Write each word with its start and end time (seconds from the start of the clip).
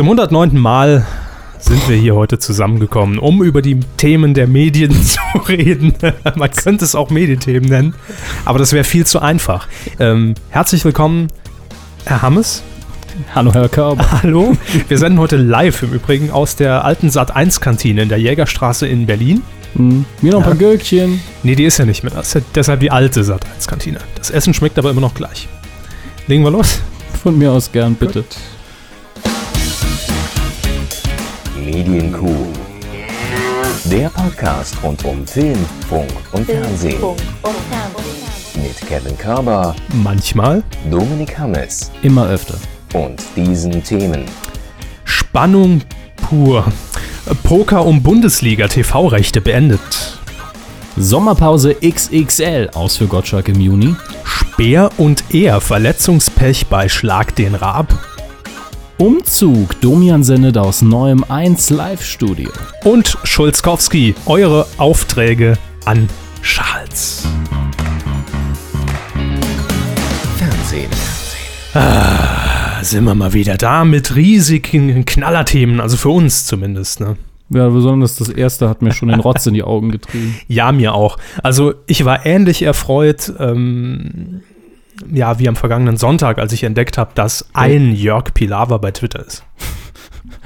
Zum 0.00 0.08
109. 0.08 0.58
Mal 0.58 1.04
sind 1.58 1.86
wir 1.86 1.94
hier 1.94 2.14
heute 2.14 2.38
zusammengekommen, 2.38 3.18
um 3.18 3.42
über 3.42 3.60
die 3.60 3.80
Themen 3.98 4.32
der 4.32 4.46
Medien 4.46 4.94
zu 5.04 5.20
reden. 5.46 5.92
Man 6.36 6.50
könnte 6.52 6.86
es 6.86 6.94
auch 6.94 7.10
Medienthemen 7.10 7.68
nennen, 7.68 7.94
aber 8.46 8.58
das 8.58 8.72
wäre 8.72 8.84
viel 8.84 9.04
zu 9.04 9.20
einfach. 9.20 9.68
Ähm, 9.98 10.36
herzlich 10.48 10.86
willkommen, 10.86 11.28
Herr 12.06 12.22
Hammes. 12.22 12.62
Hallo, 13.34 13.52
Herr 13.52 13.68
Körber. 13.68 14.10
Hallo. 14.22 14.56
Wir 14.88 14.96
senden 14.96 15.20
heute 15.20 15.36
live 15.36 15.82
im 15.82 15.92
Übrigen 15.92 16.30
aus 16.30 16.56
der 16.56 16.82
alten 16.86 17.08
Sat1-Kantine 17.08 18.00
in 18.00 18.08
der 18.08 18.16
Jägerstraße 18.16 18.86
in 18.86 19.04
Berlin. 19.04 19.42
Hm. 19.74 20.06
Mir 20.22 20.32
noch 20.32 20.38
ein 20.38 20.44
paar 20.44 20.54
Gürkchen. 20.54 21.20
Nee, 21.42 21.56
die 21.56 21.64
ist 21.64 21.76
ja 21.76 21.84
nicht 21.84 22.04
mehr. 22.04 22.14
Das 22.14 22.28
ist 22.28 22.34
ja 22.36 22.40
deshalb 22.54 22.80
die 22.80 22.90
alte 22.90 23.20
Sat1-Kantine. 23.20 23.98
Das 24.16 24.30
Essen 24.30 24.54
schmeckt 24.54 24.78
aber 24.78 24.92
immer 24.92 25.02
noch 25.02 25.12
gleich. 25.12 25.46
Legen 26.26 26.42
wir 26.42 26.52
los? 26.52 26.80
Von 27.22 27.36
mir 27.36 27.52
aus 27.52 27.70
gern, 27.70 27.96
bitte. 27.96 28.24
Medienkuh. 31.64 32.46
Der 33.84 34.08
Podcast 34.10 34.76
rund 34.82 35.04
um 35.04 35.26
Film, 35.26 35.58
Funk 35.88 36.10
und 36.32 36.46
Fernsehen. 36.46 37.00
Mit 38.54 38.76
Kevin 38.88 39.16
Körber, 39.18 39.74
Manchmal. 40.02 40.62
Dominik 40.90 41.38
Hammes 41.38 41.90
Immer 42.02 42.28
öfter. 42.28 42.54
und 42.94 43.22
diesen 43.36 43.82
Themen. 43.82 44.24
Spannung 45.04 45.82
pur. 46.16 46.64
Poker 47.42 47.84
um 47.84 48.02
Bundesliga-TV-Rechte 48.02 49.40
beendet. 49.40 50.18
Sommerpause 50.96 51.76
XXL 51.76 52.70
aus 52.74 52.96
für 52.96 53.06
Gottschalk 53.06 53.48
im 53.48 53.60
Juni. 53.60 53.94
Speer 54.24 54.90
und 54.98 55.24
Er 55.32 55.60
Verletzungspech 55.60 56.66
bei 56.66 56.88
Schlag 56.88 57.34
den 57.36 57.54
Raab. 57.54 57.92
Umzug. 59.00 59.80
Domian 59.80 60.22
sendet 60.22 60.58
aus 60.58 60.82
neuem 60.82 61.24
1 61.26 61.70
Live-Studio. 61.70 62.50
Und 62.84 63.16
Schulzkowski, 63.24 64.14
eure 64.26 64.66
Aufträge 64.76 65.56
an 65.86 66.06
Charles. 66.42 67.26
Fernsehen. 70.36 70.90
Da 71.72 72.80
sind 72.82 73.04
wir 73.04 73.14
mal 73.14 73.32
wieder 73.32 73.56
da 73.56 73.86
mit 73.86 74.16
riesigen 74.16 75.06
Knallerthemen, 75.06 75.80
also 75.80 75.96
für 75.96 76.10
uns 76.10 76.44
zumindest. 76.44 77.00
Ne? 77.00 77.16
Ja, 77.48 77.70
besonders 77.70 78.16
das 78.16 78.28
erste 78.28 78.68
hat 78.68 78.82
mir 78.82 78.92
schon 78.92 79.08
den 79.08 79.20
Rotz 79.20 79.46
in 79.46 79.54
die 79.54 79.62
Augen 79.62 79.92
getrieben. 79.92 80.36
Ja, 80.46 80.72
mir 80.72 80.92
auch. 80.92 81.16
Also 81.42 81.72
ich 81.86 82.04
war 82.04 82.26
ähnlich 82.26 82.60
erfreut, 82.60 83.32
ähm, 83.38 84.42
ja, 85.12 85.38
wie 85.38 85.48
am 85.48 85.56
vergangenen 85.56 85.96
Sonntag, 85.96 86.38
als 86.38 86.52
ich 86.52 86.64
entdeckt 86.64 86.98
habe, 86.98 87.12
dass 87.14 87.48
ein 87.52 87.94
Jörg 87.94 88.34
Pilawa 88.34 88.78
bei 88.78 88.90
Twitter 88.90 89.24
ist. 89.24 89.44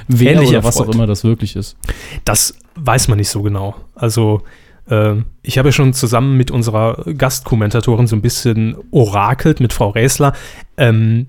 Wer 0.09 0.35
Ähnlich 0.35 0.51
oder 0.51 0.65
was 0.65 0.77
auch 0.79 0.89
immer 0.89 1.07
das 1.07 1.25
wirklich 1.25 1.57
ist. 1.57 1.77
Das 2.25 2.55
weiß 2.75 3.09
man 3.09 3.19
nicht 3.19 3.31
so 3.31 3.43
genau. 3.43 3.75
Also 3.95 4.43
äh, 4.89 5.15
ich 5.43 5.59
habe 5.59 5.69
ja 5.69 5.73
schon 5.73 5.95
zusammen 5.95 6.37
mit 6.37 6.51
unserer 6.51 7.05
Gastkommentatorin 7.17 8.07
so 8.07 8.17
ein 8.17 8.23
bisschen 8.23 8.77
orakelt 8.91 9.61
mit 9.61 9.73
Frau 9.73 9.91
Räsler, 9.91 10.35
ähm, 10.77 11.27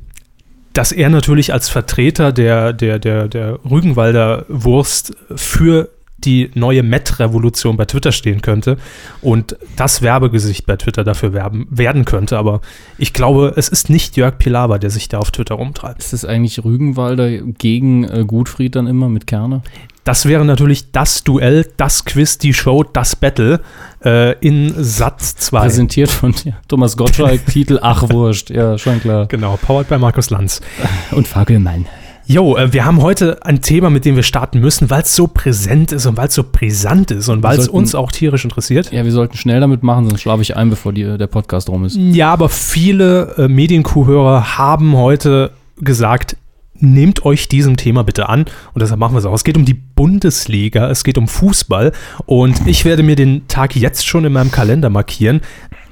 dass 0.74 0.92
er 0.92 1.10
natürlich 1.10 1.54
als 1.54 1.70
Vertreter 1.70 2.34
der, 2.34 2.74
der, 2.74 3.00
der, 3.00 3.30
der 3.30 3.60
Rügenwalder 3.64 4.46
Wurst 4.50 5.16
für 5.36 5.90
die 6.26 6.52
neue 6.54 6.84
Met-Revolution 6.84 7.78
bei 7.78 7.86
Twitter 7.86 8.12
stehen 8.12 8.42
könnte 8.42 8.78
und 9.22 9.58
das 9.76 10.02
Werbegesicht 10.02 10.66
bei 10.66 10.76
Twitter 10.76 11.04
dafür 11.04 11.34
werben, 11.34 11.68
werden 11.70 12.06
könnte. 12.06 12.38
Aber 12.38 12.62
ich 12.98 13.14
glaube, 13.14 13.54
es 13.56 13.70
ist 13.70 13.90
nicht 13.90 14.18
Jörg 14.18 14.38
Pilawa, 14.38 14.78
der 14.78 14.90
sich 14.90 15.10
da 15.10 15.20
auf 15.20 15.32
Twitter 15.32 15.56
rumtreibt. 15.56 16.00
Ist 16.00 16.14
das 16.14 16.26
eigentlich 16.26 16.64
Rügenwalder 16.64 17.30
gegen 17.40 18.04
äh, 18.04 18.24
Gutfried 18.26 18.76
dann 18.76 18.88
immer 18.88 19.10
mit 19.10 19.28
Kerner? 19.28 19.62
Das 20.04 20.28
wäre 20.28 20.46
natürlich 20.46 20.92
das 20.92 21.24
Duell, 21.24 21.66
das 21.78 22.06
Quiz, 22.06 22.38
die 22.38 22.54
Show, 22.54 22.84
das 22.84 23.16
Battle 23.16 23.60
äh, 24.04 24.38
in 24.40 24.72
Satz 24.78 25.36
2. 25.38 25.62
Präsentiert 25.62 26.12
von 26.12 26.34
ja, 26.44 26.54
Thomas 26.68 26.96
Gottschalk, 26.96 27.44
Titel 27.48 27.80
Ach 27.82 28.08
Wurscht. 28.10 28.52
Ja, 28.52 28.78
schon 28.78 29.02
klar. 29.02 29.26
Genau, 29.26 29.58
powered 29.58 29.90
bei 29.90 29.98
Markus 29.98 30.30
Lanz. 30.30 30.62
Und 31.10 31.28
Fackelmann. 31.28 31.88
Jo, 32.28 32.58
äh, 32.58 32.74
wir 32.74 32.86
haben 32.86 33.02
heute 33.02 33.46
ein 33.46 33.62
Thema, 33.62 33.90
mit 33.90 34.04
dem 34.04 34.16
wir 34.16 34.24
starten 34.24 34.60
müssen, 34.60 34.90
weil 34.90 35.04
es 35.04 35.16
so 35.16 35.28
präsent 35.28 35.92
ist 35.92 36.08
und 36.08 36.18
weil 36.18 36.28
es 36.28 36.34
so 36.34 36.44
brisant 36.44 37.12
ist 37.12 37.30
und 37.30 37.44
weil 37.44 37.60
es 37.60 37.68
uns 37.68 37.94
auch 37.94 38.12
tierisch 38.12 38.44
interessiert. 38.44 38.92
Ja, 38.92 39.06
wir 39.06 39.12
sollten 39.12 39.38
schnell 39.38 39.60
damit 39.60 39.84
machen, 39.84 40.10
sonst 40.10 40.22
schlafe 40.22 40.42
ich 40.42 40.56
ein, 40.58 40.70
bevor 40.70 40.92
die, 40.92 41.18
der 41.18 41.28
Podcast 41.28 41.70
rum 41.70 41.86
ist. 41.86 41.96
Ja, 41.96 42.34
aber 42.34 42.50
viele 42.50 43.36
äh, 43.38 43.48
Medienkuhhörer 43.48 44.58
haben 44.58 44.98
heute 44.98 45.52
gesagt, 45.80 46.36
nehmt 46.80 47.26
euch 47.26 47.48
diesem 47.48 47.78
Thema 47.78 48.04
bitte 48.04 48.28
an 48.28 48.46
und 48.74 48.82
deshalb 48.82 49.00
machen 49.00 49.14
wir 49.14 49.20
es 49.20 49.26
auch. 49.26 49.34
Es 49.34 49.44
geht 49.44 49.58
um 49.58 49.66
die 49.66 49.76
Bundesliga, 49.76 50.90
es 50.90 51.04
geht 51.04 51.18
um 51.18 51.28
Fußball 51.28 51.92
und 52.26 52.68
ich 52.68 52.86
werde 52.86 53.04
mir 53.04 53.16
den 53.16 53.48
Tag 53.48 53.76
jetzt 53.76 54.06
schon 54.06 54.26
in 54.26 54.34
meinem 54.34 54.52
Kalender 54.52 54.90
markieren, 54.90 55.42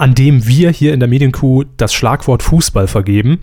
an 0.03 0.15
dem 0.15 0.45
wir 0.45 0.69
hier 0.69 0.93
in 0.93 0.99
der 0.99 1.07
Medienkuh 1.07 1.63
das 1.77 1.93
Schlagwort 1.93 2.43
Fußball 2.43 2.87
vergeben. 2.87 3.39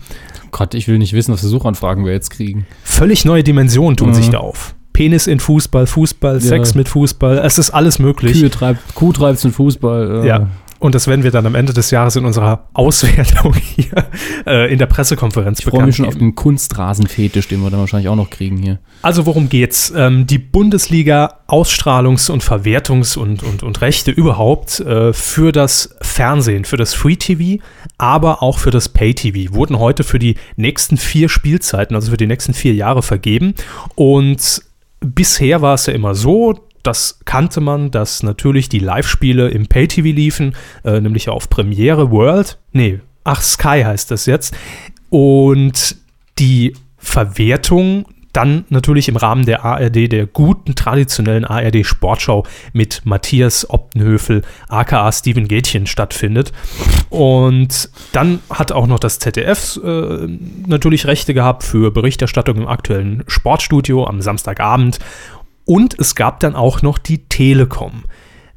Gott, 0.51 0.75
ich 0.75 0.87
will 0.87 0.99
nicht 0.99 1.13
wissen, 1.13 1.33
was 1.33 1.39
für 1.41 1.47
Suchanfragen 1.47 2.05
wir 2.05 2.11
jetzt 2.11 2.29
kriegen. 2.29 2.67
Völlig 2.83 3.25
neue 3.25 3.43
Dimensionen 3.43 3.97
tun 3.97 4.09
Mhm. 4.09 4.13
sich 4.13 4.29
da 4.29 4.37
auf. 4.37 4.75
Penis 4.93 5.25
in 5.25 5.39
Fußball, 5.39 5.87
Fußball, 5.87 6.39
Sex 6.39 6.75
mit 6.75 6.87
Fußball, 6.87 7.39
es 7.39 7.57
ist 7.57 7.71
alles 7.71 7.97
möglich. 7.97 8.33
Kühe 8.39 8.51
treibt, 8.51 8.93
Kuh 8.93 9.11
treibt 9.11 9.43
den 9.43 9.51
Fußball. 9.51 10.23
äh, 10.23 10.27
Ja. 10.27 10.47
Und 10.81 10.95
das 10.95 11.05
werden 11.05 11.23
wir 11.23 11.29
dann 11.29 11.45
am 11.45 11.53
Ende 11.53 11.73
des 11.73 11.91
Jahres 11.91 12.15
in 12.15 12.25
unserer 12.25 12.67
Auswertung 12.73 13.53
hier 13.75 14.07
äh, 14.47 14.73
in 14.73 14.79
der 14.79 14.87
Pressekonferenz 14.87 15.59
Ich 15.59 15.65
freue 15.65 15.85
mich 15.85 15.95
schon 15.95 16.07
auf 16.07 16.17
den 16.17 16.33
Kunstrasenfetisch, 16.33 17.47
den 17.47 17.61
wir 17.61 17.69
dann 17.69 17.81
wahrscheinlich 17.81 18.09
auch 18.09 18.15
noch 18.15 18.31
kriegen 18.31 18.57
hier. 18.57 18.79
Also 19.03 19.27
worum 19.27 19.47
geht's? 19.47 19.93
Ähm, 19.95 20.25
die 20.25 20.39
Bundesliga 20.39 21.41
Ausstrahlungs- 21.47 22.31
und 22.31 22.43
Verwertungs- 22.43 23.15
und, 23.15 23.43
und, 23.43 23.61
und 23.61 23.81
Rechte 23.81 24.09
überhaupt 24.09 24.79
äh, 24.79 25.13
für 25.13 25.51
das 25.51 25.95
Fernsehen, 26.01 26.65
für 26.65 26.77
das 26.77 26.95
Free 26.95 27.15
TV, 27.15 27.61
aber 27.99 28.41
auch 28.41 28.57
für 28.57 28.71
das 28.71 28.89
Pay 28.89 29.13
TV 29.13 29.53
wurden 29.53 29.77
heute 29.77 30.03
für 30.03 30.17
die 30.17 30.33
nächsten 30.55 30.97
vier 30.97 31.29
Spielzeiten, 31.29 31.95
also 31.95 32.09
für 32.09 32.17
die 32.17 32.25
nächsten 32.25 32.55
vier 32.55 32.73
Jahre 32.73 33.03
vergeben. 33.03 33.53
Und 33.93 34.63
bisher 34.99 35.61
war 35.61 35.75
es 35.75 35.85
ja 35.85 35.93
immer 35.93 36.15
so, 36.15 36.70
das 36.83 37.19
kannte 37.25 37.61
man, 37.61 37.91
dass 37.91 38.23
natürlich 38.23 38.69
die 38.69 38.79
Live-Spiele 38.79 39.49
im 39.49 39.67
Pay-TV 39.67 40.09
liefen, 40.09 40.55
äh, 40.83 40.99
nämlich 40.99 41.29
auf 41.29 41.49
Premiere 41.49 42.11
World. 42.11 42.57
Nee, 42.71 42.99
ach, 43.23 43.41
Sky 43.41 43.83
heißt 43.85 44.11
das 44.11 44.25
jetzt. 44.25 44.55
Und 45.09 45.95
die 46.39 46.73
Verwertung 46.97 48.05
dann 48.33 48.65
natürlich 48.69 49.09
im 49.09 49.17
Rahmen 49.17 49.45
der 49.45 49.65
ARD, 49.65 50.11
der 50.11 50.25
guten 50.25 50.75
traditionellen 50.75 51.45
ARD 51.45 51.85
Sportschau 51.85 52.45
mit 52.73 53.01
Matthias 53.03 53.69
Optenhöfel, 53.69 54.43
aka 54.69 55.11
Steven 55.11 55.47
Gätchen 55.47 55.85
stattfindet. 55.85 56.51
Und 57.09 57.89
dann 58.13 58.39
hat 58.49 58.71
auch 58.71 58.87
noch 58.87 58.99
das 58.99 59.19
ZDF 59.19 59.79
äh, 59.83 60.27
natürlich 60.65 61.07
Rechte 61.07 61.33
gehabt 61.33 61.63
für 61.63 61.91
Berichterstattung 61.91 62.57
im 62.57 62.67
aktuellen 62.67 63.23
Sportstudio 63.27 64.05
am 64.07 64.21
Samstagabend. 64.21 64.99
Und 65.65 65.97
es 65.99 66.15
gab 66.15 66.39
dann 66.39 66.55
auch 66.55 66.81
noch 66.81 66.97
die 66.97 67.25
Telekom, 67.27 68.03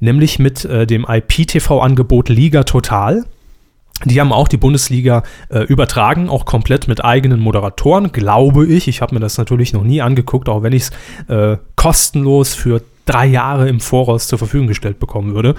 nämlich 0.00 0.38
mit 0.38 0.64
äh, 0.64 0.86
dem 0.86 1.06
IPTV-Angebot 1.08 2.28
Liga 2.28 2.64
Total. 2.64 3.24
Die 4.04 4.20
haben 4.20 4.32
auch 4.32 4.48
die 4.48 4.56
Bundesliga 4.56 5.22
äh, 5.50 5.60
übertragen, 5.60 6.28
auch 6.28 6.44
komplett 6.44 6.88
mit 6.88 7.04
eigenen 7.04 7.40
Moderatoren, 7.40 8.10
glaube 8.10 8.66
ich. 8.66 8.88
Ich 8.88 9.00
habe 9.00 9.14
mir 9.14 9.20
das 9.20 9.38
natürlich 9.38 9.72
noch 9.72 9.84
nie 9.84 10.02
angeguckt, 10.02 10.48
auch 10.48 10.62
wenn 10.62 10.72
ich 10.72 10.84
es 10.84 10.90
äh, 11.28 11.58
kostenlos 11.76 12.54
für 12.54 12.82
drei 13.06 13.26
Jahre 13.26 13.68
im 13.68 13.80
Voraus 13.80 14.26
zur 14.26 14.38
Verfügung 14.38 14.66
gestellt 14.66 14.98
bekommen 14.98 15.34
würde. 15.34 15.54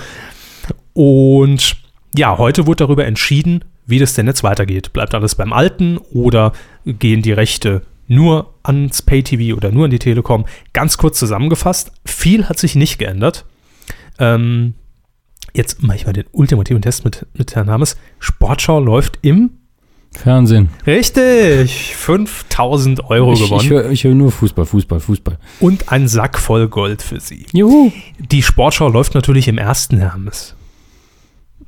Und 0.94 1.78
ja, 2.18 2.38
heute 2.38 2.68
wurde 2.68 2.86
darüber 2.86 3.06
entschieden, 3.06 3.64
wie 3.86 4.00
das 4.00 4.14
denn 4.14 4.28
jetzt 4.28 4.44
weitergeht. 4.44 4.94
Bleibt 4.94 5.14
alles 5.14 5.36
beim 5.36 5.54
Alten 5.54 5.98
oder 5.98 6.54
gehen 6.86 7.22
die 7.22 7.34
Rechte 7.34 7.84
nur 8.08 8.54
ans 8.64 9.02
Pay-TV 9.02 9.56
oder 9.56 9.72
nur 9.72 9.86
an 9.86 9.92
die 9.92 10.00
Telekom? 10.00 10.46
Ganz 10.74 10.98
kurz 10.98 11.20
zusammengefasst, 11.20 11.92
viel 12.06 12.48
hat 12.48 12.60
sich 12.60 12.76
nicht 12.76 12.98
geändert. 12.98 13.46
Ähm, 14.20 14.74
jetzt 15.54 15.84
mache 15.84 15.98
ich 15.98 16.06
mal 16.06 16.14
den 16.14 16.26
ultimativen 16.32 16.82
Test 16.82 17.04
mit, 17.06 17.26
mit 17.34 17.56
Herrn 17.56 17.70
Hammes. 17.70 17.98
Sportschau 18.20 18.80
läuft 18.80 19.20
im 19.22 19.52
Fernsehen. 20.12 20.70
Richtig, 20.88 21.96
5000 21.96 23.10
Euro 23.10 23.34
Ich, 23.34 23.42
ich 23.42 23.50
gewonnen 23.50 23.70
höre 23.70 23.92
ich 23.92 24.04
hör 24.06 24.16
nur 24.16 24.32
Fußball, 24.32 24.66
Fußball, 24.66 25.00
Fußball. 25.00 25.38
und 25.60 25.92
ein 25.92 26.08
Sack 26.08 26.40
voll 26.40 26.68
Gold 26.70 27.02
für 27.02 27.20
Sie. 27.20 27.46
Juhu. 27.52 27.92
Die 28.20 28.42
Sportschau 28.42 28.88
läuft 28.88 29.14
natürlich 29.14 29.48
im 29.48 29.58
ersten 29.58 29.98
Hermes. 29.98 30.56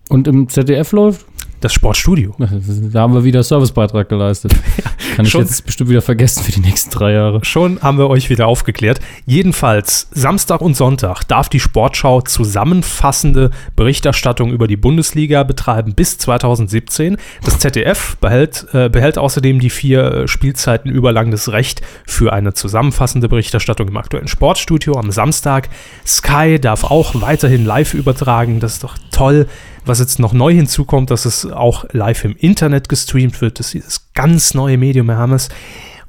Und 0.09 0.27
im 0.27 0.47
ZDF 0.47 0.93
läuft? 0.93 1.25
Das 1.59 1.73
Sportstudio. 1.73 2.35
Da 2.91 3.01
haben 3.01 3.13
wir 3.13 3.23
wieder 3.23 3.41
Servicebeitrag 3.43 4.07
geleistet. 4.09 4.53
Kann 5.15 5.25
ich 5.25 5.31
schon- 5.31 5.41
jetzt 5.41 5.65
bestimmt 5.65 5.89
wieder 5.89 6.01
vergessen 6.01 6.43
für 6.43 6.51
die 6.51 6.59
nächsten 6.59 6.91
drei 6.91 7.13
Jahre. 7.13 7.43
Schon 7.43 7.81
haben 7.81 7.97
wir 7.97 8.09
euch 8.09 8.29
wieder 8.29 8.47
aufgeklärt. 8.47 8.99
Jedenfalls, 9.25 10.07
Samstag 10.11 10.61
und 10.61 10.75
Sonntag 10.75 11.23
darf 11.23 11.49
die 11.49 11.59
Sportschau 11.59 12.21
zusammenfassende 12.21 13.49
Berichterstattung 13.75 14.51
über 14.51 14.67
die 14.67 14.77
Bundesliga 14.77 15.43
betreiben 15.43 15.93
bis 15.95 16.17
2017. 16.19 17.17
Das 17.43 17.59
ZDF 17.59 18.17
behält, 18.17 18.67
äh, 18.73 18.89
behält 18.89 19.17
außerdem 19.17 19.59
die 19.59 19.69
vier 19.69 20.03
äh, 20.11 20.27
Spielzeiten 20.27 20.91
überlang 20.91 21.31
das 21.31 21.49
Recht 21.51 21.81
für 22.05 22.33
eine 22.33 22.53
zusammenfassende 22.53 23.29
Berichterstattung 23.29 23.87
im 23.87 23.97
aktuellen 23.97 24.27
Sportstudio 24.27 24.97
am 24.97 25.11
Samstag. 25.11 25.69
Sky 26.05 26.59
darf 26.59 26.83
auch 26.83 27.19
weiterhin 27.21 27.65
live 27.65 27.93
übertragen. 27.93 28.59
Das 28.59 28.73
ist 28.73 28.83
doch 28.83 28.97
toll. 29.11 29.47
Was 29.87 29.99
jetzt 29.99 30.19
noch 30.19 30.33
neu 30.33 30.53
hinzukommt, 30.53 31.11
dass 31.11 31.25
es 31.25 31.45
auch 31.45 31.85
live 31.91 32.25
im 32.25 32.35
Internet 32.35 32.89
gestreamt 32.89 33.41
wird, 33.41 33.59
dass 33.59 33.71
dieses 33.71 34.13
ganz 34.13 34.53
neue 34.53 34.77
Medium 34.77 35.09
haben 35.11 35.33
es. 35.33 35.49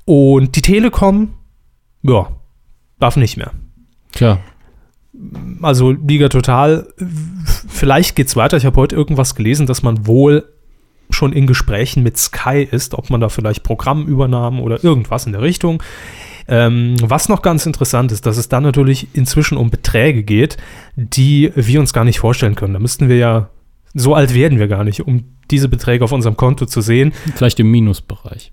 Und 0.04 0.56
die 0.56 0.62
Telekom, 0.62 1.34
ja, 2.02 2.28
darf 2.98 3.16
nicht 3.16 3.36
mehr. 3.36 3.52
Tja, 4.12 4.40
Also 5.62 5.92
Liga 5.92 6.28
Total, 6.28 6.86
vielleicht 7.68 8.16
geht's 8.16 8.36
weiter. 8.36 8.56
Ich 8.56 8.66
habe 8.66 8.76
heute 8.76 8.96
irgendwas 8.96 9.34
gelesen, 9.34 9.66
dass 9.66 9.82
man 9.82 10.06
wohl 10.06 10.44
schon 11.10 11.32
in 11.32 11.46
Gesprächen 11.46 12.02
mit 12.02 12.18
Sky 12.18 12.66
ist, 12.70 12.94
ob 12.94 13.10
man 13.10 13.20
da 13.20 13.28
vielleicht 13.28 13.62
Programmübernahmen 13.62 14.60
oder 14.60 14.82
irgendwas 14.84 15.26
in 15.26 15.32
der 15.32 15.42
Richtung. 15.42 15.82
Ähm, 16.46 16.96
was 17.02 17.28
noch 17.28 17.42
ganz 17.42 17.66
interessant 17.66 18.10
ist, 18.10 18.24
dass 18.24 18.38
es 18.38 18.48
dann 18.48 18.62
natürlich 18.62 19.08
inzwischen 19.12 19.58
um 19.58 19.70
Beträge 19.70 20.22
geht, 20.22 20.56
die 20.96 21.52
wir 21.54 21.80
uns 21.80 21.92
gar 21.92 22.04
nicht 22.04 22.18
vorstellen 22.18 22.54
können. 22.54 22.72
Da 22.72 22.78
müssten 22.78 23.08
wir 23.08 23.16
ja, 23.16 23.50
so 23.98 24.14
alt 24.14 24.34
werden 24.34 24.58
wir 24.58 24.68
gar 24.68 24.84
nicht, 24.84 25.06
um 25.06 25.24
diese 25.50 25.68
Beträge 25.68 26.04
auf 26.04 26.12
unserem 26.12 26.36
Konto 26.36 26.66
zu 26.66 26.80
sehen. 26.80 27.12
vielleicht 27.36 27.58
im 27.60 27.70
Minusbereich. 27.70 28.52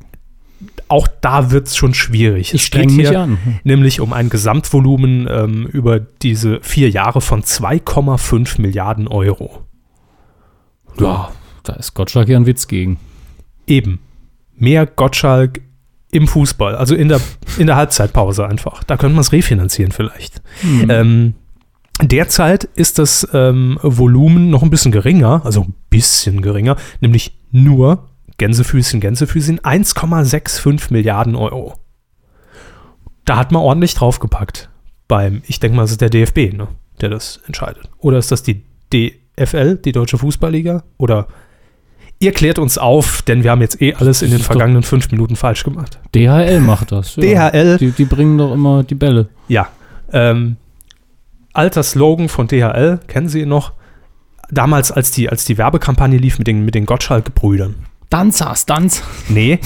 Auch 0.88 1.08
da 1.22 1.52
wird's 1.52 1.76
schon 1.76 1.94
schwierig. 1.94 2.54
Ich 2.54 2.62
Es 2.64 2.70
geht 2.72 2.84
streng 2.86 2.96
mich 2.96 3.10
hier- 3.10 3.20
an. 3.20 3.38
nämlich 3.64 4.00
um 4.00 4.14
ein 4.14 4.30
Gesamtvolumen 4.30 5.28
ähm, 5.30 5.68
über 5.68 6.00
diese 6.00 6.60
vier 6.62 6.90
Jahre 6.90 7.22
von 7.22 7.44
2,5 7.44 8.62
Milliarden 8.62 9.08
Euro. 9.08 9.62
Ja, 11.00 11.32
da 11.64 11.74
ist 11.74 11.94
Gottschalk 11.94 12.30
ja 12.30 12.38
ein 12.38 12.46
Witz 12.46 12.68
gegen. 12.68 12.98
Eben. 13.68 14.00
Mehr 14.56 14.86
Gottschalk 14.86 15.62
im 16.12 16.28
Fußball, 16.28 16.76
also 16.76 16.96
in 16.96 17.10
der, 17.10 17.20
in 17.58 17.68
der 17.68 17.76
Halbzeitpause 17.76 18.48
einfach. 18.48 18.84
Da 18.86 18.96
könnte 18.96 19.16
man 19.16 19.22
es 19.22 19.32
refinanzieren 19.34 19.92
vielleicht. 19.92 20.42
Ähm, 20.88 21.34
derzeit 22.02 22.66
ist 22.76 23.00
das 23.00 23.28
ähm, 23.34 23.80
Volumen 23.82 24.50
noch 24.50 24.64
ein 24.64 24.70
bisschen 24.70 24.92
geringer, 24.92 25.42
also 25.46 25.62
ein 25.62 25.74
bisschen 25.90 26.42
geringer, 26.42 26.76
nämlich 27.00 27.38
nur 27.52 28.10
Gänsefüßchen, 28.38 29.00
Gänsefüßchen, 29.00 29.60
1,65 29.60 30.92
Milliarden 30.92 31.36
Euro. 31.36 31.76
Da 33.24 33.38
hat 33.38 33.52
man 33.52 33.62
ordentlich 33.62 33.94
draufgepackt. 33.94 34.70
Beim, 35.08 35.42
ich 35.46 35.60
denke 35.60 35.78
mal, 35.78 35.84
es 35.84 35.92
ist 35.92 36.02
der 36.02 36.10
DFB, 36.10 36.54
ne, 36.54 36.68
der 37.02 37.10
das 37.10 37.40
entscheidet. 37.46 37.90
Oder 38.00 38.18
ist 38.18 38.32
das 38.32 38.44
die 38.44 38.64
DFL, 38.92 39.78
die 39.78 39.92
Deutsche 39.92 40.18
Fußballliga? 40.18 40.84
Oder 40.98 41.28
ihr 42.20 42.32
klärt 42.32 42.60
uns 42.60 42.78
auf, 42.78 43.22
denn 43.22 43.44
wir 43.44 43.52
haben 43.52 43.62
jetzt 43.62 43.82
eh 43.82 43.94
alles 43.94 44.22
in 44.22 44.32
den 44.32 44.40
vergangenen 44.40 44.84
fünf 44.84 45.12
Minuten 45.12 45.36
falsch 45.36 45.64
gemacht. 45.64 46.00
DHL 46.14 46.60
macht 46.60 46.92
das. 46.92 47.16
Ja. 47.16 47.50
DHL. 47.50 47.78
Die, 47.78 47.92
die 47.92 48.06
bringen 48.06 48.38
doch 48.38 48.54
immer 48.54 48.84
die 48.84 48.96
Bälle. 48.96 49.30
Ja. 49.48 49.70
Ähm, 50.12 50.58
alter 51.56 51.84
Slogan 51.84 52.30
von 52.30 52.48
DHL, 52.48 53.00
kennen 53.08 53.30
Sie 53.30 53.42
ihn 53.42 53.50
noch? 53.50 53.74
Damals, 54.52 54.92
als 54.92 55.12
die, 55.12 55.30
als 55.30 55.46
die 55.46 55.58
Werbekampagne 55.58 56.18
lief 56.18 56.38
mit 56.38 56.48
den, 56.48 56.64
mit 56.66 56.76
den 56.76 56.86
Gottschalk-Brüdern. 56.86 57.76
Danza, 58.10 58.56
Stanz. 58.56 59.02
Nee, 59.28 59.60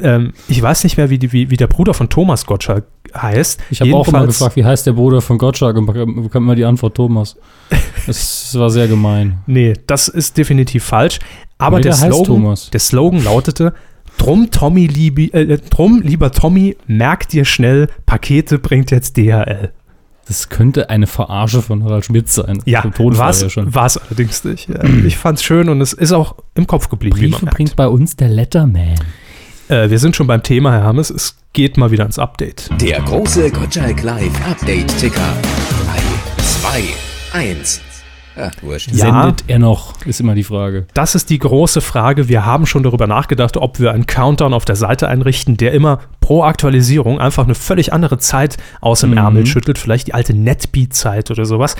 ähm, 0.00 0.32
ich 0.48 0.60
weiß 0.62 0.84
nicht 0.84 0.96
mehr, 0.96 1.10
wie, 1.10 1.18
die, 1.18 1.32
wie, 1.32 1.50
wie 1.50 1.56
der 1.58 1.66
Bruder 1.66 1.92
von 1.92 2.08
Thomas 2.08 2.46
Gottschalk 2.46 2.84
heißt. 3.14 3.60
Ich 3.70 3.80
habe 3.82 3.94
auch 3.94 4.06
Jedenfalls- 4.06 4.38
gefragt, 4.38 4.56
wie 4.56 4.64
heißt 4.64 4.86
der 4.86 4.94
Bruder 4.94 5.20
von 5.20 5.36
Gottschalk 5.36 5.76
und 5.76 5.84
bekam 5.86 6.42
immer 6.44 6.54
die 6.54 6.64
Antwort 6.64 6.94
Thomas. 6.96 7.36
Das 8.06 8.58
war 8.58 8.68
sehr 8.68 8.88
gemein. 8.88 9.38
Nee, 9.46 9.74
das 9.86 10.08
ist 10.08 10.36
definitiv 10.36 10.82
falsch. 10.82 11.20
Aber 11.58 11.76
Nee, 11.76 11.82
der, 11.84 11.92
der 11.96 12.10
Slogan, 12.12 12.56
der 12.72 12.80
Slogan 12.80 13.22
lautete: 13.22 13.74
Drum, 14.18 14.50
Tommy, 14.50 14.88
liebi, 14.88 15.28
äh, 15.32 15.58
drum, 15.70 16.00
lieber 16.02 16.32
Tommy, 16.32 16.76
merk 16.88 17.28
dir 17.28 17.44
schnell, 17.44 17.86
Pakete 18.04 18.58
bringt 18.58 18.90
jetzt 18.90 19.16
DHL. 19.16 19.70
Das 20.26 20.48
könnte 20.48 20.88
eine 20.88 21.06
Verarsche 21.06 21.62
von 21.62 21.84
Harald 21.84 22.04
Schmidt 22.04 22.30
sein. 22.30 22.62
Ja, 22.64 22.84
war 22.84 23.32
ja 23.32 23.86
es 23.86 23.98
allerdings 23.98 24.44
nicht. 24.44 24.68
Ja, 24.68 24.82
ich 24.84 25.18
fand's 25.18 25.42
schön 25.42 25.68
und 25.68 25.80
es 25.80 25.92
ist 25.92 26.12
auch 26.12 26.36
im 26.54 26.66
Kopf 26.66 26.88
geblieben, 26.88 27.16
wie 27.16 27.28
man 27.28 27.40
Briefe 27.40 27.54
bringt 27.54 27.76
bei 27.76 27.88
uns 27.88 28.16
der 28.16 28.28
Letterman. 28.28 28.94
Äh, 29.68 29.90
wir 29.90 29.98
sind 29.98 30.14
schon 30.16 30.26
beim 30.26 30.42
Thema, 30.42 30.72
Herr 30.72 30.84
Hammes. 30.84 31.10
Es 31.10 31.36
geht 31.52 31.76
mal 31.76 31.90
wieder 31.90 32.04
ins 32.04 32.18
Update. 32.18 32.70
Der 32.80 33.00
große 33.00 33.50
Gottschalk 33.50 34.02
Live 34.02 34.46
Update 34.48 34.96
Ticker. 34.98 35.36
3, 36.36 36.82
2, 37.32 37.38
1. 37.38 37.91
Wurscht. 38.62 38.90
Ja. 38.92 38.96
Sendet 39.22 39.44
er 39.46 39.58
noch, 39.58 39.94
ist 40.06 40.20
immer 40.20 40.34
die 40.34 40.44
Frage. 40.44 40.86
Das 40.94 41.14
ist 41.14 41.30
die 41.30 41.38
große 41.38 41.80
Frage. 41.80 42.28
Wir 42.28 42.46
haben 42.46 42.66
schon 42.66 42.82
darüber 42.82 43.06
nachgedacht, 43.06 43.56
ob 43.56 43.78
wir 43.78 43.92
einen 43.92 44.06
Countdown 44.06 44.54
auf 44.54 44.64
der 44.64 44.76
Seite 44.76 45.08
einrichten, 45.08 45.56
der 45.56 45.72
immer 45.72 45.98
pro 46.20 46.42
Aktualisierung 46.42 47.20
einfach 47.20 47.44
eine 47.44 47.54
völlig 47.54 47.92
andere 47.92 48.18
Zeit 48.18 48.56
aus 48.80 49.00
dem 49.00 49.10
Mhm. 49.10 49.18
Ärmel 49.18 49.46
schüttelt. 49.46 49.78
Vielleicht 49.78 50.06
die 50.08 50.14
alte 50.14 50.34
Netbeat-Zeit 50.34 51.30
oder 51.30 51.44
sowas. 51.44 51.76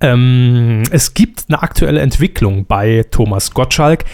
Ähm, 0.00 0.84
es 0.90 1.14
gibt 1.14 1.44
eine 1.48 1.62
aktuelle 1.62 2.00
Entwicklung 2.00 2.66
bei 2.66 3.04
Thomas 3.10 3.50
Gottschalk. 3.52 4.04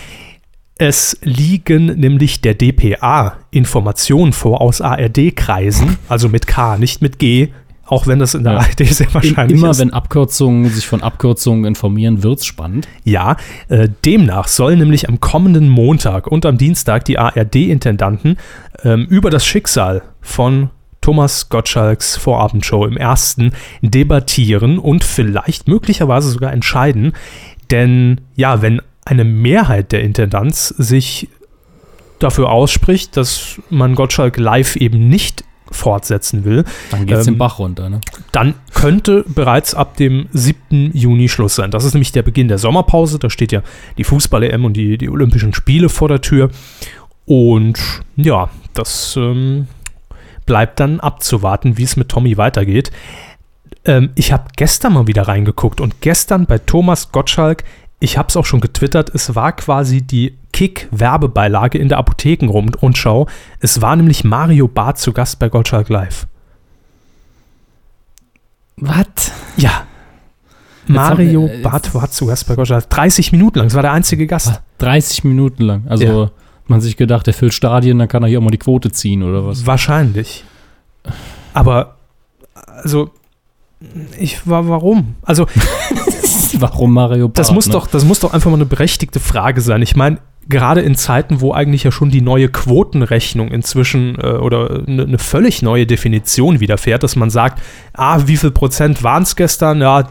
Es 0.77 1.19
liegen 1.23 1.87
nämlich 2.01 2.41
der 2.41 2.55
DPA 2.55 3.37
Informationen 3.51 4.33
vor 4.33 4.61
aus 4.61 4.81
ARD-Kreisen, 4.81 5.99
also 6.09 6.29
mit 6.29 6.47
K, 6.49 6.79
nicht 6.79 7.01
mit 7.01 7.19
G, 7.21 7.51
auch 7.87 8.07
wenn 8.07 8.19
das 8.19 8.35
in 8.35 8.45
der 8.45 8.55
Ja. 8.55 8.59
ARD 8.61 8.87
sehr 8.87 9.13
wahrscheinlich 9.13 9.59
immer 9.59 9.71
ist. 9.71 9.79
wenn 9.79 9.93
Abkürzungen 9.93 10.71
sich 10.71 10.87
von 10.87 11.03
Abkürzungen 11.03 11.65
informieren, 11.65 12.23
wird's 12.23 12.47
spannend. 12.47 12.89
Ja, 13.05 13.37
äh, 13.69 13.89
demnach 14.05 14.49
soll 14.49 14.77
nämlich 14.77 15.09
am 15.09 15.21
kommenden 15.21 15.69
Montag 15.69 16.27
und 16.27 16.47
am 16.47 16.59
Dienstag 16.59 17.05
die 17.05 17.19
ARD-Intendanten 17.19 18.39
ähm, 18.83 19.07
über 19.09 19.31
das 19.31 19.45
Schicksal 19.47 20.03
von 20.21 20.71
Thomas 21.01 21.51
Gottschalks 21.51 22.17
Vorabendshow 22.17 22.87
im 22.87 22.97
ersten 22.97 23.53
debattieren 23.83 24.79
und 24.79 25.05
vielleicht 25.05 25.69
möglicherweise 25.69 26.31
sogar 26.31 26.53
entscheiden. 26.53 27.13
Denn 27.71 28.23
ja, 28.35 28.63
wenn 28.63 28.81
eine 29.05 29.25
Mehrheit 29.25 29.93
der 29.93 30.03
Intendanz 30.03 30.69
sich 30.69 31.29
dafür 32.21 32.51
ausspricht, 32.51 33.19
dass 33.19 33.61
man 33.69 33.95
Gottschalk 33.95 34.39
live 34.39 34.77
eben 34.77 35.09
nicht 35.09 35.45
fortsetzen 35.71 36.45
will, 36.45 36.65
Dann 36.91 37.07
geht's 37.07 37.27
Ähm, 37.27 37.35
den 37.35 37.39
Bach 37.39 37.59
runter, 37.59 37.89
ne? 37.89 38.01
dann 38.33 38.55
könnte 38.75 39.25
bereits 39.27 39.75
ab 39.75 39.97
dem 39.97 40.29
7. 40.33 40.91
Juni 40.93 41.29
Schluss 41.29 41.55
sein. 41.57 41.71
Das 41.71 41.85
ist 41.85 41.95
nämlich 41.95 42.13
der 42.13 42.23
Beginn 42.23 42.49
der 42.49 42.59
Sommerpause. 42.59 43.19
Da 43.19 43.31
steht 43.31 43.53
ja 43.53 43.63
die 43.97 44.05
Fußball-EM 44.05 44.65
und 44.65 44.75
die, 44.75 44.99
die 44.99 45.09
Olympischen 45.09 45.55
Spiele 45.55 45.89
vor 45.89 46.09
der 46.09 46.21
Tür. 46.21 46.51
Und 47.27 47.79
ja, 48.17 48.51
das 48.75 49.17
ähm, 49.17 49.67
bleibt 50.47 50.81
dann 50.81 51.01
abzuwarten, 51.01 51.79
wie 51.79 51.85
es 51.85 51.97
mit 51.97 52.09
Tommy 52.11 52.37
weitergeht. 52.37 52.91
Ähm, 53.85 54.11
ich 54.15 54.33
habe 54.33 54.45
gestern 54.57 54.95
mal 54.95 55.07
wieder 55.07 55.23
reingeguckt 55.29 55.81
und 55.81 56.01
gestern 56.01 56.47
bei 56.47 56.59
Thomas 56.59 57.13
Gottschalk, 57.13 57.65
ich 58.01 58.19
habe 58.19 58.29
es 58.29 58.37
auch 58.37 58.45
schon 58.45 58.61
getwittert, 58.61 59.11
es 59.15 59.35
war 59.35 59.53
quasi 59.53 60.03
die 60.03 60.37
Kick-Werbebeilage 60.55 61.77
in 61.79 61.89
der 61.89 61.99
Apothekenrundschau. 61.99 63.27
Es 63.61 63.81
war 63.83 63.97
nämlich 63.97 64.23
Mario 64.23 64.69
Barth 64.69 64.99
zu 64.99 65.13
Gast 65.13 65.41
bei 65.41 65.49
Gottschalk 65.49 65.89
Live. 65.89 66.27
Was? 68.77 69.33
Ja. 69.57 69.83
Jetzt 70.87 70.95
Mario 70.95 71.49
wir- 71.49 71.63
Barth 71.63 71.93
war 71.95 72.09
zu 72.11 72.27
Gast 72.27 72.47
bei 72.47 72.55
Gottschalk. 72.55 72.89
30 72.89 73.33
Minuten 73.33 73.59
lang, 73.59 73.69
das 73.69 73.75
war 73.75 73.83
der 73.83 73.93
einzige 73.93 74.27
Gast. 74.27 74.61
30 74.79 75.25
Minuten 75.25 75.63
lang. 75.65 75.83
Also 75.89 76.05
Ja. 76.05 76.23
hat 76.27 76.33
man 76.69 76.81
sich 76.81 76.97
gedacht, 76.97 77.27
der 77.27 77.35
füllt 77.35 77.53
Stadien, 77.55 77.99
dann 77.99 78.09
kann 78.09 78.23
er 78.23 78.29
hier 78.29 78.39
auch 78.39 78.43
mal 78.43 78.51
die 78.51 78.59
Quote 78.59 78.93
ziehen 78.93 79.23
oder 79.23 79.47
was. 79.47 79.67
Wahrscheinlich. 79.67 80.45
Aber, 81.53 81.97
also, 82.55 83.11
ich 84.19 84.47
war, 84.49 84.69
warum? 84.69 85.17
Also, 85.23 85.47
Warum 86.59 86.93
Mario 86.95 87.27
Barth? 87.29 87.39
das 87.39 87.51
muss 87.51 87.67
ne? 87.67 87.73
doch, 87.73 87.89
das 87.89 88.05
muss 88.05 88.21
doch 88.21 88.33
einfach 88.33 88.49
mal 88.51 88.57
eine 88.57 88.65
berechtigte 88.67 89.19
Frage 89.19 89.61
sein. 89.61 89.83
Ich 89.83 89.97
meine, 89.97 90.19
gerade 90.49 90.81
in 90.81 90.95
Zeiten, 90.95 91.41
wo 91.41 91.53
eigentlich 91.53 91.85
ja 91.85 91.93
schon 91.93 92.11
die 92.11 92.21
neue 92.21 92.49
Quotenrechnung 92.49 93.49
inzwischen 93.49 94.17
äh, 94.19 94.27
oder 94.27 94.83
eine 94.87 95.05
eine 95.05 95.19
völlig 95.19 95.63
neue 95.63 95.87
Definition 95.87 96.61
widerfährt, 96.61 97.03
dass 97.03 97.17
man 97.17 97.31
sagt, 97.31 97.63
ah, 97.93 98.21
wie 98.27 98.37
viel 98.37 98.51
Prozent 98.51 99.03
waren 99.03 99.23
es 99.23 99.37
gestern? 99.37 99.81
Ja, 99.81 100.09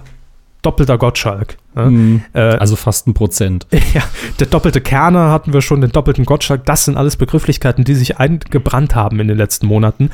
doppelter 0.62 0.98
Gottschalk. 0.98 1.58
Ja? 1.76 1.86
Hm, 1.86 2.24
Äh, 2.34 2.40
Also 2.40 2.76
fast 2.76 3.08
ein 3.08 3.14
Prozent. 3.14 3.68
Ja, 3.94 4.02
der 4.40 4.48
doppelte 4.48 4.82
Kerner 4.82 5.30
hatten 5.30 5.54
wir 5.54 5.62
schon, 5.62 5.82
den 5.82 5.92
doppelten 5.92 6.26
Gottschalk, 6.26 6.66
das 6.66 6.86
sind 6.86 6.98
alles 6.98 7.18
Begrifflichkeiten, 7.18 7.84
die 7.84 7.94
sich 7.96 8.18
eingebrannt 8.18 8.96
haben 8.96 9.20
in 9.20 9.28
den 9.28 9.38
letzten 9.38 9.68
Monaten. 9.68 10.10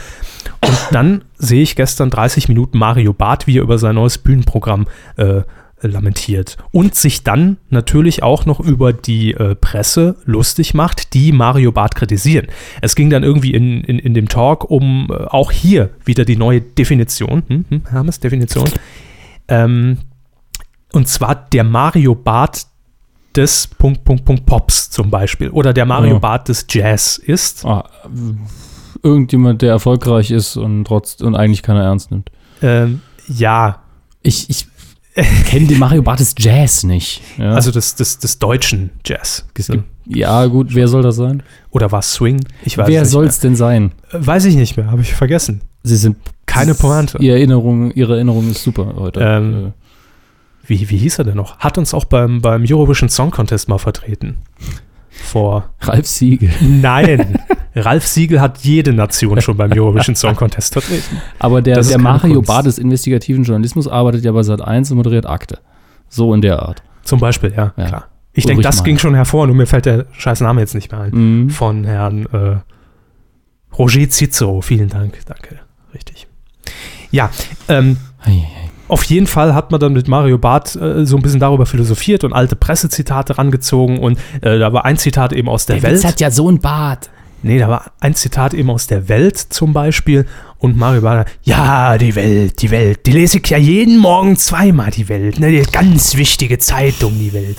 Und 0.66 0.78
dann 0.92 1.24
sehe 1.38 1.62
ich 1.62 1.76
gestern 1.76 2.10
30 2.10 2.50
Minuten 2.50 2.78
Mario 2.78 3.14
Barth, 3.14 3.48
wie 3.48 3.58
er 3.58 3.64
über 3.64 3.78
sein 3.78 3.96
neues 3.96 4.18
Bühnenprogramm 4.18 4.88
äh, 5.18 5.24
äh, 5.24 5.44
lamentiert 5.82 6.58
und 6.72 6.96
sich 6.96 7.24
dann 7.24 7.58
natürlich 7.70 8.24
auch 8.24 8.46
noch 8.46 8.60
über 8.60 8.94
die 8.94 9.34
äh, 9.34 9.56
Presse 9.56 10.18
lustig 10.26 10.74
macht, 10.74 11.14
die 11.14 11.32
Mario 11.32 11.72
Barth 11.72 11.96
kritisieren. 11.96 12.48
Es 12.82 12.96
ging 12.96 13.10
dann 13.10 13.24
irgendwie 13.24 13.52
in, 13.52 13.84
in, 13.84 14.00
in 14.00 14.14
dem 14.14 14.28
Talk 14.28 14.70
um 14.70 15.08
äh, 15.10 15.24
auch 15.26 15.52
hier 15.52 15.90
wieder 16.06 16.26
die 16.26 16.36
neue 16.36 16.62
Definition, 16.62 17.44
hm, 17.48 17.66
hm, 17.70 17.82
Hermes, 17.90 18.20
Definition, 18.20 18.70
ähm, 19.48 20.00
und 20.92 21.08
zwar 21.08 21.36
der 21.36 21.64
Mario 21.64 22.16
Barth 22.16 22.66
des 23.36 23.68
Punkt, 23.68 24.04
Punkt, 24.04 24.26
Punkt 24.26 24.46
Pops 24.46 24.90
zum 24.90 25.10
Beispiel 25.12 25.50
oder 25.50 25.72
der 25.72 25.86
Mario 25.86 26.14
Ja. 26.14 26.20
Barth 26.20 26.50
des 26.50 26.66
Jazz 26.70 27.18
ist. 27.18 27.64
Ah, 27.64 27.88
irgendjemand, 29.04 29.62
der 29.62 29.70
erfolgreich 29.70 30.32
ist 30.32 30.58
und 30.58 30.86
trotz 30.86 31.22
und 31.22 31.36
eigentlich 31.36 31.62
keiner 31.62 31.84
ernst 31.84 32.12
nimmt. 32.12 32.32
Ähm, 32.62 33.02
ja, 33.28 33.84
Ich, 34.22 34.50
ich 34.50 34.68
kenne 35.46 35.68
den 35.68 35.80
Mario 35.80 36.02
Bartes 36.02 36.36
Jazz 36.38 36.84
nicht. 36.84 37.22
Ja. 37.38 37.54
also 37.54 37.72
des, 37.72 37.96
des, 37.96 38.20
des 38.20 38.40
deutschen 38.40 38.92
Jazz. 39.06 39.46
gibt, 39.54 39.84
ja, 40.06 40.46
gut, 40.46 40.74
wer 40.74 40.88
soll 40.88 41.02
das 41.02 41.16
sein? 41.16 41.44
Oder 41.72 41.92
war 41.92 42.00
es 42.00 42.14
Swing? 42.14 42.40
Ich 42.64 42.78
weiß 42.78 42.88
wer 42.88 43.06
soll 43.06 43.26
es 43.26 43.40
denn 43.40 43.56
sein? 43.56 43.92
Äh, 44.12 44.18
Weiß 44.26 44.46
ich 44.46 44.56
nicht 44.56 44.78
mehr, 44.78 44.92
habe 44.92 45.02
ich 45.02 45.14
vergessen. 45.14 45.62
Sie 45.84 45.96
sind 45.96 46.18
Keine 46.46 46.76
Pointe. 46.76 47.18
Ihre 47.20 47.38
Erinnerung, 47.38 47.92
ihre 47.92 48.16
Erinnerung 48.16 48.50
ist 48.50 48.64
super 48.64 48.96
heute. 48.98 49.20
Ähm, 49.22 49.74
Wie, 50.66 50.90
wie 50.90 50.98
hieß 50.98 51.20
er 51.20 51.26
denn 51.26 51.38
noch? 51.38 51.60
Hat 51.60 51.78
uns 51.78 51.94
auch 51.94 52.06
beim, 52.06 52.42
beim 52.42 52.64
Eurovision 52.68 53.10
Song 53.10 53.32
Contest 53.32 53.70
mal 53.70 53.78
vertreten. 53.78 54.38
Vor. 55.10 55.70
Ralf 55.82 56.08
Siegel. 56.08 56.52
Nein. 56.62 57.40
Ralf 57.76 58.08
Siegel 58.08 58.42
hat 58.42 58.60
jede 58.60 58.94
Nation 58.94 59.40
schon 59.42 59.56
beim 59.58 59.72
Eurovision 59.72 60.16
Song 60.16 60.36
Contest 60.36 60.74
vertreten. 60.74 61.22
Aber 61.40 61.62
der, 61.62 61.82
der 61.82 61.98
Mario. 62.00 62.42
Barth 62.42 62.66
des 62.66 62.78
investigativen 62.80 63.44
Journalismus 63.44 63.88
arbeitet 63.88 64.24
ja 64.26 64.32
bei 64.32 64.44
Sat 64.44 64.62
1 64.62 64.92
und 64.92 64.98
moderiert 64.98 65.26
Akte. 65.28 65.60
So 66.10 66.34
in 66.34 66.42
der 66.42 66.62
Art. 66.64 66.82
Zum 67.04 67.20
Beispiel, 67.20 67.54
ja, 67.56 67.74
Ja. 67.78 67.86
klar. 67.86 68.06
Ich 68.34 68.46
denke, 68.46 68.62
das 68.64 68.78
Meier. 68.78 68.84
ging 68.86 68.98
schon 69.00 69.16
hervor, 69.16 69.48
nur 69.48 69.56
mir 69.56 69.66
fällt 69.66 69.86
der 69.86 70.06
scheiß 70.14 70.42
Name 70.42 70.62
jetzt 70.62 70.74
nicht 70.76 70.92
mehr 70.92 71.02
ein. 71.02 71.12
Mhm. 71.44 71.50
Von 71.50 71.84
Herrn 71.84 72.26
äh, 72.32 73.76
Roger 73.78 74.10
Cicero. 74.10 74.62
Vielen 74.62 74.90
Dank, 74.90 75.20
danke. 75.26 75.60
Richtig. 75.94 76.28
Ja, 77.12 77.30
ähm, 77.68 77.98
Ei, 78.24 78.32
ei. 78.32 78.46
Auf 78.88 79.04
jeden 79.04 79.28
Fall 79.28 79.54
hat 79.54 79.70
man 79.72 79.80
dann 79.80 79.94
mit 79.94 80.08
Mario 80.08 80.38
Barth 80.38 80.76
äh, 80.76 81.06
so 81.06 81.16
ein 81.16 81.22
bisschen 81.22 81.40
darüber 81.40 81.66
philosophiert 81.68 82.24
und 82.24 82.34
alte 82.34 82.56
Pressezitate 82.56 83.38
rangezogen 83.38 84.00
und 84.00 84.18
äh, 84.42 84.58
da 84.58 84.74
war 84.74 84.86
ein 84.86 84.98
Zitat 84.98 85.32
eben 85.34 85.48
aus 85.48 85.66
der, 85.68 85.82
Welt. 85.84 86.20
ja 86.20 86.32
so 86.32 86.50
ein 86.50 86.60
Bart. 86.60 87.10
Nee, 87.42 87.60
da 87.60 87.70
war 87.70 87.92
ein 88.02 88.16
Zitat 88.16 88.54
eben 88.54 88.70
aus 88.70 88.88
der 88.88 89.08
Welt 89.08 89.38
zum 89.38 89.72
Beispiel 89.72 90.26
und 90.58 90.76
Mario 90.78 91.02
Barth, 91.02 91.30
ja, 91.44 91.98
die 91.98 92.16
Welt, 92.16 92.62
die 92.62 92.70
Welt, 92.70 93.06
die 93.06 93.12
lese 93.12 93.38
ich 93.38 93.50
ja 93.50 93.58
jeden 93.58 93.98
Morgen 93.98 94.36
zweimal, 94.36 94.92
die 94.92 95.08
Welt, 95.08 95.40
ne, 95.40 95.50
die 95.52 95.62
ganz 95.72 96.18
wichtige 96.18 96.58
Zeitung, 96.58 97.14
die 97.18 97.32
Welt. 97.32 97.58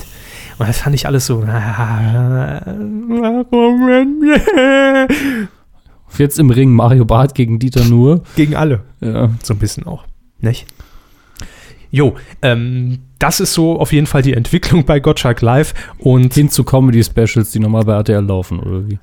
Und 0.59 0.67
das 0.67 0.77
fand 0.77 0.93
ich 0.93 1.07
alles 1.07 1.25
so, 1.25 1.43
Jetzt 6.17 6.37
im 6.37 6.49
Ring 6.51 6.71
Mario 6.71 7.05
Barth 7.05 7.33
gegen 7.33 7.57
Dieter 7.57 7.83
Nuhr. 7.85 8.21
gegen 8.35 8.55
alle. 8.55 8.83
Ja. 8.99 9.31
So 9.41 9.55
ein 9.55 9.59
bisschen 9.59 9.87
auch. 9.87 10.05
Nicht? 10.39 10.67
Jo, 11.89 12.15
ähm, 12.41 12.99
das 13.17 13.39
ist 13.39 13.53
so 13.53 13.79
auf 13.79 13.91
jeden 13.91 14.07
Fall 14.07 14.21
die 14.21 14.33
Entwicklung 14.33 14.85
bei 14.85 14.99
Gottschalk 14.99 15.41
Live 15.41 15.73
und 15.97 16.33
Hin 16.33 16.49
zu 16.49 16.63
Comedy-Specials, 16.63 17.51
die 17.51 17.59
normal 17.59 17.83
bei 17.85 17.93
RTL 17.93 18.23
laufen, 18.23 18.59
oder 18.59 18.87
wie? 18.87 18.99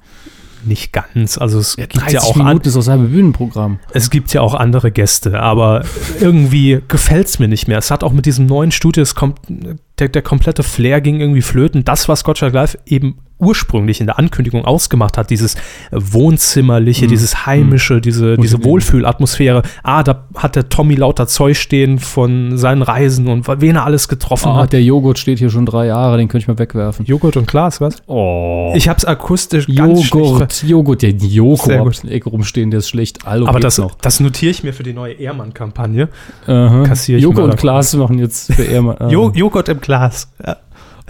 Nicht 0.68 0.92
ganz. 0.92 1.38
Also 1.38 1.58
es 1.58 1.76
gibt 1.76 1.96
30 1.96 2.12
ja 2.12 2.20
auch 2.20 2.36
Minuten 2.36 2.68
ist 2.68 2.76
aus 2.76 2.88
halbe 2.88 3.04
Bühnenprogramm. 3.04 3.80
es 3.92 4.10
gibt 4.10 4.32
ja 4.32 4.40
auch 4.40 4.54
andere 4.54 4.90
Gäste, 4.90 5.40
aber 5.40 5.84
irgendwie 6.20 6.80
gefällt 6.86 7.26
es 7.26 7.38
mir 7.38 7.48
nicht 7.48 7.66
mehr. 7.68 7.78
Es 7.78 7.90
hat 7.90 8.04
auch 8.04 8.12
mit 8.12 8.26
diesem 8.26 8.46
neuen 8.46 8.70
Studio, 8.70 9.02
es 9.02 9.14
kommt, 9.14 9.40
der, 9.98 10.08
der 10.08 10.22
komplette 10.22 10.62
Flair 10.62 11.00
ging 11.00 11.20
irgendwie 11.20 11.42
flöten. 11.42 11.84
Das, 11.84 12.08
was 12.08 12.24
Gottschalk 12.24 12.52
Live 12.52 12.78
eben 12.86 13.18
ursprünglich 13.38 14.00
in 14.00 14.06
der 14.06 14.18
Ankündigung 14.18 14.64
ausgemacht 14.64 15.16
hat, 15.18 15.30
dieses 15.30 15.56
Wohnzimmerliche, 15.92 17.04
Mhm. 17.06 17.08
dieses 17.10 17.46
Heimische, 17.46 18.00
diese, 18.00 18.36
diese 18.36 18.56
Motivierend. 18.56 18.64
Wohlfühlatmosphäre. 18.64 19.62
Ah, 19.82 20.02
da 20.02 20.24
hat 20.34 20.56
der 20.56 20.68
Tommy 20.68 20.94
lauter 20.94 21.26
Zeug 21.26 21.56
stehen 21.56 21.98
von 21.98 22.56
seinen 22.58 22.82
Reisen 22.82 23.28
und 23.28 23.46
wen 23.60 23.76
er 23.76 23.84
alles 23.84 24.08
getroffen 24.08 24.48
Ah, 24.52 24.62
hat. 24.62 24.72
der 24.72 24.82
Joghurt 24.82 25.18
steht 25.18 25.38
hier 25.38 25.50
schon 25.50 25.66
drei 25.66 25.86
Jahre, 25.86 26.16
den 26.16 26.28
könnte 26.28 26.42
ich 26.44 26.48
mal 26.48 26.58
wegwerfen. 26.58 27.06
Joghurt 27.06 27.36
und 27.36 27.46
Glas, 27.46 27.80
was? 27.80 27.96
Oh. 28.06 28.72
Ich 28.74 28.88
hab's 28.88 29.04
akustisch 29.04 29.66
ganz 29.66 30.00
schlecht 30.04 30.14
Joghurt, 30.14 30.62
Joghurt, 30.64 31.02
ja, 31.02 31.10
Sehr 31.10 31.28
Joghurt 31.28 32.00
in 32.02 32.08
der 32.08 32.16
Ecke 32.16 32.30
rumstehen, 32.30 32.70
der 32.70 32.78
ist 32.78 32.88
schlecht. 32.88 33.18
Hallo, 33.24 33.46
Aber 33.46 33.60
das, 33.60 33.78
noch. 33.78 33.94
das 34.00 34.20
notiere 34.20 34.50
ich 34.50 34.62
mir 34.64 34.72
für 34.72 34.82
die 34.82 34.92
neue 34.92 35.12
Ehrmann-Kampagne. 35.14 36.08
Aha. 36.46 36.82
kassiere 36.84 37.18
ich 37.18 37.22
Joghurt 37.24 37.52
und. 37.52 37.56
Glas 37.58 37.94
machen 37.94 38.18
jetzt 38.18 38.52
für 38.52 38.64
Ehrmann. 38.64 38.96
Ah. 38.98 39.08
Jo 39.10 39.30
Joghurt 39.34 39.68
im 39.68 39.80
Glas. 39.80 40.28
Ja. 40.44 40.56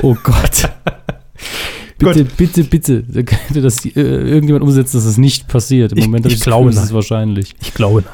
Oh 0.02 0.16
Gott. 0.22 0.68
bitte, 1.98 2.24
bitte, 2.24 2.64
bitte. 2.64 3.02
Da 3.06 3.22
könnte 3.22 3.60
das 3.60 3.84
äh, 3.84 3.90
irgendjemand 4.00 4.62
umsetzen, 4.64 4.96
dass 4.96 5.04
das 5.04 5.18
nicht 5.18 5.48
passiert. 5.48 5.92
Im 5.92 5.98
Ich- 5.98 6.04
Moment 6.06 6.26
ich 6.26 6.34
das 6.34 6.42
glaube, 6.42 6.70
das 6.70 6.84
ist 6.84 6.94
wahrscheinlich. 6.94 7.54
Ich 7.60 7.74
glaube 7.74 8.02
nein. 8.02 8.12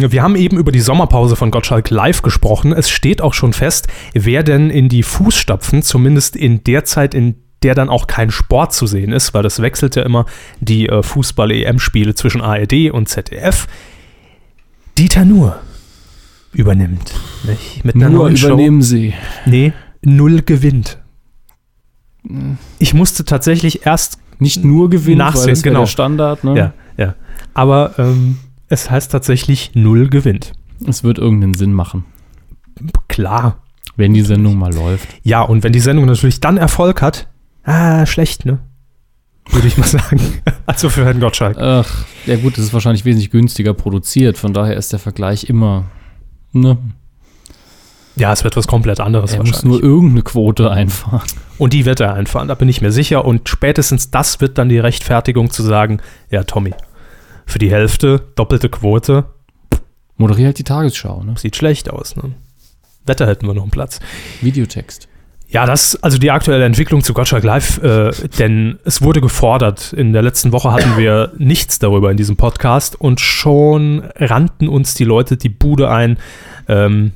Ähm, 0.00 0.12
wir 0.12 0.22
haben 0.22 0.36
eben 0.36 0.58
über 0.58 0.72
die 0.72 0.80
Sommerpause 0.80 1.36
von 1.36 1.50
Gottschalk 1.50 1.90
live 1.90 2.22
gesprochen. 2.22 2.72
Es 2.72 2.90
steht 2.90 3.20
auch 3.22 3.34
schon 3.34 3.52
fest, 3.52 3.86
wer 4.14 4.42
denn 4.42 4.70
in 4.70 4.88
die 4.88 5.02
Fußstapfen, 5.02 5.82
zumindest 5.82 6.34
in 6.36 6.64
der 6.64 6.84
Zeit, 6.84 7.14
in 7.14 7.36
der 7.62 7.74
dann 7.74 7.88
auch 7.88 8.06
kein 8.06 8.30
Sport 8.30 8.74
zu 8.74 8.86
sehen 8.86 9.12
ist, 9.12 9.32
weil 9.32 9.42
das 9.42 9.62
wechselt 9.62 9.96
ja 9.96 10.02
immer 10.02 10.26
die 10.60 10.88
äh, 10.88 11.02
Fußball-EM-Spiele 11.02 12.14
zwischen 12.14 12.40
ARD 12.42 12.90
und 12.90 13.08
ZDF. 13.08 13.66
Dieter 14.98 15.24
Nuhr 15.24 15.60
übernimmt. 16.52 17.12
Nicht? 17.44 17.84
Mit 17.84 17.94
einer 17.96 18.08
Nur 18.10 18.24
neuen 18.24 18.36
Show. 18.36 18.48
übernehmen 18.48 18.82
sie. 18.82 19.14
Nee, 19.46 19.72
null 20.02 20.42
gewinnt. 20.42 20.98
Ich 22.78 22.94
musste 22.94 23.24
tatsächlich 23.24 23.86
erst 23.86 24.18
Nicht 24.38 24.64
nur 24.64 24.90
gewinnen, 24.90 25.18
Nachsehen, 25.18 25.46
weil 25.46 25.54
das 25.54 25.62
genau. 25.62 25.80
der 25.80 25.86
Standard. 25.86 26.44
Ne? 26.44 26.56
Ja, 26.56 26.72
ja. 26.96 27.14
Aber 27.54 27.98
ähm, 27.98 28.38
es 28.68 28.90
heißt 28.90 29.10
tatsächlich 29.12 29.72
null 29.74 30.08
gewinnt. 30.08 30.52
Es 30.86 31.04
wird 31.04 31.18
irgendeinen 31.18 31.54
Sinn 31.54 31.72
machen, 31.72 32.04
Klar. 33.08 33.62
wenn 33.96 34.12
die 34.12 34.20
Sendung 34.22 34.58
mal 34.58 34.74
läuft. 34.74 35.08
Ja, 35.22 35.40
und 35.40 35.64
wenn 35.64 35.72
die 35.72 35.80
Sendung 35.80 36.04
natürlich 36.04 36.40
dann 36.40 36.58
Erfolg 36.58 37.00
hat, 37.00 37.28
ah, 37.64 38.04
schlecht, 38.04 38.44
ne? 38.44 38.58
Würde 39.50 39.68
ich 39.68 39.78
mal 39.78 39.86
sagen. 39.86 40.20
also 40.66 40.90
für 40.90 41.04
Herrn 41.04 41.20
Gottschalk. 41.20 41.56
Ach, 41.58 42.04
ja 42.26 42.36
gut, 42.36 42.58
das 42.58 42.64
ist 42.66 42.74
wahrscheinlich 42.74 43.04
wesentlich 43.04 43.30
günstiger 43.30 43.72
produziert. 43.74 44.36
Von 44.36 44.52
daher 44.52 44.76
ist 44.76 44.92
der 44.92 44.98
Vergleich 44.98 45.44
immer. 45.44 45.84
Ne? 46.52 46.76
Ja, 48.16 48.32
es 48.32 48.44
wird 48.44 48.56
was 48.56 48.66
komplett 48.66 49.00
anderes 49.00 49.32
Er 49.32 49.40
muss 49.40 49.52
wahrscheinlich. 49.52 49.82
nur 49.82 49.90
irgendeine 49.90 50.22
Quote 50.22 50.70
einfahren. 50.70 51.26
und 51.58 51.72
die 51.72 51.84
wird 51.84 52.00
er 52.00 52.14
einfahren, 52.14 52.48
da 52.48 52.54
bin 52.54 52.68
ich 52.68 52.80
mir 52.80 52.92
sicher. 52.92 53.24
Und 53.24 53.48
spätestens 53.48 54.10
das 54.10 54.40
wird 54.40 54.58
dann 54.58 54.68
die 54.68 54.78
Rechtfertigung 54.78 55.50
zu 55.50 55.62
sagen, 55.62 56.00
ja, 56.30 56.44
Tommy, 56.44 56.72
für 57.46 57.58
die 57.58 57.70
Hälfte 57.70 58.22
doppelte 58.34 58.68
Quote, 58.68 59.26
Moderiert 60.18 60.46
halt 60.46 60.58
die 60.58 60.64
Tagesschau, 60.64 61.22
ne? 61.24 61.34
sieht 61.36 61.56
schlecht 61.56 61.90
aus, 61.90 62.16
ne? 62.16 62.32
Wetter 63.04 63.26
hätten 63.26 63.46
wir 63.46 63.54
noch 63.54 63.62
einen 63.62 63.70
Platz. 63.70 64.00
Videotext. 64.40 65.08
Ja, 65.48 65.64
das, 65.64 66.02
also 66.02 66.18
die 66.18 66.30
aktuelle 66.30 66.64
Entwicklung 66.64 67.04
zu 67.04 67.14
Gottschalk 67.14 67.44
Live, 67.44 67.78
äh, 67.82 68.10
denn 68.38 68.78
es 68.84 69.00
wurde 69.02 69.20
gefordert. 69.20 69.92
In 69.92 70.12
der 70.12 70.22
letzten 70.22 70.50
Woche 70.52 70.72
hatten 70.72 70.96
wir 70.96 71.32
nichts 71.38 71.78
darüber 71.78 72.10
in 72.10 72.16
diesem 72.16 72.36
Podcast 72.36 73.00
und 73.00 73.20
schon 73.20 74.02
rannten 74.16 74.68
uns 74.68 74.94
die 74.94 75.04
Leute 75.04 75.36
die 75.36 75.50
Bude 75.50 75.88
ein, 75.90 76.16
ähm, 76.66 77.12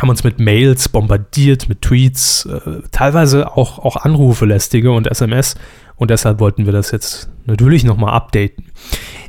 haben 0.00 0.08
uns 0.08 0.24
mit 0.24 0.38
Mails 0.38 0.88
bombardiert, 0.88 1.68
mit 1.68 1.82
Tweets, 1.82 2.46
äh, 2.46 2.80
teilweise 2.90 3.56
auch, 3.56 3.78
auch 3.78 3.96
Anrufe 3.96 4.46
lästige 4.46 4.92
und 4.92 5.06
SMS 5.06 5.54
und 5.96 6.10
deshalb 6.10 6.40
wollten 6.40 6.66
wir 6.66 6.72
das 6.72 6.90
jetzt 6.90 7.28
natürlich 7.46 7.84
nochmal 7.84 8.14
updaten. 8.14 8.64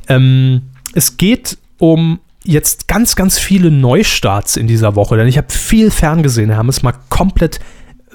Ähm, 0.08 0.62
es 0.94 1.16
geht 1.16 1.58
um 1.78 2.20
jetzt 2.44 2.88
ganz, 2.88 3.16
ganz 3.16 3.38
viele 3.38 3.70
Neustarts 3.70 4.56
in 4.56 4.66
dieser 4.66 4.96
Woche, 4.96 5.16
denn 5.16 5.26
ich 5.26 5.38
habe 5.38 5.50
viel 5.50 5.90
ferngesehen, 5.90 6.56
haben 6.56 6.68
es 6.68 6.82
mal 6.82 6.94
komplett 7.08 7.60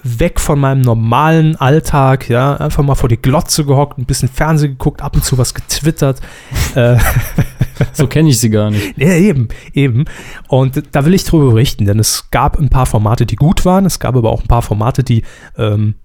weg 0.04 0.40
von 0.40 0.60
meinem 0.60 0.82
normalen 0.82 1.56
Alltag, 1.56 2.30
ja, 2.30 2.56
einfach 2.56 2.84
mal 2.84 2.96
vor 2.96 3.10
die 3.10 3.18
Glotze 3.18 3.66
gehockt, 3.66 3.98
ein 3.98 4.06
bisschen 4.06 4.30
Fernsehen 4.30 4.72
geguckt, 4.72 5.02
ab 5.02 5.16
und 5.16 5.26
zu 5.26 5.38
was 5.38 5.54
getwittert. 5.54 6.22
äh, 6.76 6.98
So 7.94 8.08
kenne 8.08 8.30
ich 8.30 8.40
sie 8.40 8.50
gar 8.50 8.72
nicht. 8.72 8.98
ja, 8.98 9.14
eben, 9.14 9.48
eben. 9.74 10.06
Und 10.48 10.84
da 10.92 11.06
will 11.06 11.14
ich 11.14 11.24
drüber 11.24 11.52
berichten, 11.52 11.86
denn 11.86 12.00
es 12.00 12.30
gab 12.32 12.58
ein 12.60 12.70
paar 12.70 12.86
Formate, 12.86 13.26
die 13.26 13.36
gut 13.36 13.66
waren, 13.66 13.86
es 13.86 14.00
gab 14.00 14.16
aber 14.16 14.32
auch 14.32 14.42
ein 14.42 14.48
paar 14.48 14.62
Formate, 14.62 15.04
die 15.04 15.24
ähm, 15.58 15.96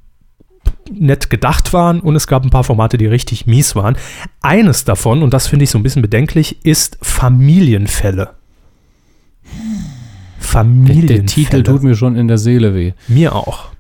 nett 0.91 1.31
gedacht 1.31 1.73
waren 1.73 2.01
und 2.01 2.17
es 2.17 2.27
gab 2.27 2.45
ein 2.45 2.51
paar 2.51 2.65
Formate, 2.65 2.99
die 2.99 3.07
richtig 3.07 3.47
mies 3.47 3.75
waren. 3.77 3.97
Eines 4.43 4.85
davon, 4.85 5.23
und 5.23 5.33
das 5.35 5.47
finde 5.47 5.65
ich 5.65 5.71
so 5.71 5.79
ein 5.79 5.83
bisschen 5.83 6.03
bedenklich, 6.03 6.65
ist 6.65 6.99
Familienfälle. 7.03 8.35
Der, 9.45 9.55
Familienfälle. 10.39 11.07
der 11.07 11.27
Titel 11.27 11.63
tut 11.63 11.83
mir 11.83 11.95
schon 11.95 12.17
in 12.17 12.29
der 12.29 12.39
Seele 12.39 12.75
weh. 12.75 12.93
Mir 13.09 13.35
auch. 13.35 13.71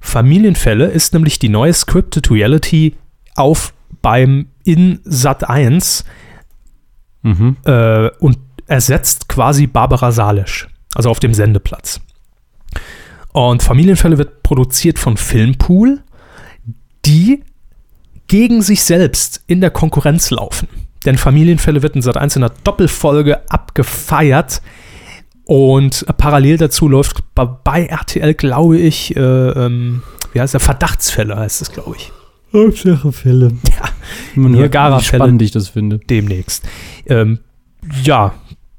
Familienfälle 0.00 0.86
ist 0.86 1.12
nämlich 1.12 1.38
die 1.38 1.48
neue 1.48 1.72
Scripted 1.72 2.30
Reality 2.30 2.94
auf 3.34 3.74
beim 4.00 4.46
in 4.64 5.00
Sat 5.04 5.48
1 5.48 6.04
Mhm. 7.22 7.56
äh, 7.64 8.08
und 8.18 8.38
ersetzt 8.66 9.28
quasi 9.28 9.66
Barbara 9.66 10.12
Salisch, 10.12 10.68
also 10.94 11.10
auf 11.10 11.20
dem 11.20 11.34
Sendeplatz. 11.34 12.00
Und 13.32 13.62
Familienfälle 13.62 14.18
wird 14.18 14.42
produziert 14.42 14.98
von 14.98 15.16
Filmpool, 15.16 16.02
die 17.04 17.44
gegen 18.26 18.62
sich 18.62 18.82
selbst 18.82 19.42
in 19.46 19.60
der 19.60 19.70
Konkurrenz 19.70 20.30
laufen. 20.30 20.68
Denn 21.04 21.16
Familienfälle 21.16 21.82
wird 21.82 21.96
in 21.96 22.02
Sat 22.02 22.16
1 22.16 22.36
in 22.36 22.44
einer 22.44 22.54
Doppelfolge 22.64 23.50
abgefeiert. 23.50 24.60
Und 25.44 26.04
parallel 26.18 26.58
dazu 26.58 26.88
läuft 26.88 27.22
bei, 27.34 27.86
RTL, 27.86 28.34
glaube 28.34 28.78
ich, 28.78 29.16
äh, 29.16 29.20
ähm, 29.20 30.02
wie 30.32 30.40
heißt 30.40 30.52
der? 30.52 30.60
Verdachtsfälle 30.60 31.36
heißt 31.36 31.62
es, 31.62 31.72
glaube 31.72 31.96
ich. 31.96 32.12
Hauptsache 32.52 33.12
Fälle. 33.12 33.52
Ja, 33.68 33.88
Niagara-Fälle. 34.48 35.00
wie 35.00 35.04
spannend 35.24 35.42
ich 35.42 35.50
das 35.50 35.68
finde. 35.68 35.98
demnächst. 35.98 36.66
Ähm, 37.06 37.40
ja, 38.02 38.34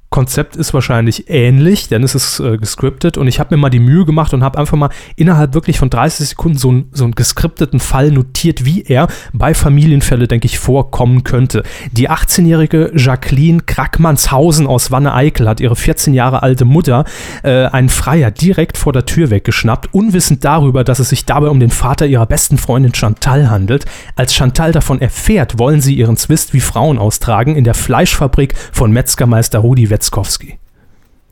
Konzept 0.10 0.56
ist 0.56 0.74
wahrscheinlich 0.74 1.30
ähnlich, 1.30 1.88
denn 1.88 2.04
es 2.04 2.16
ist 2.16 2.40
äh, 2.40 2.58
gescriptet 2.58 3.18
und 3.18 3.28
ich 3.28 3.40
habe 3.40 3.54
mir 3.54 3.62
mal 3.62 3.70
die 3.70 3.80
Mühe 3.80 4.06
gemacht 4.06 4.34
und 4.34 4.44
habe 4.44 4.58
einfach 4.58 4.76
mal 4.76 4.90
innerhalb 5.16 5.54
wirklich 5.54 5.78
von 5.78 5.92
30 5.92 6.30
Sekunden 6.30 6.58
so, 6.58 6.72
ein, 6.72 6.86
so 6.92 7.04
einen 7.04 7.14
gescripteten 7.14 7.80
Fall 7.80 8.10
notiert, 8.10 8.66
wie 8.66 8.82
er 8.82 9.08
bei 9.34 9.54
Familienfälle, 9.54 10.28
denke 10.28 10.48
ich, 10.48 10.58
vorkommen 10.58 11.24
könnte. 11.24 11.62
Die 11.92 12.10
18-jährige 12.10 12.92
Jacqueline 12.96 13.62
Krackmannshausen 13.62 14.66
aus 14.66 14.90
Wanne-Eickel 14.90 15.48
hat 15.48 15.60
ihre 15.60 15.76
14 15.76 16.16
Jahre 16.16 16.42
alte 16.42 16.66
Mutter 16.66 17.06
äh, 17.44 17.66
einen 17.66 17.90
Freier 17.90 18.32
direkt 18.32 18.80
vor 18.80 18.94
der 18.94 19.06
Tür 19.06 19.30
weggeschnappt, 19.30 19.94
unwissend 19.94 20.44
darüber, 20.44 20.84
dass 20.84 20.98
es 20.98 21.10
sich 21.10 21.26
dabei 21.26 21.50
um 21.50 21.60
den 21.60 21.70
Vater 21.70 22.08
ihrer 22.08 22.26
besten 22.26 22.58
Freundin 22.58 22.96
Chantal 22.96 23.52
handelt. 23.52 23.86
Als 24.16 24.34
Chantal 24.34 24.72
davon 24.72 25.02
erfährt, 25.02 25.60
wollen 25.60 25.82
sie 25.82 25.94
ihren 25.94 26.18
Zwist 26.18 26.54
wie 26.54 26.62
Frauen 26.62 26.98
austragen 26.98 27.56
in 27.56 27.64
der 27.64 27.76
Fleischfabrik 27.76 28.56
von 28.72 28.92
Metzgermeister 28.92 29.60
Rudi 29.60 29.92
Wetzkowski. 30.04 30.58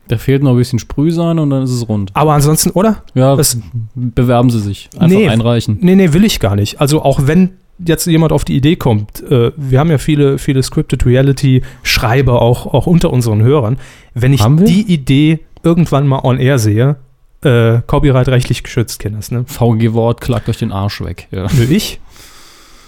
Da 0.08 0.16
fehlt 0.18 0.42
noch 0.42 0.52
ein 0.52 0.56
bisschen 0.56 0.78
Sprühsahne 0.78 1.42
und 1.42 1.50
dann 1.50 1.62
ist 1.62 1.70
es 1.70 1.88
rund. 1.88 2.10
Aber 2.14 2.32
ansonsten, 2.32 2.70
oder? 2.70 3.02
Ja, 3.14 3.34
Das- 3.36 3.58
bewerben 3.94 4.50
Sie 4.50 4.60
sich. 4.60 4.88
Einfach 4.98 5.16
Nee. 5.16 5.28
einreichen. 5.28 5.78
Nee, 5.80 5.96
nee, 5.96 6.12
will 6.12 6.24
ich 6.24 6.38
gar 6.40 6.54
nicht. 6.56 6.80
Also 6.80 7.02
auch 7.02 7.20
wenn 7.26 7.50
jetzt 7.78 8.06
jemand 8.06 8.32
auf 8.32 8.44
die 8.44 8.56
Idee 8.56 8.76
kommt, 8.76 9.22
äh, 9.30 9.52
wir 9.56 9.78
haben 9.78 9.90
ja 9.90 9.98
viele, 9.98 10.38
viele 10.38 10.62
Scripted 10.62 11.04
Reality 11.06 11.62
Schreiber 11.82 12.40
auch, 12.42 12.66
auch 12.66 12.86
unter 12.86 13.10
unseren 13.12 13.42
Hörern. 13.42 13.76
Wenn 14.14 14.32
ich 14.32 14.42
die 14.44 14.82
Idee 14.92 15.40
irgendwann 15.62 16.06
mal 16.06 16.20
on 16.24 16.38
air 16.38 16.58
sehe, 16.58 16.96
äh, 17.44 17.80
Copyright 17.86 18.28
rechtlich 18.28 18.62
geschützt, 18.62 18.98
Kinders, 19.00 19.30
ne? 19.30 19.44
VG-Wort 19.46 20.20
klagt 20.22 20.48
euch 20.48 20.58
den 20.58 20.72
Arsch 20.72 21.02
weg. 21.02 21.28
Ja. 21.30 21.46
Nö, 21.56 21.64
ich? 21.64 22.00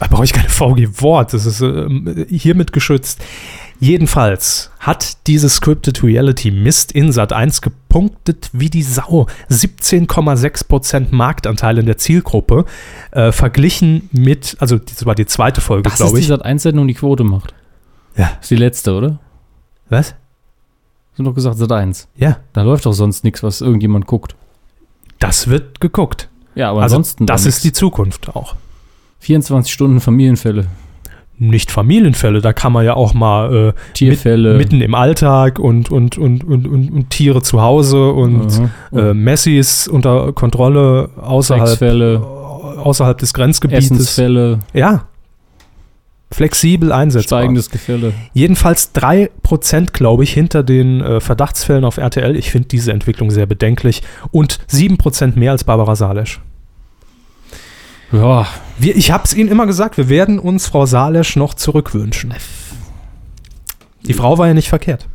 Da 0.01 0.07
brauche 0.09 0.25
ich 0.25 0.33
keine 0.33 0.49
VG-Wort, 0.49 1.35
das 1.35 1.45
ist 1.45 1.61
ähm, 1.61 2.25
hiermit 2.31 2.73
geschützt. 2.73 3.21
Jedenfalls 3.81 4.71
hat 4.79 5.27
diese 5.27 5.49
Scripted 5.49 6.03
Reality 6.03 6.51
Mist 6.51 6.93
in 6.93 7.13
Sat 7.13 7.33
1 7.33 7.63
gepunktet 7.63 8.51
wie 8.53 8.69
die 8.69 8.83
Sau. 8.83 9.27
17,6% 9.51 11.07
Marktanteil 11.11 11.79
in 11.79 11.87
der 11.87 11.97
Zielgruppe. 11.97 12.67
Äh, 13.11 13.33
verglichen 13.33 14.09
mit, 14.13 14.57
also 14.61 14.77
das 14.79 15.07
war 15.07 15.15
die 15.15 15.25
zweite 15.27 15.61
Folge, 15.63 15.85
Das 15.85 15.95
ist 15.95 15.99
glaube 15.99 16.17
die 16.17 16.23
ich. 16.23 16.29
Sat 16.29 16.45
1 16.45 16.63
Sendung, 16.63 16.87
die 16.89 16.95
Quote 16.95 17.25
macht. 17.25 17.55
Ja. 18.17 18.33
Ist 18.41 18.51
die 18.51 18.57
letzte, 18.57 18.93
oder? 18.95 19.19
Was? 19.89 20.15
Sind 21.15 21.25
doch 21.25 21.35
gesagt 21.35 21.57
Sat 21.57 21.73
1. 21.73 22.09
Ja, 22.17 22.37
Da 22.53 22.63
läuft 22.63 22.85
doch 22.87 22.93
sonst 22.93 23.25
nichts, 23.25 23.43
was 23.43 23.61
irgendjemand 23.63 24.07
guckt. 24.07 24.37
das 25.19 25.49
wird 25.49 25.81
geguckt. 25.81 26.29
Ja, 26.55 26.71
aber 26.71 26.83
Also 26.83 26.97
ansonsten 26.97 27.27
das 27.27 27.47
ist 27.47 27.65
die. 27.65 27.73
Zukunft 27.73 28.29
auch. 28.35 28.57
24 29.21 29.73
Stunden 29.73 30.01
Familienfälle, 30.01 30.67
Nicht 31.43 31.71
Familienfälle, 31.71 32.43
da 32.43 32.53
kann 32.53 32.71
man 32.73 32.85
ja 32.85 32.95
auch 32.95 33.15
mal 33.15 33.69
äh, 33.69 33.73
Tierfälle. 33.95 34.55
mitten 34.59 34.83
im 34.83 34.95
Alltag 34.95 35.59
und, 35.59 35.91
und, 35.91 36.19
und, 36.19 36.45
und, 36.45 36.67
und, 36.69 36.91
und 36.93 37.09
Tiere 37.09 37.41
zu 37.41 37.63
Hause 37.63 38.11
und 38.11 38.47
Aha. 38.93 39.11
äh, 39.11 39.15
Messis 39.15 39.89
unter 39.89 40.35
Kontrolle 40.35 41.09
außerhalb, 41.19 41.81
außerhalb 42.85 43.17
des 43.17 43.33
Grenzgebietes. 43.33 43.87
Essensfälle, 43.91 44.59
Ja. 44.75 45.05
Flexibel 46.33 46.93
einsetzbar. 46.93 47.41
steigendes 47.41 47.71
Gefälle. 47.71 48.13
Jedenfalls 48.35 48.95
3%, 48.95 49.93
glaube 49.93 50.23
ich, 50.23 50.33
hinter 50.33 50.63
den 50.63 51.01
äh, 51.01 51.21
Verdachtsfällen 51.21 51.85
auf 51.85 51.97
RTL. 51.97 52.37
Ich 52.37 52.51
finde 52.53 52.69
diese 52.69 52.93
Entwicklung 52.93 53.31
sehr 53.33 53.47
bedenklich. 53.47 54.03
Und 54.31 54.61
7% 54.71 55.37
mehr 55.37 55.51
als 55.53 55.65
Barbara 55.65 55.97
Salesch. 55.97 56.41
Ja, 58.12 58.47
Wir, 58.79 58.97
ich 58.97 59.11
habe 59.11 59.25
es 59.25 59.35
Ihnen 59.35 59.50
immer 59.50 59.67
gesagt, 59.67 59.97
wir 59.97 60.09
werden 60.09 60.38
uns 60.38 60.67
Frau 60.67 60.87
Salesch 60.87 61.37
noch 61.37 61.55
zurückwünschen. 61.55 62.35
Die 64.07 64.14
Frau 64.14 64.38
war 64.38 64.49
ja 64.49 64.55
nicht 64.55 64.69
verkehrt. 64.69 65.07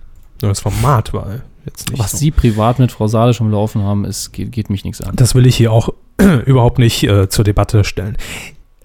Nur 0.41 0.49
das 0.49 0.61
Format 0.61 1.13
war 1.13 1.41
jetzt 1.65 1.89
nicht 1.89 1.99
was 1.99 2.11
so. 2.11 2.17
Sie 2.17 2.31
privat 2.31 2.79
mit 2.79 2.91
Frau 2.91 3.07
Salisch 3.07 3.41
am 3.41 3.51
Laufen 3.51 3.81
haben, 3.81 4.05
ist, 4.05 4.31
geht, 4.31 4.51
geht 4.51 4.70
mich 4.70 4.83
nichts 4.85 5.01
an. 5.01 5.15
Das 5.15 5.35
will 5.35 5.46
ich 5.46 5.55
hier 5.55 5.72
auch 5.72 5.89
überhaupt 6.46 6.79
nicht 6.79 7.03
äh, 7.03 7.27
zur 7.29 7.43
Debatte 7.43 7.83
stellen. 7.83 8.17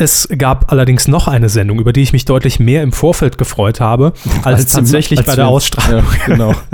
Es 0.01 0.27
gab 0.39 0.73
allerdings 0.73 1.09
noch 1.09 1.29
eine 1.29 1.51
Sendung, 1.51 1.79
über 1.79 1.93
die 1.93 2.01
ich 2.01 2.15
mich 2.15 2.25
deutlich 2.25 2.59
mehr 2.59 2.83
im 2.83 2.91
Vorfeld 2.91 3.37
gefreut 3.37 3.81
habe, 3.81 4.15
als, 4.43 4.61
Als 4.61 4.73
tatsächlich 4.73 5.19
als 5.19 5.27
bei 5.27 5.37
der 5.37 5.49
Ausstrahlung. 5.49 6.05
Ja, 6.21 6.27
genau. 6.27 6.55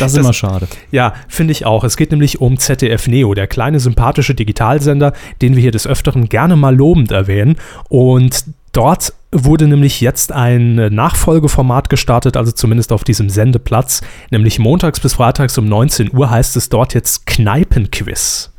Das 0.00 0.08
ist 0.10 0.16
Das- 0.16 0.24
immer 0.24 0.32
schade. 0.32 0.66
Ja, 0.90 1.14
finde 1.28 1.52
ich 1.52 1.66
auch. 1.66 1.84
Es 1.84 1.96
geht 1.96 2.10
nämlich 2.10 2.40
um 2.40 2.58
ZDF 2.58 3.06
Neo, 3.06 3.32
der 3.34 3.46
kleine 3.46 3.78
sympathische 3.78 4.34
Digitalsender, 4.34 5.12
den 5.40 5.54
wir 5.54 5.62
hier 5.62 5.70
des 5.70 5.86
Öfteren 5.86 6.28
gerne 6.28 6.56
mal 6.56 6.74
lobend 6.74 7.12
erwähnen. 7.12 7.56
Und 7.88 8.44
dort 8.72 9.12
wurde 9.30 9.68
nämlich 9.68 10.00
jetzt 10.00 10.32
ein 10.32 10.74
Nachfolgeformat 10.92 11.90
gestartet, 11.90 12.36
also 12.36 12.50
zumindest 12.50 12.90
auf 12.92 13.04
diesem 13.04 13.28
Sendeplatz, 13.30 14.00
nämlich 14.32 14.58
montags 14.58 14.98
bis 14.98 15.14
freitags 15.14 15.56
um 15.58 15.66
19 15.68 16.12
Uhr 16.12 16.28
heißt 16.28 16.56
es 16.56 16.68
dort 16.70 16.92
jetzt 16.94 17.26
Kneipenquiz. 17.26 18.50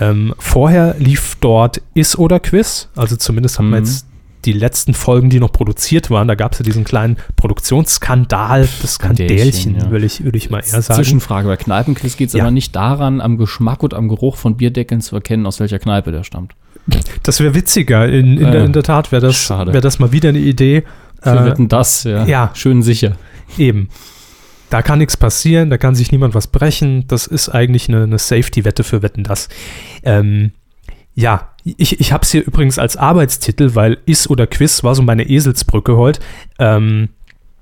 Ähm, 0.00 0.34
vorher 0.38 0.94
lief 0.98 1.36
dort 1.40 1.80
Is 1.94 2.16
oder 2.18 2.40
Quiz, 2.40 2.88
also 2.96 3.16
zumindest 3.16 3.58
haben 3.58 3.70
wir 3.70 3.80
Mhm. 3.80 3.84
jetzt 3.86 4.06
die 4.44 4.52
letzten 4.52 4.94
Folgen, 4.94 5.30
die 5.30 5.40
noch 5.40 5.50
produziert 5.52 6.10
waren, 6.10 6.28
da 6.28 6.34
gab 6.36 6.52
es 6.52 6.60
ja 6.60 6.62
diesen 6.62 6.84
kleinen 6.84 7.16
Produktionsskandal, 7.36 8.68
das 8.82 8.94
Skandälchen, 8.94 9.76
ja. 9.78 9.90
will, 9.90 10.04
ich, 10.04 10.24
will 10.24 10.34
ich 10.36 10.50
mal 10.50 10.58
eher 10.60 10.82
sagen. 10.82 10.96
Zwischenfrage, 11.02 11.48
bei 11.48 11.56
Kneipenquiz 11.56 12.16
geht 12.16 12.28
es 12.28 12.34
Ja. 12.34 12.42
aber 12.44 12.50
nicht 12.50 12.74
daran, 12.74 13.20
am 13.20 13.36
Geschmack 13.36 13.82
und 13.82 13.94
am 13.94 14.08
Geruch 14.08 14.36
von 14.36 14.56
Bierdeckeln 14.56 15.00
zu 15.00 15.14
erkennen, 15.16 15.46
aus 15.46 15.60
welcher 15.60 15.78
Kneipe 15.78 16.12
der 16.12 16.24
stammt. 16.24 16.52
Das 17.22 17.40
wäre 17.40 17.54
witziger. 17.54 18.08
In, 18.08 18.38
in, 18.38 18.42
Ja. 18.44 18.50
der, 18.50 18.64
in 18.64 18.72
der 18.72 18.82
Tat 18.82 19.12
wäre 19.12 19.22
das, 19.26 19.36
Schade. 19.36 19.72
wär 19.74 19.80
das 19.80 19.98
mal 19.98 20.12
wieder 20.12 20.30
eine 20.30 20.38
Idee. 20.38 20.84
Wir 21.22 21.32
Äh, 21.32 21.44
wetten 21.44 21.68
das, 21.68 22.04
ja. 22.04 22.24
ja. 22.24 22.50
Schön 22.54 22.82
sicher. 22.82 23.16
eben. 23.58 23.88
Da 24.70 24.82
kann 24.82 24.98
nichts 24.98 25.16
passieren, 25.16 25.70
da 25.70 25.78
kann 25.78 25.94
sich 25.94 26.12
niemand 26.12 26.34
was 26.34 26.46
brechen. 26.46 27.06
Das 27.08 27.26
ist 27.26 27.48
eigentlich 27.48 27.88
eine, 27.88 28.02
eine 28.02 28.18
Safety-Wette 28.18 28.84
für 28.84 29.02
Wetten 29.02 29.24
das. 29.24 29.48
Ähm, 30.02 30.52
ja, 31.14 31.50
ich, 31.64 32.00
ich 32.00 32.12
habe 32.12 32.22
es 32.22 32.30
hier 32.30 32.46
übrigens 32.46 32.78
als 32.78 32.96
Arbeitstitel, 32.96 33.74
weil 33.74 33.98
Is 34.06 34.30
oder 34.30 34.46
Quiz 34.46 34.84
war 34.84 34.94
so 34.94 35.02
meine 35.02 35.28
Eselsbrücke 35.28 35.96
heute. 35.96 36.20
Ähm, 36.58 37.08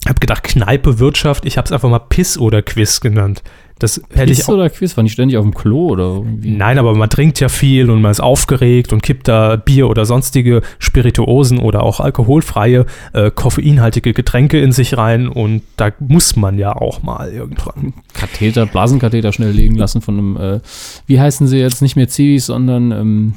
habe 0.06 0.20
gedacht, 0.20 0.44
Kneipe, 0.44 0.98
Wirtschaft, 0.98 1.46
ich 1.46 1.56
habe 1.56 1.66
es 1.66 1.72
einfach 1.72 1.88
mal 1.88 1.98
Piss 1.98 2.38
oder 2.38 2.62
Quiz 2.62 3.00
genannt. 3.00 3.42
Das 3.78 4.00
hätte 4.14 4.32
ich 4.32 4.38
Quiz 4.38 4.48
auch. 4.48 4.54
oder 4.54 4.70
Quiz? 4.70 4.96
War 4.96 5.02
nicht 5.04 5.12
ständig 5.12 5.36
auf 5.36 5.44
dem 5.44 5.52
Klo 5.52 5.88
oder 5.90 6.04
irgendwie? 6.14 6.50
Nein, 6.52 6.78
aber 6.78 6.94
man 6.94 7.10
trinkt 7.10 7.40
ja 7.40 7.50
viel 7.50 7.90
und 7.90 8.00
man 8.00 8.10
ist 8.10 8.20
aufgeregt 8.20 8.94
und 8.94 9.02
kippt 9.02 9.28
da 9.28 9.56
Bier 9.56 9.90
oder 9.90 10.06
sonstige 10.06 10.62
Spirituosen 10.78 11.58
oder 11.58 11.82
auch 11.82 12.00
alkoholfreie, 12.00 12.86
äh, 13.12 13.30
koffeinhaltige 13.30 14.14
Getränke 14.14 14.58
in 14.60 14.72
sich 14.72 14.96
rein 14.96 15.28
und 15.28 15.60
da 15.76 15.90
muss 15.98 16.36
man 16.36 16.56
ja 16.56 16.74
auch 16.74 17.02
mal 17.02 17.30
irgendwann. 17.30 17.92
Katheter, 18.14 18.64
Blasenkatheter 18.64 19.32
schnell 19.34 19.50
legen 19.52 19.74
lassen 19.76 20.00
von 20.00 20.16
einem, 20.18 20.36
äh, 20.38 20.60
wie 21.06 21.20
heißen 21.20 21.46
sie 21.46 21.58
jetzt 21.58 21.82
nicht 21.82 21.96
mehr 21.96 22.08
Zivis, 22.08 22.46
sondern 22.46 22.92
ähm, 22.92 23.34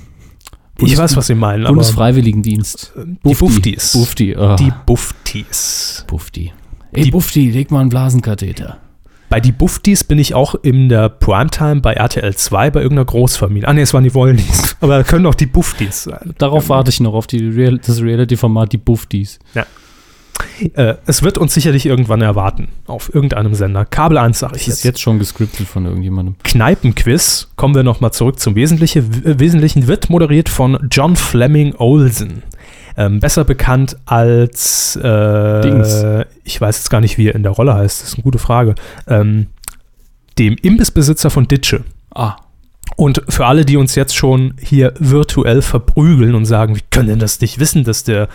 Ich 0.77 0.97
weiß, 0.97 1.17
was 1.17 1.27
Sie 1.27 1.35
meinen, 1.35 1.65
Bundesfreiwilligendienst. 1.65 2.93
die 3.25 3.33
Buftis. 3.33 3.91
Bufti. 3.91 4.37
Oh, 4.37 4.55
Die 4.55 4.71
Buftis. 4.85 6.05
Bufti. 6.07 6.53
Ey, 6.93 7.03
Die- 7.03 7.11
Bufti, 7.11 7.51
leg 7.51 7.71
mal 7.71 7.81
einen 7.81 7.89
Blasenkatheter. 7.89 8.77
Bei 9.29 9.39
die 9.39 9.51
Buftis 9.51 10.03
bin 10.03 10.17
ich 10.19 10.33
auch 10.33 10.55
in 10.55 10.89
der 10.89 11.07
Primetime 11.09 11.81
bei 11.81 11.93
RTL 11.93 12.35
2 12.35 12.71
bei 12.71 12.81
irgendeiner 12.81 13.05
Großfamilie. 13.05 13.67
Ah 13.67 13.73
ne, 13.73 13.81
es 13.81 13.93
waren 13.93 14.03
die 14.03 14.13
Wollnies. 14.13 14.75
Aber 14.81 15.03
können 15.03 15.25
auch 15.27 15.35
die 15.35 15.45
Buftis 15.45 16.03
sein. 16.03 16.33
Darauf 16.39 16.67
warte 16.69 16.89
ich 16.89 16.99
noch, 16.99 17.13
auf 17.13 17.27
die 17.27 17.47
Real 17.47 17.77
das 17.77 18.01
Reality-Format, 18.01 18.73
die 18.73 18.77
Buftis. 18.77 19.37
Äh, 20.73 20.95
es 21.05 21.21
wird 21.21 21.37
uns 21.37 21.53
sicherlich 21.53 21.85
irgendwann 21.85 22.21
erwarten. 22.21 22.69
Auf 22.87 23.13
irgendeinem 23.13 23.53
Sender. 23.55 23.85
Kabel 23.85 24.17
1 24.17 24.39
sage 24.39 24.53
ich 24.55 24.61
Das 24.63 24.67
jetzt. 24.67 24.77
ist 24.79 24.83
jetzt 24.85 25.01
schon 25.01 25.19
gescriptet 25.19 25.67
von 25.67 25.85
irgendjemandem. 25.85 26.35
Kneipenquiz, 26.43 27.49
kommen 27.55 27.75
wir 27.75 27.83
nochmal 27.83 28.11
zurück 28.13 28.39
zum 28.39 28.55
Wesentlichen, 28.55 29.25
w- 29.25 29.39
Wesentlichen, 29.39 29.87
wird 29.87 30.09
moderiert 30.09 30.47
von 30.49 30.77
John 30.89 31.15
Fleming 31.17 31.75
Olsen. 31.77 32.43
Ähm, 32.97 33.19
besser 33.19 33.43
bekannt 33.45 33.97
als 34.05 34.95
äh, 34.97 35.61
Dings. 35.61 36.03
ich 36.43 36.59
weiß 36.59 36.77
jetzt 36.77 36.89
gar 36.89 37.01
nicht, 37.01 37.17
wie 37.17 37.27
er 37.27 37.35
in 37.35 37.43
der 37.43 37.51
Rolle 37.51 37.73
heißt, 37.73 38.01
das 38.01 38.09
ist 38.09 38.15
eine 38.15 38.23
gute 38.23 38.39
Frage. 38.39 38.75
Ähm, 39.07 39.47
dem 40.37 40.55
Imbissbesitzer 40.61 41.29
von 41.29 41.47
Ditsche. 41.47 41.83
Ah, 42.13 42.37
Und 42.95 43.21
für 43.29 43.45
alle, 43.45 43.65
die 43.65 43.77
uns 43.77 43.95
jetzt 43.95 44.15
schon 44.15 44.53
hier 44.59 44.93
virtuell 44.99 45.61
verprügeln 45.61 46.33
und 46.35 46.45
sagen, 46.45 46.75
wie 46.75 46.83
können 46.89 47.09
denn 47.09 47.19
das 47.19 47.39
nicht 47.41 47.59
wissen, 47.59 47.83
dass 47.83 48.03
der 48.03 48.27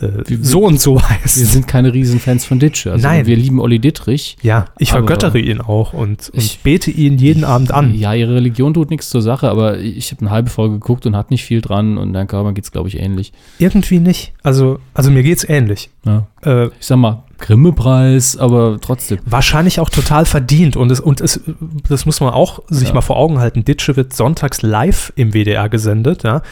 äh, 0.00 0.22
so 0.42 0.62
und 0.64 0.80
so 0.80 1.00
heißt. 1.00 1.38
Wir 1.38 1.46
sind 1.46 1.68
keine 1.68 1.92
Riesenfans 1.94 2.44
von 2.44 2.58
Ditsche. 2.58 2.92
Also 2.92 3.06
Nein. 3.06 3.26
Wir 3.26 3.36
lieben 3.36 3.60
Olli 3.60 3.78
Dittrich. 3.78 4.36
ja, 4.42 4.66
ich 4.78 4.90
vergöttere 4.90 5.38
ihn 5.38 5.60
auch 5.60 5.92
und, 5.92 6.30
und 6.30 6.42
Ich- 6.42 6.60
bete 6.60 6.90
ihn 6.90 7.18
jeden 7.18 7.44
Abend 7.44 7.72
an. 7.72 7.94
Ja, 7.94 8.14
ihre 8.14 8.34
Religion 8.34 8.74
tut 8.74 8.90
nichts 8.90 9.08
zur 9.10 9.22
Sache, 9.22 9.48
aber 9.50 9.78
ich 9.78 10.10
habe 10.10 10.22
eine 10.22 10.30
halbe 10.30 10.50
Folge 10.50 10.74
geguckt 10.74 11.06
und 11.06 11.14
hat 11.16 11.30
nicht 11.30 11.44
viel 11.44 11.60
dran 11.60 11.98
und 11.98 12.12
dein 12.12 12.26
Körper 12.26 12.52
geht 12.52 12.64
es, 12.64 12.72
glaube 12.72 12.88
ich, 12.88 12.98
ähnlich. 12.98 13.32
Irgendwie 13.58 13.98
nicht. 14.00 14.32
Also, 14.42 14.78
also 14.94 15.10
mir 15.10 15.22
geht's 15.22 15.44
ähnlich. 15.48 15.90
Ja. 16.04 16.26
Äh, 16.42 16.66
Ich 16.80 16.86
sag 16.86 16.96
mal, 16.96 17.22
Grimme-Preis, 17.38 18.36
aber 18.36 18.78
trotzdem. 18.80 19.18
wahrscheinlich 19.26 19.80
auch 19.80 19.90
total 19.90 20.24
verdient 20.24 20.76
und 20.76 20.90
es, 20.90 21.00
und 21.00 21.20
es, 21.20 21.40
das 21.88 22.06
muss 22.06 22.20
man 22.20 22.32
auch 22.32 22.60
sich 22.68 22.88
Ja. 22.88 22.94
mal 22.94 23.00
vor 23.00 23.16
Augen 23.16 23.38
halten. 23.38 23.64
Ditsche 23.64 23.96
wird 23.96 24.12
sonntags 24.12 24.62
live 24.62 25.12
im 25.16 25.32
WDR 25.32 25.68
gesendet, 25.68 26.22
ja. 26.22 26.42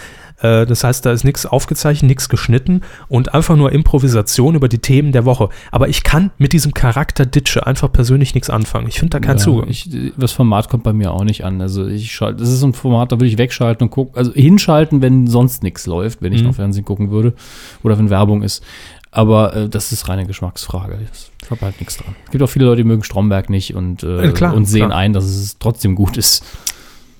Äh, 0.43 0.67
Das 0.67 0.85
heißt, 0.85 1.07
da 1.07 1.13
ist 1.13 1.25
nichts 1.25 1.47
aufgezeichnet, 1.47 2.09
nichts 2.09 2.29
geschnitten 2.29 2.83
und 3.09 3.33
einfach 3.35 3.57
nur 3.57 3.73
Improvisation 3.73 4.55
über 4.55 4.69
die 4.69 4.79
Themen 4.79 5.13
der 5.13 5.25
Woche. 5.25 5.49
Aber 5.71 5.89
ich 5.89 6.03
kann 6.03 6.31
mit 6.39 6.53
diesem 6.53 6.75
Charakter 6.75 7.25
Ditsche 7.25 7.67
einfach 7.67 7.91
persönlich 7.93 8.35
nichts 8.35 8.51
anfangen. 8.51 8.89
Ich 8.89 8.99
finde 8.99 9.19
da 9.19 9.21
keinen 9.21 9.39
ja, 9.39 9.45
Zugang. 9.45 9.69
Ich, 9.69 9.89
das 10.17 10.33
Format 10.33 10.69
kommt 10.69 10.83
bei 10.85 10.93
mir 10.93 11.13
auch 11.13 11.25
nicht 11.25 11.45
an. 11.45 11.61
Also 11.61 11.87
ich 11.87 12.13
schalte, 12.13 12.41
das 12.41 12.51
ist 12.51 12.63
ein 12.63 12.75
Format, 12.75 13.13
da 13.13 13.17
würde 13.17 13.27
ich 13.27 13.39
wegschalten 13.39 13.87
und 13.87 13.91
gucken, 13.91 14.17
also 14.17 14.33
hinschalten, 14.33 15.01
wenn 15.01 15.27
sonst 15.27 15.63
nichts 15.63 15.87
läuft, 15.87 16.21
wenn 16.23 16.33
ich 16.33 16.43
Mhm. 16.43 16.49
noch 16.49 16.55
Fernsehen 16.57 16.85
gucken 16.85 17.11
würde 17.11 17.35
oder 17.83 17.99
wenn 17.99 18.11
Werbung 18.11 18.43
ist. 18.43 18.63
Aber 19.15 19.55
äh, 19.55 19.69
das 19.69 19.93
ist 19.93 20.09
reine 20.09 20.25
Geschmacksfrage. 20.27 20.99
Ich 21.45 21.51
habe 21.51 21.61
halt 21.61 21.79
nichts 21.81 21.99
dran. 21.99 22.15
Es 22.25 22.31
gibt 22.31 22.43
auch 22.43 22.49
viele 22.49 22.65
Leute, 22.65 22.79
die 22.83 22.89
mögen 22.89 23.03
Stromberg 23.05 23.51
nicht 23.51 23.75
und, 23.75 24.03
äh, 24.03 24.29
Äh, 24.29 24.33
klar, 24.33 24.55
und 24.55 24.65
sehen 24.65 24.87
klar. 24.87 24.99
ein, 24.99 25.13
dass 25.13 25.25
es 25.25 25.59
trotzdem 25.59 25.95
gut 25.95 26.17
ist. 26.17 26.43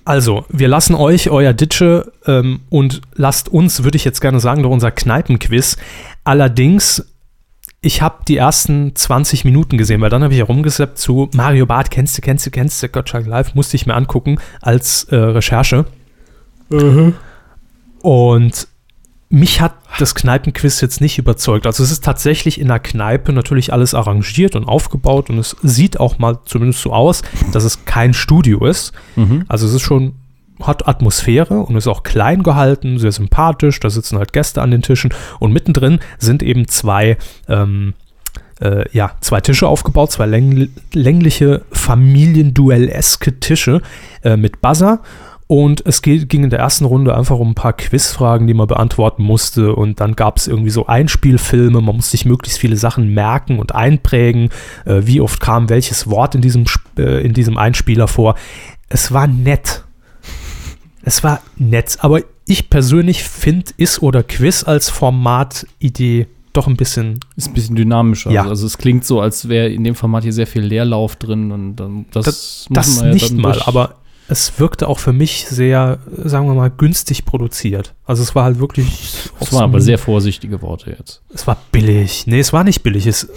Also, 0.05 0.45
wir 0.49 0.69
lassen 0.69 0.95
euch 0.95 1.31
euer 1.31 1.53
Ditsche 1.53 2.13
ähm, 2.27 2.61
und 2.71 3.03
lasst 3.15 3.49
uns, 3.49 3.85
würde 3.85 3.97
ich 3.97 4.05
jetzt 4.05 4.21
gerne 4.21 4.41
sagen, 4.41 4.63
doch 4.63 4.71
unser 4.71 4.91
Kneipenquiz. 4.91 5.77
Allerdings, 6.25 7.07
ich 7.81 8.03
habe 8.03 8.25
die 8.27 8.37
ersten 8.37 8.97
20 8.97 9.45
Minuten 9.45 9.79
gesehen, 9.79 10.01
weil 10.01 10.11
dann 10.11 10.25
habe 10.25 10.35
ich 10.35 10.41
herumgesappt 10.41 10.99
zu 10.99 11.31
Mario 11.35 11.67
Barth, 11.67 11.91
kennst 11.91 12.19
du, 12.19 12.23
kennst 12.23 12.47
du, 12.47 12.51
kennst 12.51 12.83
du, 12.83 12.89
Gottschalk 12.89 13.27
Live, 13.27 13.55
musste 13.55 13.77
ich 13.77 13.87
mir 13.87 13.95
angucken 13.95 14.39
als 14.61 15.05
äh, 15.05 15.17
Recherche. 15.17 15.85
Und 18.01 18.67
mich 19.33 19.63
hat 19.63 19.73
das 19.99 20.15
Kneipenquiz 20.15 20.83
jetzt 20.83 21.01
nicht 21.01 21.19
überzeugt. 21.19 21.67
Also 21.67 21.83
es 21.83 21.91
ist 21.91 22.05
tatsächlich 22.05 22.61
in 22.61 22.69
der 22.69 22.79
Kneipe 22.79 23.33
natürlich 23.33 23.73
alles 23.73 23.95
arrangiert 23.95 24.55
und 24.55 24.65
aufgebaut 24.65 25.31
und 25.31 25.39
es 25.39 25.57
sieht 25.63 25.99
auch 25.99 26.19
mal 26.19 26.41
zumindest 26.45 26.83
so 26.83 26.93
aus, 26.93 27.23
dass 27.51 27.65
es 27.65 27.87
kein 27.87 28.13
Studio 28.13 28.67
ist. 28.67 28.93
Mhm. 29.17 29.47
Also 29.49 29.67
es 29.67 29.73
ist 29.73 29.81
schon, 29.81 30.17
hat 30.61 30.87
Atmosphäre 30.87 31.61
und 31.61 31.77
ist 31.77 31.87
auch 31.87 32.03
klein 32.03 32.43
gehalten, 32.43 32.99
sehr 32.99 33.11
sympathisch. 33.11 33.81
Da 33.81 33.89
sitzen 33.89 34.19
halt 34.19 34.35
Gäste 34.35 34.61
an 34.61 34.71
den 34.71 34.83
Tischen 34.83 35.15
und 35.41 35.51
mittendrin 35.51 36.01
sind 36.19 36.43
eben 36.43 36.69
zwei, 36.69 37.17
ähm, 37.49 37.95
äh, 38.61 38.85
ja, 38.93 39.13
zwei 39.21 39.41
Tische 39.41 39.67
aufgebaut, 39.67 40.13
zwei 40.13 40.27
längl 40.27 40.69
längliche 40.93 41.63
Familienduelleske 41.73 43.41
Tische 43.41 43.81
äh, 44.25 44.37
mit 44.37 44.61
Buzzer. 44.61 45.01
Und 45.53 45.85
es 45.85 46.01
ging 46.01 46.45
in 46.45 46.49
der 46.49 46.61
ersten 46.61 46.87
Runde 46.87 47.15
einfach 47.15 47.39
um 47.39 47.51
ein 47.51 47.55
paar 47.55 47.75
Quizfragen, 47.75 48.47
die 48.47 48.55
man 48.55 48.69
beantworten 48.69 49.23
musste. 49.23 49.75
Und 49.75 50.01
dann 50.01 50.17
gab 50.17 50.39
es 50.39 50.49
irgendwie 50.49 50.71
so 50.71 50.87
Einspielfilme. 50.87 51.83
Man 51.83 51.95
musste 51.95 52.13
sich 52.13 52.25
möglichst 52.25 52.59
viele 52.59 52.79
Sachen 52.79 53.13
merken 53.13 53.59
und 53.59 53.75
einprägen. 53.75 54.49
Äh, 54.87 55.03
wie 55.05 55.21
oft 55.21 55.41
kam 55.41 55.69
welches 55.69 56.09
Wort 56.09 56.35
in 56.35 56.41
diesem, 56.41 56.65
äh, 56.97 57.23
in 57.23 57.35
diesem 57.35 57.59
Einspieler 57.59 58.09
vor. 58.09 58.35
Es 58.89 59.13
war 59.13 59.27
nett. 59.27 59.85
Es 61.03 61.23
war 61.23 61.43
nett. 61.57 61.99
Aber 62.01 62.21
ich 62.47 62.71
persönlich 62.71 63.23
finde 63.23 63.73
Is 63.77 64.01
oder 64.01 64.23
Quiz 64.23 64.65
als 64.65 64.89
Formatidee 64.89 66.29
doch 66.55 66.67
ein 66.67 66.79
bisschen. 66.79 67.21
Ist 67.37 67.49
ein 67.49 67.53
bisschen 67.53 67.77
dynamischer. 67.77 68.31
Ja. 68.31 68.49
Also 68.49 68.67
es 68.67 68.79
klingt 68.79 69.05
so, 69.05 69.21
als 69.21 69.51
wäre 69.51 69.69
in 69.69 69.85
dem 69.85 69.97
Format 69.97 70.23
hier 70.23 70.33
sehr 70.33 70.47
viel 70.47 70.63
Leerlauf 70.63 71.17
drin 71.17 71.53
und 71.53 71.77
dann, 71.77 72.07
das, 72.11 72.25
Das, 72.25 72.67
muss 72.71 72.77
das 72.77 72.97
man 72.97 73.07
ja 73.09 73.13
nicht 73.13 73.37
mal, 73.37 73.61
aber 73.67 73.97
es 74.33 74.59
wirkte 74.59 74.89
auch 74.89 74.99
für 74.99 75.13
mich 75.13 75.47
sehr, 75.47 75.99
sagen 76.25 76.47
wir 76.49 76.55
mal, 76.55 76.71
günstig 76.71 77.25
produziert. 77.25 77.95
Also 78.05 78.23
es 78.23 78.35
war 78.35 78.45
halt 78.45 78.59
wirklich. 78.59 79.31
so 79.41 79.53
waren 79.57 79.65
aber 79.65 79.81
sehr 79.81 79.99
vorsichtige 79.99 80.61
Worte 80.63 80.97
jetzt. 80.99 81.23
Es 81.33 81.47
war 81.47 81.57
billig. 81.71 82.25
Nee, 82.27 82.41
es 82.41 82.53
war 82.53 82.65
nicht 82.65 82.83
billig. 82.83 83.07
Es, 83.07 83.29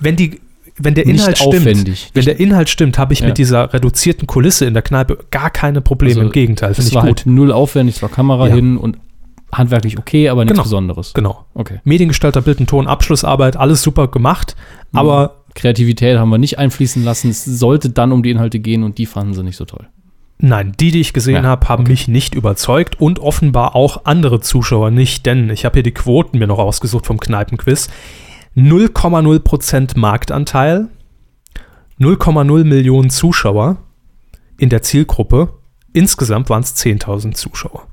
wenn, 0.00 0.16
die, 0.16 0.40
wenn 0.78 0.94
der 0.94 1.06
Inhalt 1.06 1.38
stimmt, 1.38 1.64
wenn 2.14 2.24
der 2.24 2.40
Inhalt 2.40 2.68
stimmt, 2.68 2.98
habe 2.98 3.12
ich 3.12 3.20
Ja. 3.20 3.26
mit 3.28 3.38
dieser 3.38 3.72
reduzierten 3.72 4.26
Kulisse 4.26 4.64
in 4.64 4.74
der 4.74 4.82
Kneipe 4.82 5.18
gar 5.30 5.50
keine 5.50 5.80
Probleme. 5.80 6.16
Also, 6.16 6.26
Im 6.26 6.32
Gegenteil, 6.32 6.74
finde 6.74 6.82
Es 6.86 6.88
ich 6.88 6.94
war 6.94 7.02
gut. 7.06 7.18
halt 7.20 7.26
null 7.26 7.52
aufwendig, 7.52 7.96
es 7.96 8.02
war 8.02 8.08
Kamera 8.08 8.48
Ja. 8.48 8.54
hin 8.54 8.76
und 8.76 8.98
handwerklich 9.52 9.98
okay, 9.98 10.28
aber 10.28 10.44
nichts 10.44 10.52
Genau. 10.54 10.62
Besonderes. 10.62 11.12
Genau. 11.12 11.44
Okay. 11.54 11.80
Mediengestalter, 11.84 12.40
Bild 12.40 12.60
und 12.60 12.68
Ton, 12.68 12.86
Abschlussarbeit, 12.86 13.56
alles 13.56 13.82
super 13.82 14.08
gemacht. 14.08 14.54
Mhm. 14.92 14.98
Aber 14.98 15.39
Kreativität 15.54 16.18
haben 16.18 16.30
wir 16.30 16.38
nicht 16.38 16.58
einfließen 16.58 17.02
lassen. 17.04 17.30
Es 17.30 17.44
sollte 17.44 17.90
dann 17.90 18.12
um 18.12 18.22
die 18.22 18.30
Inhalte 18.30 18.60
gehen 18.60 18.82
und 18.82 18.98
die 18.98 19.06
fanden 19.06 19.34
sie 19.34 19.42
nicht 19.42 19.56
so 19.56 19.64
toll. 19.64 19.88
Nein, 20.38 20.72
die, 20.80 20.90
die 20.90 21.00
ich 21.00 21.12
gesehen 21.12 21.44
Ja, 21.44 21.50
habe, 21.50 21.68
haben 21.68 21.84
mich 21.84 22.08
nicht 22.08 22.34
überzeugt 22.34 22.98
und 22.98 23.18
offenbar 23.18 23.76
auch 23.76 24.04
andere 24.04 24.40
Zuschauer 24.40 24.90
nicht, 24.90 25.26
denn 25.26 25.50
ich 25.50 25.64
habe 25.64 25.74
hier 25.74 25.82
die 25.82 25.92
Quoten 25.92 26.38
mir 26.38 26.46
noch 26.46 26.58
ausgesucht 26.58 27.06
vom 27.06 27.20
Kneipenquiz. 27.20 27.90
0,0% 28.56 29.98
Marktanteil, 29.98 30.88
0,0 32.00 32.64
Millionen 32.64 33.10
Zuschauer 33.10 33.76
in 34.58 34.70
der 34.70 34.82
Zielgruppe. 34.82 35.50
Insgesamt 35.92 36.48
waren 36.48 36.62
es 36.62 36.74
10.000 36.74 37.34
Zuschauer. 37.34 37.86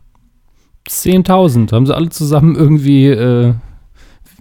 10.000 0.87 1.71
haben 1.73 1.85
sie 1.85 1.95
alle 1.95 2.09
zusammen 2.09 2.55
irgendwie 2.55 3.07
äh, 3.07 3.53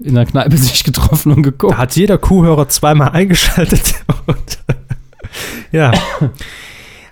in 0.01 0.15
der 0.15 0.27
Kneipe 0.27 0.57
sich 0.57 0.85
getroffen 0.85 1.33
und 1.33 1.43
geguckt. 1.43 1.73
Da 1.73 1.79
hat 1.79 1.97
jeder 1.97 2.19
Kuhhörer 2.19 2.69
zweimal 2.69 3.11
eingeschaltet. 3.11 3.95
Und 4.27 4.59
ja. 5.73 5.93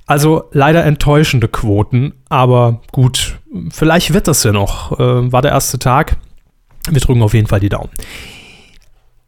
Also 0.06 0.44
leider 0.52 0.84
enttäuschende 0.84 1.48
Quoten, 1.48 2.12
aber 2.28 2.82
gut, 2.92 3.38
vielleicht 3.70 4.12
wird 4.12 4.28
das 4.28 4.42
ja 4.44 4.52
noch. 4.52 4.98
Äh, 4.98 5.32
war 5.32 5.40
der 5.40 5.52
erste 5.52 5.78
Tag. 5.78 6.18
Wir 6.90 7.00
drücken 7.00 7.22
auf 7.22 7.32
jeden 7.32 7.46
Fall 7.46 7.60
die 7.60 7.70
Daumen. 7.70 7.90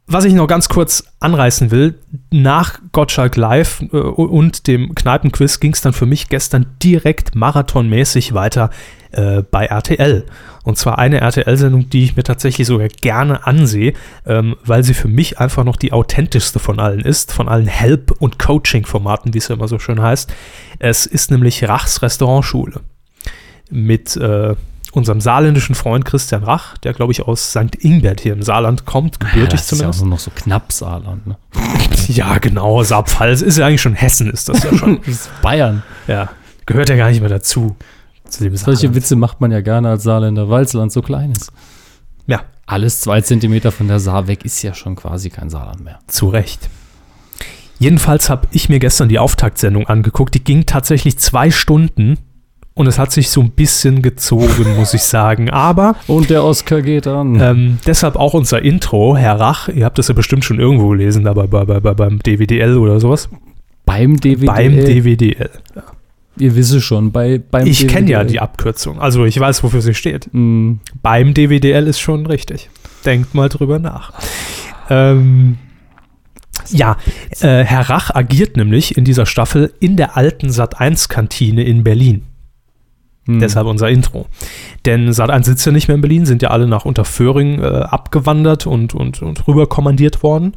Was 0.09 0.23
ich 0.23 0.33
noch 0.33 0.47
ganz 0.47 0.69
kurz 0.69 1.03
anreißen 1.19 1.69
will, 1.69 1.99
nach 2.31 2.79
Gottschalk 2.93 3.35
Live 3.35 3.81
äh, 3.91 3.97
und 3.97 4.67
dem 4.67 4.95
Kneipenquiz 4.95 5.59
ging 5.59 5.73
es 5.73 5.81
dann 5.81 5.93
für 5.93 6.05
mich 6.05 6.29
gestern 6.29 6.67
direkt 6.81 7.35
marathonmäßig 7.35 8.33
weiter 8.33 8.69
äh, 9.11 9.41
bei 9.41 9.65
RTL. 9.65 10.25
Und 10.67 10.77
zwar 10.77 10.99
eine 10.99 11.21
RTL-Sendung, 11.21 11.89
die 11.89 12.03
ich 12.03 12.17
mir 12.17 12.23
tatsächlich 12.23 12.67
sogar 12.67 12.89
gerne 12.89 13.47
ansehe, 13.47 13.93
ähm, 14.25 14.57
weil 14.65 14.83
sie 14.83 14.93
für 14.93 15.07
mich 15.07 15.39
einfach 15.39 15.63
noch 15.63 15.77
die 15.77 15.93
authentischste 15.93 16.59
von 16.59 16.81
allen 16.81 16.99
ist, 16.99 17.31
von 17.31 17.47
allen 17.47 17.67
Help- 17.67 18.11
und 18.19 18.37
Coaching-Formaten, 18.37 19.33
wie 19.33 19.37
es 19.37 19.47
ja 19.47 19.55
immer 19.55 19.69
so 19.69 19.79
schön 19.79 20.01
heißt. 20.01 20.29
Es 20.79 21.05
ist 21.05 21.31
nämlich 21.31 21.63
Rachs 21.63 22.01
Restaurantschule 22.01 22.81
mit 23.69 24.17
äh, 24.17 24.55
unserem 24.91 25.21
saarländischen 25.21 25.73
Freund 25.73 26.03
Christian 26.03 26.43
Rach, 26.43 26.77
der 26.79 26.91
glaube 26.91 27.13
ich 27.13 27.21
aus 27.21 27.51
St. 27.51 27.75
Ingbert 27.79 28.19
hier 28.19 28.33
im 28.33 28.41
Saarland 28.43 28.85
kommt, 28.85 29.21
gebürtig 29.21 29.61
das 29.61 29.71
ist 29.71 29.79
ja 29.79 29.89
zumindest. 29.89 30.05
noch 30.05 30.19
so 30.19 30.31
knapp 30.35 30.73
Saarland. 30.73 31.27
Ne? 31.27 31.37
Ja, 32.09 32.39
genau, 32.39 32.83
Saarpfalz 32.83 33.41
ist 33.41 33.57
ja 33.57 33.67
eigentlich 33.67 33.81
schon 33.81 33.93
Hessen, 33.93 34.29
ist 34.29 34.49
das 34.49 34.63
ja 34.63 34.75
schon. 34.77 34.99
Das 35.05 35.07
ist 35.07 35.41
Bayern. 35.41 35.83
ja, 36.07 36.29
gehört 36.65 36.89
ja 36.89 36.97
gar 36.97 37.09
nicht 37.09 37.21
mehr 37.21 37.29
dazu. 37.29 37.77
Zu 38.29 38.43
dem 38.43 38.55
Solche. 38.57 38.93
Witze 38.95 39.15
macht 39.15 39.41
man 39.41 39.51
ja 39.51 39.61
gerne 39.61 39.89
als 39.89 40.03
Saarländer, 40.03 40.49
weil 40.49 40.63
das 40.63 40.73
Land 40.73 40.91
so 40.91 41.01
klein 41.01 41.31
ist. 41.31 41.51
Ja, 42.27 42.41
Alles 42.65 42.99
zwei 43.01 43.21
Zentimeter 43.21 43.71
von 43.71 43.87
der 43.87 43.99
Saar 43.99 44.27
weg 44.27 44.43
ist 44.43 44.61
ja 44.61 44.73
schon 44.73 44.95
quasi 44.95 45.29
kein 45.29 45.49
Saarland 45.49 45.83
mehr. 45.83 45.99
zu 46.07 46.27
Recht. 46.27 46.69
Jedenfalls 47.79 48.29
habe 48.29 48.47
ich 48.51 48.69
mir 48.69 48.79
gestern 48.79 49.07
die 49.07 49.19
Auftaktsendung 49.19 49.87
angeguckt. 49.87 50.33
Die 50.33 50.43
ging 50.43 50.65
tatsächlich 50.65 51.17
zwei 51.19 51.51
Stunden 51.51 52.17
und 52.73 52.87
es 52.87 52.97
hat 52.99 53.11
sich 53.11 53.29
so 53.29 53.39
ein 53.41 53.51
bisschen 53.51 54.01
gezogen, 54.01 54.75
muss 54.77 54.93
ich 54.95 55.03
sagen. 55.03 55.49
Aber 55.51 55.95
Und 56.07 56.29
der 56.29 56.43
Oscar 56.43 56.81
geht 56.81 57.05
an. 57.07 57.39
ähm, 57.39 57.77
deshalb 57.85 58.15
auch 58.15 58.33
unser 58.33 58.61
Intro, 58.63 59.15
Herr 59.15 59.39
Rach. 59.39 59.67
Ihr 59.69 59.85
habt 59.85 59.97
das 59.99 60.07
ja 60.07 60.13
bestimmt 60.15 60.43
schon 60.43 60.59
irgendwo 60.59 60.89
gelesen, 60.89 61.23
da 61.23 61.33
bei, 61.33 61.45
bei, 61.47 61.65
bei, 61.65 61.93
beim 61.93 62.19
DWDL 62.19 62.77
oder 62.77 62.99
sowas. 62.99 63.29
beim 63.85 64.19
DWDL. 64.19 64.45
Beim 64.47 64.75
DWDL. 64.75 65.49
Ihr 66.39 66.55
wisst 66.55 66.81
schon, 66.83 67.11
bei, 67.11 67.39
beim 67.39 67.65
Ich 67.67 67.87
kenne 67.87 68.09
ja 68.11 68.23
die 68.23 68.39
Abkürzung. 68.39 68.99
Also 68.99 69.25
ich 69.25 69.39
weiß, 69.39 69.63
wofür 69.63 69.81
sie 69.81 69.93
steht. 69.93 70.29
Mm, 70.31 70.75
Beim 71.01 71.33
DWDL 71.33 71.87
ist 71.87 71.99
schon 71.99 72.25
richtig. 72.25 72.69
Denkt 73.05 73.33
mal 73.33 73.49
drüber 73.49 73.79
nach. 73.79 74.13
Ähm, 74.89 75.57
ja, 76.69 76.97
äh, 77.39 77.63
Herr 77.63 77.89
Rach 77.89 78.13
agiert 78.13 78.57
nämlich 78.57 78.97
in 78.97 79.05
dieser 79.05 79.25
Staffel 79.25 79.73
in 79.79 79.95
der 79.95 80.17
alten 80.17 80.49
Sat1-Kantine 80.49 81.63
in 81.63 81.83
Berlin. 81.83 82.23
mm. 83.25 83.39
Deshalb 83.39 83.67
unser 83.67 83.89
Intro. 83.89 84.27
Denn 84.85 85.09
Sat1 85.09 85.45
sitzt 85.45 85.65
ja 85.65 85.71
nicht 85.71 85.87
mehr 85.87 85.95
in 85.95 86.01
Berlin, 86.01 86.25
sind 86.25 86.41
ja 86.41 86.49
alle 86.49 86.67
nach 86.67 86.85
Unterföhring 86.85 87.61
äh, 87.61 87.65
abgewandert 87.65 88.67
und, 88.67 88.93
und, 88.93 89.21
und 89.21 89.47
rüber 89.47 89.67
kommandiert 89.67 90.23
worden. 90.23 90.53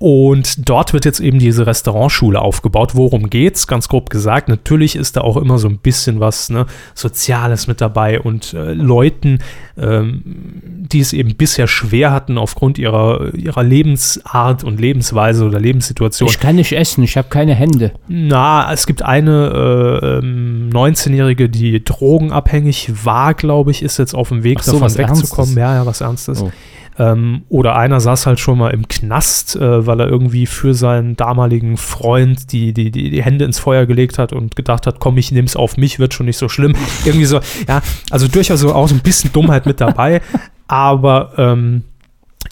Und 0.00 0.68
dort 0.68 0.92
wird 0.92 1.04
jetzt 1.04 1.18
eben 1.18 1.40
diese 1.40 1.66
Restaurantschule 1.66 2.40
aufgebaut. 2.40 2.94
Worum 2.94 3.30
geht's? 3.30 3.66
Ganz 3.66 3.88
grob 3.88 4.10
gesagt. 4.10 4.48
Natürlich 4.48 4.94
ist 4.94 5.16
da 5.16 5.22
auch 5.22 5.36
immer 5.36 5.58
so 5.58 5.68
ein 5.68 5.78
bisschen 5.78 6.20
was 6.20 6.50
ne, 6.50 6.66
Soziales 6.94 7.66
mit 7.66 7.80
dabei 7.80 8.20
und 8.20 8.54
äh, 8.54 8.74
Leuten, 8.74 9.40
ähm, 9.76 10.22
die 10.64 11.00
es 11.00 11.12
eben 11.12 11.34
bisher 11.34 11.66
schwer 11.66 12.12
hatten 12.12 12.38
aufgrund 12.38 12.78
ihrer, 12.78 13.34
ihrer 13.34 13.64
Lebensart 13.64 14.62
und 14.62 14.80
Lebensweise 14.80 15.44
oder 15.44 15.58
Lebenssituation. 15.58 16.28
Ich 16.28 16.38
kann 16.38 16.54
nicht 16.54 16.72
essen, 16.72 17.02
ich 17.02 17.16
habe 17.16 17.28
keine 17.28 17.56
Hände. 17.56 17.90
Na, 18.06 18.72
es 18.72 18.86
gibt 18.86 19.02
eine 19.02 19.98
äh, 20.02 20.18
ähm, 20.18 20.70
19-Jährige, 20.72 21.48
die 21.48 21.82
drogenabhängig 21.82 23.04
war, 23.04 23.34
glaube 23.34 23.72
ich, 23.72 23.82
ist 23.82 23.98
jetzt 23.98 24.14
auf 24.14 24.28
dem 24.28 24.44
Weg 24.44 24.62
so, 24.62 24.78
davon 24.78 24.96
wegzukommen. 24.96 25.56
Ernstes? 25.56 25.56
Ja, 25.56 25.74
ja, 25.74 25.86
was 25.86 26.00
Ernstes. 26.00 26.40
Oh. 26.40 26.52
Ähm, 26.98 27.42
oder 27.48 27.76
einer 27.76 28.00
saß 28.00 28.26
halt 28.26 28.40
schon 28.40 28.58
mal 28.58 28.70
im 28.70 28.88
Knast, 28.88 29.54
äh, 29.56 29.86
weil 29.86 30.00
er 30.00 30.08
irgendwie 30.08 30.46
für 30.46 30.74
seinen 30.74 31.16
damaligen 31.16 31.76
Freund 31.76 32.52
die, 32.52 32.72
die, 32.72 32.90
die, 32.90 33.10
die 33.10 33.22
Hände 33.22 33.44
ins 33.44 33.60
Feuer 33.60 33.86
gelegt 33.86 34.18
hat 34.18 34.32
und 34.32 34.56
gedacht 34.56 34.86
hat, 34.86 34.98
komm, 34.98 35.16
ich 35.16 35.30
nehm's 35.30 35.54
auf 35.54 35.76
mich, 35.76 35.98
wird 35.98 36.12
schon 36.12 36.26
nicht 36.26 36.38
so 36.38 36.48
schlimm. 36.48 36.74
Irgendwie 37.04 37.26
so, 37.26 37.40
ja, 37.68 37.82
also 38.10 38.26
durchaus 38.26 38.60
so 38.60 38.74
auch 38.74 38.88
so 38.88 38.96
ein 38.96 39.00
bisschen 39.00 39.32
Dummheit 39.32 39.64
mit 39.64 39.80
dabei, 39.80 40.20
aber 40.66 41.32
ähm, 41.36 41.84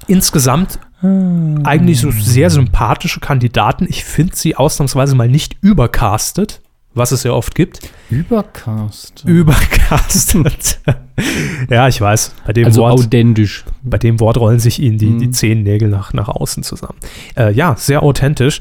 insgesamt 0.06 0.78
eigentlich 1.02 2.00
so 2.00 2.10
sehr 2.10 2.48
sympathische 2.50 3.20
Kandidaten. 3.20 3.86
Ich 3.88 4.04
finde 4.04 4.34
sie 4.34 4.56
ausnahmsweise 4.56 5.14
mal 5.14 5.28
nicht 5.28 5.56
übercastet, 5.60 6.62
was 6.94 7.12
es 7.12 7.22
ja 7.22 7.32
oft 7.32 7.54
gibt. 7.54 7.80
Übercast. 8.08 9.22
Übercastet. 9.26 10.80
ja, 11.70 11.86
ich 11.86 12.00
weiß. 12.00 12.34
Bei 12.46 12.54
dem, 12.54 12.64
also 12.64 12.80
Wort, 12.80 12.94
authentisch. 12.94 13.64
Bei 13.86 13.98
dem 13.98 14.20
Wort 14.20 14.38
rollen 14.38 14.58
sich 14.58 14.80
ihnen 14.80 14.98
die, 14.98 15.16
die 15.16 15.28
Mhm. 15.28 15.32
Zehennägel 15.32 15.88
nach, 15.88 16.12
nach 16.12 16.28
außen 16.28 16.62
zusammen. 16.62 16.98
Äh, 17.36 17.52
ja, 17.52 17.74
sehr 17.76 18.02
authentisch. 18.02 18.60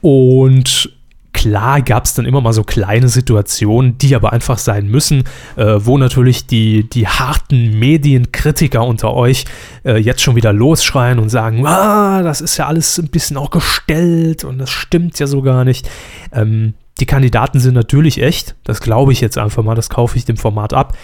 Und 0.00 0.90
klar 1.32 1.82
gab 1.82 2.04
es 2.04 2.14
dann 2.14 2.24
immer 2.24 2.40
mal 2.40 2.52
so 2.52 2.62
kleine 2.62 3.08
Situationen, 3.08 3.98
die 3.98 4.14
aber 4.14 4.32
einfach 4.32 4.56
sein 4.58 4.86
müssen, 4.86 5.24
äh, 5.56 5.64
wo 5.78 5.98
natürlich 5.98 6.46
die, 6.46 6.88
die 6.88 7.08
harten 7.08 7.78
Medienkritiker 7.78 8.86
unter 8.86 9.12
euch 9.14 9.44
äh, 9.84 9.96
jetzt 9.96 10.22
schon 10.22 10.36
wieder 10.36 10.52
losschreien 10.52 11.18
und 11.18 11.28
sagen, 11.28 11.66
ah, 11.66 12.22
das 12.22 12.40
ist 12.40 12.56
ja 12.56 12.66
alles 12.66 12.98
ein 12.98 13.08
bisschen 13.08 13.36
auch 13.36 13.50
gestellt 13.50 14.44
und 14.44 14.58
das 14.58 14.70
stimmt 14.70 15.18
ja 15.18 15.26
so 15.26 15.42
gar 15.42 15.64
nicht. 15.64 15.90
Ähm, 16.32 16.74
die 17.00 17.06
Kandidaten 17.06 17.58
sind 17.58 17.74
natürlich 17.74 18.22
echt, 18.22 18.54
das 18.62 18.80
glaube 18.80 19.12
ich 19.12 19.20
jetzt 19.20 19.36
einfach 19.36 19.64
mal, 19.64 19.74
das 19.74 19.90
kaufe 19.90 20.16
ich 20.16 20.24
dem 20.24 20.36
Format 20.36 20.72
ab. 20.72 20.96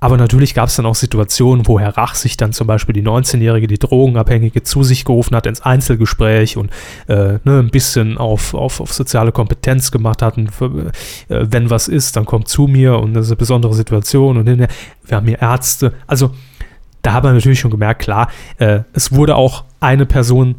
Aber 0.00 0.16
natürlich 0.16 0.54
gab 0.54 0.68
es 0.68 0.76
dann 0.76 0.86
auch 0.86 0.94
Situationen, 0.94 1.66
wo 1.66 1.78
Herr 1.78 1.96
Rach 1.96 2.14
sich 2.14 2.36
dann 2.36 2.52
zum 2.52 2.66
Beispiel 2.66 2.94
die 2.94 3.02
19-Jährige, 3.02 3.66
die 3.66 3.78
Drogenabhängige 3.78 4.62
zu 4.62 4.82
sich 4.82 5.04
gerufen 5.04 5.36
hat 5.36 5.46
ins 5.46 5.60
Einzelgespräch 5.60 6.56
und 6.56 6.70
äh, 7.06 7.38
ne, 7.44 7.58
ein 7.58 7.70
bisschen 7.70 8.16
auf, 8.16 8.54
auf, 8.54 8.80
auf 8.80 8.92
soziale 8.92 9.30
Kompetenz 9.30 9.90
gemacht 9.90 10.22
hat. 10.22 10.38
Und, 10.38 10.48
äh, 10.48 10.90
wenn 11.28 11.68
was 11.70 11.86
ist, 11.86 12.16
dann 12.16 12.24
kommt 12.24 12.48
zu 12.48 12.66
mir 12.66 12.98
und 12.98 13.14
das 13.14 13.26
ist 13.26 13.32
eine 13.32 13.36
besondere 13.36 13.74
Situation 13.74 14.38
und 14.38 14.48
hinterher, 14.48 14.74
wir 15.06 15.16
haben 15.16 15.26
hier 15.26 15.40
Ärzte. 15.40 15.92
Also 16.06 16.32
da 17.02 17.12
hat 17.12 17.24
man 17.24 17.34
natürlich 17.34 17.60
schon 17.60 17.70
gemerkt, 17.70 18.02
klar, 18.02 18.30
äh, 18.58 18.80
es 18.92 19.12
wurde 19.12 19.36
auch 19.36 19.64
eine 19.80 20.06
Person 20.06 20.56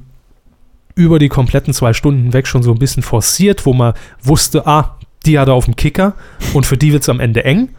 über 0.95 1.19
die 1.19 1.29
kompletten 1.29 1.73
zwei 1.73 1.93
Stunden 1.93 2.33
weg 2.33 2.47
schon 2.47 2.63
so 2.63 2.71
ein 2.71 2.79
bisschen 2.79 3.03
forciert, 3.03 3.65
wo 3.65 3.73
man 3.73 3.93
wusste, 4.21 4.67
ah, 4.67 4.97
die 5.25 5.39
hat 5.39 5.47
er 5.47 5.53
auf 5.53 5.65
dem 5.65 5.75
Kicker 5.75 6.13
und 6.53 6.65
für 6.65 6.77
die 6.77 6.93
wird 6.93 7.03
es 7.03 7.09
am 7.09 7.19
Ende 7.19 7.43
eng. 7.45 7.69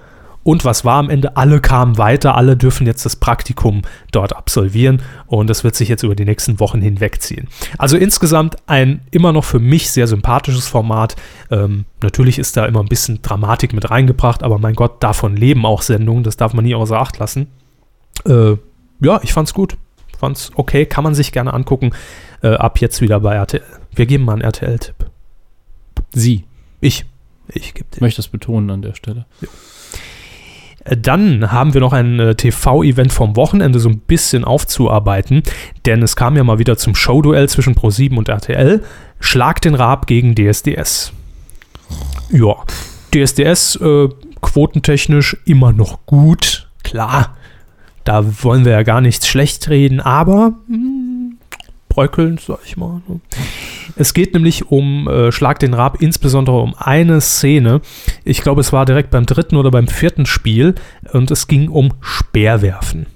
Und 0.45 0.65
was 0.65 0.85
war 0.85 0.97
am 0.97 1.11
Ende? 1.11 1.37
Alle 1.37 1.61
kamen 1.61 1.99
weiter, 1.99 2.37
alle 2.37 2.57
dürfen 2.57 2.87
jetzt 2.87 3.05
das 3.05 3.17
Praktikum 3.17 3.83
dort 4.11 4.35
absolvieren 4.35 5.03
und 5.27 5.49
das 5.49 5.63
wird 5.63 5.77
sich 5.77 5.89
jetzt 5.89 6.03
über 6.03 6.17
die 6.17 6.25
nächsten 6.25 6.59
Wochen 6.59 6.81
hinwegziehen. 6.81 7.49
Also 7.79 7.97
insgesamt 7.97 8.57
ein 8.67 9.03
immer 9.11 9.33
noch 9.33 9.45
für 9.45 9.61
mich 9.61 9.91
sehr 9.91 10.07
sympathisches 10.07 10.67
Format. 10.67 11.17
Ähm, 11.51 11.85
natürlich 12.03 12.39
ist 12.39 12.57
da 12.57 12.67
immer 12.67 12.81
ein 12.81 12.89
bisschen 12.89 13.23
Dramatik 13.23 13.73
mit 13.73 13.91
reingebracht, 13.91 14.43
aber 14.43 14.59
mein 14.59 14.75
Gott, 14.75 15.03
davon 15.03 15.37
leben 15.37 15.65
auch 15.65 15.83
Sendungen, 15.83 16.25
das 16.25 16.37
darf 16.37 16.55
man 16.55 16.65
nie 16.65 16.75
außer 16.75 16.99
Acht 16.99 17.19
lassen. 17.19 17.47
Äh, 18.27 18.57
ja, 19.01 19.21
ich 19.23 19.33
fand's 19.33 19.55
gut. 19.55 19.77
Fand's 20.19 20.51
okay, 20.55 20.87
kann 20.87 21.05
man 21.05 21.15
sich 21.15 21.33
gerne 21.33 21.53
angucken. 21.53 21.91
Äh, 22.43 22.55
ab 22.55 22.81
jetzt 22.81 23.01
wieder 23.01 23.21
bei 23.21 23.35
RTL. 23.35 23.63
Wir 23.95 24.07
geben 24.07 24.25
mal 24.25 24.35
einen 24.35 24.43
RTL-Tipp. 24.43 24.95
Sie. 26.13 26.45
Ich. 26.81 27.07
Ich 27.49 27.75
gebe 27.75 27.87
Ich 27.95 28.01
möchte 28.01 28.19
das 28.19 28.29
betonen 28.29 28.71
an 28.71 28.83
der 28.83 28.95
Stelle. 28.95 29.27
Äh, 29.41 29.47
Dann 30.85 31.53
haben 31.53 31.75
wir 31.75 31.81
noch 31.81 31.93
ein 31.93 32.19
äh, 32.19 32.35
TV-Event 32.35 33.13
vom 33.13 33.37
Wochenende 33.37 33.79
so 33.79 33.89
ein 33.89 33.99
bisschen 34.01 34.45
aufzuarbeiten, 34.45 35.43
denn 35.87 36.03
es 36.03 36.17
kam 36.17 36.37
ja 36.37 36.43
mal 36.43 36.59
wieder 36.59 36.77
zum 36.77 36.95
Showduell 36.95 37.49
zwischen 37.49 37.75
Pro7 37.75 38.17
und 38.17 38.29
RTL. 38.29 38.83
Schlag 39.21 39.61
den 39.61 39.75
Raab 39.75 40.07
gegen 40.07 40.35
DSDS. 40.35 41.13
Ja, 42.31 42.57
DSDS 43.15 43.77
äh, 43.77 44.09
quotentechnisch 44.41 45.37
immer 45.45 45.73
noch 45.73 46.05
gut, 46.07 46.69
klar. 46.83 47.37
Da 48.05 48.43
wollen 48.43 48.65
wir 48.65 48.73
ja 48.73 48.83
gar 48.83 49.01
nichts 49.01 49.29
schlecht 49.29 49.69
reden, 49.69 50.01
aber 50.01 50.55
hm, 50.67 51.39
bröckelnd, 51.89 52.41
sag 52.41 52.59
ich 52.65 52.77
mal. 52.77 53.03
ne. 53.07 53.21
Es 53.97 54.15
geht 54.15 54.35
nämlich 54.35 54.71
um 54.71 55.09
äh, 55.09 55.33
Schlag 55.33 55.59
den 55.59 55.75
Raab, 55.75 56.01
insbesondere 56.01 56.61
um 56.61 56.75
eine 56.77 57.21
Szene. 57.21 57.81
Ich 58.25 58.43
glaube, 58.43 58.61
es 58.61 58.73
war 58.73 58.85
direkt 58.85 59.11
beim 59.11 59.27
dritten 59.27 59.57
oder 59.57 59.71
beim 59.71 59.89
vierten 59.89 60.27
Spiel 60.27 60.75
und 61.13 61.31
es 61.31 61.47
ging 61.47 61.69
um 61.69 61.95
Speerwerfen. 62.01 63.07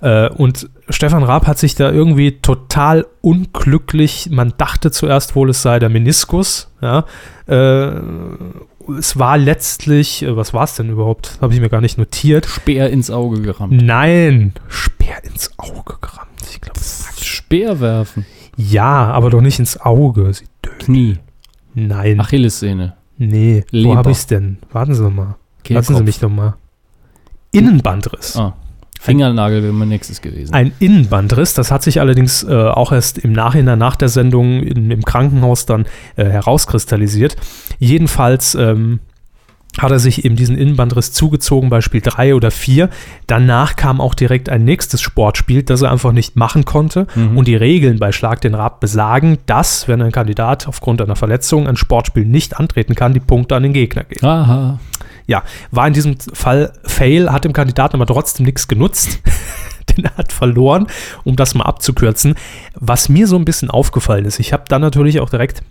Äh, 0.00 0.28
und 0.28 0.68
Stefan 0.88 1.22
Raab 1.22 1.46
hat 1.46 1.58
sich 1.58 1.74
da 1.74 1.90
irgendwie 1.90 2.40
total 2.40 3.06
unglücklich, 3.22 4.28
man 4.30 4.52
dachte 4.58 4.90
zuerst 4.90 5.34
wohl, 5.34 5.50
es 5.50 5.62
sei 5.62 5.78
der 5.78 5.88
Meniskus. 5.88 6.70
Ja? 6.82 7.06
Äh, 7.46 7.92
es 8.98 9.18
war 9.18 9.38
letztlich, 9.38 10.22
äh, 10.22 10.36
was 10.36 10.52
war 10.52 10.64
es 10.64 10.74
denn 10.74 10.90
überhaupt? 10.90 11.38
Habe 11.40 11.54
ich 11.54 11.60
mir 11.60 11.70
gar 11.70 11.80
nicht 11.80 11.96
notiert. 11.96 12.46
Speer 12.46 12.90
ins 12.90 13.10
Auge 13.10 13.40
gerammt. 13.40 13.72
Nein, 13.82 14.52
Speer 14.68 15.24
ins 15.24 15.50
Auge 15.58 15.96
gerammt. 16.00 16.28
Ich 16.50 16.60
glaube, 16.60 16.80
Speer 17.22 17.80
werfen. 17.80 18.26
Ja, 18.56 19.10
aber 19.12 19.30
doch 19.30 19.40
nicht 19.40 19.58
ins 19.58 19.80
Auge. 19.80 20.32
Sie 20.32 20.44
dö- 20.64 20.78
Knie. 20.78 21.18
Nein, 21.74 22.20
Achillessehne. 22.20 22.94
nee. 23.18 23.64
Wo 23.72 23.76
Leber. 23.76 23.96
habe 23.96 24.10
ich 24.12 24.18
es 24.18 24.26
denn? 24.26 24.58
Warten 24.72 24.94
Sie 24.94 25.02
doch 25.02 25.10
mal. 25.10 25.36
Lassen 25.68 25.94
Sie 25.94 26.02
Kehlkopf. 26.02 26.06
mich 26.06 26.18
doch 26.20 26.30
mal. 26.30 26.54
Innenbandriss. 27.52 28.36
Ah. 28.36 28.54
Fingernagel 29.00 29.62
wäre 29.62 29.72
mein 29.72 29.88
nächstes 29.90 30.20
gewesen. 30.22 30.54
Ein 30.54 30.72
Innenbandriss, 30.78 31.52
das 31.54 31.70
hat 31.70 31.82
sich 31.82 32.00
allerdings 32.00 32.42
äh, 32.42 32.54
auch 32.54 32.90
erst 32.90 33.18
im 33.18 33.32
Nachhinein 33.32 33.78
nach 33.78 33.96
der 33.96 34.08
Sendung 34.08 34.62
in, 34.62 34.90
im 34.90 35.02
Krankenhaus 35.02 35.66
dann 35.66 35.84
äh, 36.16 36.24
herauskristallisiert. 36.24 37.36
Jedenfalls 37.78 38.54
ähm, 38.54 39.00
hat 39.78 39.90
er 39.90 39.98
sich 39.98 40.24
eben 40.24 40.36
diesen 40.36 40.56
Innenbandriss 40.56 41.12
zugezogen 41.12 41.68
bei 41.68 41.80
Spiel 41.80 42.00
3 42.00 42.34
oder 42.34 42.50
4. 42.50 42.88
Danach 43.26 43.76
kam 43.76 44.00
auch 44.00 44.14
direkt 44.14 44.48
ein 44.48 44.64
nächstes 44.64 45.00
Sportspiel, 45.00 45.62
das 45.62 45.82
er 45.82 45.90
einfach 45.90 46.12
nicht 46.12 46.36
machen 46.36 46.64
konnte. 46.64 47.06
Mhm. 47.14 47.36
Und 47.36 47.48
die 47.48 47.56
Regeln 47.56 47.98
bei 47.98 48.12
Schlag 48.12 48.40
den 48.40 48.54
Rab 48.54 48.80
besagen, 48.80 49.38
dass, 49.46 49.88
wenn 49.88 50.00
ein 50.00 50.12
Kandidat 50.12 50.68
aufgrund 50.68 51.02
einer 51.02 51.16
Verletzung 51.16 51.66
ein 51.66 51.76
Sportspiel 51.76 52.24
nicht 52.24 52.58
antreten 52.58 52.94
kann, 52.94 53.14
die 53.14 53.20
Punkte 53.20 53.56
an 53.56 53.64
den 53.64 53.72
Gegner 53.72 54.04
gehen. 54.04 54.24
Aha. 54.24 54.78
Ja, 55.26 55.42
war 55.70 55.86
in 55.86 55.94
diesem 55.94 56.16
Fall 56.18 56.72
Fail, 56.84 57.32
hat 57.32 57.44
dem 57.44 57.54
Kandidaten 57.54 57.96
aber 57.96 58.06
trotzdem 58.06 58.46
nichts 58.46 58.68
genutzt. 58.68 59.20
Denn 59.96 60.04
er 60.04 60.16
hat 60.16 60.32
verloren, 60.32 60.86
um 61.24 61.36
das 61.36 61.54
mal 61.54 61.64
abzukürzen. 61.64 62.34
Was 62.74 63.08
mir 63.08 63.26
so 63.26 63.36
ein 63.36 63.44
bisschen 63.44 63.70
aufgefallen 63.70 64.24
ist, 64.24 64.38
ich 64.38 64.52
habe 64.52 64.64
dann 64.68 64.80
natürlich 64.80 65.20
auch 65.20 65.30
direkt 65.30 65.62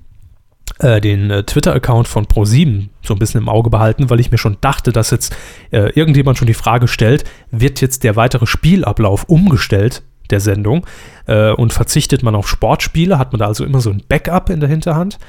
den 0.80 1.30
äh, 1.30 1.44
Twitter-Account 1.44 2.08
von 2.08 2.26
Pro7 2.26 2.90
so 3.02 3.14
ein 3.14 3.20
bisschen 3.20 3.42
im 3.42 3.50
Auge 3.50 3.70
behalten, 3.70 4.10
weil 4.10 4.20
ich 4.20 4.32
mir 4.32 4.38
schon 4.38 4.58
dachte, 4.62 4.92
dass 4.92 5.12
jetzt 5.12 5.36
äh, 5.72 5.92
irgendjemand 5.94 6.38
schon 6.38 6.48
die 6.48 6.54
Frage 6.54 6.88
stellt, 6.88 7.26
wird 7.52 7.82
jetzt 7.82 8.04
der 8.04 8.16
weitere 8.16 8.46
Spielablauf 8.46 9.26
umgestellt 9.26 10.04
der 10.30 10.40
Sendung 10.40 10.86
äh, 11.28 11.52
und 11.52 11.74
verzichtet 11.74 12.24
man 12.24 12.36
auf 12.36 12.48
Sportspiele, 12.48 13.20
hat 13.20 13.34
man 13.34 13.40
da 13.40 13.48
also 13.48 13.66
immer 13.66 13.82
so 13.82 13.92
ein 13.92 14.04
Backup 14.08 14.50
in 14.50 14.62
der 14.62 14.70
Hinterhand 14.70 15.20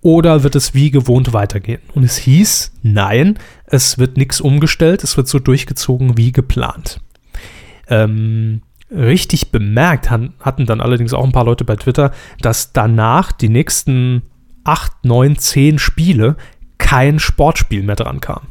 oder 0.00 0.42
wird 0.42 0.54
es 0.54 0.74
wie 0.74 0.90
gewohnt 0.90 1.32
weitergehen? 1.32 1.80
Und 1.94 2.04
es 2.04 2.16
hieß, 2.18 2.72
nein, 2.82 3.38
es 3.64 3.98
wird 3.98 4.16
nichts 4.16 4.40
umgestellt, 4.40 5.02
es 5.02 5.16
wird 5.16 5.28
so 5.28 5.38
durchgezogen 5.38 6.16
wie 6.16 6.30
geplant. 6.30 7.00
Ähm, 7.88 8.62
richtig 8.90 9.50
bemerkt 9.50 10.10
han, 10.10 10.34
hatten 10.40 10.66
dann 10.66 10.80
allerdings 10.80 11.14
auch 11.14 11.24
ein 11.24 11.32
paar 11.32 11.46
Leute 11.46 11.64
bei 11.64 11.76
Twitter, 11.76 12.12
dass 12.40 12.72
danach 12.72 13.32
die 13.32 13.48
nächsten 13.48 14.22
8, 14.64 15.04
9, 15.04 15.38
10 15.38 15.78
Spiele 15.78 16.36
kein 16.78 17.18
Sportspiel 17.18 17.82
mehr 17.82 17.96
dran 17.96 18.20
kam. 18.20 18.48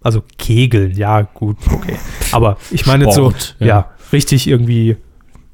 Also 0.00 0.22
Kegeln, 0.38 0.92
ja, 0.92 1.22
gut, 1.22 1.56
okay. 1.72 1.96
Aber 2.32 2.56
ich 2.70 2.86
meine 2.86 3.04
jetzt 3.06 3.16
so, 3.16 3.32
ja. 3.58 3.66
ja. 3.66 3.90
richtig 4.12 4.46
irgendwie 4.46 4.96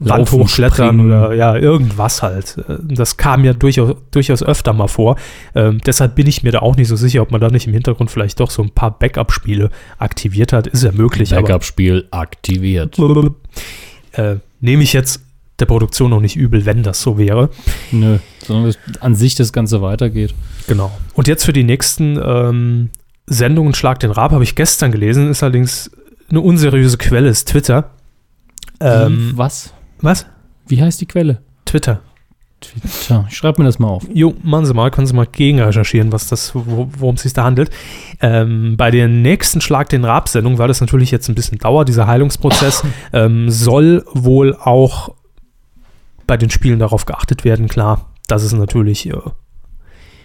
Wand 0.00 0.30
hochklettern 0.30 1.00
oder 1.00 1.34
ja, 1.34 1.56
irgendwas 1.56 2.22
halt. 2.22 2.58
Äh, 2.68 2.76
Das 2.82 3.16
kam 3.16 3.44
ja 3.44 3.52
durchaus, 3.52 3.96
durchaus 4.10 4.42
öfter 4.42 4.72
mal 4.72 4.88
vor. 4.88 5.16
Ähm, 5.54 5.80
deshalb 5.86 6.14
bin 6.14 6.26
ich 6.26 6.42
mir 6.42 6.52
da 6.52 6.58
auch 6.60 6.76
nicht 6.76 6.88
so 6.88 6.96
sicher, 6.96 7.22
ob 7.22 7.30
man 7.30 7.40
da 7.40 7.48
nicht 7.48 7.66
im 7.66 7.72
Hintergrund 7.72 8.10
vielleicht 8.10 8.40
doch 8.40 8.50
so 8.50 8.62
ein 8.62 8.70
paar 8.70 8.98
Backup-Spiele 8.98 9.70
aktiviert 9.98 10.52
hat. 10.52 10.66
Ist 10.66 10.82
ja 10.82 10.92
möglich, 10.92 11.30
Backup-Spiel 11.30 12.06
aktiviert. 12.10 12.98
äh, 14.12 14.36
nehme 14.60 14.82
ich 14.82 14.92
jetzt 14.92 15.22
der 15.60 15.66
Produktion 15.66 16.10
noch 16.10 16.20
nicht 16.20 16.36
übel, 16.36 16.66
wenn 16.66 16.82
das 16.82 17.00
so 17.00 17.16
wäre. 17.18 17.50
Nö, 17.92 18.18
sondern 18.44 18.66
dass 18.66 18.78
an 19.02 19.14
sich 19.14 19.34
das 19.34 19.52
Ganze 19.52 19.80
weitergeht. 19.82 20.34
Genau. 20.66 20.90
Und 21.14 21.28
jetzt 21.28 21.44
für 21.44 21.52
die 21.52 21.64
nächsten 21.64 22.18
ähm, 22.22 22.90
Sendungen 23.26 23.74
Schlag 23.74 24.00
den 24.00 24.10
Rab 24.10 24.32
habe 24.32 24.44
ich 24.44 24.54
gestern 24.54 24.92
gelesen, 24.92 25.30
ist 25.30 25.42
allerdings 25.42 25.90
eine 26.28 26.40
unseriöse 26.40 26.98
Quelle, 26.98 27.28
ist 27.28 27.48
Twitter. 27.48 27.90
Ähm, 28.80 29.32
was? 29.36 29.72
was? 30.00 30.26
Wie 30.66 30.82
heißt 30.82 31.00
die 31.00 31.06
Quelle? 31.06 31.40
Twitter. 31.64 32.00
Twitter. 32.60 33.26
Ich 33.28 33.36
schreib 33.36 33.58
mir 33.58 33.64
das 33.66 33.78
mal 33.78 33.88
auf. 33.88 34.04
Jo, 34.12 34.34
machen 34.42 34.64
Sie 34.64 34.72
mal, 34.74 34.90
können 34.90 35.06
Sie 35.06 35.12
mal 35.14 35.26
gegen 35.30 35.60
recherchieren, 35.60 36.12
was 36.12 36.28
das, 36.28 36.54
wo- 36.54 36.88
worum 36.98 37.14
es 37.16 37.22
sich 37.22 37.34
da 37.34 37.44
handelt. 37.44 37.70
Ähm, 38.20 38.76
bei 38.76 38.90
der 38.90 39.06
nächsten 39.08 39.60
Schlag 39.60 39.90
den 39.90 40.04
Rab-Sendung, 40.04 40.56
weil 40.58 40.68
das 40.68 40.80
natürlich 40.80 41.10
jetzt 41.10 41.28
ein 41.28 41.34
bisschen 41.34 41.58
dauert, 41.58 41.88
dieser 41.88 42.06
Heilungsprozess, 42.06 42.82
ähm, 43.12 43.50
soll 43.50 44.04
wohl 44.12 44.54
auch 44.56 45.14
bei 46.26 46.36
den 46.36 46.50
Spielen 46.50 46.78
darauf 46.78 47.04
geachtet 47.06 47.44
werden, 47.44 47.68
klar, 47.68 48.06
dass 48.26 48.42
es 48.42 48.52
natürlich 48.52 49.08
äh, 49.08 49.16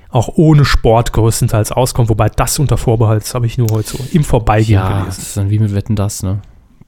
auch 0.09 0.29
ohne 0.35 0.65
Sport 0.65 1.13
größtenteils 1.13 1.71
auskommt, 1.71 2.09
wobei 2.09 2.29
das 2.29 2.57
unter 2.59 2.77
Vorbehalt, 2.77 3.23
das 3.23 3.35
habe 3.35 3.45
ich 3.45 3.57
nur 3.57 3.69
heute 3.71 3.89
so 3.97 3.99
im 4.11 4.23
Vorbeigehen 4.23 4.79
Ja, 4.79 4.89
das 4.89 5.15
gelesen. 5.15 5.21
ist 5.21 5.37
dann 5.37 5.49
wie 5.49 5.59
mit 5.59 5.73
Wetten 5.73 5.95
das, 5.95 6.23
ne? 6.23 6.41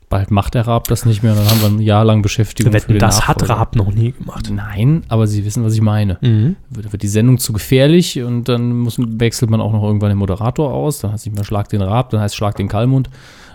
Bald 0.10 0.30
macht 0.30 0.56
der 0.56 0.68
Raab 0.68 0.90
das 0.90 1.06
nicht 1.06 1.24
mehr, 1.24 1.36
dann 1.36 1.46
haben 1.50 1.62
wir 1.62 1.70
ein 1.70 1.80
Jahr 1.80 2.04
lang 2.04 2.22
Beschäftigung. 2.22 2.74
Wetten, 2.74 3.00
das 3.00 3.30
hat 3.30 3.38
Nachfolger. 3.38 3.54
Raab 3.62 3.76
noch 3.78 3.94
nie 3.94 4.12
gemacht. 4.12 4.50
Nein, 4.52 5.04
aber 5.08 5.26
Sie 5.26 5.46
wissen, 5.46 5.64
was 5.64 5.74
ich 5.74 5.80
meine. 5.82 6.18
Mhm. 6.20 6.58
Wird, 6.70 6.92
wird 6.92 7.04
die 7.04 7.08
Sendung 7.08 7.38
zu 7.38 7.54
gefährlich 7.54 8.22
und 8.22 8.50
dann 8.50 8.78
muss, 8.80 8.98
wechselt 9.00 9.50
man 9.50 9.62
auch 9.62 9.72
noch 9.72 9.84
irgendwann 9.84 10.10
den 10.10 10.18
Moderator 10.18 10.74
aus. 10.74 11.00
Dann 11.00 11.14
heißt 11.14 11.22
es 11.22 11.26
nicht 11.28 11.36
mehr 11.36 11.46
Schlag 11.46 11.70
den 11.70 11.82
Raab, 11.82 12.10
dann 12.10 12.20
heißt 12.20 12.34
es 12.34 12.36
Schlag 12.36 12.56
den 12.58 12.68
Kalmund. 12.68 13.10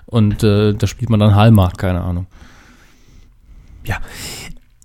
Und 0.06 0.42
äh, 0.44 0.72
da 0.72 0.86
spielt 0.86 1.10
man 1.10 1.20
dann 1.20 1.34
Hallmark, 1.34 1.76
keine 1.76 2.00
Ahnung. 2.00 2.26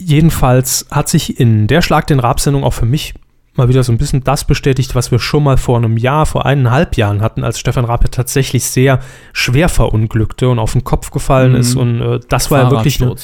Jedenfalls 0.05 0.87
hat 0.91 1.09
sich 1.09 1.39
in 1.39 1.67
der 1.67 1.81
Schlag 1.81 2.07
den 2.07 2.19
Rab-Sendung 2.19 2.63
auch 2.63 2.73
für 2.73 2.85
mich 2.85 3.13
mal 3.55 3.67
wieder 3.67 3.83
so 3.83 3.91
ein 3.91 3.97
bisschen 3.97 4.23
das 4.23 4.45
bestätigt, 4.45 4.95
was 4.95 5.11
wir 5.11 5.19
schon 5.19 5.43
mal 5.43 5.57
vor 5.57 5.77
einem 5.77 5.97
Jahr, 5.97 6.25
vor 6.25 6.45
eineinhalb 6.45 6.95
Jahren 6.95 7.21
hatten, 7.21 7.43
als 7.43 7.59
Stefan 7.59 7.83
Raab 7.85 8.03
ja 8.03 8.09
tatsächlich 8.09 8.63
sehr 8.63 8.99
schwer 9.33 9.67
verunglückte 9.67 10.47
und 10.49 10.57
auf 10.57 10.71
den 10.71 10.83
Kopf 10.85 11.11
gefallen 11.11 11.51
Mhm. 11.51 11.57
ist. 11.57 11.75
Und 11.75 12.01
äh, 12.01 12.19
das 12.29 12.49
war 12.49 12.59
ja 12.63 12.71
wirklich 12.71 13.01
eine, 13.01 13.15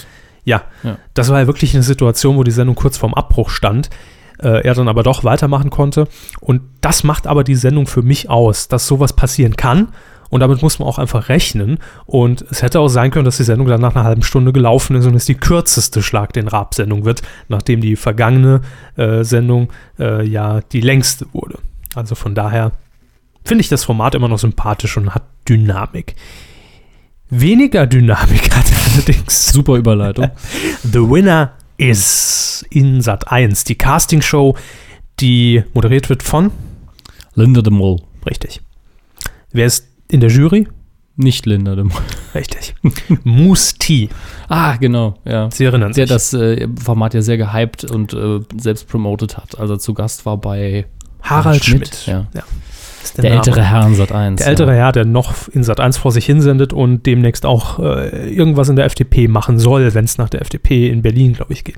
ja, 0.43 0.63
Ja. 0.83 0.97
das 1.13 1.29
war 1.29 1.39
ja 1.39 1.47
wirklich 1.47 1.73
eine 1.73 1.83
Situation, 1.83 2.35
wo 2.35 2.43
die 2.43 2.51
Sendung 2.51 2.75
kurz 2.75 2.97
vorm 2.97 3.13
Abbruch 3.13 3.49
stand. 3.49 3.89
Äh, 4.39 4.63
er 4.67 4.75
dann 4.75 4.87
aber 4.87 5.01
doch 5.01 5.23
weitermachen 5.23 5.69
konnte. 5.71 6.07
Und 6.41 6.61
das 6.81 7.03
macht 7.03 7.25
aber 7.25 7.43
die 7.43 7.55
Sendung 7.55 7.87
für 7.87 8.03
mich 8.03 8.29
aus, 8.29 8.67
dass 8.67 8.85
sowas 8.85 9.13
passieren 9.13 9.55
kann. 9.55 9.87
Und 10.29 10.41
damit 10.41 10.61
muss 10.61 10.79
man 10.79 10.87
auch 10.87 10.99
einfach 10.99 11.29
rechnen. 11.29 11.79
Und 12.05 12.45
es 12.49 12.61
hätte 12.61 12.79
auch 12.79 12.87
sein 12.87 13.11
können, 13.11 13.25
dass 13.25 13.37
die 13.37 13.43
Sendung 13.43 13.67
dann 13.67 13.81
nach 13.81 13.95
einer 13.95 14.03
halben 14.03 14.23
Stunde 14.23 14.53
gelaufen 14.53 14.95
ist 14.95 15.05
und 15.05 15.15
es 15.15 15.25
die 15.25 15.35
kürzeste 15.35 16.01
Schlag 16.01 16.33
den 16.33 16.47
Rab-Sendung 16.47 17.05
wird, 17.05 17.21
nachdem 17.47 17.81
die 17.81 17.95
vergangene 17.95 18.61
äh, 18.95 19.23
Sendung 19.23 19.69
äh, 19.99 20.25
ja 20.25 20.61
die 20.71 20.81
längste 20.81 21.25
wurde. 21.33 21.59
Also 21.95 22.15
von 22.15 22.35
daher 22.35 22.71
finde 23.43 23.61
ich 23.61 23.69
das 23.69 23.85
Format 23.85 24.15
immer 24.15 24.27
noch 24.27 24.39
sympathisch 24.39 24.97
und 24.97 25.15
hat 25.15 25.23
Dynamik. 25.47 26.15
Weniger 27.29 27.87
Dynamik 27.87 28.55
hat 28.55 28.65
allerdings 28.93 29.51
Super 29.51 29.75
Überleitung. 29.75 30.29
The 30.83 30.99
Winner 30.99 31.53
is 31.77 32.65
in 32.69 33.01
Sat 33.01 33.31
1, 33.31 33.63
die 33.65 33.75
Castingshow, 33.75 34.55
die 35.19 35.63
moderiert 35.73 36.09
wird 36.09 36.23
von, 36.23 36.51
Linda 37.35 37.61
de 37.61 37.71
Mol. 37.71 38.01
richtig. 38.25 38.61
Wer 39.51 39.67
ist 39.67 39.86
in 40.09 40.19
der 40.19 40.29
Jury? 40.29 40.67
Nicht 41.19 41.47
Linda 41.47 41.75
de 41.75 41.83
Mol. 41.83 41.97
Richtig. 42.35 42.75
Moose 43.23 43.75
T. 43.79 44.09
Ah, 44.49 44.75
genau, 44.75 45.15
ja. 45.25 45.49
Sie 45.49 45.65
erinnern 45.65 45.91
Der 45.93 46.05
sich. 46.05 46.13
das 46.13 46.33
äh, 46.33 46.67
Format 46.79 47.15
ja 47.15 47.21
sehr 47.23 47.37
gehypt 47.37 47.85
und 47.85 48.13
äh, 48.13 48.39
selbst 48.55 48.87
promotet 48.87 49.35
hat, 49.37 49.57
als 49.59 49.69
er 49.71 49.79
zu 49.79 49.95
Gast 49.95 50.27
war 50.27 50.37
bei 50.37 50.85
Harald 51.29 51.63
Schmidt. 51.65 52.05
Ja. 52.05 52.25
ist 53.03 53.17
Der, 53.17 53.23
Name. 53.25 53.35
ältere 53.35 53.63
Herr 53.63 53.85
in 53.87 53.95
Sat 53.95 54.11
1. 54.11 54.39
Der 54.39 54.47
ältere 54.47 54.73
Herr, 54.73 54.91
der 54.91 55.05
noch 55.05 55.47
in 55.49 55.63
Sat 55.63 55.79
1 55.79 55.97
vor 55.97 56.11
sich 56.11 56.25
hinsendet 56.25 56.73
und 56.73 57.05
demnächst 57.05 57.45
auch 57.45 57.79
äh, 57.79 58.29
irgendwas 58.33 58.69
in 58.69 58.75
der 58.75 58.85
FDP 58.85 59.27
machen 59.27 59.59
soll, 59.59 59.93
wenn 59.93 60.05
es 60.05 60.17
nach 60.17 60.29
der 60.29 60.41
FDP 60.41 60.89
in 60.89 61.01
Berlin, 61.01 61.33
glaube 61.33 61.53
ich, 61.53 61.63
geht. 61.63 61.77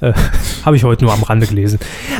Äh, 0.00 0.12
Habe 0.64 0.76
ich 0.76 0.84
heute 0.84 1.04
nur 1.04 1.12
am 1.12 1.22
Rande 1.22 1.46
gelesen. 1.46 1.78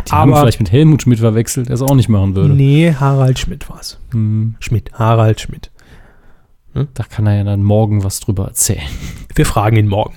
Die 0.08 0.12
haben 0.12 0.34
vielleicht 0.34 0.60
mit 0.60 0.70
Helmut 0.72 1.02
Schmidt 1.02 1.20
verwechselt, 1.20 1.68
der 1.68 1.74
es 1.74 1.82
auch 1.82 1.94
nicht 1.94 2.08
machen 2.08 2.34
würde. 2.36 2.54
nee, 2.54 2.94
Harald 2.98 3.38
Schmidt 3.38 3.68
war 3.70 3.78
es. 3.80 3.98
Hm, 4.12 4.56
Schmidt, 4.60 4.90
Harald 4.94 5.40
Schmidt. 5.40 5.70
da 6.74 7.02
kann 7.04 7.26
er 7.26 7.36
ja 7.38 7.44
dann 7.44 7.62
morgen 7.62 8.04
was 8.04 8.20
drüber 8.20 8.46
erzählen. 8.46 8.82
Wir 9.34 9.46
fragen 9.46 9.76
ihn 9.76 9.88
morgen. 9.88 10.14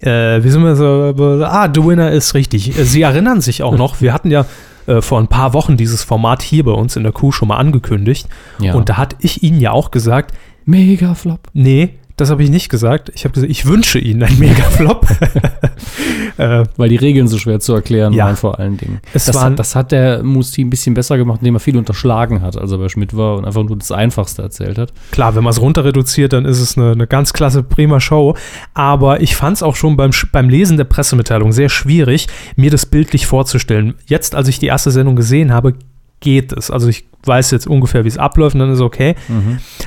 Äh, 0.00 0.42
wie 0.42 0.50
sind 0.50 0.64
wir 0.64 0.74
so? 0.74 1.14
Ah, 1.44 1.70
The 1.72 1.84
Winner 1.84 2.10
ist 2.10 2.34
richtig. 2.34 2.76
Äh, 2.76 2.84
Sie 2.84 3.02
erinnern 3.02 3.40
sich 3.40 3.62
auch 3.62 3.76
noch, 3.76 4.00
wir 4.00 4.12
hatten 4.12 4.32
ja 4.32 4.46
äh, 4.86 5.00
vor 5.00 5.18
ein 5.20 5.28
paar 5.28 5.54
Wochen 5.54 5.76
dieses 5.76 6.02
Format 6.02 6.42
hier 6.42 6.64
bei 6.64 6.72
uns 6.72 6.96
in 6.96 7.02
der 7.02 7.12
Kuh 7.12 7.32
schon 7.32 7.48
mal 7.48 7.56
angekündigt. 7.56 8.28
Ja. 8.58 8.74
Und 8.74 8.88
da 8.88 8.96
hatte 8.96 9.16
ich 9.20 9.42
Ihnen 9.42 9.60
ja 9.60 9.72
auch 9.72 9.90
gesagt, 9.90 10.34
Mega 10.64 11.14
Flop. 11.14 11.48
nee, 11.52 11.94
das 12.16 12.30
habe 12.30 12.42
ich 12.42 12.50
nicht 12.50 12.68
gesagt. 12.68 13.10
Ich 13.14 13.24
habe 13.24 13.32
gesagt, 13.34 13.50
ich 13.50 13.66
wünsche 13.66 13.98
Ihnen 13.98 14.22
einen 14.22 14.38
Mega-Flop. 14.38 15.06
äh, 16.38 16.64
Weil 16.76 16.88
die 16.88 16.96
Regeln 16.96 17.28
so 17.28 17.38
schwer 17.38 17.60
zu 17.60 17.74
erklären 17.74 18.12
Ja. 18.12 18.26
waren 18.26 18.36
vor 18.36 18.58
allen 18.58 18.76
Dingen. 18.76 19.00
Es 19.14 19.24
das, 19.26 19.36
waren- 19.36 19.52
hat, 19.52 19.58
das 19.58 19.74
hat 19.74 19.92
der 19.92 20.22
Musti 20.22 20.62
ein 20.64 20.70
bisschen 20.70 20.94
besser 20.94 21.16
gemacht, 21.16 21.38
indem 21.40 21.56
er 21.56 21.60
viel 21.60 21.76
unterschlagen 21.76 22.42
hat, 22.42 22.56
als 22.56 22.70
er 22.70 22.78
bei 22.78 22.88
Schmidt 22.88 23.16
war 23.16 23.36
und 23.36 23.44
einfach 23.44 23.62
nur 23.64 23.76
das 23.76 23.90
Einfachste 23.92 24.42
erzählt 24.42 24.78
hat. 24.78 24.92
klar, 25.10 25.34
wenn 25.34 25.44
man 25.44 25.50
es 25.52 25.60
runter 25.60 25.84
reduziert, 25.84 26.32
dann 26.32 26.44
ist 26.44 26.60
es 26.60 26.76
eine, 26.76 26.92
eine 26.92 27.06
ganz 27.06 27.32
klasse, 27.32 27.62
prima 27.62 28.00
Show. 28.00 28.36
Aber 28.74 29.20
ich 29.20 29.36
fand 29.36 29.56
es 29.56 29.62
auch 29.62 29.76
schon 29.76 29.96
beim, 29.96 30.10
beim 30.32 30.48
Lesen 30.48 30.76
der 30.76 30.84
Pressemitteilung 30.84 31.52
sehr 31.52 31.68
schwierig, 31.68 32.26
mir 32.56 32.70
das 32.70 32.86
bildlich 32.86 33.26
vorzustellen. 33.26 33.94
Jetzt, 34.06 34.34
als 34.34 34.48
ich 34.48 34.58
die 34.58 34.66
erste 34.66 34.90
Sendung 34.90 35.16
gesehen 35.16 35.52
habe, 35.52 35.74
geht 36.22 36.52
es. 36.52 36.70
Also 36.70 36.88
ich 36.88 37.04
weiß 37.24 37.50
jetzt 37.50 37.66
ungefähr, 37.66 38.04
wie 38.04 38.08
es 38.08 38.18
abläuft 38.18 38.54
und 38.54 38.60
dann 38.60 38.72
ist 38.72 38.80
okay. 38.80 39.14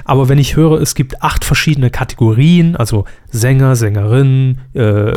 Aber 0.05 0.29
wenn 0.29 0.37
ich 0.37 0.55
höre, 0.55 0.79
es 0.79 0.93
gibt 0.95 1.23
acht 1.23 1.43
verschiedene 1.43 1.89
Kategorien, 1.89 2.75
also 2.75 3.05
Sänger, 3.31 3.75
Sängerinnen, 3.75 4.59
äh, 4.73 5.13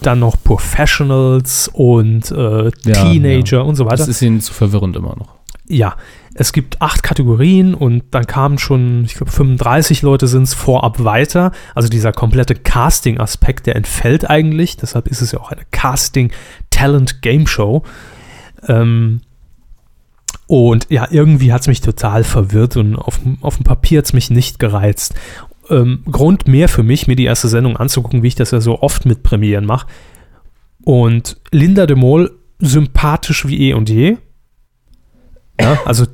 dann 0.00 0.20
noch 0.20 0.36
Professionals 0.42 1.68
und 1.72 2.30
äh, 2.30 2.64
Ja, 2.64 2.70
Teenager 2.92 3.64
und 3.64 3.76
so 3.76 3.84
weiter. 3.84 3.98
Das 3.98 4.08
ist 4.08 4.22
ihnen 4.22 4.40
zu 4.40 4.54
verwirrend 4.54 4.96
immer 4.96 5.14
noch. 5.16 5.34
Ja, 5.68 5.94
es 6.34 6.52
gibt 6.52 6.82
acht 6.82 7.04
Kategorien 7.04 7.74
und 7.74 8.02
dann 8.10 8.26
kamen 8.26 8.58
schon, 8.58 9.04
ich 9.04 9.14
glaube, 9.14 9.30
35 9.30 10.02
Leute 10.02 10.26
sind 10.26 10.42
es 10.42 10.54
vorab 10.54 11.04
weiter. 11.04 11.52
Also 11.74 11.88
dieser 11.88 12.12
komplette 12.12 12.54
Casting-Aspekt, 12.54 13.66
der 13.66 13.76
entfällt 13.76 14.28
eigentlich. 14.28 14.76
Deshalb 14.76 15.06
ist 15.08 15.20
es 15.20 15.32
ja 15.32 15.40
auch 15.40 15.52
eine 15.52 15.62
Casting-Talent-Game-Show. 15.70 17.82
Ähm, 18.68 19.20
und 20.52 20.86
ja, 20.90 21.08
irgendwie 21.10 21.50
hat 21.50 21.62
es 21.62 21.66
mich 21.66 21.80
total 21.80 22.24
verwirrt 22.24 22.76
und 22.76 22.94
auf, 22.96 23.20
dem- 23.20 23.38
auf 23.40 23.56
dem 23.56 23.64
Papier 23.64 23.98
hat 23.98 24.04
es 24.04 24.12
mich 24.12 24.28
nicht 24.28 24.58
gereizt. 24.58 25.14
Ähm, 25.70 26.02
Grund 26.10 26.46
mehr 26.46 26.68
für 26.68 26.82
mich, 26.82 27.06
mir 27.06 27.16
die 27.16 27.24
erste 27.24 27.48
Sendung 27.48 27.78
anzugucken, 27.78 28.22
wie 28.22 28.26
ich 28.28 28.34
das 28.34 28.50
ja 28.50 28.60
so 28.60 28.82
oft 28.82 29.06
mit 29.06 29.22
Premieren 29.22 29.64
mache. 29.64 29.86
Und 30.84 31.40
Linda 31.52 31.86
de 31.86 31.96
Mol, 31.96 32.32
sympathisch 32.58 33.46
wie 33.48 33.70
eh 33.70 33.72
und 33.72 33.88
je. 33.88 34.18
Ja, 35.58 35.78
also 35.86 36.04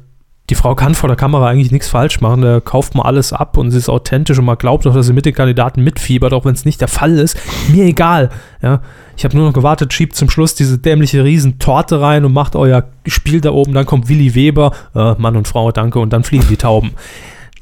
die 0.50 0.54
Frau 0.54 0.74
kann 0.74 0.94
vor 0.94 1.08
der 1.08 1.16
Kamera 1.16 1.48
eigentlich 1.48 1.72
nichts 1.72 1.88
falsch 1.88 2.20
machen. 2.20 2.40
Da 2.40 2.60
kauft 2.60 2.94
man 2.94 3.04
alles 3.04 3.32
ab 3.32 3.58
und 3.58 3.70
sie 3.70 3.78
ist 3.78 3.88
authentisch 3.88 4.38
und 4.38 4.46
man 4.46 4.56
glaubt 4.56 4.86
auch, 4.86 4.94
dass 4.94 5.06
sie 5.06 5.12
mit 5.12 5.26
den 5.26 5.34
Kandidaten 5.34 5.84
mitfiebert, 5.84 6.32
auch 6.32 6.44
wenn 6.46 6.54
es 6.54 6.64
nicht 6.64 6.80
der 6.80 6.88
Fall 6.88 7.18
ist. 7.18 7.36
Mir 7.68 7.84
egal. 7.84 8.30
Ja, 8.62 8.80
ich 9.16 9.24
habe 9.24 9.36
nur 9.36 9.46
noch 9.46 9.52
gewartet, 9.52 9.92
schiebt 9.92 10.16
zum 10.16 10.30
Schluss 10.30 10.54
diese 10.54 10.78
dämliche 10.78 11.22
Riesentorte 11.22 12.00
rein 12.00 12.24
und 12.24 12.32
macht 12.32 12.56
euer 12.56 12.84
Spiel 13.06 13.40
da 13.40 13.50
oben. 13.50 13.74
Dann 13.74 13.84
kommt 13.84 14.08
Willi 14.08 14.34
Weber, 14.34 14.72
äh, 14.94 15.14
Mann 15.18 15.36
und 15.36 15.46
Frau, 15.46 15.70
danke, 15.70 15.98
und 15.98 16.12
dann 16.12 16.24
fliegen 16.24 16.46
die 16.48 16.56
Tauben. 16.56 16.92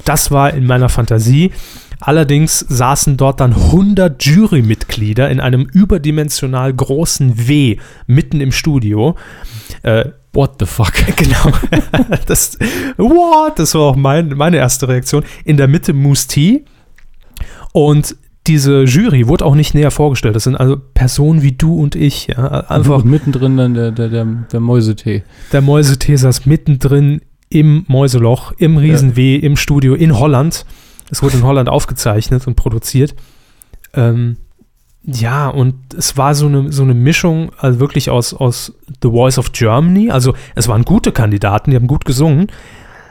Das 0.04 0.30
war 0.30 0.54
in 0.54 0.66
meiner 0.66 0.88
Fantasie. 0.88 1.50
Allerdings 1.98 2.60
saßen 2.60 3.16
dort 3.16 3.40
dann 3.40 3.54
100 3.54 4.22
Jurymitglieder 4.22 5.30
in 5.30 5.40
einem 5.40 5.62
überdimensional 5.62 6.72
großen 6.72 7.48
W 7.48 7.78
mitten 8.06 8.40
im 8.40 8.52
Studio. 8.52 9.16
Äh, 9.82 10.10
What 10.36 10.56
the 10.60 10.66
fuck? 10.66 10.92
Genau. 11.16 11.56
das, 12.26 12.58
what? 12.98 13.58
Das 13.58 13.74
war 13.74 13.82
auch 13.82 13.96
mein, 13.96 14.28
meine 14.36 14.58
erste 14.58 14.86
Reaktion. 14.86 15.24
In 15.44 15.56
der 15.56 15.66
Mitte 15.66 15.92
Moose 15.94 16.28
T. 16.28 16.64
Und 17.72 18.16
diese 18.46 18.84
Jury 18.84 19.26
wurde 19.28 19.44
auch 19.44 19.54
nicht 19.54 19.74
näher 19.74 19.90
vorgestellt. 19.90 20.36
Das 20.36 20.44
sind 20.44 20.56
also 20.56 20.76
Personen 20.94 21.42
wie 21.42 21.52
du 21.52 21.74
und 21.80 21.96
ich. 21.96 22.28
Ja. 22.28 22.60
Einfach 22.68 23.02
Und 23.02 23.06
mittendrin 23.06 23.56
dann 23.56 23.74
der, 23.74 23.90
der, 23.90 24.08
der, 24.08 24.24
der 24.24 24.60
Mäusetee. 24.60 25.24
der 25.52 25.62
Mäusetee 25.62 26.16
saß 26.16 26.46
mittendrin 26.46 27.22
im 27.48 27.84
Mäuseloch, 27.88 28.52
im 28.58 28.76
Riesen-W, 28.76 29.36
im 29.36 29.56
Studio 29.56 29.94
in 29.94 30.18
Holland. 30.18 30.66
Es 31.10 31.22
wurde 31.22 31.38
in 31.38 31.44
Holland 31.44 31.68
aufgezeichnet 31.68 32.46
und 32.46 32.56
produziert. 32.56 33.14
Ähm, 33.94 34.36
ja, 35.06 35.48
und 35.48 35.94
es 35.96 36.16
war 36.16 36.34
so 36.34 36.46
eine, 36.46 36.72
so 36.72 36.82
eine 36.82 36.94
Mischung, 36.94 37.52
also 37.58 37.78
wirklich 37.78 38.10
aus, 38.10 38.34
aus 38.34 38.74
The 39.02 39.08
Voice 39.08 39.38
of 39.38 39.52
Germany. 39.52 40.10
Also 40.10 40.34
es 40.56 40.66
waren 40.66 40.84
gute 40.84 41.12
Kandidaten, 41.12 41.70
die 41.70 41.76
haben 41.76 41.86
gut 41.86 42.04
gesungen. 42.04 42.48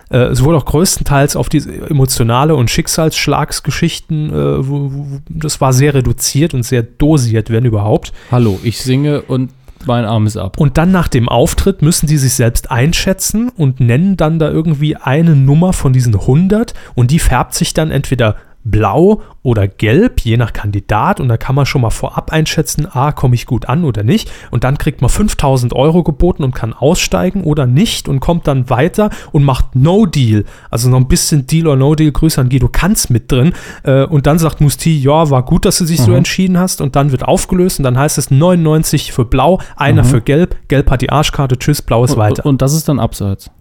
Äh, 0.10 0.26
es 0.26 0.44
wurde 0.44 0.58
auch 0.58 0.66
größtenteils 0.66 1.38
auf 1.38 1.48
diese 1.48 1.72
emotionale 1.90 2.56
und 2.56 2.70
Schicksalsschlagsgeschichten, 2.70 4.30
äh, 4.30 4.68
wo, 4.68 4.92
wo, 4.92 5.08
das 5.30 5.62
war 5.62 5.72
sehr 5.72 5.94
reduziert 5.94 6.54
und 6.54 6.64
sehr 6.64 6.84
dosiert, 6.84 7.50
wenn 7.50 7.64
überhaupt. 7.64 8.12
Hallo, 8.30 8.60
ich 8.64 8.82
singe 8.82 9.22
und 9.22 9.52
mein 9.86 10.04
Arm 10.04 10.28
ist 10.28 10.36
ab. 10.36 10.58
Und 10.60 10.78
dann 10.78 10.92
nach 10.92 11.08
dem 11.08 11.30
Auftritt 11.30 11.82
müssen 11.82 12.08
die 12.08 12.18
sich 12.18 12.34
selbst 12.34 12.72
einschätzen 12.72 13.50
und 13.56 13.80
nennen 13.80 14.18
dann 14.18 14.40
da 14.40 14.50
irgendwie 14.50 14.98
eine 14.98 15.36
Nummer 15.36 15.74
von 15.74 15.94
diesen 15.94 16.16
100 16.16 16.74
und 16.96 17.12
die 17.12 17.20
färbt 17.20 17.54
sich 17.54 17.74
dann 17.74 17.92
entweder 17.92 18.36
blau 18.66 19.22
oder 19.44 19.68
gelb, 19.68 20.22
je 20.22 20.38
nach 20.38 20.52
Kandidat. 20.52 21.20
Und 21.20 21.30
da 21.30 21.38
kann 21.38 21.56
man 21.56 21.66
schon 21.66 21.82
mal 21.82 21.92
vorab 21.92 22.34
einschätzen, 22.34 22.88
ah, 22.92 23.12
komme 23.12 23.36
ich 23.36 23.46
gut 23.46 23.70
an 23.70 23.86
oder 23.86 24.04
nicht. 24.04 24.30
Und 24.52 24.64
dann 24.64 24.78
kriegt 24.78 25.02
man 25.02 25.10
5000 25.10 25.74
Euro 25.74 26.04
geboten 26.04 26.44
und 26.44 26.54
kann 26.54 26.74
aussteigen 26.74 27.44
oder 27.44 27.68
nicht 27.68 28.10
und 28.10 28.20
kommt 28.20 28.48
dann 28.48 28.70
weiter 28.70 29.12
und 29.32 29.44
macht 29.44 29.76
No 29.76 30.08
Deal. 30.08 30.46
Also 30.72 30.90
noch 30.90 30.98
ein 30.98 31.08
bisschen 31.08 31.46
Deal 31.46 31.68
or 31.68 31.76
No 31.76 31.94
Deal. 31.94 32.12
Grüße 32.12 32.42
an 32.42 32.50
Guido 32.50 32.68
Kanz 32.68 33.10
mit 33.10 33.32
drin. 33.32 33.54
Äh, 33.84 34.04
und 34.06 34.26
dann 34.26 34.40
sagt 34.40 34.62
Musti, 34.62 35.00
ja, 35.00 35.30
war 35.30 35.44
gut, 35.44 35.66
dass 35.66 35.78
du 35.78 35.86
dich 35.86 36.00
mhm. 36.00 36.06
so 36.06 36.14
entschieden 36.14 36.58
hast. 36.58 36.82
Und 36.82 36.96
dann 36.96 37.12
wird 37.12 37.24
aufgelöst 37.24 37.80
und 37.80 37.84
dann 37.84 37.98
heißt 37.98 38.18
es 38.18 38.32
99 38.32 39.14
für 39.14 39.26
blau, 39.26 39.60
einer 39.76 40.04
mhm. 40.04 40.08
für 40.08 40.22
gelb. 40.22 40.58
Gelb 40.68 40.90
hat 40.90 41.02
die 41.02 41.12
Arschkarte, 41.12 41.60
tschüss, 41.60 41.84
blau 41.84 42.04
ist 42.04 42.18
weiter. 42.18 42.46
Und 42.46 42.64
das 42.64 42.74
ist 42.74 42.90
dann 42.90 43.00
abseits. 43.00 43.52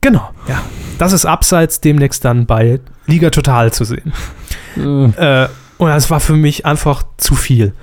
Genau, 0.00 0.30
ja. 0.48 0.62
Das 0.98 1.12
ist 1.12 1.26
abseits 1.26 1.80
demnächst 1.80 2.24
dann 2.24 2.46
bei 2.46 2.80
Liga 3.06 3.30
Total 3.30 3.72
zu 3.72 3.84
sehen. 3.84 4.12
Mhm. 4.76 5.14
Äh, 5.16 5.48
und 5.78 5.88
das 5.88 6.10
war 6.10 6.20
für 6.20 6.34
mich 6.34 6.64
einfach 6.66 7.04
zu 7.16 7.34
viel. 7.34 7.74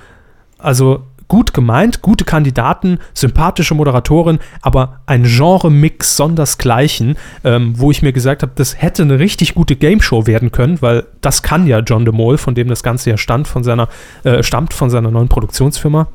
Also 0.58 1.04
gut 1.28 1.54
gemeint, 1.54 2.02
gute 2.02 2.24
Kandidaten, 2.24 2.98
sympathische 3.14 3.74
Moderatorin, 3.74 4.38
aber 4.62 5.00
ein 5.06 5.24
Genre-Mix 5.24 6.16
sondersgleichen, 6.16 7.16
ähm, 7.44 7.74
wo 7.78 7.90
ich 7.90 8.02
mir 8.02 8.12
gesagt 8.12 8.42
habe, 8.42 8.52
das 8.54 8.80
hätte 8.80 9.02
eine 9.02 9.18
richtig 9.18 9.54
gute 9.54 9.76
Game-Show 9.76 10.26
werden 10.26 10.52
können, 10.52 10.82
weil 10.82 11.06
das 11.20 11.42
kann 11.42 11.66
ja 11.66 11.80
John 11.80 12.04
de 12.04 12.14
Mol, 12.14 12.38
von 12.38 12.54
dem 12.54 12.68
das 12.68 12.82
Ganze 12.82 13.10
ja 13.10 13.16
stammt, 13.16 13.48
von 13.48 13.64
seiner, 13.64 13.88
äh, 14.24 14.42
stammt 14.42 14.74
von 14.74 14.90
seiner 14.90 15.10
neuen 15.10 15.28
Produktionsfirma. 15.28 16.08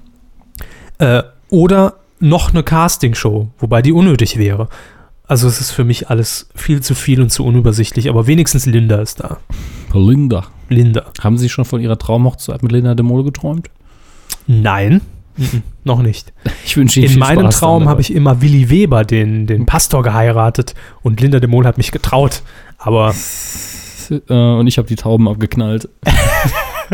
Äh, 0.99 1.23
oder 1.49 1.95
noch 2.19 2.51
eine 2.51 2.63
Casting-Show, 2.63 3.49
wobei 3.57 3.81
die 3.81 3.93
unnötig 3.93 4.37
wäre. 4.37 4.67
Also 5.29 5.47
es 5.47 5.61
ist 5.61 5.69
für 5.69 5.83
mich 5.83 6.09
alles 6.09 6.49
viel 6.55 6.81
zu 6.81 6.95
viel 6.95 7.21
und 7.21 7.29
zu 7.29 7.45
unübersichtlich, 7.45 8.09
aber 8.09 8.25
wenigstens 8.25 8.65
Linda 8.65 8.99
ist 8.99 9.19
da. 9.19 9.37
Linda. 9.93 10.47
Linda. 10.69 11.05
Haben 11.21 11.37
Sie 11.37 11.49
schon 11.49 11.65
von 11.65 11.81
Ihrer 11.81 11.99
Traumhochzeit 11.99 12.63
mit 12.63 12.71
Linda 12.71 12.95
de 12.95 13.05
Mol 13.05 13.23
geträumt? 13.23 13.69
Nein, 14.47 15.01
mhm, 15.37 15.61
noch 15.83 16.01
nicht. 16.01 16.33
Ich 16.65 16.75
wünsche 16.77 16.99
Ihnen 16.99 17.13
In 17.13 17.19
meinem 17.19 17.41
Spaß 17.41 17.59
Traum 17.59 17.87
habe 17.87 18.01
ich 18.01 18.11
immer 18.11 18.41
Willi 18.41 18.71
Weber, 18.71 19.03
den, 19.03 19.45
den 19.45 19.67
Pastor, 19.67 20.01
geheiratet 20.01 20.73
und 21.03 21.21
Linda 21.21 21.39
de 21.39 21.47
Mol 21.47 21.65
hat 21.65 21.77
mich 21.77 21.91
getraut, 21.91 22.41
aber... 22.79 23.13
Äh, 24.09 24.33
und 24.33 24.65
ich 24.65 24.79
habe 24.79 24.87
die 24.87 24.95
Tauben 24.95 25.27
abgeknallt. 25.27 25.89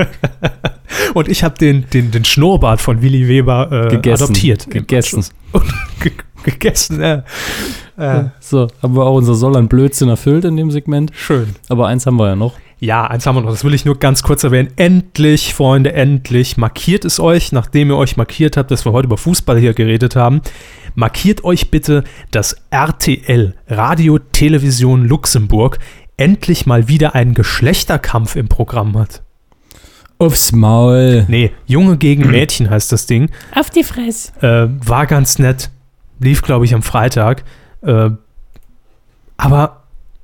und 1.13 1.29
ich 1.29 1.45
habe 1.45 1.57
den, 1.57 1.89
den, 1.91 2.11
den 2.11 2.25
Schnurrbart 2.25 2.81
von 2.81 3.01
Willi 3.01 3.29
Weber 3.29 3.71
äh, 3.71 3.87
gegessen, 3.87 4.23
adoptiert. 4.25 4.69
Gegessen. 4.69 5.23
Und 5.53 5.63
gegessen, 6.45 7.01
ja. 7.01 7.23
Äh. 7.97 8.29
So, 8.39 8.67
haben 8.81 8.95
wir 8.95 9.05
auch 9.05 9.15
unser 9.15 9.35
Soll 9.35 9.55
an 9.57 9.67
Blödsinn 9.67 10.09
erfüllt 10.09 10.45
in 10.45 10.57
dem 10.57 10.71
Segment. 10.71 11.11
Schön. 11.15 11.55
Aber 11.69 11.87
eins 11.87 12.05
haben 12.05 12.17
wir 12.17 12.27
ja 12.27 12.35
noch. 12.35 12.53
Ja, 12.79 13.07
eins 13.07 13.25
haben 13.25 13.35
wir 13.35 13.41
noch. 13.41 13.51
Das 13.51 13.63
will 13.63 13.73
ich 13.73 13.85
nur 13.85 13.97
ganz 13.97 14.21
kurz 14.21 14.43
erwähnen. 14.43 14.69
Endlich, 14.75 15.53
Freunde, 15.53 15.93
endlich. 15.93 16.57
Markiert 16.57 17.05
es 17.05 17.19
euch, 17.19 17.51
nachdem 17.51 17.89
ihr 17.89 17.97
euch 17.97 18.17
markiert 18.17 18.57
habt, 18.57 18.69
dass 18.69 18.85
wir 18.85 18.91
heute 18.91 19.07
über 19.07 19.17
Fußball 19.17 19.57
hier 19.57 19.73
geredet 19.73 20.15
haben. 20.15 20.41
Markiert 20.93 21.43
euch 21.43 21.71
bitte, 21.71 22.03
dass 22.31 22.57
RTL, 22.71 23.55
Radio 23.67 24.19
Television 24.19 25.05
Luxemburg, 25.05 25.79
endlich 26.17 26.65
mal 26.65 26.87
wieder 26.87 27.15
einen 27.15 27.33
Geschlechterkampf 27.33 28.35
im 28.35 28.49
Programm 28.49 28.97
hat. 28.97 29.21
Aufs 30.17 30.53
Maul. 30.53 31.25
Nee, 31.27 31.51
Junge 31.65 31.97
gegen 31.97 32.29
Mädchen 32.29 32.69
heißt 32.69 32.91
das 32.91 33.05
Ding. 33.05 33.29
Auf 33.53 33.69
die 33.69 33.83
Fresse. 33.83 34.31
Äh, 34.41 34.87
war 34.87 35.07
ganz 35.07 35.39
nett. 35.39 35.71
Lief, 36.19 36.41
glaube 36.41 36.65
ich, 36.65 36.73
am 36.73 36.83
Freitag. 36.83 37.43
Äh, 37.81 38.11
aber 39.37 39.83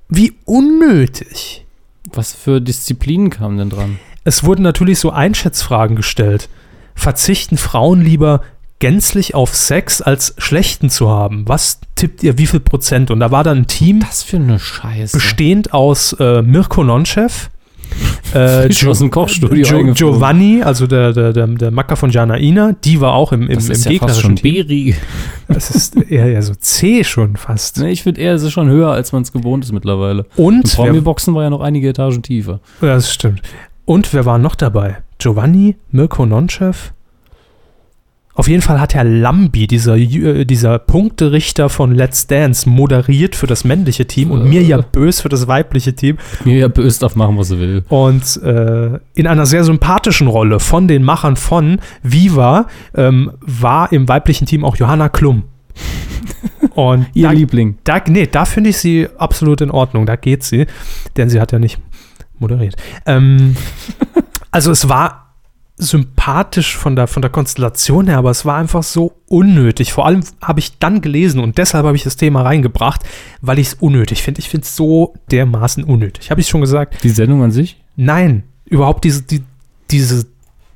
wie 0.10 0.34
unnötig. 0.46 1.66
Was 2.14 2.34
für 2.34 2.62
Disziplinen 2.62 3.30
kamen 3.30 3.58
denn 3.58 3.70
dran? 3.70 4.00
Es 4.24 4.44
wurden 4.44 4.62
natürlich 4.62 5.00
so 5.00 5.12
Einschätzfragen 5.12 5.96
gestellt. 5.96 6.50
Verzichten 6.96 7.58
Frauen 7.58 8.02
lieber 8.02 8.42
gänzlich 8.82 9.34
auf 9.36 9.56
Sex 9.56 10.02
als 10.02 10.34
schlechten 10.38 10.90
zu 10.90 11.10
haben? 11.10 11.48
Was 11.48 11.80
tippt 11.96 12.24
ihr, 12.24 12.38
wie 12.38 12.48
viel 12.48 12.60
Prozent? 12.60 13.12
Und 13.12 13.22
da 13.22 13.32
war 13.32 13.46
dann 13.46 13.60
ein 13.60 13.68
Team. 13.68 14.02
Das 14.02 14.24
für 14.24 14.38
eine 14.38 14.60
Scheiße. 14.60 15.16
Bestehend 15.16 15.74
aus 15.74 16.14
äh, 16.20 16.42
Mirko 16.42 16.84
Nonchev, 16.84 17.50
äh, 18.34 18.70
aus 18.88 19.00
dem 19.00 19.12
Kochstudio 19.12 19.66
jo 19.66 19.94
Giovanni, 19.94 20.62
also 20.64 20.88
der, 20.88 21.14
der, 21.14 21.34
der, 21.34 21.48
der 21.48 21.72
Macker 21.72 21.96
von 21.96 22.10
Jana 22.10 22.38
Ina, 22.38 22.74
die 22.84 23.02
war 23.02 23.14
auch 23.14 23.32
im, 23.32 23.44
im, 23.44 23.56
das 23.56 23.70
ist 23.70 23.86
im 23.86 23.94
ja 23.94 24.00
fast 24.00 24.22
schon 24.22 24.36
Beri. 24.36 24.96
Das 25.48 25.70
ist 25.72 25.96
eher, 26.10 26.28
eher 26.28 26.42
so 26.42 26.54
C 26.56 27.04
schon 27.04 27.36
fast. 27.36 27.80
Ne, 27.80 27.92
ich 27.92 28.04
finde 28.04 28.22
eher, 28.22 28.34
es 28.34 28.44
ist 28.44 28.52
schon 28.54 28.70
höher, 28.70 28.92
als 28.92 29.12
man 29.12 29.22
es 29.22 29.32
gewohnt 29.32 29.66
ist 29.66 29.72
mittlerweile. 29.72 30.26
Und 30.36 30.74
Promi-Boxen 30.74 31.34
war 31.36 31.44
ja 31.44 31.50
noch 31.50 31.62
einige 31.62 31.90
Etagen 31.90 32.22
tiefer. 32.22 32.60
Ja, 32.82 32.96
das 32.96 33.14
stimmt. 33.14 33.42
Und 33.86 34.14
wer 34.14 34.26
war 34.26 34.38
noch 34.38 34.56
dabei? 34.56 34.98
Giovanni, 35.18 35.76
Mirko 35.92 36.26
Nonchev, 36.26 36.94
auf 38.34 38.48
jeden 38.48 38.62
Fall 38.62 38.80
hat 38.80 38.94
Herr 38.94 39.04
Lambi, 39.04 39.68
dieser, 39.68 39.98
äh, 39.98 40.46
dieser 40.46 40.80
Punkterichter 40.80 41.70
von 41.70 41.94
Let's 41.94 42.28
Dance, 42.28 42.70
moderiert 42.70 43.36
für 43.36 43.48
das 43.48 43.64
männliche 43.64 44.06
Team 44.06 44.32
und 44.32 44.50
Mirja 44.50 44.80
äh. 44.80 44.84
Bös 44.92 45.22
für 45.22 45.30
das 45.30 45.48
weibliche 45.48 45.94
Team. 45.94 46.18
Mirja 46.46 46.68
Bös 46.70 47.00
darf 47.00 47.16
machen, 47.16 47.38
was 47.38 47.50
sie 47.50 47.60
will. 47.60 47.84
Und 47.90 48.42
äh, 48.44 49.00
in 49.16 49.28
einer 49.28 49.46
sehr 49.46 49.64
sympathischen 49.64 50.28
Rolle 50.28 50.60
von 50.60 50.88
den 50.88 51.04
Machern 51.04 51.36
von 51.36 51.80
Viva 52.04 52.68
ähm, 52.96 53.32
war 53.42 53.92
im 53.92 54.08
weiblichen 54.08 54.46
Team 54.46 54.64
auch 54.64 54.76
Johanna 54.78 55.10
Klum. 55.10 55.44
Und 56.76 57.08
Ihr 57.14 57.28
da, 57.28 57.32
Liebling. 57.34 57.78
Da, 57.84 58.02
nee, 58.08 58.28
da 58.28 58.46
finde 58.46 58.70
ich 58.70 58.78
sie 58.78 59.08
absolut 59.18 59.62
in 59.62 59.72
Ordnung. 59.72 60.06
Da 60.06 60.16
geht 60.16 60.44
sie, 60.44 60.68
denn 61.18 61.30
sie 61.30 61.42
hat 61.42 61.52
ja 61.52 61.60
nicht 61.60 61.80
moderiert. 62.40 62.76
Ähm, 63.06 63.56
also 64.52 64.72
es 64.72 64.88
war 64.88 65.21
sympathisch 65.82 66.78
von 66.78 66.96
der, 66.96 67.08
von 67.08 67.22
der 67.22 67.32
Konstellation 67.32 68.08
her, 68.08 68.20
aber 68.20 68.30
es 68.30 68.46
war 68.46 68.58
einfach 68.58 68.84
so 68.84 69.14
unnötig. 69.28 69.92
Vor 69.92 70.06
allem 70.06 70.22
habe 70.42 70.60
ich 70.60 70.78
dann 70.78 71.02
gelesen 71.02 71.40
und 71.40 71.58
deshalb 71.58 71.86
habe 71.86 71.96
ich 71.96 72.04
das 72.04 72.16
Thema 72.16 72.44
reingebracht, 72.44 73.02
weil 73.42 73.58
ich 73.58 73.68
es 73.68 73.74
unnötig 73.74 74.22
finde. 74.22 74.40
Ich 74.40 74.50
finde 74.50 74.66
es 74.66 74.76
so 74.76 75.16
dermaßen 75.32 75.84
unnötig. 75.84 76.30
Habe 76.30 76.40
ich 76.40 76.48
schon 76.48 76.62
gesagt? 76.62 77.04
Die 77.04 77.10
Sendung 77.10 77.44
an 77.44 77.52
sich? 77.52 77.82
Nein, 77.96 78.44
überhaupt 78.66 79.04
diese, 79.04 79.24
die, 79.24 79.42
diese, 79.90 80.28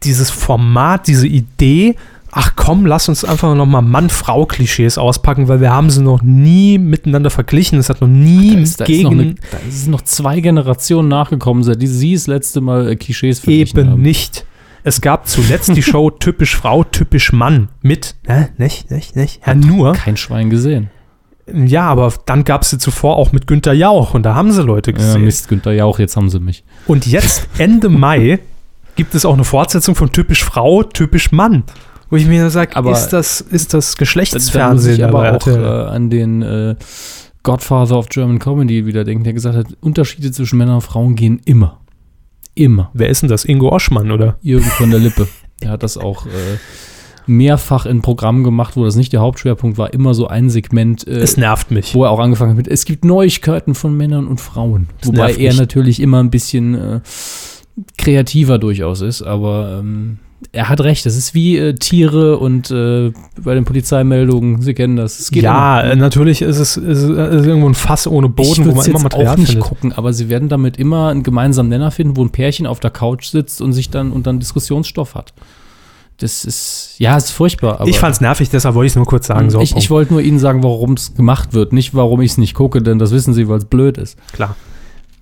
dieses 0.03 0.31
Format, 0.31 1.07
diese 1.07 1.27
Idee. 1.27 1.95
Ach 2.31 2.53
komm, 2.55 2.87
lass 2.87 3.07
uns 3.07 3.23
einfach 3.23 3.55
nochmal 3.55 3.83
Mann-Frau-Klischees 3.83 4.97
auspacken, 4.97 5.47
weil 5.47 5.61
wir 5.61 5.71
haben 5.71 5.91
sie 5.91 6.01
noch 6.01 6.23
nie 6.23 6.79
miteinander 6.79 7.29
verglichen. 7.29 7.77
Es 7.77 7.89
hat 7.89 8.01
noch 8.01 8.07
nie 8.07 8.55
da 8.55 8.59
ist, 8.59 8.81
da 8.81 8.85
gegen. 8.85 9.03
Ist 9.07 9.13
noch 9.13 9.21
eine, 9.21 9.35
da 9.51 9.57
ist 9.69 9.87
noch 9.87 10.01
zwei 10.01 10.39
Generationen 10.41 11.07
nachgekommen, 11.09 11.63
seit 11.63 11.79
sie 11.79 12.13
das 12.13 12.25
letzte 12.25 12.59
Mal 12.59 12.89
äh, 12.89 12.95
Klischees 12.95 13.39
verglichen 13.39 13.79
Eben 13.79 13.89
haben. 13.91 14.01
nicht. 14.01 14.45
Es 14.85 15.01
gab 15.01 15.27
zuletzt 15.27 15.75
die 15.75 15.81
Show 15.81 16.11
Typisch 16.19 16.55
Frau, 16.55 16.83
Typisch 16.83 17.33
Mann 17.33 17.69
mit, 17.81 18.15
ne, 18.27 18.49
nicht, 18.59 18.91
nicht, 18.91 19.15
nicht, 19.15 19.39
Herr 19.41 19.55
Nur. 19.55 19.93
Kein 19.93 20.15
Schwein 20.15 20.51
gesehen. 20.51 20.91
Ja, 21.51 21.87
aber 21.87 22.13
dann 22.27 22.43
gab 22.43 22.61
es 22.61 22.69
sie 22.69 22.77
zuvor 22.77 23.17
auch 23.17 23.31
mit 23.31 23.47
Günter 23.47 23.73
Jauch 23.73 24.13
und 24.13 24.23
da 24.23 24.35
haben 24.35 24.51
sie 24.51 24.61
Leute 24.61 24.93
gesehen. 24.93 25.21
Ja, 25.21 25.25
Mist, 25.25 25.47
Günter 25.47 25.73
Jauch, 25.73 25.97
jetzt 25.97 26.15
haben 26.15 26.29
sie 26.29 26.39
mich. 26.39 26.63
Und 26.85 27.07
jetzt, 27.07 27.47
Ende 27.57 27.89
Mai, 27.89 28.39
gibt 28.95 29.15
es 29.15 29.25
auch 29.25 29.33
eine 29.33 29.43
Fortsetzung 29.43 29.95
von 29.95 30.11
Typisch 30.11 30.43
Frau, 30.43 30.83
Typisch 30.83 31.31
Mann. 31.31 31.63
Wo 32.11 32.17
ich 32.17 32.27
mir 32.27 32.47
sage, 32.51 32.79
ist 32.91 33.09
das, 33.09 33.41
ist 33.41 33.73
das 33.73 33.97
Geschlechtsfernsehen? 33.97 34.99
Da 34.99 35.07
aber 35.07 35.35
auch 35.35 35.47
äh, 35.47 35.55
an 35.89 36.11
den 36.11 36.43
äh, 36.43 36.75
Godfather 37.41 37.97
of 37.97 38.09
German 38.09 38.37
Comedy 38.37 38.85
wieder 38.85 39.03
denken, 39.03 39.23
der 39.23 39.33
gesagt 39.33 39.57
hat, 39.57 39.65
Unterschiede 39.81 40.31
zwischen 40.31 40.59
Männern 40.59 40.75
und 40.75 40.81
Frauen 40.81 41.15
gehen 41.15 41.41
immer. 41.45 41.79
Immer. 42.55 42.89
Wer 42.93 43.09
ist 43.09 43.21
denn 43.21 43.29
das? 43.29 43.45
Ingo 43.45 43.69
Oschmann, 43.69 44.11
oder? 44.11 44.37
Jürgen 44.41 44.65
von 44.65 44.89
der 44.89 44.99
Lippe. 44.99 45.27
Er 45.61 45.69
hat 45.71 45.83
das 45.83 45.97
auch 45.97 46.25
äh, 46.25 46.29
mehrfach 47.27 47.85
in 47.85 48.01
Programmen 48.01 48.43
gemacht, 48.43 48.75
wo 48.75 48.83
das 48.83 48.97
nicht 48.97 49.13
der 49.13 49.21
Hauptschwerpunkt 49.21 49.77
war, 49.77 49.93
immer 49.93 50.13
so 50.13 50.27
ein 50.27 50.49
Segment. 50.49 51.07
Äh, 51.07 51.11
es 51.19 51.37
nervt 51.37 51.71
mich. 51.71 51.95
Wo 51.95 52.03
er 52.03 52.11
auch 52.11 52.19
angefangen 52.19 52.51
hat 52.51 52.57
mit, 52.57 52.67
es 52.67 52.83
gibt 52.83 53.05
Neuigkeiten 53.05 53.73
von 53.73 53.95
Männern 53.95 54.27
und 54.27 54.41
Frauen. 54.41 54.89
Es 55.01 55.07
Wobei 55.07 55.33
er 55.33 55.51
mich. 55.51 55.57
natürlich 55.57 56.01
immer 56.01 56.21
ein 56.21 56.29
bisschen 56.29 56.75
äh, 56.75 56.99
kreativer 57.97 58.57
durchaus 58.57 58.99
ist, 58.99 59.21
aber 59.21 59.79
ähm, 59.79 60.19
er 60.51 60.69
hat 60.69 60.81
recht, 60.81 61.05
das 61.05 61.15
ist 61.15 61.33
wie 61.33 61.57
äh, 61.57 61.75
Tiere 61.75 62.37
und 62.37 62.69
äh, 62.69 63.11
bei 63.41 63.55
den 63.55 63.65
Polizeimeldungen, 63.65 64.61
Sie 64.61 64.73
kennen 64.73 64.95
das. 64.97 65.29
ja, 65.33 65.81
immer. 65.81 65.95
natürlich 65.95 66.41
ist 66.41 66.59
es, 66.59 66.77
ist, 66.77 67.03
ist 67.03 67.09
irgendwo 67.09 67.69
ein 67.69 67.73
Fass 67.73 68.05
ohne 68.05 68.29
Boden, 68.29 68.65
wo 68.65 68.75
man 68.75 68.85
immer 68.85 68.99
Material 68.99 69.33
auch 69.33 69.37
nicht 69.37 69.51
findet. 69.51 69.67
gucken, 69.67 69.93
aber 69.93 70.13
Sie 70.13 70.29
werden 70.29 70.49
damit 70.49 70.77
immer 70.77 71.09
einen 71.09 71.23
gemeinsamen 71.23 71.69
Nenner 71.69 71.91
finden, 71.91 72.17
wo 72.17 72.23
ein 72.23 72.31
Pärchen 72.31 72.67
auf 72.67 72.79
der 72.79 72.91
Couch 72.91 73.27
sitzt 73.27 73.61
und 73.61 73.73
sich 73.73 73.89
dann 73.89 74.11
und 74.11 74.27
dann 74.27 74.39
Diskussionsstoff 74.39 75.15
hat. 75.15 75.33
Das 76.17 76.45
ist, 76.45 76.95
ja, 76.97 77.17
ist 77.17 77.31
furchtbar. 77.31 77.85
ich 77.85 77.99
fand's 77.99 78.21
nervig, 78.21 78.49
deshalb 78.49 78.75
wollte 78.75 78.87
ich 78.87 78.91
es 78.93 78.95
nur 78.95 79.05
kurz 79.05 79.27
sagen. 79.27 79.49
So, 79.49 79.59
ich, 79.59 79.75
ich 79.75 79.89
wollte 79.89 80.13
nur 80.13 80.21
Ihnen 80.21 80.39
sagen, 80.39 80.63
warum 80.63 80.93
es 80.93 81.13
gemacht 81.13 81.53
wird, 81.53 81.73
nicht 81.73 81.93
warum 81.93 82.21
ich 82.21 82.31
es 82.31 82.37
nicht 82.37 82.53
gucke, 82.53 82.81
denn 82.81 82.99
das 82.99 83.11
wissen 83.11 83.33
Sie, 83.33 83.49
weil 83.49 83.57
es 83.57 83.65
blöd 83.65 83.97
ist. 83.97 84.17
Klar. 84.31 84.55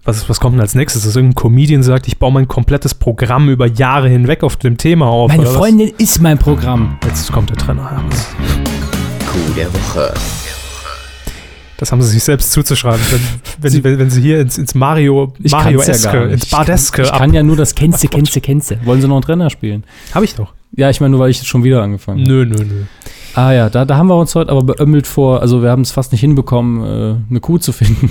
Was, 0.05 0.27
was 0.27 0.41
kommt 0.41 0.55
denn 0.55 0.61
als 0.61 0.75
nächstes? 0.75 1.03
Dass 1.03 1.15
irgendein 1.15 1.35
Comedian 1.35 1.81
sagt, 1.81 2.07
ich 2.09 2.17
baue 2.17 2.33
mein 2.33 2.49
komplettes 2.49 2.93
Programm 2.93 3.47
über 3.47 3.67
Jahre 3.67 4.09
hinweg 4.09 4.43
auf 4.43 4.57
dem 4.57 4.77
Thema 4.77 5.07
auf. 5.07 5.29
Meine 5.29 5.45
Freundin 5.45 5.91
was? 5.93 5.99
ist 5.99 6.21
mein 6.21 6.37
Programm. 6.37 6.97
Jetzt 7.05 7.31
kommt 7.31 7.49
der 7.49 7.57
Trainer. 7.57 8.03
Coup 9.25 9.55
der 9.55 9.73
Woche. 9.73 10.13
Das 11.77 11.93
haben 11.93 12.01
sie 12.01 12.09
sich 12.09 12.23
selbst 12.23 12.51
zuzuschreiben, 12.51 12.99
wenn, 13.11 13.21
wenn, 13.61 13.71
sie, 13.71 13.83
wenn, 13.83 13.97
wenn 13.97 14.09
sie 14.09 14.21
hier 14.21 14.41
ins, 14.41 14.57
ins 14.57 14.75
Mario, 14.75 15.33
Mario 15.49 15.81
Eske, 15.81 16.17
ja 16.17 16.23
ins 16.25 16.47
Bardeske 16.47 17.01
Ich, 17.01 17.07
kann, 17.07 17.15
ich 17.15 17.21
kann 17.21 17.33
ja 17.33 17.43
nur 17.43 17.55
das 17.55 17.73
Kennze, 17.73 18.07
Kennze, 18.09 18.41
Kennze. 18.41 18.79
Wollen 18.83 18.99
sie 18.99 19.07
noch 19.07 19.15
einen 19.15 19.23
Trainer 19.23 19.49
spielen? 19.49 19.85
Habe 20.13 20.25
ich 20.25 20.35
doch. 20.35 20.53
Ja, 20.73 20.89
ich 20.89 20.99
meine 20.99 21.11
nur, 21.11 21.21
weil 21.21 21.29
ich 21.29 21.41
schon 21.47 21.63
wieder 21.63 21.81
angefangen 21.81 22.21
habe. 22.21 22.29
Nö, 22.29 22.45
nö, 22.45 22.63
nö. 22.63 22.83
Ah 23.35 23.51
ja, 23.53 23.69
da, 23.69 23.85
da 23.85 23.95
haben 23.97 24.07
wir 24.07 24.17
uns 24.17 24.35
heute 24.35 24.51
aber 24.51 24.63
beömmelt 24.63 25.07
vor, 25.07 25.41
also 25.41 25.63
wir 25.63 25.71
haben 25.71 25.81
es 25.81 25.91
fast 25.91 26.11
nicht 26.11 26.21
hinbekommen, 26.21 26.83
äh, 26.83 27.15
eine 27.29 27.39
Kuh 27.39 27.57
zu 27.57 27.71
finden. 27.71 28.09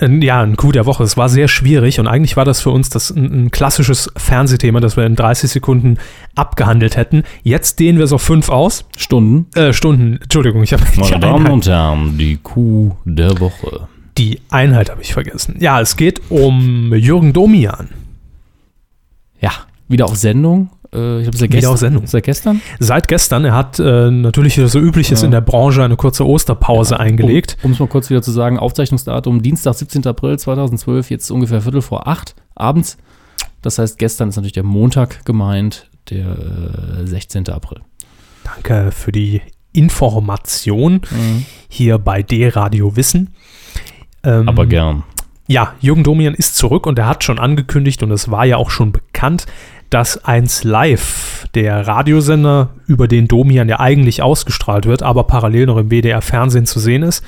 Ja, 0.00 0.42
ein 0.42 0.56
Coup 0.56 0.72
der 0.72 0.86
Woche. 0.86 1.02
Es 1.02 1.16
war 1.16 1.28
sehr 1.28 1.48
schwierig 1.48 2.00
und 2.00 2.06
eigentlich 2.06 2.36
war 2.36 2.44
das 2.44 2.60
für 2.60 2.70
uns 2.70 2.88
das 2.88 3.10
ein, 3.10 3.46
ein, 3.46 3.50
klassisches 3.50 4.10
Fernsehthema, 4.16 4.80
das 4.80 4.96
wir 4.96 5.06
in 5.06 5.16
30 5.16 5.50
Sekunden 5.50 5.98
abgehandelt 6.34 6.96
hätten. 6.96 7.24
Jetzt 7.42 7.78
dehnen 7.80 7.98
wir 7.98 8.04
es 8.04 8.12
auf 8.12 8.22
fünf 8.22 8.48
aus. 8.48 8.86
Stunden? 8.96 9.46
Äh, 9.54 9.72
Stunden, 9.72 10.18
Entschuldigung, 10.22 10.62
ich 10.62 10.72
habe 10.72 10.82
Meine 10.96 11.20
Damen 11.20 11.46
und 11.48 11.66
Herren, 11.66 12.18
die 12.18 12.38
Coup 12.38 12.96
der 13.04 13.38
Woche. 13.40 13.88
Die 14.18 14.40
Einheit 14.48 14.90
habe 14.90 15.02
ich 15.02 15.12
vergessen. 15.12 15.56
Ja, 15.60 15.80
es 15.80 15.96
geht 15.96 16.22
um 16.30 16.94
Jürgen 16.94 17.32
Domian. 17.32 17.90
Ja, 19.40 19.52
wieder 19.88 20.06
auf 20.06 20.16
Sendung. 20.16 20.70
Äh, 20.96 21.20
ich 21.20 21.26
habe 21.26 21.36
seit 21.36 21.50
gestern. 21.50 21.76
Sendung. 21.76 22.06
Seit 22.06 22.24
gestern? 22.24 22.60
Seit 22.80 23.08
gestern. 23.08 23.44
Er 23.44 23.54
hat 23.54 23.78
äh, 23.78 24.10
natürlich, 24.10 24.54
so 24.54 24.78
üblich 24.78 25.12
ist, 25.12 25.20
ja. 25.20 25.26
in 25.26 25.30
der 25.30 25.40
Branche 25.40 25.84
eine 25.84 25.96
kurze 25.96 26.26
Osterpause 26.26 26.94
ja, 26.94 27.00
eingelegt. 27.00 27.56
Um 27.62 27.72
es 27.72 27.78
mal 27.78 27.88
kurz 27.88 28.10
wieder 28.10 28.22
zu 28.22 28.32
sagen, 28.32 28.58
Aufzeichnungsdatum 28.58 29.42
Dienstag, 29.42 29.74
17. 29.74 30.06
April 30.06 30.38
2012, 30.38 31.10
jetzt 31.10 31.30
ungefähr 31.30 31.60
Viertel 31.60 31.82
vor 31.82 32.08
acht 32.08 32.34
abends. 32.54 32.96
Das 33.62 33.78
heißt, 33.78 33.98
gestern 33.98 34.28
ist 34.28 34.36
natürlich 34.36 34.52
der 34.52 34.62
Montag 34.62 35.24
gemeint, 35.24 35.90
der 36.10 36.26
äh, 37.00 37.06
16. 37.06 37.48
April. 37.50 37.80
Danke 38.44 38.92
für 38.92 39.12
die 39.12 39.42
Information 39.72 41.02
mhm. 41.10 41.44
hier 41.68 41.98
bei 41.98 42.22
D-Radio 42.22 42.96
Wissen. 42.96 43.34
Ähm, 44.22 44.48
Aber 44.48 44.66
gern. 44.66 45.04
Ja, 45.48 45.74
Jürgen 45.80 46.02
Domian 46.02 46.34
ist 46.34 46.56
zurück 46.56 46.86
und 46.86 46.98
er 46.98 47.06
hat 47.06 47.22
schon 47.22 47.38
angekündigt 47.38 48.02
und 48.02 48.10
es 48.10 48.30
war 48.30 48.44
ja 48.44 48.56
auch 48.56 48.70
schon 48.70 48.90
bekannt, 48.90 49.46
dass 49.90 50.24
1 50.24 50.64
Live, 50.64 51.46
der 51.54 51.86
Radiosender, 51.86 52.70
über 52.86 53.08
den 53.08 53.28
Domian 53.28 53.68
ja 53.68 53.80
eigentlich 53.80 54.22
ausgestrahlt 54.22 54.86
wird, 54.86 55.02
aber 55.02 55.24
parallel 55.24 55.66
noch 55.66 55.78
im 55.78 55.90
WDR 55.90 56.22
Fernsehen 56.22 56.66
zu 56.66 56.80
sehen 56.80 57.02
ist, 57.02 57.24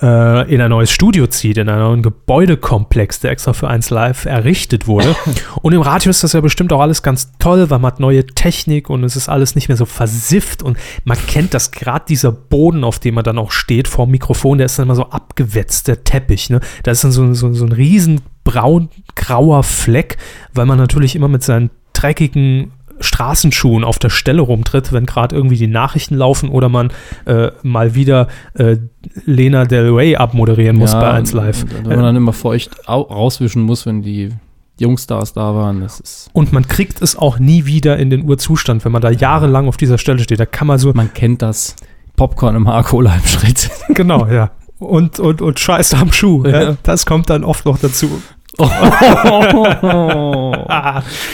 äh, 0.00 0.52
in 0.52 0.60
ein 0.60 0.70
neues 0.70 0.90
Studio 0.90 1.26
zieht, 1.26 1.58
in 1.58 1.68
einen 1.68 1.82
neuen 1.82 2.02
Gebäudekomplex, 2.02 3.20
der 3.20 3.30
extra 3.30 3.52
für 3.52 3.68
1 3.68 3.90
Live 3.90 4.24
errichtet 4.24 4.86
wurde. 4.86 5.14
Und 5.62 5.74
im 5.74 5.82
Radio 5.82 6.10
ist 6.10 6.24
das 6.24 6.32
ja 6.32 6.40
bestimmt 6.40 6.72
auch 6.72 6.80
alles 6.80 7.02
ganz 7.02 7.32
toll, 7.38 7.68
weil 7.68 7.78
man 7.78 7.92
hat 7.92 8.00
neue 8.00 8.24
Technik 8.24 8.88
und 8.88 9.04
es 9.04 9.16
ist 9.16 9.28
alles 9.28 9.54
nicht 9.54 9.68
mehr 9.68 9.76
so 9.76 9.84
versifft 9.84 10.62
und 10.62 10.78
man 11.04 11.18
kennt 11.26 11.54
das 11.54 11.70
gerade 11.70 12.04
dieser 12.08 12.32
Boden, 12.32 12.84
auf 12.84 12.98
dem 12.98 13.14
man 13.14 13.24
dann 13.24 13.38
auch 13.38 13.50
steht 13.50 13.86
vor 13.86 14.06
dem 14.06 14.12
Mikrofon, 14.12 14.58
der 14.58 14.66
ist 14.66 14.78
dann 14.78 14.86
immer 14.86 14.96
so 14.96 15.10
abgewetzt, 15.10 15.88
der 15.88 16.04
Teppich. 16.04 16.50
Ne? 16.50 16.60
Da 16.82 16.90
ist 16.90 17.04
dann 17.04 17.12
so, 17.12 17.32
so, 17.34 17.52
so 17.52 17.64
ein 17.64 17.72
riesen 17.72 18.20
braun-grauer 18.44 19.62
Fleck, 19.62 20.18
weil 20.54 20.66
man 20.66 20.78
natürlich 20.78 21.16
immer 21.16 21.28
mit 21.28 21.42
seinen 21.42 21.70
dreckigen 21.92 22.72
Straßenschuhen 23.00 23.84
auf 23.84 23.98
der 23.98 24.10
Stelle 24.10 24.42
rumtritt, 24.42 24.92
wenn 24.92 25.06
gerade 25.06 25.34
irgendwie 25.34 25.56
die 25.56 25.66
Nachrichten 25.66 26.14
laufen 26.14 26.48
oder 26.48 26.68
man 26.68 26.90
äh, 27.24 27.50
mal 27.62 27.94
wieder 27.94 28.28
äh, 28.54 28.76
Lena 29.24 29.64
Del 29.64 29.90
Rey 29.90 30.16
abmoderieren 30.16 30.76
muss 30.76 30.92
ja, 30.92 31.00
bei 31.00 31.10
1 31.10 31.32
Live. 31.32 31.64
Wenn 31.82 31.96
man 31.96 32.02
dann 32.02 32.16
immer 32.16 32.32
feucht 32.32 32.88
rauswischen 32.88 33.62
muss, 33.62 33.86
wenn 33.86 34.02
die 34.02 34.30
Jungstars 34.78 35.32
da 35.32 35.54
waren. 35.54 35.86
Und 36.32 36.52
man 36.52 36.66
kriegt 36.66 37.02
es 37.02 37.16
auch 37.16 37.38
nie 37.38 37.66
wieder 37.66 37.98
in 37.98 38.10
den 38.10 38.28
Urzustand, 38.28 38.84
wenn 38.84 38.92
man 38.92 39.02
da 39.02 39.10
jahrelang 39.10 39.68
auf 39.68 39.76
dieser 39.76 39.98
Stelle 39.98 40.20
steht. 40.20 40.40
Da 40.40 40.46
kann 40.46 40.66
man 40.66 40.78
so. 40.78 40.92
Man 40.92 41.12
kennt 41.12 41.42
das. 41.42 41.76
Popcorn 42.16 42.56
im 42.56 42.68
Haarkohle 42.68 43.12
im 43.14 43.26
Schritt. 43.26 43.70
genau, 43.88 44.26
ja 44.26 44.50
und, 44.82 45.18
und, 45.18 45.42
und 45.42 45.58
Scheiße 45.58 45.96
am 45.96 46.12
Schuh. 46.12 46.44
Ja. 46.46 46.76
Das 46.82 47.06
kommt 47.06 47.30
dann 47.30 47.44
oft 47.44 47.64
noch 47.64 47.78
dazu. 47.78 48.22
Oh. 48.58 48.66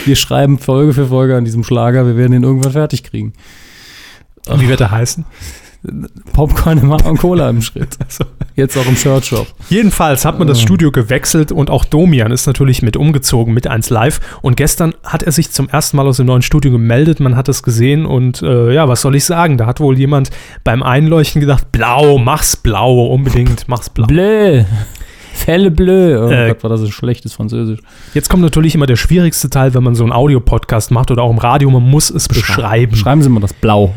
wir 0.05 0.17
schreiben 0.17 0.59
Folge 0.59 0.95
für 0.95 1.09
Folge 1.09 1.37
an 1.37 1.45
diesem 1.45 1.65
Schlager, 1.65 2.07
wir 2.07 2.17
werden 2.17 2.33
ihn 2.33 2.45
irgendwann 2.45 2.73
fertig 2.73 3.03
kriegen. 3.03 3.33
Wie 4.57 4.69
wird 4.69 4.81
er 4.81 4.91
heißen? 4.93 5.25
Popcorn 6.33 6.79
im 6.79 6.91
und 6.91 7.19
Cola 7.19 7.49
im 7.49 7.63
Schritt. 7.63 7.97
Also, 8.09 8.25
jetzt 8.55 8.77
auch 8.77 8.87
im 8.87 8.97
Shirtshop. 8.97 9.47
Jedenfalls 9.69 10.25
hat 10.25 10.39
man 10.39 10.49
das 10.49 10.61
Studio 10.61 10.91
gewechselt 10.91 11.53
und 11.53 11.69
auch 11.69 11.85
Domian 11.85 12.33
ist 12.33 12.47
natürlich 12.47 12.81
mit 12.81 12.97
umgezogen 12.97 13.53
mit 13.53 13.67
1 13.67 13.91
Live. 13.91 14.21
Und 14.41 14.57
gestern 14.57 14.95
hat 15.05 15.23
er 15.23 15.33
sich 15.33 15.51
zum 15.51 15.69
ersten 15.69 15.97
Mal 15.99 16.07
aus 16.07 16.17
dem 16.17 16.27
neuen 16.27 16.43
Studio 16.43 16.73
gemeldet. 16.73 17.21
Man 17.21 17.37
hat 17.37 17.49
es 17.49 17.63
gesehen 17.63 18.07
und 18.07 18.43
äh, 18.43 18.73
ja, 18.73 18.89
was 18.89 19.03
soll 19.03 19.15
ich 19.15 19.25
sagen? 19.25 19.59
Da 19.59 19.67
hat 19.67 19.81
wohl 19.81 19.99
jemand 19.99 20.31
beim 20.65 20.83
Einleuchten 20.83 21.41
gedacht: 21.41 21.71
Blau, 21.71 22.19
mach's 22.19 22.57
blau, 22.57 23.07
unbedingt, 23.07 23.69
mach's 23.69 23.91
blau. 23.91 24.07
Bleu. 24.07 24.65
Felle 25.35 25.71
bleu. 25.71 26.27
Oh 26.27 26.31
äh, 26.31 26.49
Gott, 26.49 26.63
war 26.65 26.71
das 26.71 26.81
ein 26.81 26.91
schlechtes 26.91 27.35
Französisch. 27.35 27.81
Jetzt 28.15 28.29
kommt 28.29 28.43
natürlich 28.43 28.75
immer 28.75 28.87
der 28.87 28.97
schwierigste 28.97 29.51
Teil, 29.51 29.73
wenn 29.75 29.85
man 29.85 29.95
so 29.95 30.03
einen 30.03 30.13
Audiopodcast 30.13 30.91
macht 30.91 31.11
oder 31.11 31.23
auch 31.23 31.31
im 31.31 31.39
Radio. 31.39 31.71
Man 31.71 31.83
muss 31.83 32.11
es 32.11 32.27
beschreiben. 32.27 32.97
Schreiben 32.97 33.23
Sie 33.23 33.29
mal 33.29 33.41
das 33.41 33.53
Blau. 33.53 33.95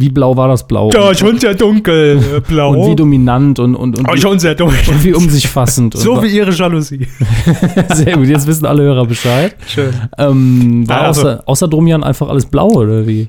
Wie 0.00 0.08
blau 0.08 0.36
war 0.36 0.48
das 0.48 0.66
Blau? 0.66 0.90
Ja, 0.92 1.14
schon 1.14 1.38
sehr 1.38 1.54
dunkel, 1.54 2.18
äh, 2.36 2.40
blau. 2.48 2.72
Und 2.72 2.90
wie 2.90 2.96
dominant 2.96 3.58
und, 3.58 3.74
und, 3.74 3.98
und, 3.98 4.08
oh, 4.08 4.16
schon 4.16 4.38
sehr 4.38 4.54
dunkel. 4.54 4.78
und 4.88 5.04
wie 5.04 5.12
um 5.12 5.28
sich 5.28 5.46
fassend. 5.46 5.94
so 5.96 6.22
wie 6.22 6.28
ihre 6.28 6.50
Jalousie. 6.50 7.06
sehr 7.94 8.16
gut, 8.16 8.26
jetzt 8.26 8.46
wissen 8.46 8.66
alle 8.66 8.82
Hörer 8.82 9.06
Bescheid. 9.06 9.54
Schön. 9.66 9.92
Ähm, 10.16 10.88
war 10.88 11.02
also, 11.02 11.20
außer, 11.20 11.42
außer 11.46 11.68
Domian 11.68 12.02
einfach 12.02 12.28
alles 12.28 12.46
blau, 12.46 12.68
oder 12.68 13.06
wie? 13.06 13.28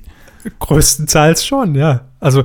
Größtenteils 0.60 1.46
schon, 1.46 1.76
ja. 1.76 2.02
Also 2.20 2.44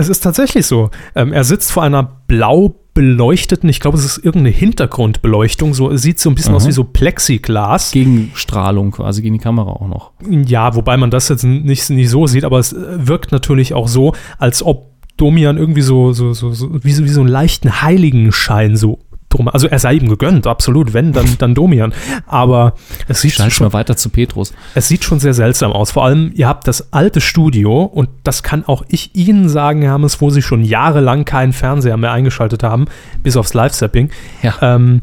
es 0.00 0.08
ist 0.08 0.20
tatsächlich 0.20 0.66
so. 0.66 0.90
Ähm, 1.14 1.32
er 1.32 1.44
sitzt 1.44 1.72
vor 1.72 1.82
einer 1.82 2.02
blau 2.02 2.74
beleuchteten, 2.92 3.68
ich 3.68 3.78
glaube, 3.78 3.96
es 3.96 4.04
ist 4.04 4.18
irgendeine 4.18 4.50
Hintergrundbeleuchtung, 4.50 5.74
so 5.74 5.94
sieht 5.96 6.18
so 6.18 6.28
ein 6.28 6.34
bisschen 6.34 6.52
mhm. 6.52 6.56
aus 6.56 6.66
wie 6.66 6.72
so 6.72 6.84
Plexiglas. 6.84 7.92
Gegen 7.92 8.32
Strahlung 8.34 8.90
quasi, 8.90 9.22
gegen 9.22 9.34
die 9.34 9.40
Kamera 9.40 9.70
auch 9.70 9.86
noch. 9.86 10.10
Ja, 10.28 10.74
wobei 10.74 10.96
man 10.96 11.10
das 11.10 11.28
jetzt 11.28 11.44
nicht, 11.44 11.88
nicht 11.88 12.10
so 12.10 12.26
sieht, 12.26 12.44
aber 12.44 12.58
es 12.58 12.74
wirkt 12.76 13.30
natürlich 13.30 13.74
auch 13.74 13.86
so, 13.86 14.14
als 14.38 14.62
ob 14.64 14.90
Domian 15.16 15.56
irgendwie 15.56 15.82
so, 15.82 16.12
so, 16.12 16.32
so, 16.32 16.52
so, 16.52 16.82
wie, 16.82 16.92
so 16.92 17.04
wie 17.04 17.08
so 17.08 17.20
einen 17.20 17.28
leichten 17.28 17.82
Heiligenschein 17.82 18.76
so 18.76 18.98
drum. 19.30 19.48
Also 19.48 19.66
er 19.68 19.78
sei 19.78 19.94
ihm 19.94 20.08
gegönnt, 20.08 20.46
absolut, 20.46 20.92
wenn, 20.92 21.12
dann, 21.12 21.26
dann 21.38 21.54
Domian. 21.54 21.92
Aber 22.26 22.74
es 23.08 23.20
sieht 23.20 23.34
Schalt 23.34 23.52
schon 23.52 23.66
mal 23.66 23.72
weiter 23.72 23.96
zu 23.96 24.10
Petrus. 24.10 24.52
Es 24.74 24.88
sieht 24.88 25.04
schon 25.04 25.20
sehr 25.20 25.34
seltsam 25.34 25.72
aus. 25.72 25.92
Vor 25.92 26.04
allem, 26.04 26.32
ihr 26.34 26.48
habt 26.48 26.68
das 26.68 26.92
alte 26.92 27.20
Studio 27.20 27.82
und 27.82 28.08
das 28.24 28.42
kann 28.42 28.64
auch 28.64 28.84
ich 28.88 29.14
Ihnen 29.14 29.48
sagen, 29.48 29.82
Herr 29.82 29.92
Hammes, 29.92 30.20
wo 30.20 30.30
Sie 30.30 30.42
schon 30.42 30.62
jahrelang 30.62 31.24
keinen 31.24 31.52
Fernseher 31.52 31.96
mehr 31.96 32.12
eingeschaltet 32.12 32.62
haben, 32.62 32.86
bis 33.22 33.36
aufs 33.36 33.54
Live-Sapping. 33.54 34.10
Ja. 34.42 34.54
Ähm, 34.60 35.02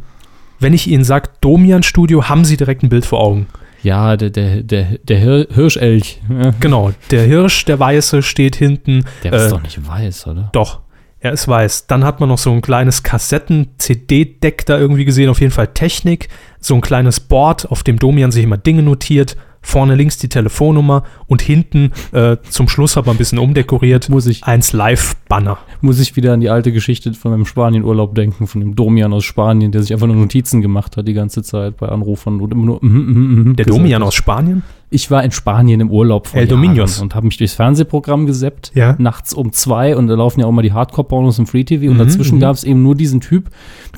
wenn 0.60 0.74
ich 0.74 0.88
Ihnen 0.88 1.04
sage, 1.04 1.30
Domian-Studio, 1.42 2.30
haben 2.30 2.46
Sie 2.46 2.58
direkt 2.58 2.84
ein 2.84 2.90
Bild 2.90 3.06
vor 3.06 3.20
Augen. 3.20 3.48
Ja, 3.84 4.18
der, 4.18 4.32
der, 4.32 4.64
der, 4.64 4.98
der 4.98 5.18
Hirschelch. 5.54 6.20
Genau, 6.60 6.92
der 7.12 7.24
Hirsch, 7.24 7.66
der 7.66 7.80
Weiße, 7.80 8.24
steht 8.24 8.56
hinten. 8.56 9.06
Der 9.24 9.34
ist 9.34 9.44
äh, 9.44 9.50
doch 9.50 9.62
nicht 9.62 9.88
weiß, 9.88 10.28
oder? 10.28 10.50
Doch. 10.52 10.82
Er 11.20 11.34
ist 11.34 11.48
weiß. 11.48 11.88
Dann 11.88 12.04
hat 12.04 12.20
man 12.20 12.30
noch 12.30 12.38
so 12.38 12.52
ein 12.52 12.62
kleines 12.62 13.02
Kassetten-CD-Deck 13.02 14.66
da 14.66 14.78
irgendwie 14.78 15.06
gesehen, 15.06 15.30
auf 15.30 15.42
jeden 15.42 15.52
Fall 15.52 15.68
Technik. 15.68 16.30
So 16.60 16.76
ein 16.76 16.82
kleines 16.82 17.20
Board, 17.20 17.70
auf 17.72 17.84
dem 17.84 17.98
Domian 17.98 18.32
sich 18.32 18.44
immer 18.44 18.58
Dinge 18.58 18.84
notiert. 18.84 19.36
Vorne 19.62 19.96
links 19.96 20.18
die 20.18 20.30
Telefonnummer 20.30 21.04
und 21.26 21.42
hinten 21.42 21.92
äh, 22.14 22.38
zum 22.50 22.70
Schluss 22.70 22.96
hat 22.96 23.06
man 23.06 23.16
ein 23.16 23.18
bisschen 23.18 23.40
umdekoriert. 23.40 24.08
Muss 24.08 24.28
ich. 24.28 24.44
Eins 24.44 24.72
Live-Banner. 24.72 25.58
Muss 25.82 26.00
ich 26.00 26.16
wieder 26.16 26.34
an 26.34 26.40
die 26.40 26.50
alte 26.50 26.72
Geschichte 26.72 27.14
von 27.14 27.32
meinem 27.32 27.46
Spanienurlaub 27.46 28.16
denken, 28.16 28.48
von 28.48 28.62
dem 28.62 28.76
Domian 28.76 29.12
aus 29.12 29.26
Spanien, 29.26 29.72
der 29.72 29.82
sich 29.82 29.92
einfach 29.92 30.08
nur 30.08 30.16
Notizen 30.16 30.62
gemacht 30.62 30.96
hat 30.96 31.08
die 31.08 31.14
ganze 31.14 31.42
Zeit 31.44 31.78
bei 31.78 31.90
Anrufern 31.90 32.40
und 32.40 32.54
immer 32.54 32.66
nur. 32.66 32.80
Mm, 32.82 32.88
mm, 32.88 33.50
mm, 33.50 33.56
der 33.56 33.66
Domian 33.66 34.04
aus 34.04 34.16
Spanien? 34.16 34.64
Ich 34.90 35.12
war 35.12 35.22
in 35.22 35.32
Spanien 35.32 35.82
im 35.82 35.92
Urlaub 35.92 36.28
vor 36.28 36.40
El 36.40 36.48
Dominios. 36.48 37.02
und 37.02 37.14
habe 37.14 37.26
mich 37.26 37.36
durchs 37.36 37.54
Fernsehprogramm 37.54 38.26
geseppt, 38.26 38.72
ja. 38.74 38.96
nachts 38.98 39.34
um 39.34 39.52
zwei 39.52 39.98
und 39.98 40.08
da 40.08 40.16
laufen 40.16 40.40
ja 40.40 40.46
auch 40.46 40.52
mal 40.54 40.62
die 40.62 40.72
Hardcore-Pornos 40.72 41.40
im 41.40 41.46
Free-TV 41.46 41.90
und 41.90 41.96
mhm, 41.96 42.00
dazwischen 42.00 42.36
mhm. 42.36 42.42
gab 42.42 42.56
es 42.56 42.64
eben 42.64 42.84
nur 42.84 42.96
diesen 42.96 43.20
Typ, 43.20 43.50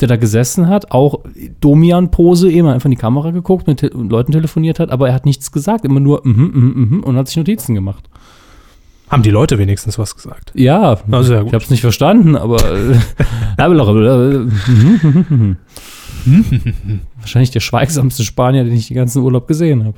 der 0.01 0.07
da 0.07 0.15
gesessen 0.15 0.67
hat, 0.67 0.91
auch 0.91 1.19
Domian-Pose, 1.61 2.49
eben 2.51 2.67
einfach 2.67 2.85
in 2.85 2.91
die 2.91 2.97
Kamera 2.97 3.29
geguckt, 3.29 3.67
mit 3.67 3.81
te 3.81 3.87
Leuten 3.87 4.31
telefoniert 4.31 4.79
hat, 4.79 4.89
aber 4.89 5.09
er 5.09 5.13
hat 5.13 5.27
nichts 5.27 5.51
gesagt, 5.51 5.85
immer 5.85 5.99
nur 5.99 6.21
mhm, 6.23 6.51
mhm, 6.53 6.87
mhm 6.89 7.03
und 7.03 7.17
hat 7.17 7.27
sich 7.27 7.37
Notizen 7.37 7.75
gemacht. 7.75 8.09
Haben 9.09 9.21
die 9.21 9.31
Leute 9.31 9.59
wenigstens 9.59 9.99
was 9.99 10.15
gesagt? 10.15 10.51
Ja, 10.55 10.97
also, 11.11 11.33
ja 11.33 11.43
ich 11.43 11.53
habe 11.53 11.63
es 11.63 11.69
nicht 11.69 11.81
verstanden, 11.81 12.35
aber 12.35 12.57
wahrscheinlich 17.19 17.51
der 17.51 17.59
schweigsamste 17.59 18.23
Spanier, 18.23 18.63
den 18.63 18.73
ich 18.73 18.87
den 18.87 18.95
ganzen 18.95 19.21
Urlaub 19.21 19.47
gesehen 19.47 19.85
habe. 19.85 19.97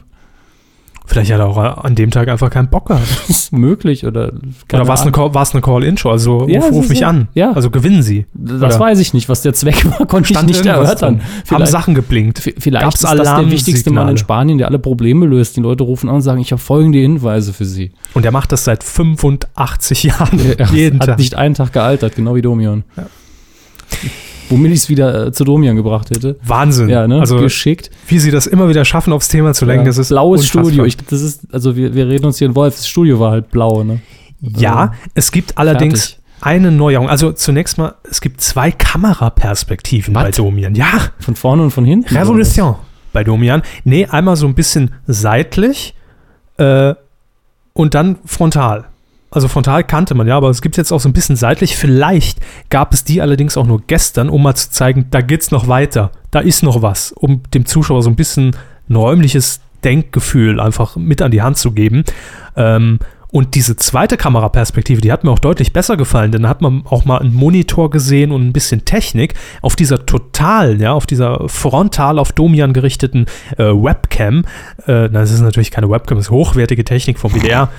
Vielleicht 1.12 1.32
hat 1.34 1.40
er 1.40 1.48
auch 1.48 1.58
an 1.58 1.94
dem 1.96 2.10
Tag 2.10 2.30
einfach 2.30 2.50
keinen 2.50 2.70
Bock 2.70 2.88
gehabt. 2.88 3.04
Möglich 3.52 4.06
oder 4.06 4.32
Oder 4.72 4.88
war 4.88 4.94
es 4.96 5.02
eine, 5.02 5.14
eine 5.54 5.62
Call-In-Show? 5.62 6.10
Also 6.10 6.48
Ja, 6.48 6.62
ruf, 6.62 6.72
ruf 6.72 6.90
mich 6.90 7.02
ja- 7.02 7.10
an. 7.10 7.28
ja. 7.34 7.52
Also 7.52 7.70
gewinnen 7.70 8.02
Sie. 8.02 8.26
Das 8.34 8.62
Oder 8.62 8.80
weiß 8.80 9.00
ich 9.00 9.14
nicht, 9.14 9.28
was 9.28 9.42
der 9.42 9.54
Zweck 9.54 9.84
war, 9.86 10.06
konnte 10.08 10.32
ich 10.32 10.42
nicht 10.44 10.66
erörtern. 10.66 11.20
Haben 11.50 11.66
Sachen 11.66 11.96
geblinkt. 11.96 12.40
vielleicht 12.40 12.84
Gab's 12.86 13.04
ist 13.04 13.12
das 13.14 13.36
der 13.36 13.52
wichtigste 13.52 13.92
Mann 13.92 14.08
in? 14.10 14.18
Spanien, 14.18 14.58
der 14.58 14.68
alle 14.68 14.80
Probleme 14.80 15.26
löst. 15.26 15.58
Die 15.58 15.62
Leute 15.62 15.84
rufen 15.84 16.08
an 16.08 16.16
und 16.16 16.22
sagen, 16.22 16.40
ich 16.40 16.52
habe 16.54 16.62
folgende 16.62 17.00
Hinweise 17.00 17.52
für 17.52 17.66
sie. 17.66 17.92
Und 18.14 18.26
er 18.26 18.32
macht 18.32 18.52
das 18.54 18.64
seit 18.64 18.84
85 18.84 20.04
Jahren. 20.04 20.40
Er 20.58 20.68
jeden 20.68 21.00
hat 21.02 21.08
Tag. 21.08 21.18
nicht 21.20 21.36
einen 21.36 21.56
Tag 21.56 21.74
gealtert, 21.74 22.16
genau 22.16 22.36
wie 22.36 22.42
Domian. 22.42 22.84
Womit 24.52 24.72
ich 24.72 24.80
es 24.80 24.90
wieder 24.90 25.28
äh, 25.28 25.32
zu 25.32 25.44
Domian 25.44 25.76
gebracht 25.76 26.10
hätte. 26.12 26.38
Wahnsinn. 26.44 26.90
Ja, 26.90 27.08
ne? 27.08 27.20
Also, 27.20 27.38
Geschickt. 27.40 27.90
wie 28.08 28.20
sie 28.20 28.30
das 28.32 28.46
immer 28.48 28.70
wieder 28.70 28.86
schaffen, 28.86 29.12
aufs 29.14 29.28
Thema 29.30 29.54
zu 29.54 29.66
lenken, 29.66 29.86
Ja. 29.86 29.90
das 29.90 29.98
ist 29.98 30.10
Blaues 30.10 30.42
unfassbar. 30.42 30.64
Studio. 30.66 30.86
Ich, 30.86 30.98
das 30.98 31.22
ist, 31.22 31.42
also 31.52 31.76
wir, 31.76 31.96
wir 31.96 32.08
reden 32.08 32.26
uns 32.26 32.38
hier 32.38 32.48
in 32.48 32.56
Wolf, 32.56 32.76
das 32.76 32.88
Studio 32.88 33.20
war 33.20 33.32
halt 33.32 33.50
blau, 33.50 33.84
ne? 33.84 34.02
Ja, 34.42 34.94
es 35.16 35.32
gibt 35.32 35.58
allerdings 35.58 36.06
Fertig. 36.12 36.24
eine 36.42 36.72
Neuerung. 36.72 37.10
Also 37.10 37.32
zunächst 37.32 37.78
mal, 37.78 37.94
es 38.10 38.22
gibt 38.22 38.42
zwei 38.42 38.72
Kameraperspektiven 38.72 40.14
Was? 40.16 40.24
bei 40.24 40.32
Domian. 40.32 40.76
Ja, 40.76 40.88
Von 41.20 41.36
vorne 41.36 41.64
und 41.64 41.72
von 41.72 41.86
hinten. 41.86 42.16
Revolution 42.16 42.76
bei 43.14 43.24
Domian. 43.24 43.62
Nee, 43.84 44.06
einmal 44.08 44.36
so 44.36 44.48
ein 44.48 44.56
bisschen 44.56 44.92
seitlich 45.08 45.94
äh, 46.58 46.94
und 47.74 47.94
dann 47.94 48.18
frontal. 48.26 48.86
Also 49.32 49.48
frontal 49.48 49.86
kannte 49.86 50.14
man 50.14 50.28
ja, 50.28 50.36
aber 50.36 50.50
es 50.50 50.62
gibt 50.62 50.76
jetzt 50.76 50.92
auch 50.92 51.00
so 51.00 51.08
ein 51.08 51.14
bisschen 51.14 51.38
seitlich. 51.38 51.78
Vielleicht 51.78 52.40
gab 52.70 52.94
es 52.94 53.06
die 53.06 53.22
allerdings 53.22 53.56
auch 53.56 53.66
nur 53.66 53.82
gestern, 53.88 54.30
um 54.30 54.44
mal 54.44 54.56
zu 54.56 54.70
zeigen, 54.72 55.08
da 55.10 55.22
geht's 55.22 55.52
noch 55.52 55.70
weiter. 55.70 56.12
Da 56.32 56.42
ist 56.42 56.64
noch 56.64 56.82
was, 56.82 57.14
um 57.14 57.42
dem 57.54 57.66
Zuschauer 57.66 58.04
so 58.04 58.10
ein 58.10 58.18
bisschen 58.18 58.56
ein 58.90 58.96
räumliches 58.96 59.62
Denkgefühl 59.86 60.60
einfach 60.60 60.98
mit 60.98 61.22
an 61.22 61.32
die 61.32 61.42
Hand 61.42 61.58
zu 61.58 61.72
geben. 61.72 62.04
Ähm, 62.58 63.00
und 63.32 63.56
diese 63.56 63.78
zweite 63.78 64.18
Kameraperspektive, 64.18 65.00
die 65.00 65.14
hat 65.14 65.24
mir 65.24 65.32
auch 65.32 65.40
deutlich 65.40 65.72
besser 65.72 65.96
gefallen, 65.96 66.34
denn 66.34 66.44
da 66.44 66.50
hat 66.50 66.62
man 66.62 66.84
auch 66.90 67.06
mal 67.06 67.20
einen 67.20 67.34
Monitor 67.34 67.90
gesehen 67.90 68.34
und 68.34 68.46
ein 68.46 68.52
bisschen 68.52 68.84
Technik 68.84 69.36
auf 69.62 69.78
dieser 69.78 70.06
totalen, 70.06 70.82
ja, 70.82 70.92
auf 70.92 71.06
dieser 71.06 71.48
frontal 71.48 72.20
auf 72.20 72.34
Domian 72.34 72.74
gerichteten 72.74 73.28
äh, 73.58 73.64
Webcam. 73.64 74.44
Äh, 74.86 75.08
na, 75.08 75.22
das 75.22 75.32
ist 75.32 75.40
natürlich 75.40 75.72
keine 75.72 75.90
Webcam, 75.90 76.18
das 76.18 76.28
ist 76.28 76.32
hochwertige 76.32 76.84
Technik 76.84 77.18
vom 77.18 77.32
WDR. 77.34 77.70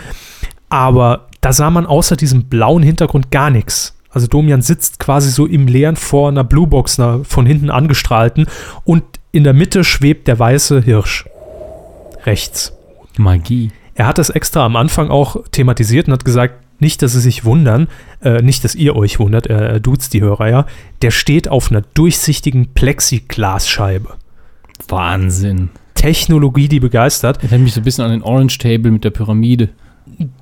Aber 0.70 1.28
da 1.42 1.52
sah 1.52 1.70
man 1.70 1.84
außer 1.84 2.16
diesem 2.16 2.44
blauen 2.44 2.82
Hintergrund 2.82 3.30
gar 3.30 3.50
nichts. 3.50 3.94
Also 4.08 4.26
Domian 4.26 4.62
sitzt 4.62 4.98
quasi 4.98 5.30
so 5.30 5.44
im 5.44 5.66
Leeren 5.66 5.96
vor 5.96 6.28
einer 6.28 6.44
Bluebox, 6.44 6.98
einer 6.98 7.24
von 7.24 7.44
hinten 7.44 7.68
angestrahlten, 7.68 8.46
und 8.84 9.02
in 9.32 9.44
der 9.44 9.52
Mitte 9.52 9.84
schwebt 9.84 10.28
der 10.28 10.38
weiße 10.38 10.82
Hirsch. 10.82 11.26
Rechts. 12.24 12.72
Magie. 13.18 13.72
Er 13.94 14.06
hat 14.06 14.18
das 14.18 14.30
extra 14.30 14.64
am 14.64 14.76
Anfang 14.76 15.10
auch 15.10 15.36
thematisiert 15.50 16.06
und 16.06 16.14
hat 16.14 16.24
gesagt, 16.24 16.54
nicht, 16.78 17.02
dass 17.02 17.12
sie 17.12 17.20
sich 17.20 17.44
wundern, 17.44 17.88
äh, 18.22 18.42
nicht, 18.42 18.64
dass 18.64 18.74
ihr 18.74 18.94
euch 18.96 19.18
wundert, 19.18 19.46
er, 19.46 19.60
er 19.60 19.80
duzt 19.80 20.14
die 20.14 20.20
Hörer 20.20 20.48
ja, 20.48 20.66
der 21.02 21.10
steht 21.10 21.48
auf 21.48 21.70
einer 21.70 21.82
durchsichtigen 21.94 22.72
Plexiglasscheibe. 22.72 24.14
Wahnsinn. 24.88 25.70
Technologie, 25.94 26.68
die 26.68 26.80
begeistert. 26.80 27.38
Erinnert 27.42 27.60
mich 27.62 27.74
so 27.74 27.80
ein 27.80 27.84
bisschen 27.84 28.04
an 28.04 28.10
den 28.10 28.22
Orange 28.22 28.58
Table 28.58 28.90
mit 28.90 29.04
der 29.04 29.10
Pyramide 29.10 29.70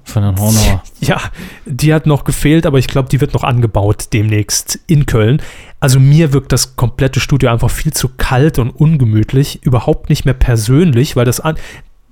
von 0.04 0.22
Herrn 0.22 0.38
Hornauer. 0.38 0.82
Ja, 1.00 1.20
die 1.64 1.94
hat 1.94 2.06
noch 2.06 2.24
gefehlt, 2.24 2.66
aber 2.66 2.78
ich 2.78 2.86
glaube, 2.86 3.08
die 3.08 3.20
wird 3.20 3.32
noch 3.32 3.42
angebaut 3.42 4.08
demnächst 4.12 4.78
in 4.86 5.06
Köln. 5.06 5.40
Also 5.80 5.98
mir 5.98 6.32
wirkt 6.32 6.52
das 6.52 6.76
komplette 6.76 7.20
Studio 7.20 7.50
einfach 7.50 7.70
viel 7.70 7.92
zu 7.92 8.08
kalt 8.16 8.58
und 8.58 8.70
ungemütlich, 8.70 9.62
überhaupt 9.62 10.11
nicht 10.11 10.24
mehr 10.24 10.34
persönlich, 10.34 11.16
weil 11.16 11.24
das, 11.24 11.42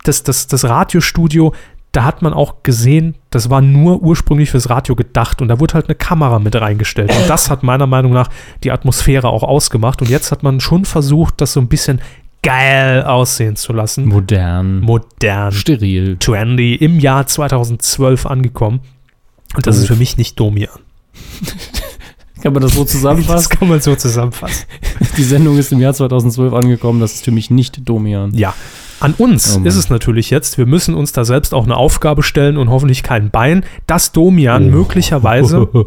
das, 0.04 0.22
das, 0.22 0.46
das 0.46 0.64
Radiostudio, 0.64 1.52
da 1.92 2.04
hat 2.04 2.22
man 2.22 2.32
auch 2.32 2.62
gesehen, 2.62 3.14
das 3.30 3.50
war 3.50 3.60
nur 3.60 4.02
ursprünglich 4.02 4.50
fürs 4.50 4.70
Radio 4.70 4.94
gedacht 4.94 5.42
und 5.42 5.48
da 5.48 5.58
wurde 5.60 5.74
halt 5.74 5.86
eine 5.86 5.94
Kamera 5.94 6.38
mit 6.38 6.54
reingestellt. 6.54 7.10
Und 7.10 7.28
das 7.28 7.50
hat 7.50 7.62
meiner 7.62 7.86
Meinung 7.86 8.12
nach 8.12 8.28
die 8.62 8.70
Atmosphäre 8.70 9.28
auch 9.28 9.42
ausgemacht. 9.42 10.02
Und 10.02 10.10
jetzt 10.10 10.30
hat 10.30 10.42
man 10.42 10.60
schon 10.60 10.84
versucht, 10.84 11.40
das 11.40 11.54
so 11.54 11.60
ein 11.60 11.68
bisschen 11.68 12.00
geil 12.42 13.02
aussehen 13.04 13.56
zu 13.56 13.72
lassen. 13.72 14.06
Modern. 14.06 14.80
Modern. 14.80 15.52
steril. 15.52 16.16
Trendy 16.18 16.74
im 16.74 17.00
Jahr 17.00 17.26
2012 17.26 18.26
angekommen. 18.26 18.80
Und 19.56 19.66
das 19.66 19.76
Doof. 19.76 19.82
ist 19.82 19.88
für 19.88 19.96
mich 19.96 20.16
nicht 20.16 20.38
Domian. 20.38 20.68
Kann 22.42 22.52
man 22.52 22.62
das 22.62 22.74
so 22.74 22.82
Das 22.84 22.92
zusammenfassen? 22.92 23.48
kann 23.58 23.68
man 23.68 23.80
so 23.80 23.94
zusammenfassen. 23.96 24.64
Die 25.16 25.24
Sendung 25.24 25.58
ist 25.58 25.72
im 25.72 25.80
Jahr 25.80 25.92
2012 25.94 26.52
angekommen. 26.52 27.00
Das 27.00 27.14
ist 27.14 27.24
für 27.24 27.32
mich 27.32 27.50
nicht 27.50 27.88
Domian. 27.88 28.32
Ja. 28.34 28.54
An 29.00 29.14
uns 29.14 29.56
Oh 29.56 29.64
ist 29.66 29.76
es 29.76 29.90
natürlich 29.90 30.30
jetzt, 30.30 30.58
wir 30.58 30.66
müssen 30.66 30.94
uns 30.94 31.12
da 31.12 31.24
selbst 31.24 31.54
auch 31.54 31.64
eine 31.64 31.76
Aufgabe 31.76 32.22
stellen 32.22 32.56
und 32.56 32.68
hoffentlich 32.68 33.02
kein 33.02 33.30
Bein, 33.30 33.64
dass 33.86 34.12
Domian 34.12 34.68
Oh. 34.68 34.70
möglicherweise, 34.70 35.68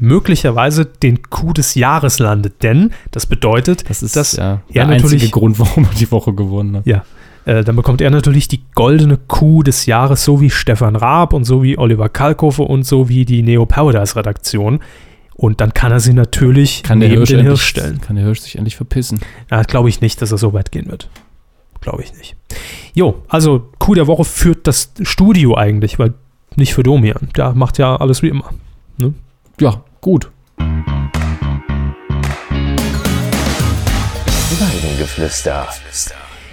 möglicherweise 0.00 0.84
den 0.86 1.22
Coup 1.22 1.54
des 1.54 1.74
Jahres 1.74 2.18
landet. 2.18 2.62
Denn 2.62 2.90
das 3.10 3.26
bedeutet, 3.26 3.88
Das 3.88 4.02
ist 4.02 4.16
dass 4.16 4.36
ja, 4.36 4.60
er 4.68 4.86
der 4.86 4.88
einzige 4.88 5.28
Grund, 5.28 5.58
warum 5.58 5.84
er 5.84 5.98
die 5.98 6.10
Woche 6.10 6.32
gewonnen 6.32 6.76
hat. 6.76 6.86
Ja. 6.86 7.04
Äh, 7.46 7.62
dann 7.62 7.76
bekommt 7.76 8.00
er 8.00 8.10
natürlich 8.10 8.48
die 8.48 8.62
goldene 8.74 9.18
Kuh 9.18 9.62
des 9.62 9.86
Jahres, 9.86 10.24
so 10.24 10.40
wie 10.40 10.50
Stefan 10.50 10.96
Raab 10.96 11.32
und 11.34 11.44
so 11.44 11.62
wie 11.62 11.76
Oliver 11.78 12.08
Kalkofe 12.08 12.62
und 12.62 12.84
so 12.86 13.08
wie 13.08 13.24
die 13.24 13.42
Neo 13.42 13.66
Paradise 13.66 14.16
Redaktion. 14.16 14.80
Und 15.36 15.60
dann 15.60 15.74
kann 15.74 15.90
er 15.92 15.98
sie 16.00 16.12
natürlich 16.14 16.82
Kann 16.84 17.00
neben 17.00 17.14
Hirsch, 17.16 17.28
den 17.30 17.40
endlich, 17.40 17.58
Hirsch 17.60 17.66
stellen. 17.68 18.00
kann 18.00 18.16
der 18.16 18.24
Hirsch 18.24 18.40
sich 18.40 18.56
endlich 18.56 18.76
verpissen. 18.76 19.18
Ja, 19.50 19.62
glaube 19.62 19.88
ich 19.88 20.00
nicht, 20.00 20.22
dass 20.22 20.30
er 20.30 20.38
so 20.38 20.52
weit 20.52 20.70
gehen 20.72 20.86
wird. 20.88 21.08
Glaube 21.84 22.02
ich 22.02 22.12
nicht. 22.14 22.34
Jo, 22.94 23.22
also 23.28 23.68
Kuh 23.78 23.94
der 23.94 24.06
Woche 24.06 24.24
führt 24.24 24.66
das 24.66 24.90
Studio 25.02 25.54
eigentlich, 25.56 25.98
weil 25.98 26.14
nicht 26.56 26.74
für 26.74 26.82
Domian. 26.82 27.28
Der 27.36 27.52
macht 27.52 27.78
ja 27.78 27.94
alles 27.96 28.22
wie 28.22 28.28
immer. 28.28 28.50
Ja, 29.60 29.82
gut. 30.00 30.30
Weidengeflüster. 34.58 35.68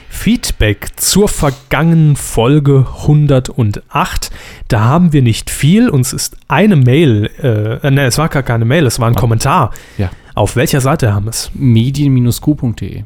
Feedback 0.09 0.89
zur 0.97 1.27
vergangenen 1.29 2.15
Folge 2.15 2.86
108. 3.01 4.29
Da 4.67 4.82
haben 4.82 5.13
wir 5.13 5.21
nicht 5.21 5.49
viel. 5.49 5.89
Uns 5.89 6.13
ist 6.13 6.36
eine 6.47 6.75
Mail, 6.75 7.25
äh, 7.41 7.89
ne, 7.89 8.05
es 8.05 8.17
war 8.17 8.29
gar 8.29 8.43
keine 8.43 8.65
Mail, 8.65 8.86
es 8.86 8.99
war 8.99 9.07
ein 9.07 9.15
Ah. 9.15 9.19
Kommentar. 9.19 9.71
Ja. 9.97 10.11
Auf 10.36 10.55
welcher 10.55 10.82
Seite 10.82 11.13
haben 11.13 11.25
wir 11.25 11.32
es? 11.32 11.49
Medien-q.de 11.53 13.03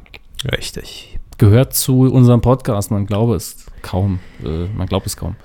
Richtig. 0.52 1.15
Gehört 1.38 1.74
zu 1.74 2.02
unserem 2.02 2.42
Podcast. 2.42 2.92
Man 2.92 3.06
glaube 3.06 3.36
es 3.36 3.66
kaum. 3.82 4.20
Äh, 4.44 4.66
man 4.76 4.88
glaubt 4.88 5.06
es 5.08 5.18
kaum. 5.18 5.36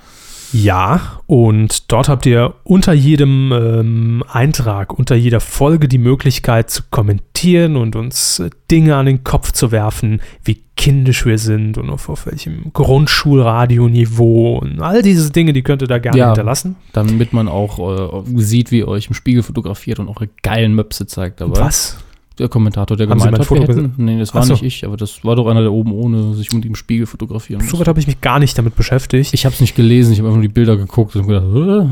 Ja, 0.52 1.20
und 1.26 1.92
dort 1.92 2.08
habt 2.08 2.26
ihr 2.26 2.54
unter 2.64 2.92
jedem 2.92 3.52
ähm, 3.52 4.24
Eintrag, 4.28 4.92
unter 4.98 5.14
jeder 5.14 5.38
Folge 5.38 5.86
die 5.86 5.98
Möglichkeit 5.98 6.70
zu 6.70 6.82
kommentieren 6.90 7.76
und 7.76 7.94
uns 7.94 8.40
äh, 8.40 8.50
Dinge 8.68 8.96
an 8.96 9.06
den 9.06 9.22
Kopf 9.22 9.52
zu 9.52 9.70
werfen, 9.70 10.20
wie 10.42 10.60
kindisch 10.76 11.24
wir 11.24 11.38
sind 11.38 11.78
und 11.78 11.88
auf, 11.88 12.08
auf 12.08 12.26
welchem 12.26 12.72
Grundschulradioniveau 12.72 14.58
und 14.58 14.80
all 14.80 15.02
diese 15.02 15.30
Dinge, 15.30 15.52
die 15.52 15.62
könnt 15.62 15.82
ihr 15.82 15.88
da 15.88 15.98
gerne 15.98 16.18
Ja. 16.18 16.26
hinterlassen. 16.28 16.74
Damit 16.92 17.32
man 17.32 17.46
auch 17.48 18.24
äh, 18.26 18.40
sieht, 18.40 18.70
wie 18.72 18.78
ihr 18.78 18.88
euch 18.88 19.06
im 19.08 19.14
Spiegel 19.14 19.42
fotografiert 19.42 19.98
und 19.98 20.08
eure 20.08 20.28
geilen 20.42 20.74
Möpse 20.74 21.06
zeigt 21.06 21.40
dabei. 21.40 21.60
Was? 21.60 21.98
Der 22.40 22.48
Kommentator, 22.48 22.96
der 22.96 23.06
Haben 23.06 23.18
gemeint 23.18 23.32
mein 23.32 23.40
hat, 23.40 23.50
wir 23.50 23.56
Foto 23.58 23.72
hätten, 23.72 23.92
nee, 23.98 24.18
das 24.18 24.34
war 24.34 24.42
so. 24.42 24.54
nicht 24.54 24.62
ich, 24.62 24.84
aber 24.86 24.96
das 24.96 25.22
war 25.24 25.36
doch 25.36 25.46
einer, 25.46 25.60
der 25.60 25.72
oben 25.72 25.92
ohne 25.92 26.34
sich 26.34 26.50
mit 26.52 26.64
dem 26.64 26.74
Spiegel 26.74 27.06
fotografieren 27.06 27.62
So 27.62 27.78
weit 27.78 27.86
habe 27.86 28.00
ich 28.00 28.06
mich 28.06 28.22
gar 28.22 28.38
nicht 28.38 28.56
damit 28.56 28.76
beschäftigt. 28.76 29.34
Ich 29.34 29.44
habe 29.44 29.54
es 29.54 29.60
nicht 29.60 29.76
gelesen, 29.76 30.12
ich 30.12 30.18
habe 30.18 30.28
einfach 30.28 30.38
nur 30.38 30.48
die 30.48 30.52
Bilder 30.52 30.78
geguckt 30.78 31.14
und 31.16 31.26
gedacht, 31.26 31.44
äh, 31.44 31.86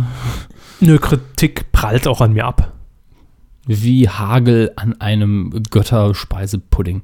Nö, 0.85 0.99
Kritik 0.99 1.71
prallt 1.71 2.09
auch 2.09 2.21
an 2.23 2.33
mir 2.33 2.47
ab. 2.47 2.73
wie 3.67 4.09
Hagel 4.09 4.73
an 4.77 4.99
einem 5.01 5.63
Götterspeisepudding. 5.71 7.03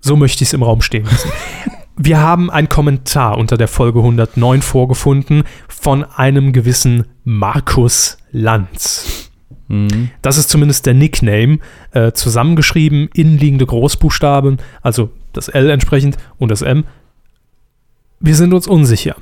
So 0.00 0.16
möchte 0.16 0.42
ich 0.42 0.48
es 0.48 0.52
im 0.54 0.64
Raum 0.64 0.82
stehen 0.82 1.04
lassen. 1.04 1.30
Wir 1.96 2.18
haben 2.18 2.50
einen 2.50 2.68
Kommentar 2.68 3.38
unter 3.38 3.56
der 3.56 3.68
Folge 3.68 4.00
109 4.00 4.62
vorgefunden 4.62 5.44
von 5.68 6.02
einem 6.04 6.52
gewissen 6.52 7.04
Markus 7.22 8.16
Lanz. 8.32 9.30
Mhm. 9.72 10.10
Das 10.20 10.36
ist 10.36 10.50
zumindest 10.50 10.84
der 10.86 10.94
Nickname, 10.94 11.58
äh, 11.92 12.12
zusammengeschrieben, 12.12 13.08
innenliegende 13.14 13.64
Großbuchstaben, 13.64 14.58
also 14.82 15.10
das 15.32 15.48
L 15.48 15.70
entsprechend 15.70 16.18
und 16.38 16.50
das 16.50 16.60
M. 16.62 16.84
Wir 18.20 18.36
sind 18.36 18.52
uns 18.52 18.68
unsicher. 18.68 19.16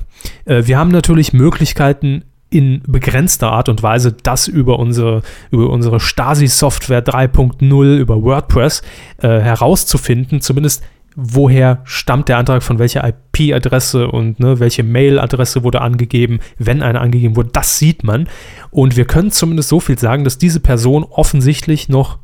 Äh, 0.45 0.63
wir 0.65 0.77
haben 0.77 0.91
natürlich 0.91 1.31
Möglichkeiten, 1.33 2.25
in 2.49 2.83
begrenzter 2.85 3.49
Art 3.49 3.69
und 3.69 3.81
Weise 3.81 4.11
das 4.11 4.49
über 4.49 4.77
unsere, 4.77 5.21
über 5.51 5.69
unsere 5.69 6.01
Stasi-Software 6.01 7.01
3.0, 7.01 7.97
über 7.97 8.21
WordPress 8.21 8.81
äh, 9.19 9.39
herauszufinden, 9.39 10.41
zumindest 10.41 10.83
woher 11.15 11.81
stammt 11.83 12.29
der 12.29 12.37
Antrag, 12.37 12.63
von 12.63 12.79
welcher 12.79 13.03
IP-Adresse 13.07 14.07
und 14.07 14.39
ne, 14.39 14.59
welche 14.59 14.83
Mail-Adresse 14.83 15.63
wurde 15.63 15.81
angegeben, 15.81 16.39
wenn 16.57 16.81
eine 16.81 16.99
angegeben 17.01 17.35
wurde, 17.35 17.49
das 17.53 17.77
sieht 17.77 18.03
man. 18.03 18.27
Und 18.69 18.95
wir 18.95 19.05
können 19.05 19.31
zumindest 19.31 19.69
so 19.69 19.79
viel 19.79 19.99
sagen, 19.99 20.23
dass 20.23 20.37
diese 20.37 20.59
Person 20.59 21.03
offensichtlich 21.03 21.89
noch 21.89 22.19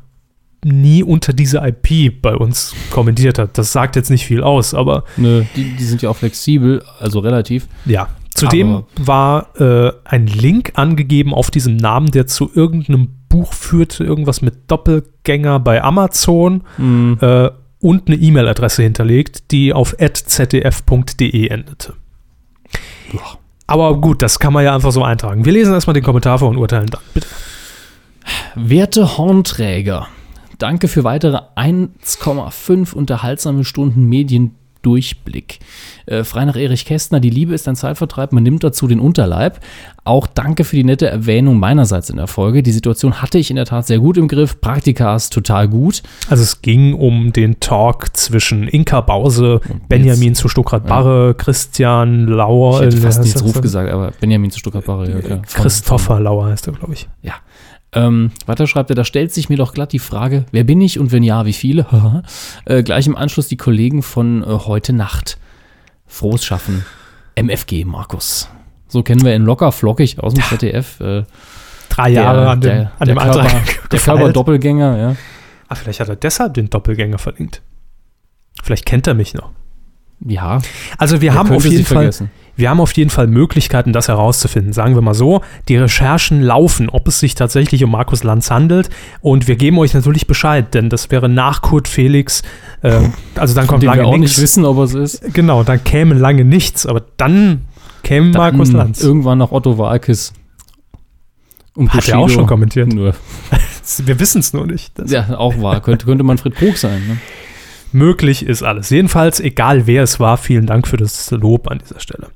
nie 0.64 1.02
unter 1.02 1.32
diese 1.32 1.58
IP 1.58 2.20
bei 2.20 2.34
uns 2.34 2.74
kommentiert 2.90 3.38
hat. 3.38 3.58
Das 3.58 3.72
sagt 3.72 3.96
jetzt 3.96 4.10
nicht 4.10 4.26
viel 4.26 4.42
aus, 4.42 4.74
aber. 4.74 5.04
Nö, 5.16 5.44
die, 5.54 5.76
die 5.76 5.84
sind 5.84 6.02
ja 6.02 6.10
auch 6.10 6.16
flexibel, 6.16 6.82
also 6.98 7.20
relativ. 7.20 7.68
Ja. 7.84 8.08
Zudem 8.34 8.84
war 8.96 9.60
äh, 9.60 9.92
ein 10.04 10.28
Link 10.28 10.72
angegeben 10.74 11.34
auf 11.34 11.50
diesem 11.50 11.76
Namen, 11.76 12.10
der 12.12 12.28
zu 12.28 12.50
irgendeinem 12.54 13.08
Buch 13.28 13.52
führte, 13.52 14.04
irgendwas 14.04 14.42
mit 14.42 14.70
Doppelgänger 14.70 15.58
bei 15.58 15.82
Amazon 15.82 16.62
mhm. 16.76 17.18
äh, 17.20 17.50
und 17.80 18.08
eine 18.08 18.16
E-Mail-Adresse 18.16 18.82
hinterlegt, 18.82 19.50
die 19.50 19.72
auf 19.72 19.96
zdf.de 19.98 21.48
endete. 21.48 21.94
Boah. 23.12 23.38
Aber 23.66 24.00
gut, 24.00 24.22
das 24.22 24.38
kann 24.38 24.54
man 24.54 24.64
ja 24.64 24.74
einfach 24.74 24.92
so 24.92 25.04
eintragen. 25.04 25.44
Wir 25.44 25.52
lesen 25.52 25.74
erstmal 25.74 25.94
den 25.94 26.02
Kommentar 26.02 26.38
vor 26.38 26.48
und 26.48 26.56
urteilen 26.56 26.86
dann. 26.86 27.02
Bitte. 27.12 27.26
Werte 28.54 29.18
Hornträger, 29.18 30.08
danke 30.58 30.88
für 30.88 31.04
weitere 31.04 31.40
1,5 31.54 32.94
unterhaltsame 32.94 33.64
Stunden 33.64 34.08
Mediendurchblick. 34.88 35.58
Äh, 36.06 36.24
frei 36.24 36.44
nach 36.44 36.56
Erich 36.56 36.84
Kästner, 36.84 37.20
die 37.20 37.30
Liebe 37.30 37.54
ist 37.54 37.68
ein 37.68 37.76
Zeitvertreib, 37.76 38.32
man 38.32 38.42
nimmt 38.42 38.64
dazu 38.64 38.86
den 38.86 39.00
Unterleib. 39.00 39.60
Auch 40.04 40.26
danke 40.26 40.64
für 40.64 40.76
die 40.76 40.84
nette 40.84 41.06
Erwähnung 41.06 41.58
meinerseits 41.58 42.08
in 42.08 42.16
der 42.16 42.26
Folge. 42.26 42.62
Die 42.62 42.72
Situation 42.72 43.20
hatte 43.20 43.38
ich 43.38 43.50
in 43.50 43.56
der 43.56 43.66
Tat 43.66 43.86
sehr 43.86 43.98
gut 43.98 44.16
im 44.16 44.26
Griff. 44.26 44.60
Praktika 44.60 45.14
ist 45.14 45.32
total 45.32 45.68
gut. 45.68 46.02
Also 46.30 46.42
es 46.42 46.62
ging 46.62 46.94
um 46.94 47.32
den 47.32 47.60
Talk 47.60 48.16
zwischen 48.16 48.68
Inka 48.68 49.02
Bause, 49.02 49.60
Benjamin 49.88 50.34
zu 50.34 50.48
Stuttgart-Barre, 50.48 51.28
ja. 51.28 51.34
Christian 51.34 52.26
Lauer. 52.26 52.80
Ich 52.80 52.86
hätte 52.86 52.96
fast 52.98 53.22
nichts 53.22 53.42
Ruf 53.44 53.60
gesagt, 53.60 53.92
aber 53.92 54.12
Benjamin 54.18 54.50
zu 54.50 54.58
Stuttgart-Barre, 54.58 55.22
ja. 55.28 55.36
Christopher 55.38 56.20
Lauer 56.20 56.46
heißt 56.46 56.68
er, 56.68 56.72
glaube 56.72 56.94
ich. 56.94 57.08
Ja. 57.22 57.34
Ähm, 57.92 58.32
weiter 58.46 58.66
schreibt 58.66 58.90
er, 58.90 58.96
da 58.96 59.04
stellt 59.04 59.32
sich 59.32 59.48
mir 59.48 59.56
doch 59.56 59.72
glatt 59.72 59.92
die 59.92 59.98
Frage, 59.98 60.44
wer 60.52 60.64
bin 60.64 60.80
ich 60.80 60.98
und 60.98 61.10
wenn 61.10 61.22
ja, 61.22 61.46
wie 61.46 61.52
viele? 61.52 62.22
äh, 62.66 62.82
gleich 62.82 63.06
im 63.06 63.16
Anschluss 63.16 63.48
die 63.48 63.56
Kollegen 63.56 64.02
von 64.02 64.42
äh, 64.42 64.46
heute 64.46 64.92
Nacht. 64.92 65.38
Frohes 66.06 66.44
Schaffen. 66.44 66.84
MFG, 67.34 67.84
Markus. 67.84 68.48
So 68.88 69.02
kennen 69.02 69.24
wir 69.24 69.34
ihn 69.34 69.44
locker 69.44 69.72
flockig 69.72 70.18
aus 70.20 70.34
dem 70.34 70.42
ZDF. 70.42 71.00
Äh, 71.00 71.24
Drei 71.88 72.10
Jahre 72.10 72.40
der, 72.40 72.50
an 72.50 72.60
dem, 72.60 72.70
der, 72.70 72.92
an 72.98 73.08
dem 73.08 73.18
Körper, 73.18 73.62
Der 73.90 73.98
Körper-Doppelgänger, 73.98 74.98
ja. 74.98 75.16
Ah, 75.68 75.74
vielleicht 75.74 76.00
hat 76.00 76.08
er 76.08 76.16
deshalb 76.16 76.54
den 76.54 76.70
Doppelgänger 76.70 77.18
verlinkt. 77.18 77.62
Vielleicht 78.62 78.86
kennt 78.86 79.06
er 79.06 79.14
mich 79.14 79.34
noch. 79.34 79.50
Ja. 80.24 80.60
Also 80.96 81.20
wir 81.20 81.34
haben 81.34 81.50
auf 81.50 81.64
jeden 81.64 81.84
Fall, 81.84 81.98
vergessen. 81.98 82.30
Wir 82.58 82.70
haben 82.70 82.80
auf 82.80 82.92
jeden 82.94 83.08
Fall 83.08 83.28
Möglichkeiten, 83.28 83.92
das 83.92 84.08
herauszufinden. 84.08 84.72
Sagen 84.72 84.96
wir 84.96 85.00
mal 85.00 85.14
so, 85.14 85.42
die 85.68 85.76
Recherchen 85.76 86.42
laufen, 86.42 86.88
ob 86.88 87.06
es 87.06 87.20
sich 87.20 87.36
tatsächlich 87.36 87.84
um 87.84 87.92
Markus 87.92 88.24
Lanz 88.24 88.50
handelt. 88.50 88.90
Und 89.20 89.46
wir 89.46 89.54
geben 89.54 89.78
euch 89.78 89.94
natürlich 89.94 90.26
Bescheid, 90.26 90.74
denn 90.74 90.90
das 90.90 91.12
wäre 91.12 91.28
nach 91.28 91.62
Kurt 91.62 91.86
Felix. 91.86 92.42
Äh, 92.82 92.98
also 93.36 93.54
dann 93.54 93.68
kommt 93.68 93.84
lange 93.84 94.00
wir 94.00 94.06
auch 94.08 94.16
nichts. 94.16 94.38
nicht 94.38 94.42
wissen, 94.42 94.64
ob 94.64 94.78
es 94.78 94.94
ist. 94.94 95.32
Genau, 95.32 95.62
dann 95.62 95.84
käme 95.84 96.16
lange 96.16 96.44
nichts. 96.44 96.84
Aber 96.84 97.04
dann 97.16 97.62
käme 98.02 98.32
dann 98.32 98.40
Markus 98.40 98.72
Lanz. 98.72 99.00
Irgendwann 99.04 99.38
noch 99.38 99.52
Otto 99.52 99.78
Walkes. 99.78 100.32
Und 101.76 101.94
Hat 101.94 102.08
er 102.08 102.18
auch 102.18 102.28
schon 102.28 102.46
kommentiert. 102.46 102.92
Nur. 102.92 103.14
wir 103.98 104.18
wissen 104.18 104.40
es 104.40 104.52
nur 104.52 104.66
nicht. 104.66 104.94
ja, 105.06 105.38
auch 105.38 105.62
wahr. 105.62 105.80
Könnte, 105.80 106.06
könnte 106.06 106.24
Manfred 106.24 106.56
Krug 106.56 106.76
sein. 106.76 107.06
Ne? 107.06 107.18
Möglich 107.92 108.46
ist 108.46 108.62
alles. 108.62 108.90
Jedenfalls, 108.90 109.40
egal 109.40 109.86
wer 109.86 110.02
es 110.02 110.20
war, 110.20 110.36
vielen 110.36 110.66
Dank 110.66 110.86
für 110.86 110.96
das 110.96 111.30
Lob 111.30 111.70
an 111.70 111.78
dieser 111.78 112.00
Stelle. 112.00 112.28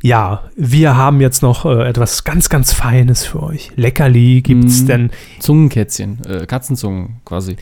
Ja, 0.00 0.44
wir 0.54 0.96
haben 0.96 1.20
jetzt 1.20 1.42
noch 1.42 1.64
äh, 1.64 1.88
etwas 1.88 2.22
ganz, 2.22 2.48
ganz 2.48 2.72
Feines 2.72 3.24
für 3.26 3.42
euch. 3.42 3.72
Leckerli 3.74 4.42
gibt's 4.42 4.82
mm, 4.82 4.86
denn. 4.86 5.10
Zungenkätzchen, 5.40 6.18
äh, 6.24 6.46
Katzenzungen 6.46 7.20
quasi. 7.24 7.56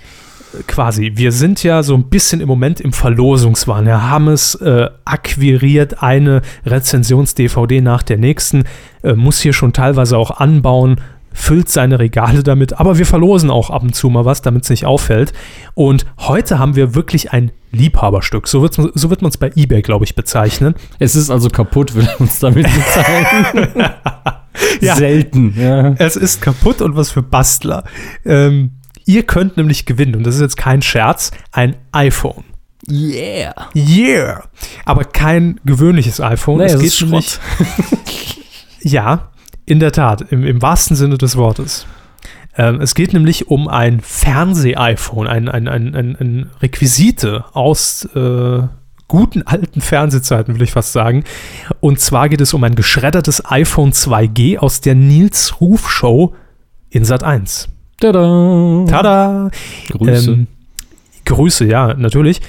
Quasi. 0.66 1.12
Wir 1.14 1.32
sind 1.32 1.62
ja 1.62 1.82
so 1.82 1.94
ein 1.94 2.04
bisschen 2.04 2.40
im 2.40 2.48
Moment 2.48 2.80
im 2.80 2.92
Verlosungswahn. 2.92 3.86
Herr 3.86 4.08
Hammes 4.08 4.54
äh, 4.56 4.88
akquiriert 5.04 6.02
eine 6.02 6.40
Rezensions-DVD 6.64 7.80
nach 7.80 8.02
der 8.02 8.16
nächsten, 8.16 8.64
äh, 9.02 9.14
muss 9.14 9.40
hier 9.40 9.52
schon 9.52 9.72
teilweise 9.72 10.16
auch 10.16 10.30
anbauen, 10.30 11.00
füllt 11.36 11.68
seine 11.68 11.98
Regale 11.98 12.42
damit, 12.42 12.80
aber 12.80 12.98
wir 12.98 13.06
verlosen 13.06 13.50
auch 13.50 13.70
ab 13.70 13.82
und 13.82 13.94
zu 13.94 14.08
mal 14.08 14.24
was, 14.24 14.42
damit 14.42 14.64
es 14.64 14.70
nicht 14.70 14.86
auffällt. 14.86 15.32
Und 15.74 16.06
heute 16.18 16.58
haben 16.58 16.74
wir 16.74 16.94
wirklich 16.94 17.32
ein 17.32 17.52
Liebhaberstück. 17.72 18.48
So, 18.48 18.66
so 18.68 19.10
wird 19.10 19.22
man 19.22 19.28
es 19.28 19.36
bei 19.36 19.52
eBay, 19.54 19.82
glaube 19.82 20.04
ich, 20.06 20.14
bezeichnen. 20.14 20.74
Es 20.98 21.14
ist 21.14 21.30
also 21.30 21.50
kaputt, 21.50 21.94
will 21.94 22.08
er 22.08 22.20
uns 22.20 22.38
damit 22.38 22.66
mitteilen. 22.66 23.84
ja, 24.80 24.96
Selten. 24.96 25.54
Ja. 25.60 25.94
Es 25.98 26.16
ist 26.16 26.40
kaputt 26.40 26.80
und 26.80 26.96
was 26.96 27.10
für 27.10 27.22
Bastler. 27.22 27.84
Ähm, 28.24 28.72
ihr 29.04 29.24
könnt 29.24 29.58
nämlich 29.58 29.84
gewinnen, 29.84 30.16
und 30.16 30.24
das 30.24 30.36
ist 30.36 30.40
jetzt 30.40 30.56
kein 30.56 30.80
Scherz, 30.80 31.32
ein 31.52 31.76
iPhone. 31.92 32.44
Yeah. 32.90 33.68
Yeah. 33.74 34.44
Aber 34.84 35.04
kein 35.04 35.60
gewöhnliches 35.64 36.20
iPhone. 36.20 36.58
Nee, 36.58 36.64
es 36.64 36.80
geht 36.80 36.92
Schrott. 36.92 37.40
ja, 38.80 39.30
in 39.66 39.80
der 39.80 39.92
Tat, 39.92 40.22
im, 40.30 40.44
im 40.44 40.62
wahrsten 40.62 40.96
Sinne 40.96 41.18
des 41.18 41.36
Wortes. 41.36 41.86
Ähm, 42.56 42.80
es 42.80 42.94
geht 42.94 43.12
nämlich 43.12 43.48
um 43.48 43.68
ein 43.68 44.00
Fernseh-iPhone, 44.00 45.26
ein, 45.26 45.48
ein, 45.48 45.68
ein, 45.68 45.94
ein, 45.94 46.50
Requisite 46.62 47.44
aus 47.52 48.08
äh, 48.14 48.62
guten 49.08 49.42
alten 49.42 49.80
Fernsehzeiten, 49.80 50.54
will 50.54 50.62
ich 50.62 50.72
fast 50.72 50.92
sagen. 50.92 51.24
Und 51.80 52.00
zwar 52.00 52.28
geht 52.28 52.40
es 52.40 52.54
um 52.54 52.64
ein 52.64 52.74
geschreddertes 52.74 53.44
iPhone 53.50 53.92
2G 53.92 54.58
aus 54.58 54.80
der 54.80 54.94
Nils 54.94 55.60
Ruf 55.60 55.90
Show 55.90 56.34
in 56.88 57.04
Sat 57.04 57.22
1. 57.22 57.68
Tada! 58.00 58.84
Tada! 58.88 59.50
Grüße. 59.90 60.32
Ähm, 60.32 60.46
Grüße, 61.24 61.66
ja, 61.66 61.94
natürlich. 61.94 62.40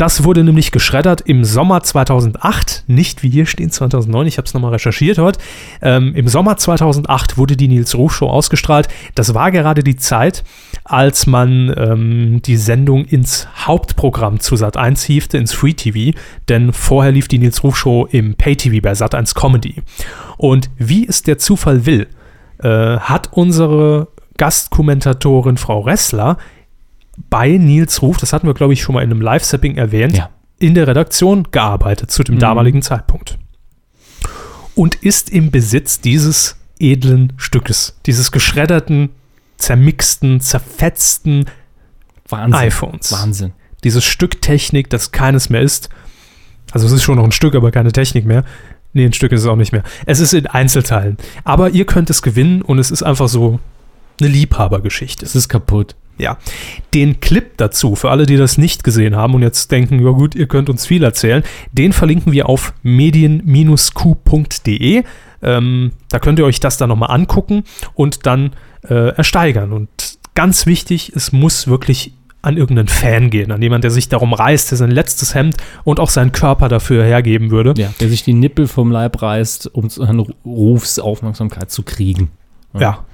Das 0.00 0.24
wurde 0.24 0.42
nämlich 0.42 0.70
geschreddert 0.70 1.20
im 1.20 1.44
Sommer 1.44 1.82
2008, 1.82 2.84
nicht 2.86 3.22
wie 3.22 3.28
hier 3.28 3.44
stehen 3.44 3.70
2009, 3.70 4.28
ich 4.28 4.38
habe 4.38 4.46
es 4.46 4.54
nochmal 4.54 4.72
recherchiert 4.72 5.18
heute. 5.18 5.38
Ähm, 5.82 6.14
Im 6.14 6.26
Sommer 6.26 6.56
2008 6.56 7.36
wurde 7.36 7.54
die 7.54 7.68
Nils 7.68 7.94
Ruf 7.94 8.14
Show 8.14 8.26
ausgestrahlt. 8.26 8.88
Das 9.14 9.34
war 9.34 9.50
gerade 9.50 9.84
die 9.84 9.96
Zeit, 9.96 10.42
als 10.84 11.26
man 11.26 11.74
ähm, 11.76 12.40
die 12.40 12.56
Sendung 12.56 13.04
ins 13.04 13.46
Hauptprogramm 13.66 14.40
zu 14.40 14.54
Sat1 14.54 15.04
hiefte, 15.04 15.36
ins 15.36 15.52
Free 15.52 15.74
TV, 15.74 16.16
denn 16.48 16.72
vorher 16.72 17.12
lief 17.12 17.28
die 17.28 17.38
Nils 17.38 17.62
Ruf 17.62 17.76
Show 17.76 18.06
im 18.10 18.36
Pay 18.36 18.56
TV 18.56 18.80
bei 18.80 18.92
Sat1 18.92 19.38
Comedy. 19.38 19.82
Und 20.38 20.70
wie 20.78 21.06
es 21.06 21.24
der 21.24 21.36
Zufall 21.36 21.84
will, 21.84 22.06
äh, 22.62 22.96
hat 22.96 23.34
unsere 23.34 24.08
Gastkommentatorin 24.38 25.58
Frau 25.58 25.80
Ressler 25.80 26.38
bei 27.28 27.50
Nils 27.50 28.02
Ruf, 28.02 28.18
das 28.18 28.32
hatten 28.32 28.46
wir, 28.46 28.54
glaube 28.54 28.72
ich, 28.72 28.82
schon 28.82 28.94
mal 28.94 29.02
in 29.02 29.10
einem 29.10 29.20
Live-Sapping 29.20 29.76
erwähnt, 29.76 30.16
ja. 30.16 30.30
in 30.58 30.74
der 30.74 30.86
Redaktion 30.86 31.48
gearbeitet 31.50 32.10
zu 32.10 32.22
dem 32.22 32.36
mhm. 32.36 32.40
damaligen 32.40 32.82
Zeitpunkt. 32.82 33.38
Und 34.74 34.94
ist 34.94 35.30
im 35.30 35.50
Besitz 35.50 36.00
dieses 36.00 36.56
edlen 36.78 37.34
Stückes, 37.36 37.98
dieses 38.06 38.32
geschredderten, 38.32 39.10
zermixten, 39.58 40.40
zerfetzten 40.40 41.46
Wahnsinn. 42.28 42.60
iPhones. 42.60 43.12
Wahnsinn. 43.12 43.52
Dieses 43.84 44.04
Stück 44.04 44.40
Technik, 44.40 44.88
das 44.90 45.12
keines 45.12 45.50
mehr 45.50 45.60
ist. 45.60 45.90
Also 46.72 46.86
es 46.86 46.92
ist 46.92 47.02
schon 47.02 47.16
noch 47.16 47.24
ein 47.24 47.32
Stück, 47.32 47.54
aber 47.54 47.70
keine 47.70 47.92
Technik 47.92 48.24
mehr. 48.24 48.44
Nee, 48.92 49.04
ein 49.04 49.12
Stück 49.12 49.32
ist 49.32 49.40
es 49.40 49.46
auch 49.46 49.56
nicht 49.56 49.72
mehr. 49.72 49.82
Es 50.06 50.20
ist 50.20 50.32
in 50.32 50.46
Einzelteilen. 50.46 51.16
Aber 51.44 51.70
ihr 51.70 51.84
könnt 51.84 52.10
es 52.10 52.22
gewinnen 52.22 52.62
und 52.62 52.78
es 52.78 52.90
ist 52.90 53.02
einfach 53.02 53.28
so 53.28 53.60
eine 54.20 54.28
Liebhabergeschichte. 54.28 55.24
Es 55.24 55.34
ist 55.36 55.48
kaputt. 55.48 55.94
Ja, 56.20 56.36
den 56.94 57.20
Clip 57.20 57.56
dazu, 57.56 57.96
für 57.96 58.10
alle, 58.10 58.26
die 58.26 58.36
das 58.36 58.58
nicht 58.58 58.84
gesehen 58.84 59.16
haben 59.16 59.34
und 59.34 59.42
jetzt 59.42 59.70
denken, 59.70 60.04
ja 60.04 60.10
gut, 60.10 60.34
ihr 60.34 60.46
könnt 60.46 60.68
uns 60.68 60.86
viel 60.86 61.02
erzählen, 61.02 61.42
den 61.72 61.92
verlinken 61.92 62.32
wir 62.32 62.48
auf 62.48 62.74
medien-q.de. 62.82 63.44
Ähm, 65.42 65.92
da 66.10 66.18
könnt 66.18 66.38
ihr 66.38 66.44
euch 66.44 66.60
das 66.60 66.76
dann 66.76 66.90
nochmal 66.90 67.10
angucken 67.10 67.64
und 67.94 68.26
dann 68.26 68.52
äh, 68.82 69.14
ersteigern. 69.14 69.72
Und 69.72 69.88
ganz 70.34 70.66
wichtig, 70.66 71.12
es 71.14 71.32
muss 71.32 71.66
wirklich 71.66 72.12
an 72.42 72.56
irgendeinen 72.56 72.88
Fan 72.88 73.30
gehen, 73.30 73.52
an 73.52 73.60
jemand, 73.60 73.84
der 73.84 73.90
sich 73.90 74.08
darum 74.08 74.32
reißt, 74.32 74.70
der 74.70 74.78
sein 74.78 74.90
letztes 74.90 75.34
Hemd 75.34 75.56
und 75.84 76.00
auch 76.00 76.08
seinen 76.08 76.32
Körper 76.32 76.68
dafür 76.68 77.04
hergeben 77.04 77.50
würde. 77.50 77.74
Ja, 77.80 77.92
der 78.00 78.08
sich 78.08 78.22
die 78.24 78.32
Nippel 78.32 78.66
vom 78.66 78.90
Leib 78.90 79.20
reißt, 79.20 79.74
um 79.74 79.90
seine 79.90 80.26
Rufsaufmerksamkeit 80.44 81.70
zu 81.70 81.82
kriegen. 81.82 82.30
Ja, 82.74 82.80
ja 82.80 83.04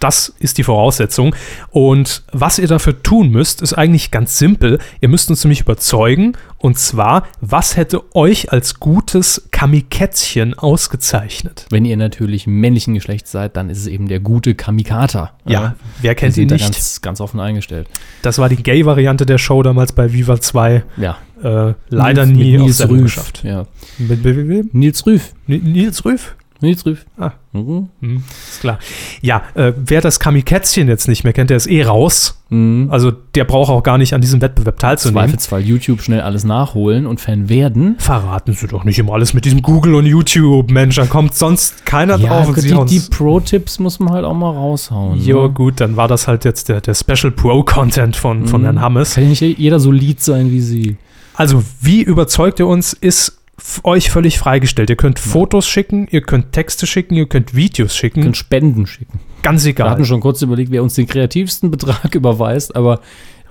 das 0.00 0.32
ist 0.38 0.58
die 0.58 0.62
Voraussetzung. 0.62 1.34
Und 1.70 2.22
was 2.32 2.58
ihr 2.58 2.68
dafür 2.68 3.02
tun 3.02 3.30
müsst, 3.30 3.62
ist 3.62 3.74
eigentlich 3.74 4.10
ganz 4.10 4.38
simpel. 4.38 4.78
Ihr 5.00 5.08
müsst 5.08 5.30
uns 5.30 5.44
nämlich 5.44 5.60
überzeugen. 5.60 6.32
Und 6.58 6.78
zwar, 6.78 7.24
was 7.40 7.76
hätte 7.76 8.14
euch 8.14 8.52
als 8.52 8.80
gutes 8.80 9.48
Kamikätzchen 9.50 10.54
ausgezeichnet? 10.54 11.66
Wenn 11.70 11.84
ihr 11.84 11.96
natürlich 11.96 12.46
männlichen 12.46 12.94
Geschlechts 12.94 13.30
seid, 13.30 13.56
dann 13.56 13.70
ist 13.70 13.78
es 13.78 13.86
eben 13.86 14.08
der 14.08 14.20
gute 14.20 14.54
Kamikata. 14.54 15.32
Ja, 15.44 15.76
wer 16.00 16.14
kennt 16.14 16.36
ihn 16.36 16.48
nicht? 16.48 16.62
Ganz, 16.62 17.02
ganz 17.02 17.20
offen 17.20 17.40
eingestellt. 17.40 17.88
Das 18.22 18.38
war 18.38 18.48
die 18.48 18.62
Gay-Variante 18.62 19.26
der 19.26 19.38
Show 19.38 19.62
damals 19.62 19.92
bei 19.92 20.12
Viva 20.12 20.40
2. 20.40 20.82
Ja. 20.96 21.18
Äh, 21.42 21.74
leider 21.90 22.26
Nils, 22.26 22.38
nie 22.38 22.56
Nils 22.56 22.88
Rüff. 22.88 23.02
geschafft. 23.02 23.44
Ja. 23.44 23.66
Mit, 23.98 24.24
mit, 24.24 24.46
mit, 24.46 24.74
Nils 24.74 25.06
Rüff. 25.06 25.34
Nils 25.46 26.04
Rüff? 26.04 26.34
Nilsrüff. 26.66 27.06
Ah. 27.18 27.32
Mhm. 27.52 27.88
Mhm. 28.00 28.24
Ist 28.48 28.60
klar. 28.60 28.78
Ja, 29.22 29.42
äh, 29.54 29.72
wer 29.76 30.00
das 30.00 30.20
Kamikätzchen 30.20 30.88
jetzt 30.88 31.08
nicht 31.08 31.24
mehr 31.24 31.32
kennt, 31.32 31.50
der 31.50 31.56
ist 31.56 31.66
eh 31.66 31.82
raus. 31.84 32.42
Mhm. 32.48 32.88
Also 32.90 33.10
der 33.10 33.44
braucht 33.44 33.70
auch 33.70 33.82
gar 33.82 33.98
nicht 33.98 34.14
an 34.14 34.20
diesem 34.20 34.40
Wettbewerb 34.40 34.78
teilzunehmen. 34.78 35.22
Zweifelsfall 35.22 35.62
YouTube 35.62 36.02
schnell 36.02 36.20
alles 36.20 36.44
nachholen 36.44 37.06
und 37.06 37.20
Fan 37.20 37.48
werden. 37.48 37.96
Verraten 37.98 38.52
Sie 38.52 38.66
doch 38.66 38.84
nicht 38.84 38.98
immer 38.98 39.14
alles 39.14 39.34
mit 39.34 39.44
diesem 39.44 39.62
Google 39.62 39.94
und 39.94 40.06
YouTube, 40.06 40.70
Mensch, 40.70 40.96
dann 40.96 41.08
kommt 41.08 41.34
sonst 41.34 41.86
keiner 41.86 42.18
ja, 42.18 42.28
drauf. 42.28 42.48
Und 42.48 42.62
die, 42.62 42.98
die 42.98 43.00
Pro-Tipps 43.10 43.78
muss 43.78 43.98
man 43.98 44.12
halt 44.12 44.24
auch 44.24 44.34
mal 44.34 44.50
raushauen. 44.50 45.20
Jo, 45.20 45.44
ne? 45.44 45.50
gut, 45.50 45.80
dann 45.80 45.96
war 45.96 46.08
das 46.08 46.28
halt 46.28 46.44
jetzt 46.44 46.68
der, 46.68 46.80
der 46.80 46.94
Special 46.94 47.30
Pro-Content 47.32 48.16
von, 48.16 48.46
von 48.46 48.60
mhm. 48.60 48.64
Herrn 48.64 48.80
Hammes. 48.80 49.14
Kann 49.14 49.28
nicht 49.28 49.40
jeder 49.40 49.80
so 49.80 49.90
lied 49.90 50.22
sein 50.22 50.50
wie 50.50 50.60
Sie. 50.60 50.96
Also, 51.34 51.62
wie 51.80 52.02
überzeugt 52.02 52.60
ihr 52.60 52.66
uns, 52.66 52.92
ist 52.94 53.38
euch 53.84 54.10
völlig 54.10 54.38
freigestellt. 54.38 54.90
Ihr 54.90 54.96
könnt 54.96 55.18
Fotos 55.18 55.68
schicken, 55.68 56.06
ihr 56.10 56.20
könnt 56.22 56.52
Texte 56.52 56.86
schicken, 56.86 57.14
ihr 57.14 57.26
könnt 57.26 57.54
Videos 57.54 57.96
schicken. 57.96 58.20
Ihr 58.20 58.24
könnt 58.24 58.36
Spenden 58.36 58.86
schicken. 58.86 59.20
Ganz 59.42 59.64
egal. 59.64 59.86
Wir 59.86 59.90
hatten 59.92 60.04
schon 60.04 60.20
kurz 60.20 60.42
überlegt, 60.42 60.70
wer 60.70 60.82
uns 60.82 60.94
den 60.94 61.06
kreativsten 61.06 61.70
Betrag 61.70 62.14
überweist, 62.14 62.76
aber 62.76 63.00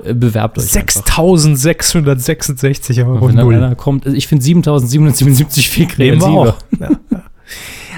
äh, 0.04 0.14
bewerbt 0.14 0.58
euch. 0.58 0.66
6666 0.66 3.04
Euro. 3.04 3.28
Wenn 3.28 3.36
dann 3.36 3.54
einer 3.54 3.76
kommt, 3.76 4.06
also 4.06 4.18
ich 4.18 4.28
finde 4.28 4.44
7777 4.44 5.70
viel 5.70 5.88
kreativer. 5.88 6.58
Ja, 6.80 6.90
ja. 7.12 7.24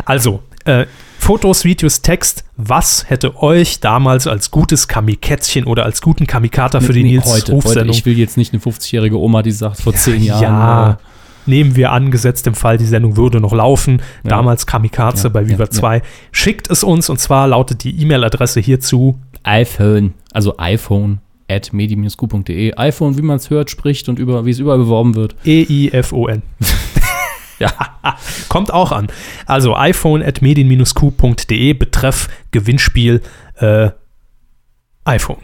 Also, 0.06 0.42
äh, 0.66 0.86
Fotos, 1.20 1.66
Videos, 1.66 2.02
Text, 2.02 2.46
was 2.56 3.10
hätte 3.10 3.42
euch 3.42 3.82
damals 3.82 4.28
als 4.28 4.50
gutes 4.50 4.88
Kamikätzchen 4.88 5.66
oder 5.66 5.84
als 5.84 6.02
guten 6.02 6.26
Kamikata 6.26 6.80
für 6.80 6.94
die 6.94 7.04
nee, 7.04 7.12
Nils 7.14 7.26
heute? 7.26 7.54
Heute, 7.54 7.86
ich 7.90 8.06
will 8.06 8.18
jetzt 8.18 8.38
nicht 8.38 8.54
eine 8.54 8.62
50-jährige 8.62 9.20
Oma, 9.20 9.42
die 9.42 9.52
sagt, 9.52 9.82
vor 9.82 9.94
zehn 9.94 10.24
Jahren. 10.24 10.42
Ja, 10.42 10.92
äh, 10.92 10.96
nehmen 11.48 11.76
wir 11.76 11.92
an, 11.92 12.12
gesetzt 12.12 12.48
im 12.48 12.56
Fall, 12.56 12.78
die 12.78 12.86
Sendung 12.86 13.18
würde 13.18 13.40
noch 13.40 13.54
laufen. 13.54 14.02
Ja. 14.24 14.32
Damals 14.32 14.66
Kamikaze 14.66 15.24
ja, 15.28 15.30
bei 15.30 15.48
Viva 15.48 15.66
ja, 15.66 15.70
2. 15.70 16.02
Schickt 16.32 16.70
es 16.70 16.84
uns 16.84 17.10
und 17.10 17.20
zwar 17.20 17.48
lautet 17.48 17.84
die 17.84 18.02
E-Mail-Adresse 18.02 18.60
hierzu 18.60 19.20
iPhone, 19.44 20.14
also 20.32 20.58
iPhone 20.58 21.20
at 21.50 21.72
medi-q.de. 21.72 22.74
iPhone, 22.76 23.18
wie 23.18 23.22
man 23.22 23.38
es 23.38 23.50
hört, 23.50 23.70
spricht 23.70 24.10
und 24.10 24.20
über, 24.20 24.46
wie 24.46 24.52
es 24.52 24.60
überall 24.60 24.78
beworben 24.78 25.16
wird. 25.16 25.36
E-I-F-O-N. 25.46 26.42
ja, 27.60 27.72
kommt 28.50 28.74
auch 28.74 28.92
an. 28.92 29.08
Also 29.46 29.76
iPhone 29.76 30.22
at 30.22 30.42
medien-q.de, 30.42 31.74
betreff 31.74 32.28
Gewinnspiel 32.52 33.22
äh, 33.56 33.92
iPhone. 35.06 35.38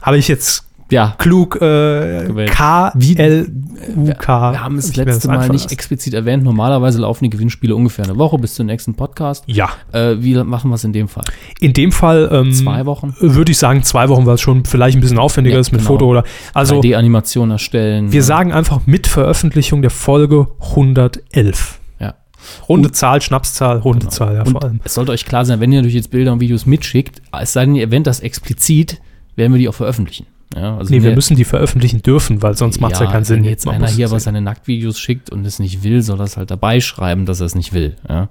Habe 0.00 0.18
ich 0.18 0.28
jetzt 0.28 0.66
ja. 0.92 1.14
klug 1.18 1.60
äh, 1.60 2.46
K-L-U-K. 2.46 4.52
Wir 4.52 4.62
haben 4.62 4.78
es 4.78 4.94
letzte 4.94 5.28
Mal 5.28 5.48
nicht 5.48 5.66
ist. 5.66 5.72
explizit 5.72 6.14
erwähnt. 6.14 6.44
Normalerweise 6.44 7.00
laufen 7.00 7.24
die 7.24 7.30
Gewinnspiele 7.30 7.74
ungefähr 7.74 8.04
eine 8.04 8.18
Woche 8.18 8.38
bis 8.38 8.54
zum 8.54 8.66
nächsten 8.66 8.94
Podcast. 8.94 9.44
Ja. 9.46 9.70
Äh, 9.92 10.16
wie 10.18 10.34
machen 10.34 10.70
wir 10.70 10.76
es 10.76 10.84
in 10.84 10.92
dem 10.92 11.08
Fall? 11.08 11.24
In 11.60 11.72
dem 11.72 11.90
Fall 11.90 12.28
ähm, 12.30 12.52
zwei 12.52 12.86
Wochen. 12.86 13.14
Würde 13.18 13.50
ich 13.50 13.58
sagen 13.58 13.82
zwei 13.82 14.08
Wochen, 14.08 14.26
weil 14.26 14.34
es 14.34 14.40
schon 14.40 14.64
vielleicht 14.64 14.96
ein 14.96 15.00
bisschen 15.00 15.18
aufwendiger 15.18 15.56
ja, 15.56 15.60
ist 15.60 15.72
mit 15.72 15.80
genau. 15.80 15.92
Foto 15.92 16.06
oder 16.06 16.24
also 16.54 16.80
3D-Animation 16.80 17.50
erstellen. 17.50 18.12
Wir 18.12 18.20
ja. 18.20 18.26
sagen 18.26 18.52
einfach 18.52 18.80
mit 18.86 19.06
Veröffentlichung 19.06 19.82
der 19.82 19.90
Folge 19.90 20.48
111. 20.60 21.80
Ja. 21.98 22.14
Runde 22.68 22.88
und, 22.88 22.94
Zahl, 22.94 23.22
Schnapszahl, 23.22 23.78
runde 23.78 24.00
genau. 24.00 24.10
Zahl, 24.10 24.34
ja, 24.34 24.44
vor 24.44 24.62
allem. 24.62 24.80
Es 24.84 24.94
sollte 24.94 25.12
euch 25.12 25.24
klar 25.24 25.44
sein, 25.44 25.60
wenn 25.60 25.72
ihr 25.72 25.78
natürlich 25.78 25.96
jetzt 25.96 26.10
Bilder 26.10 26.32
und 26.32 26.40
Videos 26.40 26.66
mitschickt, 26.66 27.22
es 27.40 27.52
sei 27.52 27.64
denn, 27.64 27.74
ihr 27.74 27.84
erwähnt 27.84 28.06
das 28.06 28.20
explizit, 28.20 29.00
werden 29.36 29.52
wir 29.52 29.58
die 29.58 29.68
auch 29.68 29.74
veröffentlichen. 29.74 30.26
Ja, 30.56 30.76
also 30.76 30.92
nee, 30.92 31.02
wir, 31.02 31.14
müssen 31.14 31.36
die 31.36 31.44
veröffentlichen 31.44 32.02
dürfen, 32.02 32.42
weil 32.42 32.56
sonst 32.56 32.80
macht 32.80 32.94
es 32.94 33.00
ja, 33.00 33.06
keinen 33.06 33.24
Sinn. 33.24 33.38
Wenn 33.38 33.50
jetzt 33.50 33.66
Man 33.66 33.76
einer 33.76 33.88
hier 33.88 34.06
aber 34.06 34.20
seine 34.20 34.40
Nacktvideos 34.40 34.98
schickt 34.98 35.30
und 35.30 35.46
es 35.46 35.58
nicht 35.58 35.82
will, 35.82 36.02
soll 36.02 36.18
das 36.18 36.36
halt 36.36 36.50
dabei 36.50 36.80
schreiben, 36.80 37.26
dass 37.26 37.40
er 37.40 37.46
es 37.46 37.54
nicht 37.54 37.72
will. 37.72 37.96
Ja. 38.08 38.28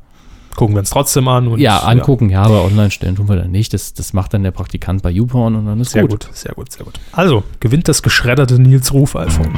Gucken 0.56 0.76
wir 0.76 0.80
uns 0.80 0.90
trotzdem 0.90 1.28
an. 1.28 1.48
Und, 1.48 1.60
ja, 1.60 1.80
angucken, 1.80 2.30
ja. 2.30 2.42
ja, 2.42 2.46
aber 2.46 2.64
online 2.64 2.92
stellen 2.92 3.16
tun 3.16 3.30
wir 3.30 3.38
dann 3.38 3.52
nicht. 3.52 3.74
Das, 3.74 3.94
das 3.94 4.14
macht 4.14 4.34
dann 4.34 4.44
der 4.44 4.52
Praktikant 4.52 5.02
bei 5.02 5.10
YouPorn 5.10 5.56
und 5.56 5.66
dann 5.66 5.80
ist 5.80 5.92
sehr 5.92 6.04
gut. 6.04 6.26
gut. 6.26 6.36
Sehr 6.36 6.54
gut, 6.54 6.72
sehr 6.72 6.86
gut. 6.86 7.00
Also, 7.14 7.44
gewinnt 7.60 7.88
das 7.88 8.04
geschredderte 8.04 8.60
Nils 8.60 8.94
Ruf 8.94 9.16
iPhone. 9.16 9.54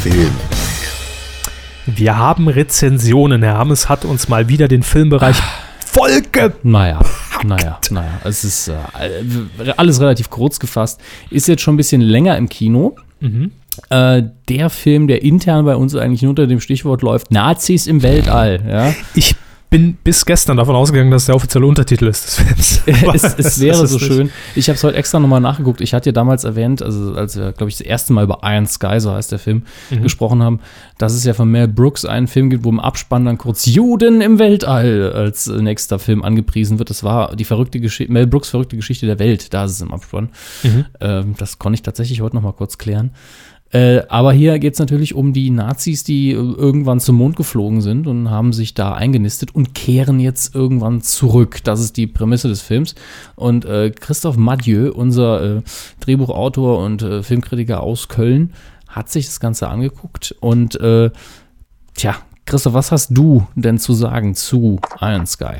Film. 0.00 0.30
Wir 1.86 2.16
haben 2.16 2.48
Rezensionen. 2.48 3.42
Herr 3.42 3.58
Hammes 3.58 3.88
hat 3.88 4.04
uns 4.04 4.28
mal 4.28 4.48
wieder 4.48 4.68
den 4.68 4.82
Filmbereich 4.82 5.36
Folge. 5.98 6.52
Naja, 6.62 7.00
naja, 7.44 7.80
naja. 7.90 8.20
Es 8.24 8.44
ist 8.44 8.68
äh, 8.68 8.74
alles 9.76 10.00
relativ 10.00 10.30
kurz 10.30 10.60
gefasst. 10.60 11.00
Ist 11.30 11.48
jetzt 11.48 11.62
schon 11.62 11.74
ein 11.74 11.76
bisschen 11.76 12.00
länger 12.00 12.36
im 12.36 12.48
Kino. 12.48 12.94
Mhm. 13.20 13.50
Äh, 13.90 14.22
der 14.48 14.70
Film, 14.70 15.08
der 15.08 15.22
intern 15.22 15.64
bei 15.64 15.74
uns 15.74 15.94
eigentlich 15.96 16.24
unter 16.26 16.46
dem 16.46 16.60
Stichwort 16.60 17.02
läuft, 17.02 17.30
Nazis 17.30 17.86
im 17.86 18.02
Weltall. 18.02 18.62
Ja? 18.68 18.94
Ich 19.14 19.34
bin 19.70 19.98
bis 20.02 20.24
gestern 20.24 20.56
davon 20.56 20.74
ausgegangen, 20.74 21.10
dass 21.10 21.26
der 21.26 21.34
offizielle 21.34 21.66
Untertitel 21.66 22.06
ist 22.06 22.26
des 22.26 22.36
Films. 22.36 22.82
es, 23.14 23.34
es 23.34 23.60
wäre 23.60 23.86
so 23.86 23.98
schön. 23.98 24.30
Ich 24.54 24.68
habe 24.68 24.76
es 24.76 24.84
heute 24.84 24.96
extra 24.96 25.18
nochmal 25.18 25.40
nachgeguckt. 25.40 25.82
Ich 25.82 25.92
hatte 25.92 26.08
ja 26.08 26.12
damals 26.12 26.44
erwähnt, 26.44 26.82
also 26.82 27.12
als 27.14 27.36
wir, 27.36 27.52
glaube 27.52 27.68
ich, 27.68 27.76
das 27.76 27.86
erste 27.86 28.14
Mal 28.14 28.24
über 28.24 28.40
Iron 28.42 28.66
Sky, 28.66 28.98
so 28.98 29.12
heißt 29.12 29.30
der 29.30 29.38
Film, 29.38 29.64
mhm. 29.90 30.02
gesprochen 30.02 30.42
haben, 30.42 30.60
dass 30.96 31.12
es 31.12 31.24
ja 31.24 31.34
von 31.34 31.50
Mel 31.50 31.68
Brooks 31.68 32.06
einen 32.06 32.28
Film 32.28 32.48
gibt, 32.48 32.64
wo 32.64 32.70
im 32.70 32.80
Abspann 32.80 33.26
dann 33.26 33.36
kurz 33.36 33.66
Juden 33.66 34.22
im 34.22 34.38
Weltall 34.38 35.12
als 35.12 35.46
nächster 35.48 35.98
Film 35.98 36.24
angepriesen 36.24 36.78
wird. 36.78 36.88
Das 36.88 37.04
war 37.04 37.36
die 37.36 37.44
verrückte 37.44 37.78
Geschichte, 37.78 38.10
Mel 38.10 38.26
Brooks 38.26 38.48
verrückte 38.48 38.76
Geschichte 38.76 39.04
der 39.04 39.18
Welt. 39.18 39.52
Da 39.52 39.64
ist 39.64 39.72
es 39.72 39.80
im 39.82 39.92
Abspann. 39.92 40.30
Mhm. 40.62 40.86
Ähm, 41.00 41.34
das 41.36 41.58
konnte 41.58 41.74
ich 41.74 41.82
tatsächlich 41.82 42.22
heute 42.22 42.36
nochmal 42.36 42.54
kurz 42.54 42.78
klären. 42.78 43.10
Äh, 43.70 44.02
aber 44.08 44.32
hier 44.32 44.58
geht 44.58 44.72
es 44.74 44.78
natürlich 44.78 45.14
um 45.14 45.32
die 45.32 45.50
Nazis, 45.50 46.02
die 46.02 46.30
irgendwann 46.30 47.00
zum 47.00 47.16
Mond 47.16 47.36
geflogen 47.36 47.82
sind 47.82 48.06
und 48.06 48.30
haben 48.30 48.52
sich 48.52 48.72
da 48.72 48.94
eingenistet 48.94 49.54
und 49.54 49.74
kehren 49.74 50.20
jetzt 50.20 50.54
irgendwann 50.54 51.02
zurück. 51.02 51.58
Das 51.64 51.80
ist 51.80 51.96
die 51.96 52.06
Prämisse 52.06 52.48
des 52.48 52.62
Films. 52.62 52.94
Und 53.36 53.66
äh, 53.66 53.90
Christoph 53.90 54.36
Madieu, 54.36 54.92
unser 54.92 55.58
äh, 55.58 55.62
Drehbuchautor 56.00 56.78
und 56.78 57.02
äh, 57.02 57.22
Filmkritiker 57.22 57.82
aus 57.82 58.08
Köln, 58.08 58.54
hat 58.88 59.10
sich 59.10 59.26
das 59.26 59.38
Ganze 59.38 59.68
angeguckt. 59.68 60.34
Und 60.40 60.80
äh, 60.80 61.10
tja, 61.94 62.16
Christoph, 62.46 62.72
was 62.72 62.90
hast 62.90 63.10
du 63.10 63.46
denn 63.54 63.78
zu 63.78 63.92
sagen 63.92 64.34
zu 64.34 64.80
Iron 65.00 65.26
Sky? 65.26 65.56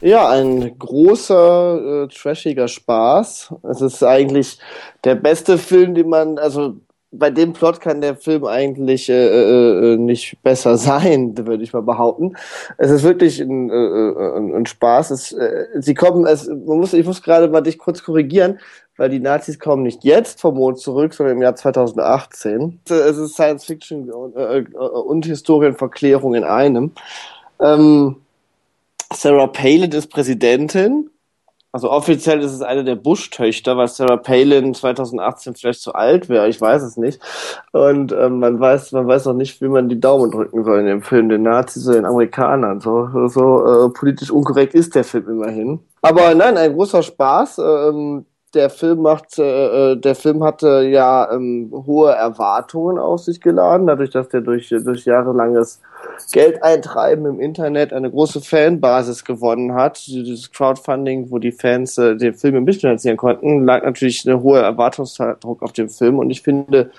Ja, 0.00 0.28
ein 0.28 0.76
großer, 0.78 2.02
äh, 2.04 2.08
trashiger 2.08 2.68
Spaß. 2.68 3.54
Es 3.70 3.80
ist 3.80 4.02
eigentlich 4.02 4.58
der 5.04 5.14
beste 5.14 5.56
Film, 5.56 5.94
den 5.94 6.10
man, 6.10 6.36
also 6.38 6.74
bei 7.18 7.30
dem 7.30 7.52
Plot 7.52 7.80
kann 7.80 8.00
der 8.00 8.16
Film 8.16 8.44
eigentlich 8.44 9.08
äh, 9.08 9.12
äh, 9.14 9.94
äh 9.94 9.96
nicht 9.96 10.42
besser 10.42 10.76
sein, 10.78 11.36
würde 11.36 11.62
ich 11.62 11.72
mal 11.72 11.82
behaupten. 11.82 12.36
Es 12.78 12.90
ist 12.90 13.02
wirklich 13.02 13.40
ein, 13.40 13.70
äh, 13.70 13.74
äh, 13.74 14.36
ein, 14.36 14.54
ein 14.54 14.66
Spaß. 14.66 15.10
Es, 15.10 15.32
äh, 15.32 15.66
sie 15.74 15.94
kommen, 15.94 16.26
es, 16.26 16.48
man 16.48 16.78
muss, 16.78 16.92
ich 16.92 17.06
muss 17.06 17.22
gerade 17.22 17.48
mal 17.48 17.60
dich 17.60 17.78
kurz 17.78 18.02
korrigieren, 18.02 18.58
weil 18.96 19.08
die 19.08 19.20
Nazis 19.20 19.58
kommen 19.58 19.82
nicht 19.82 20.04
jetzt 20.04 20.40
vom 20.40 20.56
Mond 20.56 20.78
zurück, 20.78 21.14
sondern 21.14 21.36
im 21.36 21.42
Jahr 21.42 21.56
2018. 21.56 22.80
Es 22.88 23.16
ist 23.16 23.34
Science 23.34 23.64
Fiction 23.64 24.10
und, 24.10 24.36
äh, 24.36 24.64
und 24.78 25.26
Historienverklärung 25.26 26.34
in 26.34 26.44
einem. 26.44 26.92
Ähm, 27.60 28.16
Sarah 29.12 29.46
Palin 29.46 29.92
ist 29.92 30.10
Präsidentin 30.10 31.10
also 31.74 31.90
offiziell 31.90 32.40
ist 32.40 32.52
es 32.52 32.62
eine 32.62 32.84
der 32.84 32.94
Bush-Töchter, 32.94 33.76
weil 33.76 33.88
Sarah 33.88 34.16
Palin 34.16 34.74
2018 34.74 35.56
vielleicht 35.56 35.80
zu 35.80 35.92
alt 35.92 36.28
wäre, 36.28 36.46
ich 36.48 36.60
weiß 36.60 36.84
es 36.84 36.96
nicht. 36.96 37.18
Und 37.72 38.12
ähm, 38.12 38.38
man 38.38 38.60
weiß, 38.60 38.92
man 38.92 39.08
weiß 39.08 39.26
auch 39.26 39.34
nicht, 39.34 39.60
wie 39.60 39.66
man 39.66 39.88
die 39.88 39.98
Daumen 39.98 40.30
drücken 40.30 40.62
soll 40.62 40.78
in 40.78 40.86
dem 40.86 41.02
Film, 41.02 41.28
den 41.28 41.42
Nazis 41.42 41.88
oder 41.88 41.96
den 41.96 42.04
Amerikanern. 42.04 42.78
So, 42.78 43.26
so 43.26 43.66
äh, 43.66 43.88
politisch 43.88 44.30
unkorrekt 44.30 44.74
ist 44.74 44.94
der 44.94 45.02
Film 45.02 45.28
immerhin. 45.28 45.80
Aber 46.00 46.32
nein, 46.36 46.56
ein 46.56 46.74
großer 46.74 47.02
Spaß. 47.02 47.58
Ähm, 47.58 48.24
der 48.54 48.70
Film 48.70 49.02
macht, 49.02 49.36
äh, 49.40 49.94
äh, 49.94 49.96
der 49.96 50.14
Film 50.14 50.44
hatte 50.44 50.82
ja 50.82 51.28
ähm, 51.32 51.72
hohe 51.72 52.12
Erwartungen 52.12 52.98
auf 52.98 53.18
sich 53.18 53.40
geladen, 53.40 53.88
dadurch, 53.88 54.10
dass 54.10 54.28
der 54.28 54.42
durch, 54.42 54.68
durch 54.68 55.04
jahrelanges 55.06 55.80
Geld 56.32 56.62
eintreiben 56.62 57.26
im 57.26 57.40
Internet 57.40 57.92
eine 57.92 58.10
große 58.10 58.40
Fanbasis 58.40 59.24
gewonnen 59.24 59.74
hat. 59.74 60.06
Dieses 60.06 60.50
Crowdfunding, 60.50 61.30
wo 61.30 61.38
die 61.38 61.52
Fans 61.52 61.98
äh, 61.98 62.16
den 62.16 62.34
Film 62.34 62.64
mitfinanzieren 62.64 63.16
konnten, 63.16 63.64
lag 63.64 63.84
natürlich 63.84 64.26
eine 64.26 64.42
hohe 64.42 64.60
Erwartungsdruck 64.60 65.62
auf 65.62 65.72
dem 65.72 65.88
Film 65.88 66.18
und 66.18 66.30
ich 66.30 66.42
finde, 66.42 66.90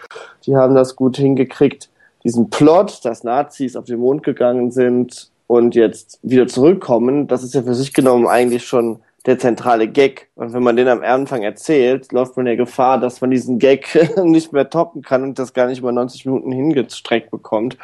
die 0.46 0.56
haben 0.56 0.76
das 0.76 0.96
gut 0.96 1.18
hingekriegt, 1.18 1.90
diesen 2.24 2.50
Plot, 2.50 3.06
dass 3.06 3.24
Nazis 3.24 3.76
auf 3.76 3.86
den 3.86 4.00
Mond 4.00 4.24
gegangen 4.24 4.72
sind 4.72 5.30
und 5.48 5.76
jetzt 5.76 6.20
wieder 6.24 6.48
zurückkommen, 6.48 7.28
das 7.28 7.44
ist 7.44 7.54
ja 7.54 7.62
für 7.62 7.76
sich 7.76 7.94
genommen 7.94 8.28
eigentlich 8.28 8.66
schon 8.66 9.00
der 9.26 9.40
zentrale 9.40 9.88
Gag. 9.88 10.30
Und 10.36 10.54
wenn 10.54 10.64
man 10.64 10.76
den 10.76 10.88
am 10.88 11.02
Anfang 11.02 11.44
erzählt, 11.44 12.12
läuft 12.12 12.38
man 12.38 12.48
ja 12.48 12.56
Gefahr, 12.56 13.00
dass 13.00 13.22
man 13.22 13.32
diesen 13.32 13.60
Gag 13.60 13.88
nicht 14.24 14.54
mehr 14.54 14.70
toppen 14.70 15.02
kann 15.02 15.24
und 15.24 15.40
das 15.40 15.54
gar 15.54 15.68
nicht 15.68 15.80
über 15.80 15.92
90 15.92 16.26
Minuten 16.26 16.52
hingestreckt 16.52 17.32
bekommt. 17.32 17.78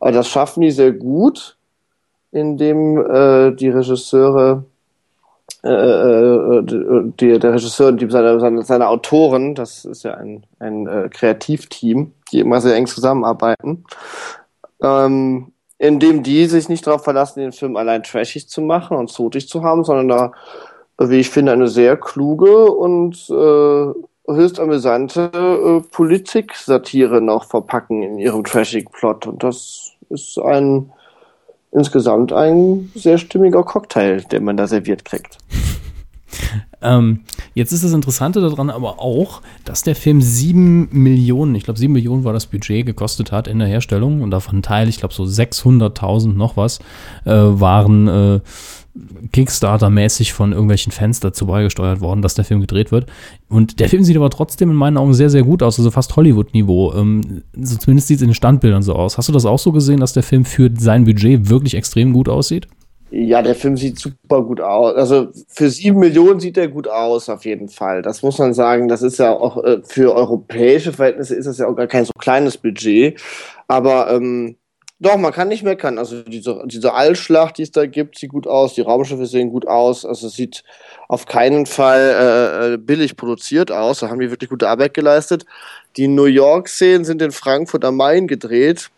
Aber 0.00 0.12
das 0.12 0.28
schaffen 0.28 0.60
die 0.60 0.70
sehr 0.70 0.92
gut, 0.92 1.56
indem 2.32 2.98
äh, 2.98 3.52
die 3.52 3.68
Regisseure, 3.68 4.64
äh, 5.64 5.68
äh, 5.68 6.62
die, 7.18 7.38
der 7.38 7.54
Regisseur 7.54 7.88
und 7.88 8.00
die, 8.00 8.10
seine, 8.10 8.38
seine, 8.40 8.62
seine 8.62 8.88
Autoren, 8.88 9.54
das 9.54 9.84
ist 9.84 10.02
ja 10.02 10.14
ein, 10.14 10.44
ein 10.58 10.86
äh, 10.86 11.08
Kreativteam, 11.10 12.12
die 12.30 12.40
immer 12.40 12.60
sehr 12.60 12.74
eng 12.76 12.86
zusammenarbeiten, 12.86 13.84
ähm, 14.82 15.52
indem 15.78 16.22
die 16.22 16.46
sich 16.46 16.68
nicht 16.68 16.86
darauf 16.86 17.04
verlassen, 17.04 17.40
den 17.40 17.52
Film 17.52 17.76
allein 17.76 18.02
trashig 18.02 18.48
zu 18.48 18.60
machen 18.60 18.96
und 18.96 19.10
zotig 19.10 19.48
zu 19.48 19.62
haben, 19.62 19.84
sondern 19.84 20.08
da, 20.08 20.32
wie 21.08 21.20
ich 21.20 21.30
finde, 21.30 21.52
eine 21.52 21.68
sehr 21.68 21.96
kluge 21.96 22.70
und 22.70 23.28
äh, 23.30 24.32
höchst 24.32 24.58
amüsante 24.60 25.30
äh, 25.32 25.80
Politik-Satire 25.90 27.20
noch 27.20 27.44
verpacken 27.44 28.02
in 28.02 28.18
ihrem 28.18 28.44
trashigen 28.44 28.90
Plot. 28.90 29.26
Und 29.26 29.42
das 29.42 29.85
ist 30.10 30.38
ein 30.38 30.90
insgesamt 31.72 32.32
ein 32.32 32.90
sehr 32.94 33.18
stimmiger 33.18 33.62
Cocktail, 33.62 34.22
den 34.32 34.44
man 34.44 34.56
da 34.56 34.66
serviert 34.66 35.04
kriegt. 35.04 35.38
Ähm, 36.82 37.20
jetzt 37.54 37.72
ist 37.72 37.84
das 37.84 37.94
Interessante 37.94 38.40
daran 38.42 38.68
aber 38.68 39.00
auch, 39.00 39.40
dass 39.64 39.82
der 39.82 39.96
Film 39.96 40.20
sieben 40.20 40.88
Millionen, 40.92 41.54
ich 41.54 41.64
glaube 41.64 41.78
sieben 41.78 41.94
Millionen 41.94 42.22
war 42.22 42.34
das 42.34 42.46
Budget, 42.46 42.84
gekostet 42.84 43.32
hat 43.32 43.48
in 43.48 43.58
der 43.58 43.66
Herstellung 43.66 44.20
und 44.20 44.30
davon 44.30 44.62
Teil, 44.62 44.88
ich 44.88 44.98
glaube 44.98 45.14
so 45.14 45.24
600.000 45.24 46.34
noch 46.34 46.58
was, 46.58 46.80
äh, 47.24 47.32
waren 47.32 48.08
äh, 48.08 48.40
Kickstarter-mäßig 49.32 50.32
von 50.32 50.52
irgendwelchen 50.52 50.92
Fans 50.92 51.20
dazu 51.20 51.46
beigesteuert 51.46 52.00
worden, 52.00 52.22
dass 52.22 52.34
der 52.34 52.44
Film 52.44 52.60
gedreht 52.60 52.92
wird. 52.92 53.06
Und 53.48 53.80
der 53.80 53.88
Film 53.88 54.04
sieht 54.04 54.16
aber 54.16 54.30
trotzdem 54.30 54.70
in 54.70 54.76
meinen 54.76 54.96
Augen 54.96 55.14
sehr, 55.14 55.30
sehr 55.30 55.42
gut 55.42 55.62
aus, 55.62 55.78
also 55.78 55.90
fast 55.90 56.16
Hollywood-Niveau. 56.16 56.94
Ähm, 56.94 57.42
so 57.54 57.76
zumindest 57.76 58.08
sieht 58.08 58.16
es 58.16 58.22
in 58.22 58.28
den 58.28 58.34
Standbildern 58.34 58.82
so 58.82 58.94
aus. 58.94 59.18
Hast 59.18 59.28
du 59.28 59.32
das 59.32 59.46
auch 59.46 59.58
so 59.58 59.72
gesehen, 59.72 60.00
dass 60.00 60.12
der 60.12 60.22
Film 60.22 60.44
für 60.44 60.70
sein 60.76 61.04
Budget 61.04 61.48
wirklich 61.48 61.74
extrem 61.74 62.12
gut 62.12 62.28
aussieht? 62.28 62.66
Ja, 63.10 63.40
der 63.40 63.54
Film 63.54 63.76
sieht 63.76 63.98
super 63.98 64.42
gut 64.42 64.60
aus. 64.60 64.94
Also 64.96 65.28
für 65.48 65.70
sieben 65.70 66.00
Millionen 66.00 66.40
sieht 66.40 66.58
er 66.58 66.68
gut 66.68 66.88
aus, 66.88 67.28
auf 67.28 67.44
jeden 67.44 67.68
Fall. 67.68 68.02
Das 68.02 68.22
muss 68.22 68.38
man 68.38 68.52
sagen. 68.52 68.88
Das 68.88 69.02
ist 69.02 69.18
ja 69.18 69.32
auch 69.32 69.62
äh, 69.62 69.78
für 69.84 70.14
europäische 70.14 70.92
Verhältnisse 70.92 71.36
ist 71.36 71.46
das 71.46 71.58
ja 71.58 71.68
auch 71.68 71.76
gar 71.76 71.86
kein 71.86 72.04
so 72.04 72.12
kleines 72.18 72.58
Budget. 72.58 73.20
Aber 73.68 74.10
ähm, 74.10 74.56
doch, 74.98 75.18
man 75.18 75.32
kann 75.32 75.48
nicht 75.48 75.62
meckern. 75.62 75.98
Also 75.98 76.22
diese, 76.22 76.62
diese 76.66 76.94
Allschlacht, 76.94 77.58
die 77.58 77.62
es 77.62 77.70
da 77.70 77.84
gibt, 77.84 78.18
sieht 78.18 78.30
gut 78.30 78.46
aus. 78.46 78.74
Die 78.74 78.80
Raumschiffe 78.80 79.26
sehen 79.26 79.50
gut 79.50 79.66
aus. 79.66 80.06
Also 80.06 80.28
es 80.28 80.34
sieht 80.34 80.64
auf 81.08 81.26
keinen 81.26 81.66
Fall 81.66 82.00
äh, 82.00 82.74
äh 82.74 82.76
billig 82.78 83.16
produziert 83.16 83.70
aus. 83.70 84.00
Da 84.00 84.08
haben 84.08 84.20
die 84.20 84.30
wirklich 84.30 84.48
gute 84.48 84.68
Arbeit 84.68 84.94
geleistet. 84.94 85.44
Die 85.98 86.08
New 86.08 86.24
York-Szenen 86.24 87.04
sind 87.04 87.20
in 87.20 87.30
Frankfurt 87.30 87.84
am 87.84 87.96
Main 87.96 88.26
gedreht. 88.26 88.90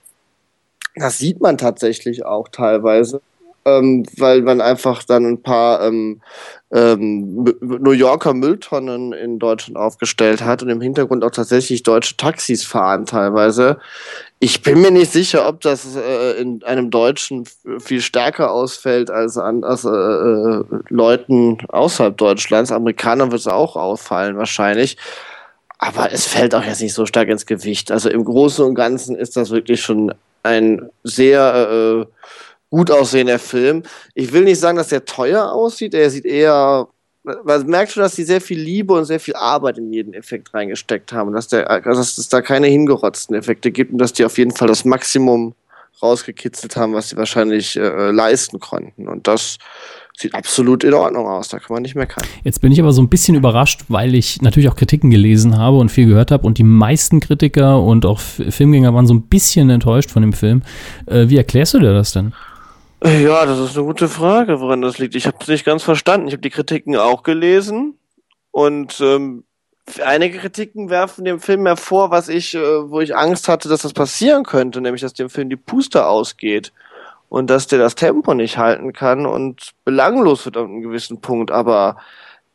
Das 0.95 1.19
sieht 1.19 1.41
man 1.41 1.59
tatsächlich 1.59 2.25
auch 2.25 2.49
teilweise 2.49 3.21
ähm, 3.69 4.05
weil 4.17 4.43
man 4.43 4.61
einfach 4.61 5.03
dann 5.03 5.27
ein 5.27 5.43
paar 5.43 5.83
ähm, 5.87 6.21
ähm, 6.71 7.45
New 7.61 7.93
Yorker 7.93 8.35
Mülltonnen 8.35 9.13
in 9.13 9.39
Deutschland 9.39 9.79
aufgestellt 9.79 10.43
hat 10.43 10.63
und 10.63 10.69
im 10.69 10.81
Hintergrund 10.81 11.25
auch 11.25 11.31
tatsächlich 11.31 11.83
deutsche 11.83 12.17
Taxis 12.17 12.65
fahren 12.65 13.07
teilweise. 13.07 13.79
Ich 14.39 14.63
bin 14.63 14.83
mir 14.83 14.91
nicht 14.91 15.11
sicher, 15.11 15.49
ob 15.49 15.63
das 15.63 15.97
äh, 15.97 16.41
in 16.41 16.63
einem 16.65 16.91
Deutschen 16.91 17.45
viel 17.79 18.03
stärker 18.03 18.53
ausfällt 18.53 19.11
als 19.11 19.39
an 19.39 19.65
als, 19.65 19.85
äh, 19.85 19.89
äh, 19.89 20.65
Leuten 20.91 21.59
außerhalb 21.69 22.17
Deutschlands. 22.17 22.71
Amerikanern 22.71 23.33
wird 23.33 23.41
es 23.41 23.49
auch 23.49 23.77
auffallen 23.77 24.37
wahrscheinlich. 24.37 24.99
Aber 25.79 26.13
es 26.13 26.27
fällt 26.27 26.55
auch 26.55 26.65
jetzt 26.65 26.83
nicht 26.83 26.95
so 26.95 27.07
stark 27.07 27.29
ins 27.29 27.47
Gewicht. 27.47 27.91
Also 27.93 28.11
im 28.11 28.25
Großen 28.25 28.65
und 28.65 28.75
Ganzen 28.75 29.17
ist 29.17 29.37
das 29.37 29.51
wirklich 29.51 29.81
schon 29.81 30.13
ein 30.43 30.89
sehr 31.05 32.07
gut 32.71 32.91
aussehender 32.91 33.39
Film. 33.39 33.83
Ich 34.15 34.33
will 34.33 34.45
nicht 34.45 34.61
sagen, 34.61 34.77
dass 34.77 34.93
er 34.93 35.05
teuer 35.05 35.53
aussieht, 35.53 35.95
er 35.95 36.11
sieht 36.11 36.25
eher 36.27 36.89
man 37.45 37.67
merkt 37.67 37.93
schon, 37.93 38.03
dass 38.03 38.17
sie 38.17 38.25
sehr 38.25 38.41
viel 38.41 38.59
Liebe 38.59 38.95
und 38.95 39.05
sehr 39.05 39.21
viel 39.21 39.35
Arbeit 39.35 39.79
in 39.79 39.93
jeden 39.93 40.15
Effekt 40.15 40.55
reingesteckt 40.55 41.13
haben, 41.13 41.33
dass, 41.33 41.49
der, 41.49 41.71
also 41.71 42.01
dass 42.01 42.19
es 42.19 42.29
da 42.29 42.41
keine 42.41 42.69
hingerotzten 42.69 43.37
Effekte 43.37 43.71
gibt 43.71 43.93
und 43.93 43.99
dass 43.99 44.13
die 44.13 44.25
auf 44.25 44.39
jeden 44.39 44.53
Fall 44.53 44.69
das 44.69 44.85
Maximum 44.85 45.55
rausgekitzelt 46.03 46.77
haben, 46.77 46.95
was 46.95 47.11
sie 47.11 47.17
wahrscheinlich 47.17 47.77
äh, 47.77 48.11
leisten 48.11 48.61
konnten. 48.61 49.09
Und 49.09 49.27
das 49.27 49.59
sieht 50.17 50.35
absolut 50.35 50.85
in 50.85 50.95
Ordnung 50.95 51.27
aus, 51.27 51.49
da 51.49 51.59
kann 51.59 51.75
man 51.75 51.83
nicht 51.83 51.95
meckern. 51.95 52.25
Jetzt 52.45 52.61
bin 52.61 52.73
ich 52.73 52.81
aber 52.81 52.93
so 52.93 53.03
ein 53.03 53.09
bisschen 53.09 53.37
überrascht, 53.37 53.83
weil 53.89 54.15
ich 54.15 54.43
natürlich 54.43 54.69
auch 54.69 54.77
Kritiken 54.77 55.11
gelesen 55.11 55.59
habe 55.59 55.77
und 55.77 55.91
viel 55.91 56.07
gehört 56.07 56.31
habe 56.31 56.47
und 56.47 56.59
die 56.59 56.65
meisten 56.65 57.21
Kritiker 57.21 57.81
und 57.81 58.05
auch 58.05 58.19
Filmgänger 58.19 58.95
waren 58.95 59.07
so 59.07 59.15
ein 59.15 59.23
bisschen 59.23 59.71
enttäuscht 59.71 60.11
von 60.11 60.23
dem 60.23 60.33
Film. 60.33 60.63
Äh, 61.07 61.29
wie 61.29 61.37
erklärst 61.37 61.75
du 61.75 61.79
dir 61.79 61.93
das 61.93 62.13
denn? 62.13 62.33
Ja, 63.05 63.47
das 63.47 63.59
ist 63.61 63.77
eine 63.77 63.87
gute 63.87 64.09
Frage, 64.09 64.61
woran 64.61 64.83
das 64.83 64.99
liegt. 64.99 65.15
Ich 65.15 65.27
habe 65.27 65.37
es 65.41 65.47
nicht 65.49 65.65
ganz 65.65 65.83
verstanden. 65.85 66.27
Ich 66.27 66.35
habe 66.35 66.43
die 66.43 66.51
Kritiken 66.51 66.97
auch 66.97 67.23
gelesen 67.23 67.97
und 68.51 69.01
ähm, 69.01 69.45
einige 70.05 70.39
Kritiken 70.39 70.91
werfen 70.91 71.25
dem 71.25 71.39
Film 71.39 71.65
hervor, 71.67 72.11
was 72.11 72.29
ich, 72.29 72.55
äh, 72.55 72.91
wo 72.91 73.01
ich 73.01 73.17
Angst 73.17 73.49
hatte, 73.49 73.69
dass 73.69 73.83
das 73.83 73.93
passieren 73.93 74.43
könnte, 74.43 74.81
nämlich 74.81 75.03
dass 75.03 75.15
dem 75.15 75.31
Film 75.31 75.49
die 75.49 75.57
Puste 75.57 76.07
ausgeht 76.07 76.73
und 77.29 77.51
dass 77.51 77.69
der 77.69 77.79
das 77.79 77.95
Tempo 77.95 78.35
nicht 78.35 78.59
halten 78.59 78.93
kann 78.93 79.27
und 79.27 79.75
belanglos 79.85 80.45
wird 80.45 80.57
an 80.57 80.65
einem 80.65 80.83
gewissen 80.83 81.21
Punkt. 81.21 81.53
Aber 81.53 81.99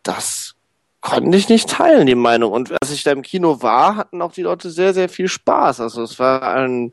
das 0.04 0.56
konnte 1.00 1.38
ich 1.38 1.48
nicht 1.48 1.70
teilen, 1.70 2.06
die 2.06 2.16
Meinung. 2.16 2.52
Und 2.52 2.74
als 2.82 2.91
ich 2.91 3.04
da 3.04 3.12
im 3.12 3.22
Kino 3.22 3.62
war, 3.62 3.96
hatten 3.96 4.22
auch 4.22 4.34
die 4.34 4.44
Leute 4.44 4.70
sehr, 4.70 4.94
sehr 4.94 5.08
viel 5.08 5.30
Spaß. 5.30 5.80
Also 5.80 6.02
es 6.04 6.20
war 6.20 6.44
ein 6.54 6.91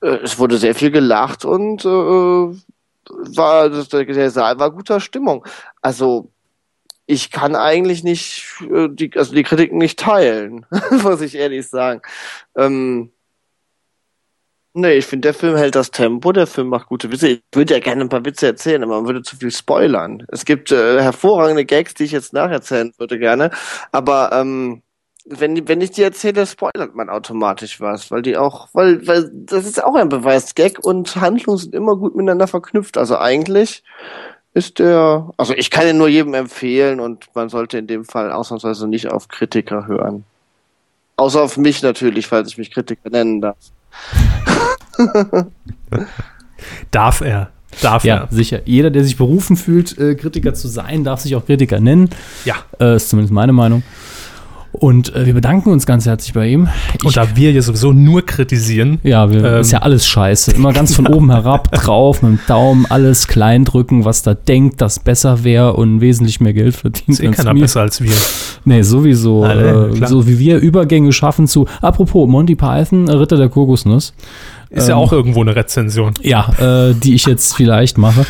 es 0.00 0.38
wurde 0.38 0.58
sehr 0.58 0.74
viel 0.74 0.90
gelacht 0.90 1.44
und 1.44 1.84
äh, 1.84 1.88
war 3.08 3.70
der 3.70 4.30
Saal 4.30 4.58
war 4.58 4.70
guter 4.70 5.00
Stimmung. 5.00 5.46
Also 5.82 6.30
ich 7.06 7.30
kann 7.30 7.56
eigentlich 7.56 8.04
nicht 8.04 8.44
äh, 8.70 8.88
die, 8.90 9.10
also 9.16 9.34
die 9.34 9.42
Kritiken 9.42 9.78
nicht 9.78 9.98
teilen, 9.98 10.66
muss 11.02 11.22
ich 11.22 11.34
ehrlich 11.34 11.66
sagen. 11.66 12.02
Ähm, 12.54 13.10
nee, 14.74 14.92
ich 14.92 15.06
finde, 15.06 15.28
der 15.28 15.34
Film 15.34 15.56
hält 15.56 15.74
das 15.74 15.90
Tempo, 15.90 16.32
der 16.32 16.46
Film 16.46 16.68
macht 16.68 16.88
gute 16.88 17.10
Witze. 17.10 17.28
Ich 17.28 17.42
würde 17.52 17.74
ja 17.74 17.80
gerne 17.80 18.02
ein 18.02 18.10
paar 18.10 18.26
Witze 18.26 18.46
erzählen, 18.46 18.82
aber 18.82 18.96
man 18.96 19.06
würde 19.06 19.22
zu 19.22 19.36
viel 19.36 19.50
spoilern. 19.50 20.24
Es 20.28 20.44
gibt 20.44 20.70
äh, 20.70 21.00
hervorragende 21.00 21.64
Gags, 21.64 21.94
die 21.94 22.04
ich 22.04 22.12
jetzt 22.12 22.34
nacherzählen 22.34 22.92
würde 22.98 23.18
gerne, 23.18 23.50
aber 23.90 24.30
ähm, 24.32 24.82
wenn, 25.30 25.68
wenn 25.68 25.80
ich 25.80 25.92
dir 25.92 26.06
erzähle, 26.06 26.46
spoilert 26.46 26.94
man 26.94 27.08
automatisch 27.08 27.80
was, 27.80 28.10
weil 28.10 28.22
die 28.22 28.36
auch, 28.36 28.68
weil, 28.72 29.06
weil 29.06 29.30
das 29.32 29.66
ist 29.66 29.82
auch 29.82 29.94
ein 29.94 30.08
Beweis. 30.08 30.54
Gag 30.54 30.84
und 30.84 31.16
Handlung 31.16 31.58
sind 31.58 31.74
immer 31.74 31.96
gut 31.96 32.14
miteinander 32.14 32.46
verknüpft. 32.46 32.96
Also 32.96 33.18
eigentlich 33.18 33.82
ist 34.54 34.78
der, 34.78 35.30
also 35.36 35.54
ich 35.54 35.70
kann 35.70 35.86
ihn 35.86 35.98
nur 35.98 36.08
jedem 36.08 36.34
empfehlen 36.34 37.00
und 37.00 37.26
man 37.34 37.48
sollte 37.48 37.78
in 37.78 37.86
dem 37.86 38.04
Fall 38.04 38.32
ausnahmsweise 38.32 38.88
nicht 38.88 39.10
auf 39.10 39.28
Kritiker 39.28 39.86
hören. 39.86 40.24
Außer 41.16 41.42
auf 41.42 41.56
mich 41.56 41.82
natürlich, 41.82 42.26
falls 42.26 42.48
ich 42.48 42.58
mich 42.58 42.70
Kritiker 42.70 43.10
nennen 43.10 43.40
darf. 43.40 43.56
darf 46.90 47.20
er. 47.20 47.50
Darf 47.82 48.04
ja, 48.04 48.16
er. 48.16 48.28
sicher. 48.30 48.60
Jeder, 48.64 48.90
der 48.90 49.04
sich 49.04 49.16
berufen 49.16 49.56
fühlt, 49.56 49.98
äh, 49.98 50.14
Kritiker 50.14 50.54
zu 50.54 50.68
sein, 50.68 51.04
darf 51.04 51.20
sich 51.20 51.36
auch 51.36 51.44
Kritiker 51.44 51.80
nennen. 51.80 52.10
Ja. 52.44 52.56
Äh, 52.80 52.96
ist 52.96 53.10
zumindest 53.10 53.32
meine 53.32 53.52
Meinung. 53.52 53.82
Und 54.78 55.14
äh, 55.14 55.26
wir 55.26 55.34
bedanken 55.34 55.70
uns 55.70 55.86
ganz 55.86 56.06
herzlich 56.06 56.34
bei 56.34 56.48
ihm. 56.48 56.68
Ich, 56.94 57.04
und 57.04 57.16
da 57.16 57.36
wir 57.36 57.50
ja 57.50 57.62
sowieso 57.62 57.92
nur 57.92 58.24
kritisieren. 58.24 58.98
Ja, 59.02 59.30
wir, 59.30 59.44
ähm, 59.44 59.60
ist 59.60 59.72
ja 59.72 59.80
alles 59.80 60.06
scheiße. 60.06 60.52
Immer 60.52 60.72
ganz 60.72 60.94
von 60.94 61.06
oben 61.06 61.30
herab 61.30 61.72
drauf, 61.72 62.22
mit 62.22 62.32
dem 62.32 62.40
Daumen 62.46 62.86
alles 62.88 63.26
klein 63.26 63.64
drücken, 63.64 64.04
was 64.04 64.22
da 64.22 64.34
denkt, 64.34 64.80
das 64.80 65.00
besser 65.00 65.42
wäre 65.42 65.74
und 65.74 66.00
wesentlich 66.00 66.40
mehr 66.40 66.52
Geld 66.52 66.76
verdient. 66.76 67.08
Ist 67.08 67.20
eh 67.20 67.30
keiner 67.30 67.54
besser 67.54 67.80
als 67.80 68.00
wir. 68.00 68.12
Nee, 68.64 68.82
sowieso. 68.82 69.42
Alle, 69.44 69.90
äh, 69.90 70.06
so 70.06 70.26
wie 70.26 70.38
wir 70.38 70.58
Übergänge 70.58 71.12
schaffen 71.12 71.48
zu. 71.48 71.66
Apropos, 71.80 72.28
Monty 72.28 72.54
Python, 72.54 73.08
Ritter 73.08 73.36
der 73.36 73.48
Kokosnuss. 73.48 74.14
Ist 74.70 74.84
ähm, 74.84 74.90
ja 74.90 74.96
auch 74.96 75.12
irgendwo 75.12 75.40
eine 75.40 75.56
Rezension. 75.56 76.14
Ja, 76.22 76.52
äh, 76.58 76.94
die 76.94 77.14
ich 77.14 77.26
jetzt 77.26 77.54
vielleicht 77.56 77.98
mache. 77.98 78.26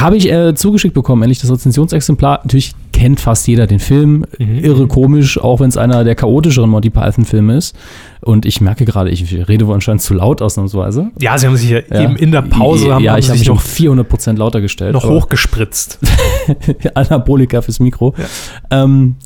Habe 0.00 0.16
ich 0.16 0.30
äh, 0.32 0.54
zugeschickt 0.54 0.94
bekommen, 0.94 1.22
endlich 1.22 1.40
das 1.40 1.50
Rezensionsexemplar. 1.50 2.40
Natürlich 2.42 2.72
kennt 2.92 3.20
fast 3.20 3.46
jeder 3.46 3.66
den 3.66 3.80
Film. 3.80 4.24
Mhm. 4.38 4.64
Irre 4.64 4.86
komisch, 4.86 5.38
auch 5.38 5.60
wenn 5.60 5.68
es 5.68 5.76
einer 5.76 6.04
der 6.04 6.14
chaotischeren 6.14 6.70
Monty 6.70 6.88
Python-Filme 6.88 7.56
ist. 7.56 7.76
Und 8.22 8.46
ich 8.46 8.60
merke 8.60 8.86
gerade, 8.86 9.10
ich 9.10 9.48
rede 9.48 9.66
wohl 9.66 9.74
anscheinend 9.74 10.00
zu 10.00 10.14
laut 10.14 10.40
ausnahmsweise. 10.40 11.10
Ja, 11.20 11.36
sie 11.36 11.46
haben 11.46 11.56
sich 11.56 11.70
ja, 11.70 11.80
ja. 11.90 12.02
eben 12.02 12.16
in 12.16 12.32
der 12.32 12.42
Pause 12.42 12.94
haben, 12.94 13.04
Ja, 13.04 13.18
ich 13.18 13.28
habe 13.28 13.38
mich 13.38 13.48
noch 13.48 13.60
400 13.60 14.08
Prozent 14.08 14.38
lauter 14.38 14.60
gestellt. 14.60 14.94
Noch 14.94 15.04
hochgespritzt. 15.04 15.98
Anabolika 16.94 17.60
fürs 17.60 17.80
Mikro. 17.80 18.14
Ja. 18.16 18.84
Ähm, 18.84 19.16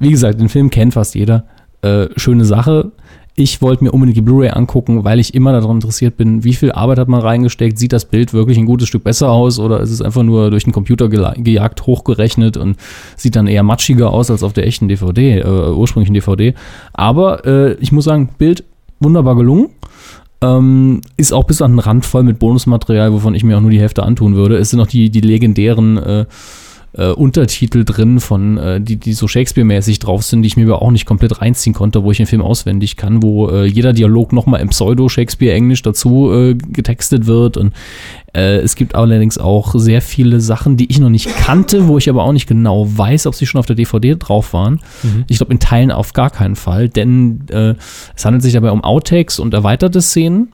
wie 0.00 0.10
gesagt, 0.10 0.40
den 0.40 0.48
Film 0.48 0.70
kennt 0.70 0.94
fast 0.94 1.14
jeder. 1.14 1.44
Äh, 1.82 2.08
schöne 2.16 2.44
Sache 2.44 2.92
ich 3.36 3.60
wollte 3.60 3.82
mir 3.82 3.90
unbedingt 3.90 4.16
die 4.16 4.22
Blu-ray 4.22 4.50
angucken, 4.50 5.02
weil 5.02 5.18
ich 5.18 5.34
immer 5.34 5.52
daran 5.52 5.76
interessiert 5.76 6.16
bin, 6.16 6.44
wie 6.44 6.54
viel 6.54 6.70
Arbeit 6.70 6.98
hat 6.98 7.08
man 7.08 7.20
reingesteckt, 7.20 7.78
sieht 7.78 7.92
das 7.92 8.04
Bild 8.04 8.32
wirklich 8.32 8.58
ein 8.58 8.66
gutes 8.66 8.86
Stück 8.86 9.02
besser 9.02 9.30
aus 9.30 9.58
oder 9.58 9.80
ist 9.80 9.90
es 9.90 10.00
einfach 10.00 10.22
nur 10.22 10.50
durch 10.50 10.64
den 10.64 10.72
Computer 10.72 11.08
gejagt, 11.08 11.86
hochgerechnet 11.86 12.56
und 12.56 12.76
sieht 13.16 13.34
dann 13.34 13.48
eher 13.48 13.64
matschiger 13.64 14.10
aus 14.10 14.30
als 14.30 14.44
auf 14.44 14.52
der 14.52 14.66
echten 14.66 14.86
DVD, 14.86 15.40
äh, 15.40 15.70
ursprünglichen 15.72 16.14
DVD. 16.14 16.54
Aber 16.92 17.44
äh, 17.44 17.74
ich 17.74 17.90
muss 17.90 18.04
sagen, 18.04 18.28
Bild 18.38 18.62
wunderbar 19.00 19.34
gelungen. 19.34 19.70
Ähm, 20.40 21.00
ist 21.16 21.32
auch 21.32 21.44
bis 21.44 21.62
an 21.62 21.72
den 21.72 21.78
Rand 21.78 22.04
voll 22.04 22.22
mit 22.22 22.38
Bonusmaterial, 22.38 23.12
wovon 23.12 23.34
ich 23.34 23.44
mir 23.44 23.56
auch 23.56 23.62
nur 23.62 23.70
die 23.70 23.80
Hälfte 23.80 24.02
antun 24.02 24.36
würde. 24.36 24.58
Es 24.58 24.70
sind 24.70 24.78
noch 24.78 24.86
die, 24.86 25.10
die 25.10 25.20
legendären 25.20 25.96
äh, 25.96 26.26
äh, 26.96 27.08
Untertitel 27.08 27.84
drin, 27.84 28.20
von, 28.20 28.56
äh, 28.58 28.80
die, 28.80 28.96
die 28.96 29.12
so 29.12 29.26
Shakespeare-mäßig 29.26 29.98
drauf 29.98 30.22
sind, 30.22 30.42
die 30.42 30.46
ich 30.46 30.56
mir 30.56 30.64
aber 30.64 30.82
auch 30.82 30.90
nicht 30.90 31.06
komplett 31.06 31.40
reinziehen 31.40 31.74
konnte, 31.74 32.04
wo 32.04 32.10
ich 32.10 32.18
den 32.18 32.26
Film 32.26 32.42
auswendig 32.42 32.96
kann, 32.96 33.22
wo 33.22 33.48
äh, 33.48 33.66
jeder 33.66 33.92
Dialog 33.92 34.32
nochmal 34.32 34.60
im 34.60 34.68
Pseudo-Shakespeare-Englisch 34.68 35.82
dazu 35.82 36.32
äh, 36.32 36.54
getextet 36.54 37.26
wird. 37.26 37.56
Und 37.56 37.72
äh, 38.32 38.58
es 38.58 38.76
gibt 38.76 38.94
allerdings 38.94 39.38
auch 39.38 39.74
sehr 39.76 40.02
viele 40.02 40.40
Sachen, 40.40 40.76
die 40.76 40.90
ich 40.90 41.00
noch 41.00 41.10
nicht 41.10 41.28
kannte, 41.36 41.88
wo 41.88 41.98
ich 41.98 42.08
aber 42.08 42.22
auch 42.24 42.32
nicht 42.32 42.46
genau 42.46 42.86
weiß, 42.88 43.26
ob 43.26 43.34
sie 43.34 43.46
schon 43.46 43.58
auf 43.58 43.66
der 43.66 43.76
DVD 43.76 44.16
drauf 44.16 44.52
waren. 44.52 44.80
Mhm. 45.02 45.24
Ich 45.28 45.38
glaube, 45.38 45.52
in 45.52 45.58
Teilen 45.58 45.90
auf 45.90 46.12
gar 46.12 46.30
keinen 46.30 46.56
Fall, 46.56 46.88
denn 46.88 47.40
äh, 47.50 47.74
es 48.14 48.24
handelt 48.24 48.42
sich 48.42 48.52
dabei 48.52 48.70
um 48.70 48.84
Outtakes 48.84 49.38
und 49.38 49.52
erweiterte 49.52 50.00
Szenen. 50.00 50.52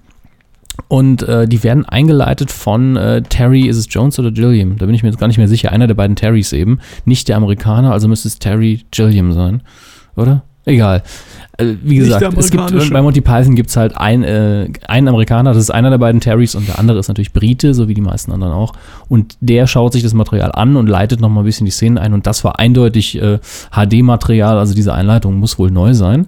Und 0.88 1.22
äh, 1.22 1.46
die 1.46 1.62
werden 1.62 1.84
eingeleitet 1.84 2.50
von 2.50 2.96
äh, 2.96 3.22
Terry, 3.22 3.66
ist 3.66 3.76
es 3.76 3.86
Jones 3.90 4.18
oder 4.18 4.30
Gilliam? 4.30 4.76
Da 4.78 4.86
bin 4.86 4.94
ich 4.94 5.02
mir 5.02 5.08
jetzt 5.08 5.18
gar 5.18 5.26
nicht 5.28 5.38
mehr 5.38 5.48
sicher. 5.48 5.72
Einer 5.72 5.86
der 5.86 5.94
beiden 5.94 6.16
Terrys 6.16 6.52
eben. 6.52 6.80
Nicht 7.04 7.28
der 7.28 7.36
Amerikaner, 7.36 7.92
also 7.92 8.08
müsste 8.08 8.28
es 8.28 8.38
Terry 8.38 8.84
Gilliam 8.90 9.32
sein. 9.32 9.62
Oder? 10.16 10.42
Egal. 10.64 11.02
Äh, 11.58 11.74
wie 11.82 11.96
gesagt, 11.96 12.36
es 12.38 12.50
gibt, 12.50 12.90
bei 12.92 13.02
Monty 13.02 13.20
Python 13.20 13.54
gibt 13.54 13.70
es 13.70 13.76
halt 13.76 13.96
ein, 13.96 14.22
äh, 14.22 14.68
einen 14.86 15.08
Amerikaner, 15.08 15.52
das 15.52 15.62
ist 15.62 15.70
einer 15.70 15.90
der 15.90 15.98
beiden 15.98 16.20
Terrys 16.20 16.54
und 16.54 16.68
der 16.68 16.78
andere 16.78 16.98
ist 16.98 17.08
natürlich 17.08 17.32
Brite, 17.32 17.74
so 17.74 17.88
wie 17.88 17.94
die 17.94 18.00
meisten 18.00 18.32
anderen 18.32 18.52
auch. 18.52 18.72
Und 19.08 19.36
der 19.40 19.66
schaut 19.66 19.92
sich 19.92 20.02
das 20.02 20.14
Material 20.14 20.52
an 20.52 20.76
und 20.76 20.86
leitet 20.86 21.20
nochmal 21.20 21.42
ein 21.42 21.46
bisschen 21.46 21.64
die 21.64 21.70
Szenen 21.70 21.98
ein 21.98 22.14
und 22.14 22.26
das 22.26 22.44
war 22.44 22.58
eindeutig 22.58 23.20
äh, 23.20 23.38
HD-Material, 23.72 24.58
also 24.58 24.74
diese 24.74 24.94
Einleitung 24.94 25.36
muss 25.36 25.58
wohl 25.58 25.70
neu 25.70 25.94
sein. 25.94 26.26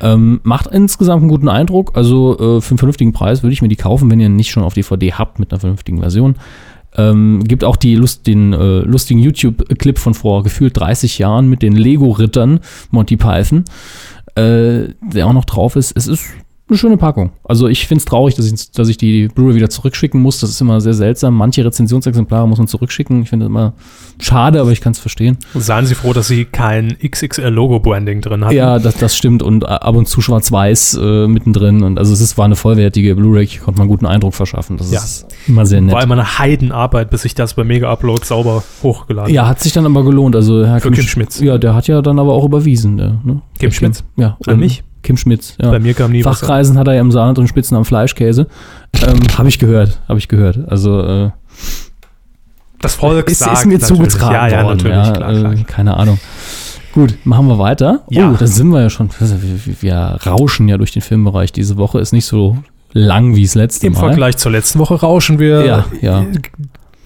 Ähm, 0.00 0.40
macht 0.44 0.68
insgesamt 0.68 1.22
einen 1.22 1.30
guten 1.30 1.48
Eindruck, 1.48 1.96
also 1.96 2.34
äh, 2.34 2.60
für 2.60 2.70
einen 2.70 2.78
vernünftigen 2.78 3.12
Preis 3.12 3.42
würde 3.42 3.52
ich 3.52 3.62
mir 3.62 3.68
die 3.68 3.76
kaufen, 3.76 4.10
wenn 4.10 4.20
ihr 4.20 4.28
nicht 4.28 4.50
schon 4.50 4.62
auf 4.62 4.74
DVD 4.74 5.12
habt 5.14 5.38
mit 5.38 5.50
einer 5.50 5.60
vernünftigen 5.60 5.98
Version. 5.98 6.36
Ähm, 6.96 7.44
gibt 7.44 7.64
auch 7.64 7.76
die 7.76 7.94
Lust, 7.96 8.26
den 8.26 8.52
äh, 8.52 8.80
lustigen 8.80 9.20
YouTube-Clip 9.20 9.98
von 9.98 10.14
vor 10.14 10.42
gefühlt 10.42 10.76
30 10.76 11.18
Jahren 11.18 11.48
mit 11.48 11.62
den 11.62 11.76
Lego-Rittern 11.76 12.60
Monty 12.90 13.16
Python 13.16 13.64
äh, 14.38 14.94
der 15.00 15.26
auch 15.26 15.32
noch 15.32 15.44
drauf 15.44 15.76
ist. 15.76 15.96
Es 15.96 16.06
ist 16.06 16.24
eine 16.68 16.78
schöne 16.78 16.96
Packung. 16.96 17.30
Also 17.44 17.66
ich 17.68 17.86
finde 17.86 18.00
es 18.00 18.04
traurig, 18.04 18.34
dass 18.34 18.50
ich, 18.50 18.70
dass 18.72 18.88
ich 18.88 18.96
die 18.96 19.28
Blu-ray 19.28 19.54
wieder 19.54 19.70
zurückschicken 19.70 20.20
muss. 20.20 20.40
Das 20.40 20.50
ist 20.50 20.60
immer 20.60 20.80
sehr 20.80 20.94
seltsam. 20.94 21.34
Manche 21.34 21.64
Rezensionsexemplare 21.64 22.46
muss 22.46 22.58
man 22.58 22.66
zurückschicken. 22.66 23.22
Ich 23.22 23.30
finde 23.30 23.46
das 23.46 23.50
immer 23.50 23.72
schade, 24.20 24.60
aber 24.60 24.70
ich 24.70 24.80
kann 24.80 24.92
es 24.92 24.98
verstehen. 24.98 25.38
Seien 25.54 25.86
Sie 25.86 25.94
froh, 25.94 26.12
dass 26.12 26.28
Sie 26.28 26.44
kein 26.44 26.96
XXL-Logo-Branding 26.98 28.20
drin 28.20 28.44
haben. 28.44 28.54
Ja, 28.54 28.78
das, 28.78 28.96
das 28.96 29.16
stimmt. 29.16 29.42
Und 29.42 29.66
ab 29.66 29.94
und 29.94 30.08
zu 30.08 30.20
schwarz-weiß 30.20 30.98
äh, 31.00 31.26
mittendrin. 31.26 31.82
Und 31.82 31.98
also 31.98 32.12
es 32.12 32.20
ist, 32.20 32.36
war 32.36 32.44
eine 32.44 32.56
vollwertige 32.56 33.14
Blu-ray. 33.14 33.46
Konnte 33.46 33.78
man 33.78 33.82
einen 33.82 33.88
guten 33.90 34.06
Eindruck 34.06 34.34
verschaffen. 34.34 34.76
Das 34.76 34.90
ja. 34.90 34.98
ist 34.98 35.26
immer 35.46 35.64
sehr 35.64 35.80
nett. 35.80 35.94
War 35.94 36.02
immer 36.02 36.14
eine 36.14 36.38
Heidenarbeit, 36.38 37.10
bis 37.10 37.24
ich 37.24 37.34
das 37.34 37.54
bei 37.54 37.64
Mega-Upload 37.64 38.24
sauber 38.24 38.62
hochgeladen 38.82 39.32
Ja, 39.32 39.46
hat 39.46 39.60
sich 39.60 39.72
dann 39.72 39.86
aber 39.86 40.04
gelohnt. 40.04 40.36
Also 40.36 40.66
Herr 40.66 40.80
Für 40.80 40.90
Kim, 40.90 41.00
Kim 41.00 41.08
Schmitz. 41.08 41.40
Ja, 41.40 41.56
der 41.56 41.74
hat 41.74 41.86
ja 41.88 42.02
dann 42.02 42.18
aber 42.18 42.34
auch 42.34 42.44
überwiesen. 42.44 42.96
Der, 42.98 43.20
ne? 43.24 43.40
Kim 43.58 43.70
Schmitz? 43.70 44.04
Ja. 44.16 44.36
An 44.46 44.60
mich? 44.60 44.82
Kim 45.02 45.16
Schmitz. 45.16 45.56
Ja. 45.60 45.70
Bei 45.70 45.78
mir 45.78 45.94
kam 45.94 46.12
nie 46.12 46.22
Fachkreisen 46.22 46.78
hat 46.78 46.88
er 46.88 46.94
ja 46.94 47.00
im 47.00 47.10
Saarland 47.10 47.38
und 47.38 47.48
Spitzen 47.48 47.76
am 47.76 47.84
Fleischkäse. 47.84 48.46
Ähm, 49.06 49.20
habe 49.36 49.48
ich 49.48 49.58
gehört, 49.58 50.00
habe 50.08 50.18
ich 50.18 50.28
gehört. 50.28 50.58
Also 50.68 51.02
äh, 51.02 51.30
das 52.80 52.94
Volk 52.94 53.30
ist, 53.30 53.40
sagt, 53.40 53.58
ist 53.58 53.66
mir 53.66 53.80
zugetragen 53.80 54.34
ja, 54.34 54.48
ja, 54.48 54.64
worden. 54.64 54.76
Natürlich, 54.78 54.96
ja, 54.96 55.12
klar, 55.12 55.34
klar. 55.34 55.52
Äh, 55.52 55.64
keine 55.64 55.96
Ahnung. 55.96 56.18
Gut, 56.92 57.18
machen 57.24 57.46
wir 57.48 57.58
weiter. 57.58 58.02
Ja. 58.08 58.30
Oh, 58.30 58.36
da 58.38 58.46
sind 58.46 58.68
wir 58.68 58.82
ja 58.82 58.90
schon. 58.90 59.10
Wir, 59.18 59.82
wir, 59.82 60.18
rauschen 60.26 60.68
ja 60.68 60.78
durch 60.78 60.92
den 60.92 61.02
Filmbereich. 61.02 61.52
Diese 61.52 61.76
Woche 61.76 62.00
ist 62.00 62.12
nicht 62.12 62.24
so 62.24 62.58
lang 62.92 63.36
wie 63.36 63.44
das 63.44 63.54
letzte 63.54 63.86
Im 63.86 63.92
Mal. 63.92 64.00
Im 64.00 64.06
Vergleich 64.06 64.36
zur 64.36 64.52
letzten 64.52 64.78
Woche 64.78 64.94
rauschen 64.94 65.38
wir 65.38 65.64
ja, 65.64 65.84
ja. 66.00 66.24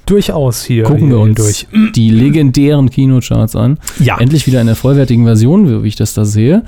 Durchaus 0.06 0.62
hier. 0.64 0.84
Gucken 0.84 1.10
wir 1.10 1.18
uns 1.20 1.36
durch. 1.36 1.66
die 1.94 2.10
legendären 2.10 2.90
Kinocharts 2.90 3.56
an. 3.56 3.78
Ja. 3.98 4.18
Endlich 4.18 4.46
wieder 4.46 4.60
in 4.60 4.66
der 4.66 4.76
vollwertigen 4.76 5.24
Version, 5.24 5.82
wie 5.82 5.86
ich 5.88 5.96
das 5.96 6.14
da 6.14 6.24
sehe. 6.24 6.64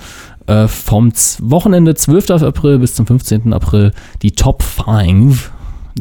Äh, 0.46 0.68
vom 0.68 1.12
Wochenende 1.40 1.94
12. 1.94 2.30
April 2.42 2.78
bis 2.78 2.94
zum 2.94 3.06
15. 3.06 3.52
April 3.52 3.92
die 4.22 4.32
Top 4.32 4.62
5 4.62 5.50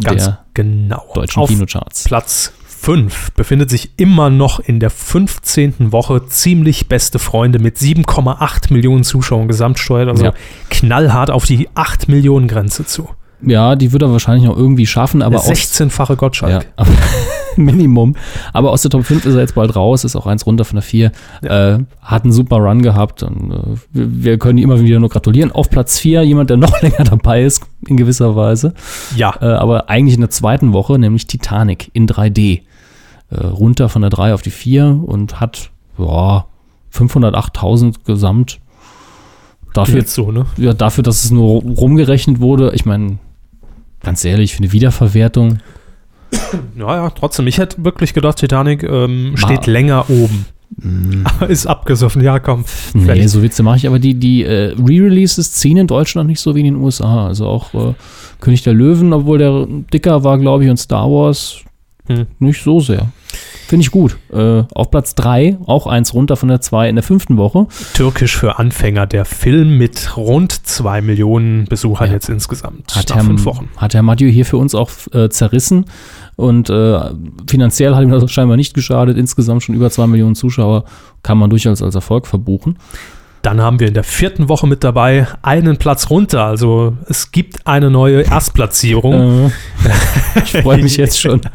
Ganz 0.03 0.25
der 0.25 0.39
genau. 0.53 1.03
deutschen 1.13 1.41
Auf 1.41 1.49
Kinocharts. 1.49 2.03
Platz 2.03 2.51
5 2.67 3.31
befindet 3.31 3.69
sich 3.69 3.91
immer 3.95 4.29
noch 4.29 4.59
in 4.59 4.81
der 4.81 4.89
15. 4.89 5.93
Woche 5.93 6.25
ziemlich 6.27 6.89
beste 6.89 7.17
Freunde 7.19 7.59
mit 7.59 7.77
7,8 7.77 8.73
Millionen 8.73 9.05
Zuschauern 9.05 9.47
gesamtsteuert, 9.47 10.09
also 10.09 10.25
Ja. 10.25 10.33
knallhart 10.69 11.31
auf 11.31 11.45
die 11.45 11.69
8 11.75 12.09
Millionen 12.09 12.49
Grenze 12.49 12.85
zu. 12.85 13.07
Ja, 13.45 13.75
die 13.75 13.91
wird 13.91 14.01
er 14.01 14.11
wahrscheinlich 14.11 14.45
noch 14.45 14.57
irgendwie 14.57 14.85
schaffen, 14.85 15.21
aber 15.21 15.37
der 15.37 15.41
aus, 15.41 15.49
16-fache 15.49 16.15
Gottschalk. 16.15 16.63
ja, 16.63 16.69
aber 16.75 16.91
Minimum. 17.55 18.15
Aber 18.51 18.71
aus 18.71 18.81
der 18.81 18.91
Top 18.91 19.05
5 19.05 19.25
ist 19.25 19.35
er 19.35 19.41
jetzt 19.41 19.55
bald 19.55 19.75
raus, 19.75 20.03
ist 20.03 20.15
auch 20.15 20.25
eins 20.25 20.45
runter 20.45 20.65
von 20.65 20.77
der 20.77 20.83
4. 20.83 21.11
Äh, 21.41 21.79
hat 22.01 22.23
einen 22.23 22.31
super 22.31 22.57
Run 22.57 22.81
gehabt 22.81 23.23
und 23.23 23.51
äh, 23.51 23.57
wir, 23.91 24.23
wir 24.23 24.37
können 24.39 24.57
ihm 24.57 24.71
immer 24.71 24.79
wieder 24.79 24.99
nur 24.99 25.09
gratulieren. 25.09 25.51
Auf 25.51 25.69
Platz 25.69 25.99
4 25.99 26.23
jemand, 26.23 26.49
der 26.49 26.57
noch 26.63 26.81
länger 26.81 27.03
dabei 27.03 27.43
ist, 27.43 27.63
in 27.87 27.97
gewisser 27.97 28.35
Weise. 28.35 28.73
Ja. 29.15 29.35
Äh, 29.41 29.45
aber 29.45 29.89
eigentlich 29.89 30.15
in 30.15 30.21
der 30.21 30.29
zweiten 30.29 30.73
Woche, 30.73 30.97
nämlich 30.97 31.27
Titanic 31.27 31.89
in 31.93 32.07
3D. 32.07 32.61
Äh, 33.29 33.47
runter 33.47 33.89
von 33.89 34.01
der 34.01 34.11
3 34.11 34.33
auf 34.33 34.41
die 34.41 34.51
4 34.51 35.01
und 35.05 35.39
hat 35.39 35.71
ja, 35.97 36.45
508.000 36.93 38.05
gesamt. 38.05 38.59
Dafür, 39.73 39.99
Jetzt 39.99 40.13
so, 40.13 40.31
ne? 40.31 40.45
ja, 40.57 40.73
dafür, 40.73 41.03
dass 41.03 41.23
es 41.23 41.31
nur 41.31 41.63
rumgerechnet 41.63 42.39
wurde, 42.39 42.73
ich 42.75 42.85
meine, 42.85 43.17
ganz 44.03 44.23
ehrlich, 44.25 44.53
für 44.53 44.59
eine 44.59 44.71
Wiederverwertung. 44.71 45.59
Ja, 46.77 46.95
ja, 46.95 47.09
trotzdem. 47.09 47.47
Ich 47.47 47.57
hätte 47.57 47.83
wirklich 47.83 48.13
gedacht, 48.13 48.37
Titanic 48.37 48.83
ähm, 48.83 49.35
steht 49.37 49.67
länger 49.67 50.09
oben. 50.09 50.45
Ist 51.47 51.67
abgesoffen, 51.67 52.23
ja, 52.23 52.39
komm. 52.39 52.65
Nee, 52.93 53.05
fertig. 53.05 53.29
so 53.29 53.43
Witze 53.43 53.61
mache 53.63 53.77
ich, 53.77 53.87
aber 53.87 53.99
die, 53.99 54.15
die 54.15 54.43
äh, 54.43 54.73
Re-Releases 54.73 55.51
ziehen 55.53 55.77
in 55.77 55.87
Deutschland 55.87 56.27
nicht 56.27 56.39
so 56.39 56.55
wie 56.55 56.59
in 56.59 56.65
den 56.65 56.75
USA. 56.77 57.27
Also 57.27 57.47
auch 57.47 57.73
äh, 57.73 57.93
König 58.39 58.63
der 58.63 58.73
Löwen, 58.73 59.13
obwohl 59.13 59.37
der 59.37 59.67
dicker 59.93 60.23
war, 60.23 60.39
glaube 60.39 60.63
ich, 60.63 60.69
und 60.69 60.77
Star 60.77 61.09
Wars 61.09 61.63
Hm. 62.07 62.27
nicht 62.39 62.61
so 62.63 62.79
sehr. 62.79 63.07
Finde 63.67 63.83
ich 63.85 63.91
gut. 63.91 64.17
Äh, 64.31 64.63
auf 64.75 64.91
Platz 64.91 65.15
3, 65.15 65.57
auch 65.65 65.87
eins 65.87 66.13
runter 66.13 66.35
von 66.35 66.49
der 66.49 66.59
2 66.61 66.89
in 66.89 66.95
der 66.95 67.03
fünften 67.03 67.37
Woche. 67.37 67.67
Türkisch 67.95 68.35
für 68.37 68.59
Anfänger, 68.59 69.07
der 69.07 69.23
Film 69.25 69.77
mit 69.77 70.15
rund 70.17 70.51
2 70.51 71.01
Millionen 71.01 71.65
Besuchern 71.65 72.07
Ja. 72.09 72.13
jetzt 72.13 72.29
insgesamt 72.29 72.93
Hat 72.95 73.09
nach 73.09 73.15
Herr, 73.15 73.23
fünf 73.23 73.45
Wochen. 73.45 73.69
hat 73.77 73.93
Herr 73.93 74.03
Mathieu 74.03 74.29
hier 74.29 74.45
für 74.45 74.57
uns 74.57 74.75
auch 74.75 74.91
äh, 75.13 75.29
zerrissen 75.29 75.85
und 76.35 76.69
äh, 76.69 76.99
finanziell 77.49 77.95
hat 77.95 78.03
ihm 78.03 78.11
das 78.11 78.29
scheinbar 78.31 78.57
nicht 78.57 78.73
geschadet. 78.73 79.17
Insgesamt 79.17 79.63
schon 79.63 79.73
über 79.75 79.89
2 79.89 80.07
Millionen 80.07 80.35
Zuschauer 80.35 80.83
kann 81.23 81.37
man 81.37 81.49
durchaus 81.49 81.81
als 81.81 81.95
Erfolg 81.95 82.27
verbuchen. 82.27 82.77
Dann 83.43 83.61
haben 83.61 83.79
wir 83.79 83.87
in 83.87 83.93
der 83.93 84.03
vierten 84.05 84.47
Woche 84.49 84.67
mit 84.67 84.83
dabei 84.85 85.27
einen 85.41 85.77
Platz 85.77 86.09
runter. 86.09 86.45
Also 86.45 86.95
es 87.07 87.31
gibt 87.31 87.65
eine 87.67 87.89
neue 87.89 88.21
Erstplatzierung. 88.21 89.47
Äh, 89.47 89.51
ich 90.43 90.51
freue 90.61 90.81
mich 90.83 90.97
jetzt 90.97 91.19
schon. 91.19 91.41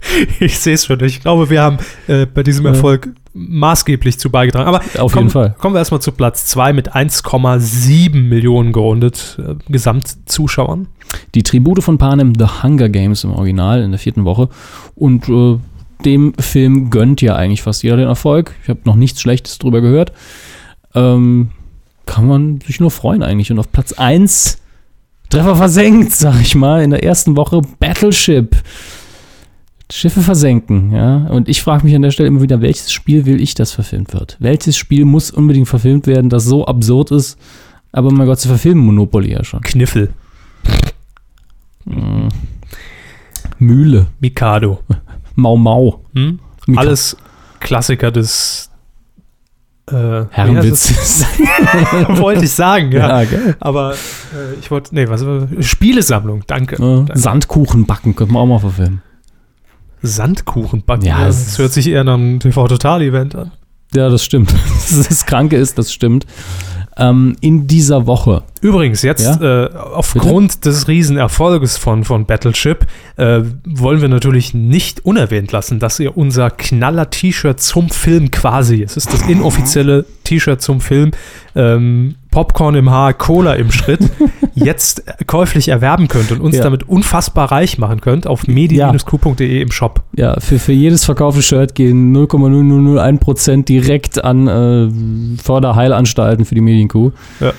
Ich 0.40 0.58
sehe 0.58 0.74
es 0.74 0.86
schon. 0.86 1.02
Ich 1.04 1.20
glaube, 1.20 1.50
wir 1.50 1.62
haben 1.62 1.78
äh, 2.06 2.26
bei 2.26 2.42
diesem 2.42 2.64
Ja. 2.64 2.72
Erfolg 2.72 3.10
maßgeblich 3.32 4.18
zu 4.18 4.30
beigetragen. 4.30 4.66
Aber 4.66 4.80
Auf 4.98 5.12
kommen, 5.12 5.26
jeden 5.26 5.30
Fall. 5.30 5.54
kommen 5.58 5.74
wir 5.74 5.78
erstmal 5.78 6.00
zu 6.00 6.12
Platz 6.12 6.46
2 6.46 6.72
mit 6.72 6.94
1,7 6.94 8.14
Millionen 8.14 8.72
gerundet 8.72 9.38
äh, 9.38 9.54
Gesamtzuschauern. 9.70 10.88
Die 11.34 11.42
Tribute 11.42 11.82
von 11.82 11.98
Panem, 11.98 12.32
The 12.38 12.62
Hunger 12.62 12.88
Games 12.88 13.24
im 13.24 13.32
Original 13.32 13.82
in 13.82 13.90
der 13.90 13.98
vierten 14.00 14.24
Woche. 14.24 14.48
Und 14.94 15.28
äh, 15.28 15.58
dem 16.04 16.34
Film 16.38 16.90
gönnt 16.90 17.20
ja 17.20 17.36
eigentlich 17.36 17.62
fast 17.62 17.82
jeder 17.82 17.96
den 17.96 18.08
Erfolg. 18.08 18.54
Ich 18.62 18.68
habe 18.68 18.80
noch 18.84 18.96
nichts 18.96 19.20
Schlechtes 19.20 19.58
drüber 19.58 19.80
gehört. 19.80 20.12
Ähm, 20.94 21.50
kann 22.06 22.26
man 22.26 22.60
sich 22.60 22.80
nur 22.80 22.90
freuen 22.90 23.22
eigentlich. 23.22 23.52
Und 23.52 23.58
auf 23.58 23.70
Platz 23.70 23.92
1 23.92 24.58
Treffer 25.28 25.54
versenkt, 25.54 26.12
sag 26.12 26.40
ich 26.40 26.56
mal, 26.56 26.82
in 26.82 26.90
der 26.90 27.04
ersten 27.04 27.36
Woche 27.36 27.62
Battleship. 27.78 28.56
Schiffe 29.92 30.20
versenken, 30.22 30.92
ja. 30.92 31.26
Und 31.28 31.48
ich 31.48 31.62
frage 31.62 31.84
mich 31.84 31.94
an 31.94 32.02
der 32.02 32.10
Stelle 32.10 32.28
immer 32.28 32.42
wieder, 32.42 32.60
welches 32.60 32.92
Spiel 32.92 33.26
will 33.26 33.40
ich, 33.40 33.54
das 33.54 33.72
verfilmt 33.72 34.12
wird? 34.12 34.36
Welches 34.38 34.76
Spiel 34.76 35.04
muss 35.04 35.30
unbedingt 35.30 35.68
verfilmt 35.68 36.06
werden, 36.06 36.30
das 36.30 36.44
so 36.44 36.64
absurd 36.66 37.10
ist? 37.10 37.38
Aber 37.92 38.12
mein 38.12 38.26
Gott, 38.26 38.38
zu 38.38 38.48
verfilmen 38.48 38.84
Monopoly 38.84 39.32
ja 39.32 39.42
schon. 39.44 39.60
Kniffel, 39.62 40.10
Mm. 41.86 42.28
Mühle, 43.58 44.06
Mikado. 44.20 44.80
Mau 45.34 45.56
Mau. 45.56 46.04
Hm? 46.14 46.38
Alles 46.76 47.16
Klassiker 47.58 48.10
des 48.10 48.70
äh, 49.88 49.92
wie 49.92 49.96
heißt 49.96 50.28
Herrenwitz. 50.32 50.90
es? 50.90 51.26
wollte 52.20 52.44
ich 52.44 52.52
sagen, 52.52 52.92
ja. 52.92 53.22
ja, 53.22 53.24
gell? 53.24 53.56
Aber 53.60 53.92
äh, 53.92 54.58
ich 54.60 54.70
wollte, 54.70 54.94
nee, 54.94 55.08
was 55.08 55.24
war 55.26 55.48
Spielesammlung, 55.60 56.44
danke. 56.46 56.76
Ja, 56.80 56.96
danke. 56.96 57.18
Sandkuchen 57.18 57.86
backen 57.86 58.14
könnte 58.14 58.32
man 58.32 58.42
auch 58.42 58.46
mal 58.46 58.58
verfilmen. 58.60 59.02
Sandkuchen 60.02 60.82
backen. 60.82 61.04
Ja, 61.04 61.28
es 61.28 61.46
das 61.46 61.58
hört 61.58 61.72
sich 61.72 61.88
eher 61.88 62.04
nach 62.04 62.14
einem 62.14 62.40
TV-Total-Event 62.40 63.34
an. 63.34 63.52
Ja, 63.94 64.08
das 64.08 64.24
stimmt. 64.24 64.54
Das 65.08 65.26
Kranke 65.26 65.56
ist, 65.56 65.78
das 65.78 65.92
stimmt. 65.92 66.26
Ähm, 66.96 67.36
in 67.40 67.66
dieser 67.66 68.06
Woche 68.06 68.42
Übrigens, 68.60 69.02
jetzt 69.02 69.40
ja? 69.40 69.64
äh, 69.64 69.74
aufgrund 69.74 70.66
des 70.66 70.86
Riesenerfolges 70.86 71.78
von, 71.78 72.04
von 72.04 72.26
Battleship 72.26 72.86
äh, 73.16 73.40
wollen 73.64 74.02
wir 74.02 74.08
natürlich 74.08 74.52
nicht 74.52 75.04
unerwähnt 75.04 75.50
lassen, 75.52 75.78
dass 75.78 75.98
ihr 75.98 76.16
unser 76.16 76.50
Knaller-T-Shirt 76.50 77.60
zum 77.60 77.88
Film 77.88 78.30
quasi, 78.30 78.82
es 78.82 78.96
ist 78.98 79.12
das 79.12 79.22
inoffizielle 79.22 80.04
T-Shirt 80.24 80.60
zum 80.60 80.80
Film, 80.80 81.12
ähm, 81.56 82.16
Popcorn 82.30 82.74
im 82.74 82.90
Haar, 82.90 83.14
Cola 83.14 83.54
im 83.54 83.72
Schritt, 83.72 84.00
jetzt 84.54 85.04
käuflich 85.26 85.68
erwerben 85.68 86.08
könnt 86.08 86.30
und 86.30 86.40
uns 86.40 86.56
ja. 86.56 86.62
damit 86.62 86.86
unfassbar 86.86 87.50
reich 87.50 87.78
machen 87.78 88.02
könnt 88.02 88.26
auf 88.26 88.46
medi-q.de 88.46 89.60
im 89.60 89.72
Shop. 89.72 90.02
Ja, 90.16 90.38
für, 90.38 90.58
für 90.58 90.72
jedes 90.72 91.06
verkaufte 91.06 91.42
Shirt 91.42 91.74
gehen 91.74 92.14
0,0001% 92.14 93.64
direkt 93.64 94.22
an 94.22 94.46
äh, 95.38 95.42
Förderheilanstalten 95.42 96.44
für 96.44 96.54
die 96.54 96.60
Medienkuh. 96.60 97.12
Ja. 97.40 97.52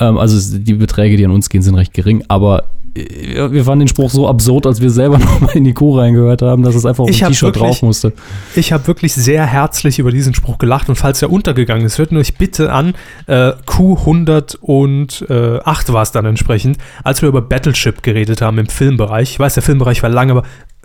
Ähm, 0.00 0.18
also 0.18 0.58
die 0.58 0.74
Beträge, 0.74 1.16
die 1.16 1.24
an 1.24 1.30
uns 1.30 1.48
gehen, 1.48 1.62
sind 1.62 1.76
recht 1.76 1.94
gering, 1.94 2.24
aber 2.28 2.64
äh, 2.94 3.50
wir 3.50 3.64
fanden 3.64 3.80
den 3.80 3.88
Spruch 3.88 4.10
so 4.10 4.28
absurd, 4.28 4.66
als 4.66 4.80
wir 4.80 4.90
selber 4.90 5.18
nochmal 5.18 5.56
in 5.56 5.64
die 5.64 5.74
Kuh 5.74 5.98
reingehört 5.98 6.42
haben, 6.42 6.62
dass 6.62 6.74
es 6.74 6.86
einfach 6.86 7.04
auf 7.04 7.10
ein 7.10 7.14
T-Shirt 7.14 7.56
drauf 7.56 7.82
musste. 7.82 8.12
Ich 8.56 8.72
habe 8.72 8.86
wirklich 8.86 9.14
sehr 9.14 9.46
herzlich 9.46 9.98
über 9.98 10.10
diesen 10.10 10.34
Spruch 10.34 10.58
gelacht 10.58 10.88
und 10.88 10.96
falls 10.96 11.22
er 11.22 11.30
untergegangen 11.30 11.86
ist, 11.86 11.98
hört 11.98 12.12
euch 12.12 12.36
bitte 12.36 12.72
an, 12.72 12.94
äh, 13.26 13.52
Q108 13.66 15.92
war 15.92 16.02
es 16.02 16.12
dann 16.12 16.24
entsprechend, 16.24 16.78
als 17.04 17.22
wir 17.22 17.28
über 17.28 17.42
Battleship 17.42 18.02
geredet 18.02 18.42
haben 18.42 18.58
im 18.58 18.66
Filmbereich. 18.66 19.32
Ich 19.32 19.38
weiß, 19.38 19.54
der 19.54 19.62
Filmbereich 19.62 20.02
war 20.02 20.10
lang, 20.10 20.30
aber 20.30 20.42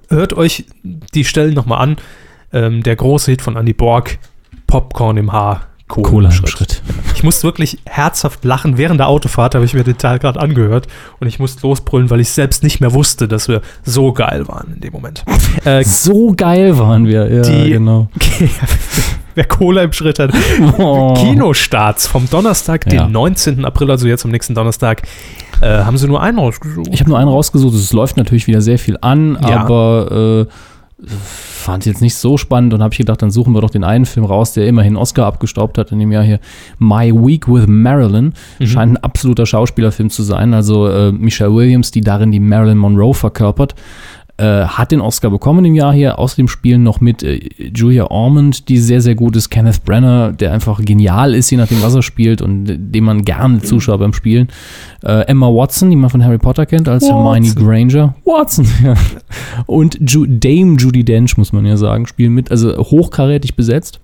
hört 0.10 0.34
euch 0.34 0.66
die 0.84 1.26
Stellen 1.26 1.54
nochmal 1.54 1.82
an. 1.82 1.98
Ähm, 2.54 2.84
der 2.84 2.96
große 2.96 3.32
Hit 3.32 3.42
von 3.42 3.56
Andy 3.56 3.74
Borg, 3.74 4.20
Popcorn 4.68 5.18
im 5.18 5.32
Haar, 5.32 5.68
Cola, 5.88 6.10
Cola 6.10 6.30
im 6.30 6.36
Schritt. 6.36 6.50
Schritt. 6.50 6.82
Ich 7.14 7.24
musste 7.24 7.44
wirklich 7.44 7.78
herzhaft 7.86 8.44
lachen. 8.44 8.78
Während 8.78 9.00
der 9.00 9.08
Autofahrt 9.08 9.54
habe 9.54 9.66
ich 9.66 9.76
mir 9.76 9.84
den 9.84 9.98
Teil 9.98 10.18
gerade 10.18 10.40
angehört 10.42 10.88
und 11.20 11.28
ich 11.28 11.38
musste 11.38 11.62
losbrüllen, 11.68 12.10
weil 12.10 12.20
ich 12.20 12.30
selbst 12.30 12.64
nicht 12.64 12.82
mehr 12.82 12.94
wusste, 12.94 13.28
dass 13.28 13.48
wir 13.48 13.62
so 13.84 14.12
geil 14.12 14.48
waren 14.48 14.74
in 14.74 14.82
dem 14.82 14.94
Moment. 14.94 15.24
Äh, 15.64 15.84
so 15.84 16.34
geil 16.36 16.78
waren 16.78 17.08
wir, 17.08 17.34
ja, 17.34 17.42
die, 17.42 17.72
genau. 17.72 18.10
wer 19.36 19.46
Cola 19.46 19.84
im 19.84 19.94
Schritt 19.94 20.20
hat. 20.20 20.32
Oh. 20.78 21.14
Kinostarts 21.14 22.08
vom 22.08 22.30
Donnerstag, 22.30 22.92
ja. 22.92 23.06
den 23.06 23.12
19. 23.14 23.64
April, 23.64 23.90
also 23.90 24.06
jetzt 24.06 24.26
am 24.26 24.32
nächsten 24.32 24.54
Donnerstag. 24.54 25.04
Äh, 25.62 25.84
haben 25.84 25.98
sie 25.98 26.08
nur 26.08 26.22
einen 26.22 26.38
rausgesucht? 26.38 26.90
Ich 26.92 27.00
habe 27.00 27.10
nur 27.10 27.20
einen 27.20 27.30
rausgesucht. 27.30 27.74
Es 27.74 27.94
läuft 27.94 28.18
natürlich 28.18 28.48
wieder 28.48 28.62
sehr 28.62 28.78
viel 28.78 28.98
an, 29.02 29.40
ja. 29.42 29.62
aber 29.62 30.48
äh, 30.50 30.54
fand 31.08 31.86
ich 31.86 31.92
jetzt 31.92 32.02
nicht 32.02 32.16
so 32.16 32.38
spannend 32.38 32.74
und 32.74 32.82
habe 32.84 32.94
ich 32.94 32.98
gedacht, 32.98 33.22
dann 33.22 33.32
suchen 33.32 33.54
wir 33.54 33.62
doch 33.62 33.70
den 33.70 33.84
einen 33.84 34.06
Film 34.06 34.26
raus, 34.26 34.54
der 34.54 34.68
immerhin 34.68 34.96
Oscar 34.96 35.26
abgestaubt 35.26 35.78
hat 35.78 35.92
in 35.92 36.00
dem 36.00 36.12
Jahr 36.12 36.24
hier. 36.24 36.40
My 36.80 37.12
Week 37.12 37.48
with 37.48 37.66
Marilyn. 37.68 38.34
Mhm. 38.60 38.68
Scheint 38.68 38.94
ein 38.94 39.04
absoluter 39.04 39.46
Schauspielerfilm 39.46 40.10
zu 40.10 40.24
sein. 40.24 40.54
Also 40.54 40.88
äh, 40.88 41.12
Michelle 41.12 41.54
Williams, 41.54 41.92
die 41.92 42.02
darin 42.02 42.32
die 42.32 42.40
Marilyn 42.40 42.78
Monroe 42.78 43.14
verkörpert. 43.14 43.76
Äh, 44.38 44.66
hat 44.66 44.92
den 44.92 45.00
Oscar 45.00 45.30
bekommen 45.30 45.64
im 45.64 45.76
Jahr 45.76 45.94
hier. 45.94 46.20
Außerdem 46.20 46.50
spielen 46.50 46.84
noch 46.84 47.00
mit 47.00 47.24
äh, 47.24 47.40
Julia 47.74 48.08
Ormond, 48.12 48.68
die 48.68 48.80
sehr, 48.80 49.00
sehr 49.00 49.16
gut 49.16 49.34
ist. 49.38 49.50
Kenneth 49.50 49.86
Brenner, 49.86 50.34
der 50.34 50.52
einfach 50.52 50.84
genial 50.84 51.34
ist, 51.34 51.50
je 51.52 51.58
nachdem, 51.58 51.82
was 51.82 51.96
er 51.96 52.02
spielt 52.02 52.42
und 52.42 52.70
äh, 52.70 52.78
dem 52.78 53.06
man 53.06 53.24
gerne 53.24 53.62
zuschaut 53.62 54.02
beim 54.02 54.12
Spielen. 54.12 54.50
Äh, 55.06 55.22
Emma 55.28 55.48
Watson, 55.48 55.90
die 55.90 55.96
man 55.96 56.10
von 56.10 56.22
Harry 56.22 56.38
Potter 56.38 56.66
kennt, 56.66 56.90
als 56.90 57.04
Watson. 57.04 57.24
Hermione 57.24 57.56
Granger. 57.56 58.16
Watson, 58.26 58.68
ja. 58.84 58.96
Und 59.68 60.00
Ju 60.02 60.26
Dame 60.28 60.76
Judy 60.76 61.06
Dench, 61.06 61.38
muss 61.38 61.54
man 61.54 61.66
ja 61.66 61.78
sagen, 61.78 62.06
spielen 62.06 62.34
mit. 62.34 62.52
Also 62.52 62.76
hochkarätig 62.76 63.56
besetzt. 63.56 64.02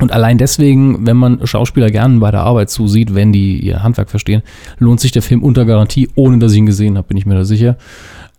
Und 0.00 0.10
allein 0.10 0.38
deswegen, 0.38 1.06
wenn 1.06 1.18
man 1.18 1.46
Schauspieler 1.46 1.90
gerne 1.90 2.18
bei 2.18 2.30
der 2.30 2.44
Arbeit 2.44 2.70
zusieht, 2.70 3.14
wenn 3.14 3.34
die 3.34 3.58
ihr 3.58 3.82
Handwerk 3.82 4.08
verstehen, 4.08 4.40
lohnt 4.78 5.00
sich 5.00 5.12
der 5.12 5.20
Film 5.20 5.42
unter 5.42 5.66
Garantie, 5.66 6.08
ohne 6.14 6.38
dass 6.38 6.52
ich 6.52 6.58
ihn 6.58 6.64
gesehen 6.64 6.96
habe, 6.96 7.08
bin 7.08 7.18
ich 7.18 7.26
mir 7.26 7.34
da 7.34 7.44
sicher. 7.44 7.76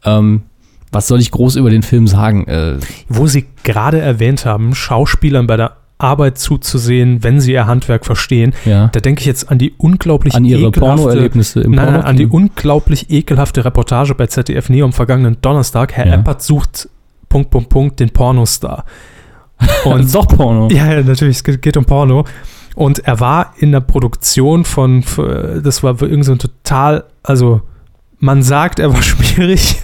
Ähm, 0.03 0.41
was 0.91 1.07
soll 1.07 1.19
ich 1.19 1.31
groß 1.31 1.55
über 1.55 1.69
den 1.69 1.83
Film 1.83 2.07
sagen? 2.07 2.47
Äh, 2.47 2.77
Wo 3.07 3.27
Sie 3.27 3.45
gerade 3.63 3.99
erwähnt 3.99 4.45
haben, 4.45 4.75
Schauspielern 4.75 5.47
bei 5.47 5.57
der 5.57 5.77
Arbeit 6.01 6.37
zuzusehen, 6.39 7.23
wenn 7.23 7.39
sie 7.39 7.53
ihr 7.53 7.67
Handwerk 7.67 8.05
verstehen. 8.05 8.53
Ja. 8.65 8.87
Da 8.87 8.99
denke 8.99 9.21
ich 9.21 9.27
jetzt 9.27 9.49
an 9.51 9.59
die 9.59 9.73
unglaublich 9.77 10.33
an 10.33 10.45
ihre 10.45 10.71
Pornoerlebnisse 10.71 11.61
im 11.61 11.71
nein, 11.71 11.93
nein, 11.93 12.01
an 12.01 12.17
die 12.17 12.25
unglaublich 12.25 13.11
ekelhafte 13.11 13.63
Reportage 13.63 14.15
bei 14.15 14.27
ZDF 14.27 14.69
Neo 14.69 14.85
am 14.85 14.93
vergangenen 14.93 15.37
Donnerstag. 15.41 15.93
Herr 15.93 16.07
ja. 16.07 16.13
Eppert 16.15 16.41
sucht 16.41 16.89
Punkt 17.29 17.51
Punkt 17.51 17.69
Punkt 17.69 17.99
den 17.99 18.09
Pornostar. 18.09 18.85
Und 19.85 20.13
doch 20.15 20.27
Porno. 20.27 20.69
Ja, 20.71 20.91
ja, 20.91 21.03
natürlich, 21.03 21.37
es 21.37 21.43
geht, 21.43 21.61
geht 21.61 21.77
um 21.77 21.85
Porno. 21.85 22.25
Und 22.73 22.99
er 22.99 23.19
war 23.19 23.53
in 23.59 23.71
der 23.71 23.81
Produktion 23.81 24.63
von, 24.63 25.03
das 25.63 25.83
war 25.83 26.01
irgend 26.01 26.25
so 26.25 26.31
ein 26.31 26.39
total, 26.39 27.03
also 27.21 27.61
man 28.21 28.43
sagt, 28.43 28.79
er 28.79 28.93
war 28.93 29.01
schwierig. 29.03 29.81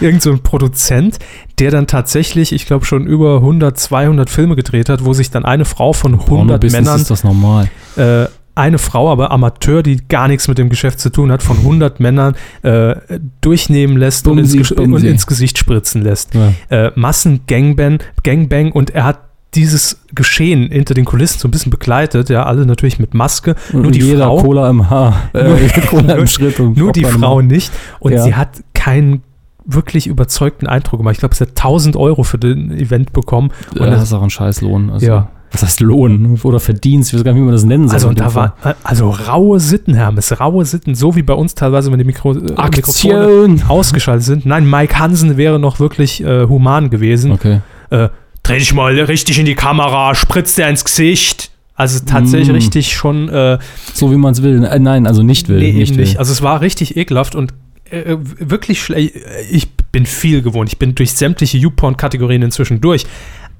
Irgend 0.00 0.22
so 0.22 0.30
ein 0.30 0.40
Produzent, 0.40 1.18
der 1.58 1.70
dann 1.70 1.86
tatsächlich, 1.86 2.52
ich 2.52 2.66
glaube, 2.66 2.84
schon 2.84 3.06
über 3.06 3.36
100, 3.36 3.76
200 3.76 4.30
Filme 4.30 4.54
gedreht 4.54 4.88
hat, 4.88 5.04
wo 5.04 5.12
sich 5.12 5.30
dann 5.30 5.44
eine 5.44 5.64
Frau 5.64 5.92
von 5.92 6.14
100 6.14 6.62
Männern. 6.70 7.00
ist 7.00 7.10
das 7.10 7.24
normal. 7.24 7.68
Äh, 7.96 8.26
eine 8.54 8.78
Frau, 8.78 9.10
aber 9.10 9.30
Amateur, 9.30 9.82
die 9.82 9.96
gar 10.08 10.28
nichts 10.28 10.46
mit 10.46 10.58
dem 10.58 10.68
Geschäft 10.68 11.00
zu 11.00 11.10
tun 11.10 11.32
hat, 11.32 11.42
von 11.42 11.56
100 11.58 11.98
Männern 11.98 12.34
äh, 12.62 12.96
durchnehmen 13.40 13.96
lässt 13.96 14.28
und 14.28 14.38
ins, 14.38 14.70
und 14.70 15.02
ins, 15.02 15.26
Gesicht 15.26 15.56
spritzen 15.56 16.02
lässt. 16.02 16.34
Ja. 16.34 16.52
Äh, 16.68 16.92
Massen-Gangbang 16.94 18.00
Gangbang 18.22 18.72
und 18.72 18.90
er 18.90 19.04
hat 19.04 19.29
dieses 19.54 20.00
Geschehen 20.14 20.70
hinter 20.70 20.94
den 20.94 21.04
Kulissen 21.04 21.38
so 21.38 21.48
ein 21.48 21.50
bisschen 21.50 21.70
begleitet, 21.70 22.28
ja, 22.28 22.44
alle 22.44 22.66
natürlich 22.66 22.98
mit 22.98 23.14
Maske. 23.14 23.56
Und 23.72 23.82
nur 23.82 23.90
die 23.90 24.00
jeder 24.00 24.26
Frau, 24.26 24.42
Cola 24.42 24.70
im 24.70 24.90
Haar, 24.90 25.30
äh, 25.32 25.68
Cola 25.88 26.14
im 26.14 26.26
Schritt. 26.28 26.60
Und 26.60 26.76
nur 26.76 26.92
die 26.92 27.04
Frau 27.04 27.40
nicht. 27.40 27.72
Und 27.98 28.12
ja. 28.12 28.22
sie 28.22 28.34
hat 28.34 28.62
keinen 28.74 29.22
wirklich 29.66 30.06
überzeugten 30.06 30.66
Eindruck 30.66 31.00
gemacht. 31.00 31.14
Ich 31.14 31.20
glaube, 31.20 31.34
sie 31.34 31.42
hat 31.42 31.50
1000 31.50 31.96
Euro 31.96 32.22
für 32.22 32.38
den 32.38 32.70
Event 32.72 33.12
bekommen. 33.12 33.50
Und 33.74 33.80
ja, 33.80 33.90
das 33.90 34.04
ist 34.04 34.12
auch 34.12 34.22
ein 34.22 34.30
Scheißlohn. 34.30 34.90
Also. 34.90 35.06
Ja. 35.06 35.28
Was 35.52 35.64
heißt 35.64 35.80
Lohn 35.80 36.38
oder 36.44 36.60
Verdienst? 36.60 37.10
Ich 37.10 37.18
weiß 37.18 37.24
gar 37.24 37.32
nicht, 37.32 37.40
wie 37.40 37.44
man 37.44 37.52
das 37.52 37.64
nennen 37.64 37.88
soll. 37.88 37.94
Also, 37.94 38.12
da 38.12 38.32
war, 38.36 38.54
also 38.84 39.10
raue 39.10 39.58
Sitten, 39.58 39.94
Hermes, 39.94 40.38
raue 40.38 40.64
Sitten, 40.64 40.94
so 40.94 41.16
wie 41.16 41.22
bei 41.22 41.34
uns 41.34 41.56
teilweise, 41.56 41.90
wenn 41.90 41.98
die 41.98 42.04
Mikro, 42.04 42.34
äh, 42.34 42.70
Mikrofone 42.70 43.56
ausgeschaltet 43.66 44.24
sind. 44.24 44.46
Nein, 44.46 44.70
Mike 44.70 44.96
Hansen 44.96 45.36
wäre 45.36 45.58
noch 45.58 45.80
wirklich 45.80 46.22
äh, 46.22 46.46
human 46.46 46.88
gewesen. 46.88 47.32
Okay. 47.32 47.62
Äh, 47.90 48.10
dreh 48.50 48.58
dich 48.58 48.74
mal 48.74 48.98
richtig 48.98 49.38
in 49.38 49.46
die 49.46 49.54
Kamera, 49.54 50.14
spritzt 50.14 50.58
dir 50.58 50.68
ins 50.68 50.84
Gesicht. 50.84 51.50
Also 51.74 52.04
tatsächlich 52.04 52.48
mm. 52.48 52.52
richtig 52.52 52.92
schon. 52.92 53.28
Äh, 53.28 53.58
so 53.94 54.10
wie 54.12 54.16
man 54.16 54.32
es 54.32 54.42
will. 54.42 54.62
Äh, 54.64 54.78
nein, 54.78 55.06
also 55.06 55.22
nicht 55.22 55.48
will. 55.48 55.58
Nee, 55.58 55.72
nicht, 55.72 55.96
will. 55.96 56.04
nicht. 56.04 56.18
Also 56.18 56.32
es 56.32 56.42
war 56.42 56.60
richtig 56.60 56.96
ekelhaft 56.96 57.34
und 57.34 57.54
äh, 57.90 58.16
wirklich 58.18 58.82
schlecht. 58.82 59.14
Ich 59.50 59.72
bin 59.76 60.04
viel 60.04 60.42
gewohnt. 60.42 60.68
Ich 60.68 60.78
bin 60.78 60.94
durch 60.94 61.12
sämtliche 61.12 61.56
YouPorn-Kategorien 61.58 62.42
inzwischen 62.42 62.80
durch. 62.80 63.06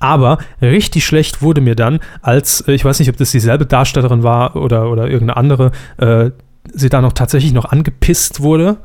Aber 0.00 0.38
richtig 0.60 1.04
schlecht 1.04 1.40
wurde 1.40 1.60
mir 1.60 1.76
dann, 1.76 2.00
als, 2.20 2.62
äh, 2.66 2.72
ich 2.72 2.84
weiß 2.84 2.98
nicht, 2.98 3.08
ob 3.08 3.16
das 3.16 3.30
dieselbe 3.30 3.66
Darstellerin 3.66 4.22
war 4.22 4.56
oder, 4.56 4.90
oder 4.90 5.04
irgendeine 5.04 5.36
andere, 5.36 5.72
äh, 5.98 6.30
sie 6.72 6.88
da 6.88 7.00
noch 7.00 7.12
tatsächlich 7.12 7.52
noch 7.52 7.66
angepisst 7.66 8.40
wurde 8.40 8.78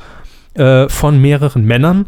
äh, 0.53 0.87
von 0.87 1.19
mehreren 1.19 1.65
Männern. 1.65 2.05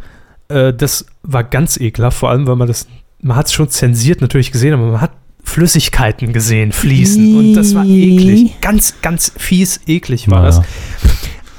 Äh, 0.49 0.74
das 0.74 1.07
war 1.24 1.44
ganz 1.44 1.78
ekelhaft, 1.78 2.18
vor 2.18 2.30
allem, 2.30 2.48
weil 2.48 2.56
man 2.56 2.68
das 2.68 2.88
man 3.22 3.38
hat 3.38 3.48
es 3.48 3.53
schon 3.53 3.69
zensiert 3.69 4.22
natürlich 4.22 4.52
gesehen, 4.52 4.73
aber 4.73 4.91
man 4.91 5.02
hat 5.02 5.11
Flüssigkeiten 5.44 6.34
gesehen 6.34 6.73
fließen 6.73 7.38
und 7.38 7.53
das 7.53 7.73
war 7.73 7.85
eklig. 7.85 8.60
Ganz, 8.60 8.95
ganz 9.02 9.31
fies 9.38 9.80
eklig 9.88 10.30
war 10.30 10.41
naja. 10.41 10.64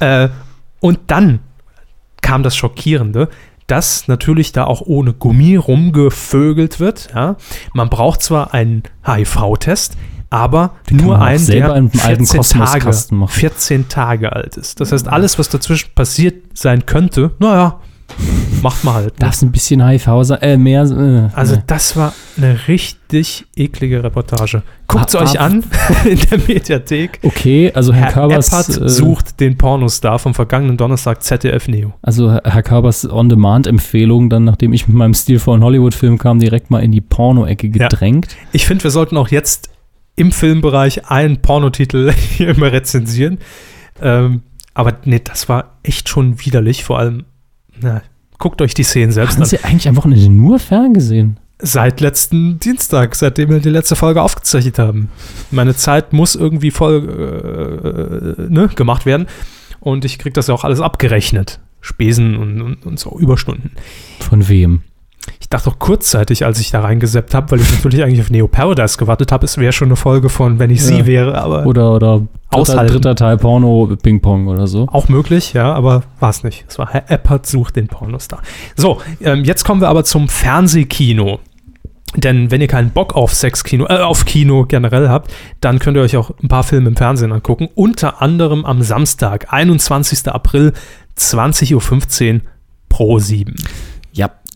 das. 0.01 0.31
Äh, 0.31 0.33
und 0.81 1.01
dann 1.07 1.41
kam 2.21 2.43
das 2.43 2.55
Schockierende, 2.57 3.29
dass 3.67 4.07
natürlich 4.07 4.53
da 4.53 4.65
auch 4.65 4.83
ohne 4.83 5.13
Gummi 5.15 5.57
rumgevögelt 5.57 6.81
wird. 6.81 7.09
Ja. 7.15 7.37
Man 7.73 7.89
braucht 7.89 8.23
zwar 8.23 8.55
einen 8.55 8.83
HIV-Test, 9.07 9.97
aber 10.31 10.77
Den 10.91 10.99
nur 10.99 11.21
einen, 11.21 11.47
der 11.47 11.89
14 11.91 12.43
Tage, 12.43 12.93
14 13.27 13.89
Tage 13.89 14.33
alt 14.33 14.57
ist. 14.57 14.81
Das 14.81 14.93
heißt, 14.93 15.09
alles, 15.09 15.39
was 15.39 15.49
dazwischen 15.49 15.91
passiert 15.95 16.57
sein 16.57 16.87
könnte, 16.87 17.33
naja, 17.39 17.81
Macht 18.63 18.83
man 18.85 18.95
halt. 18.95 19.19
Ne? 19.21 19.27
Das 19.27 19.37
ist 19.37 19.43
ein 19.43 19.53
bisschen 19.53 19.87
HIV 19.87 20.09
sein, 20.23 20.43
äh, 20.43 20.57
mehr. 20.57 20.83
Äh, 20.83 21.37
also, 21.37 21.57
ne. 21.57 21.63
das 21.67 21.97
war 21.97 22.13
eine 22.37 22.59
richtig 22.67 23.47
eklige 23.55 24.03
Reportage. 24.03 24.63
Guckt 24.87 25.09
es 25.09 25.15
euch 25.15 25.39
an 25.39 25.65
in 26.05 26.19
der 26.19 26.39
Mediathek. 26.39 27.21
Okay, 27.23 27.71
also 27.75 27.93
Herr, 27.93 28.07
Herr 28.07 28.13
Körbers. 28.13 28.49
Eppert 28.49 28.91
sucht 28.91 29.41
den 29.41 29.57
Pornostar 29.59 30.19
vom 30.19 30.35
vergangenen 30.35 30.77
Donnerstag 30.77 31.23
ZDF 31.23 31.69
Neo. 31.69 31.93
Also, 32.03 32.33
Herr 32.33 32.63
Körbers 32.63 33.09
On-Demand-Empfehlung, 33.09 34.31
dann, 34.31 34.45
nachdem 34.45 34.73
ich 34.73 34.89
mit 34.89 34.97
meinem 34.97 35.15
stilvollen 35.15 35.63
Hollywood-Film 35.63 36.19
kam, 36.19 36.41
direkt 36.41 36.71
mal 36.71 36.83
in 36.83 36.91
die 36.91 37.01
Porno-Ecke 37.01 37.69
gedrängt. 37.69 38.33
Ja. 38.33 38.49
Ich 38.53 38.67
finde, 38.67 38.85
wir 38.85 38.91
sollten 38.91 39.17
auch 39.17 39.29
jetzt 39.29 39.71
im 40.17 40.33
Filmbereich 40.33 41.07
einen 41.07 41.41
Pornotitel 41.43 42.13
hier 42.37 42.49
immer 42.49 42.73
rezensieren. 42.73 43.39
Ähm, 44.01 44.43
aber 44.75 44.99
nee, 45.05 45.21
das 45.23 45.49
war 45.49 45.79
echt 45.83 46.09
schon 46.09 46.45
widerlich, 46.45 46.85
vor 46.85 46.99
allem 46.99 47.25
na, 47.81 48.03
guckt 48.39 48.63
euch 48.63 48.75
die 48.75 48.83
Szenen 48.83 49.13
selbst 49.13 49.35
Haben 49.35 49.43
an. 49.43 49.49
Sie 49.49 49.65
eigentlich 49.65 49.89
am 49.89 49.97
Wochenende 49.97 50.29
nur 50.29 50.59
ferngesehen? 50.59 51.39
Seit 51.61 52.01
letzten 52.01 52.61
Dienstag, 52.61 53.17
seitdem 53.17 53.51
wir 53.51 53.59
die 53.59 53.69
letzte 53.69 53.97
Folge 53.97 54.23
aufgezeichnet 54.23 54.79
haben. 54.79 55.11
Meine 55.51 55.75
Zeit 55.75 56.13
muss 56.13 56.37
irgendwie 56.37 56.71
voll 56.71 58.37
äh, 58.39 58.43
ne, 58.43 58.69
gemacht 58.69 59.07
werden. 59.07 59.27
Und 59.81 60.05
ich 60.05 60.19
kriege 60.19 60.33
das 60.33 60.47
ja 60.47 60.55
auch 60.55 60.65
alles 60.65 60.81
abgerechnet. 60.81 61.61
Spesen 61.81 62.37
und, 62.37 62.61
und, 62.61 62.87
und 62.87 62.99
so 62.99 63.19
Überstunden. 63.19 63.73
Von 64.21 64.49
wem? 64.49 64.83
Ich 65.49 65.51
dachte 65.51 65.71
auch 65.71 65.79
kurzzeitig, 65.79 66.45
als 66.45 66.61
ich 66.61 66.73
da 66.73 66.83
reingeseppt 66.83 67.33
habe, 67.33 67.53
weil 67.53 67.61
ich 67.63 67.73
natürlich 67.73 68.03
eigentlich 68.03 68.21
auf 68.21 68.29
Neo 68.29 68.49
Paradise 68.49 68.99
gewartet 68.99 69.33
habe, 69.33 69.47
es 69.47 69.57
wäre 69.57 69.73
schon 69.73 69.89
eine 69.89 69.97
Folge 69.97 70.29
von 70.29 70.59
Wenn 70.59 70.69
ich 70.69 70.81
ja. 70.81 70.85
sie 70.85 71.07
wäre, 71.07 71.41
aber. 71.41 71.65
Oder, 71.65 71.95
oder 71.95 72.27
dritter, 72.51 72.85
dritter 72.85 73.15
Teil 73.15 73.39
Porno 73.39 73.97
Ping 74.03 74.21
Pong 74.21 74.49
oder 74.49 74.67
so. 74.67 74.87
Auch 74.93 75.09
möglich, 75.09 75.55
ja, 75.55 75.73
aber 75.73 76.03
war 76.21 76.29
es 76.29 76.45
nicht. 76.45 76.67
Es 76.69 76.79
war 76.79 76.91
Herr 76.91 77.11
Eppert 77.11 77.47
sucht 77.47 77.77
den 77.77 77.89
Pornostar. 77.89 78.43
So, 78.77 79.01
ähm, 79.23 79.43
jetzt 79.43 79.65
kommen 79.65 79.81
wir 79.81 79.89
aber 79.89 80.05
zum 80.05 80.29
Fernsehkino. 80.29 81.39
Denn 82.15 82.51
wenn 82.51 82.61
ihr 82.61 82.69
keinen 82.69 82.91
Bock 82.91 83.17
auf 83.17 83.33
Sexkino, 83.33 83.87
äh, 83.87 84.01
auf 84.01 84.27
Kino 84.27 84.67
generell 84.67 85.09
habt, 85.09 85.33
dann 85.63 85.79
könnt 85.79 85.97
ihr 85.97 86.03
euch 86.03 86.19
auch 86.19 86.31
ein 86.43 86.49
paar 86.49 86.63
Filme 86.63 86.89
im 86.89 86.97
Fernsehen 86.97 87.33
angucken. 87.33 87.71
Unter 87.75 88.21
anderem 88.21 88.67
am 88.67 88.83
Samstag, 88.83 89.51
21. 89.51 90.29
April, 90.29 90.75
20.15 91.17 92.35
Uhr 92.35 92.41
pro 92.91 93.19
7. 93.19 93.55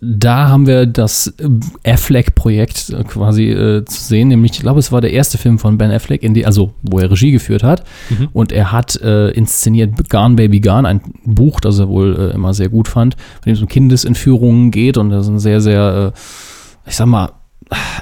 Da 0.04 0.48
haben 0.48 0.66
wir 0.66 0.86
das 0.86 1.28
äh, 1.38 1.48
Affleck-Projekt 1.88 2.90
äh, 2.90 3.04
quasi 3.04 3.50
äh, 3.50 3.84
zu 3.84 4.02
sehen, 4.02 4.28
nämlich, 4.28 4.54
ich 4.54 4.60
glaube, 4.60 4.80
es 4.80 4.90
war 4.90 5.00
der 5.00 5.12
erste 5.12 5.38
Film 5.38 5.60
von 5.60 5.78
Ben 5.78 5.92
Affleck, 5.92 6.24
in 6.24 6.34
die, 6.34 6.44
also 6.44 6.72
wo 6.82 6.98
er 6.98 7.08
Regie 7.08 7.30
geführt 7.30 7.62
hat. 7.62 7.84
Mhm. 8.10 8.28
Und 8.32 8.50
er 8.50 8.72
hat 8.72 9.00
äh, 9.00 9.28
inszeniert 9.30 10.10
Gone 10.10 10.34
Baby 10.34 10.58
Gone, 10.58 10.88
ein 10.88 11.02
Buch, 11.24 11.60
das 11.60 11.78
er 11.78 11.88
wohl 11.88 12.16
äh, 12.16 12.34
immer 12.34 12.52
sehr 12.52 12.68
gut 12.68 12.88
fand, 12.88 13.14
bei 13.16 13.44
dem 13.44 13.54
es 13.54 13.62
um 13.62 13.68
Kindesentführungen 13.68 14.72
geht. 14.72 14.96
Und 14.96 15.10
das 15.10 15.26
ist 15.26 15.30
ein 15.30 15.38
sehr, 15.38 15.60
sehr, 15.60 16.12
äh, 16.12 16.88
ich 16.88 16.96
sag 16.96 17.06
mal, 17.06 17.30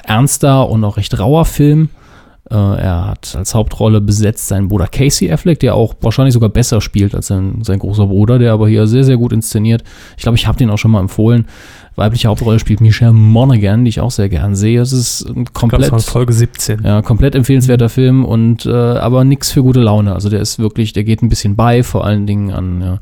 ernster 0.03 0.67
und 0.69 0.83
auch 0.83 0.97
recht 0.97 1.19
rauer 1.19 1.45
Film. 1.45 1.89
Äh, 2.49 2.55
er 2.55 3.07
hat 3.07 3.35
als 3.37 3.53
Hauptrolle 3.53 4.01
besetzt 4.01 4.47
seinen 4.47 4.67
Bruder 4.67 4.87
Casey 4.87 5.31
Affleck, 5.31 5.59
der 5.59 5.75
auch 5.75 5.93
wahrscheinlich 6.01 6.33
sogar 6.33 6.49
besser 6.49 6.81
spielt 6.81 7.15
als 7.15 7.27
sein, 7.27 7.59
sein 7.61 7.79
großer 7.79 8.07
Bruder, 8.07 8.39
der 8.39 8.51
aber 8.51 8.67
hier 8.67 8.87
sehr, 8.87 9.03
sehr 9.03 9.17
gut 9.17 9.31
inszeniert. 9.31 9.83
Ich 10.17 10.23
glaube, 10.23 10.37
ich 10.37 10.47
habe 10.47 10.57
den 10.57 10.69
auch 10.69 10.77
schon 10.77 10.91
mal 10.91 10.99
empfohlen. 10.99 11.45
Weibliche 11.95 12.29
Hauptrolle 12.29 12.57
spielt 12.59 12.79
Michelle 12.79 13.11
Monaghan, 13.11 13.83
die 13.83 13.89
ich 13.89 13.99
auch 13.99 14.11
sehr 14.11 14.29
gern 14.29 14.55
sehe. 14.55 14.81
Es 14.81 14.93
ist 14.93 15.27
ein 15.27 15.45
komplett. 15.51 15.89
Glaub, 15.89 16.01
Folge 16.01 16.31
17. 16.31 16.83
Ja, 16.83 17.01
komplett 17.01 17.35
empfehlenswerter 17.35 17.89
Film 17.89 18.23
und 18.23 18.65
äh, 18.65 18.71
aber 18.71 19.23
nichts 19.25 19.51
für 19.51 19.61
gute 19.61 19.81
Laune. 19.81 20.13
Also 20.13 20.29
der 20.29 20.39
ist 20.39 20.57
wirklich, 20.57 20.93
der 20.93 21.03
geht 21.03 21.21
ein 21.21 21.29
bisschen 21.29 21.55
bei, 21.57 21.83
vor 21.83 22.05
allen 22.05 22.25
Dingen 22.25 22.51
an 22.51 22.81
ja, 22.81 22.99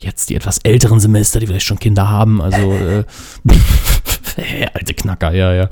jetzt 0.00 0.28
die 0.28 0.34
etwas 0.34 0.58
älteren 0.58 1.00
Semester, 1.00 1.40
die 1.40 1.46
vielleicht 1.46 1.66
schon 1.66 1.78
Kinder 1.78 2.10
haben. 2.10 2.42
Also 2.42 2.72
äh, 2.72 3.04
alte 4.74 4.94
Knacker, 4.94 5.32
ja, 5.32 5.54
ja. 5.54 5.68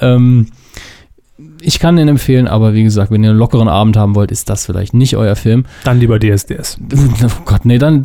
Ähm, 0.00 0.48
ich 1.60 1.78
kann 1.78 1.98
ihn 1.98 2.08
empfehlen, 2.08 2.48
aber 2.48 2.72
wie 2.72 2.82
gesagt, 2.82 3.10
wenn 3.10 3.22
ihr 3.22 3.30
einen 3.30 3.38
lockeren 3.38 3.68
Abend 3.68 3.98
haben 3.98 4.14
wollt, 4.14 4.30
ist 4.30 4.48
das 4.48 4.64
vielleicht 4.64 4.94
nicht 4.94 5.16
euer 5.16 5.36
Film. 5.36 5.66
Dann 5.84 6.00
lieber 6.00 6.18
DSDS. 6.18 6.78
Oh 7.26 7.42
Gott, 7.44 7.64
nee, 7.64 7.78
dann, 7.78 8.02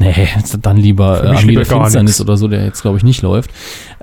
nee, 0.00 0.28
dann 0.60 0.76
lieber 0.76 1.22
äh, 1.22 1.36
Armee 1.36 1.54
der 1.54 1.66
Finsternis 1.66 2.20
oder 2.20 2.36
so, 2.36 2.48
der 2.48 2.64
jetzt, 2.64 2.82
glaube 2.82 2.96
ich, 2.96 3.04
nicht 3.04 3.22
läuft. 3.22 3.50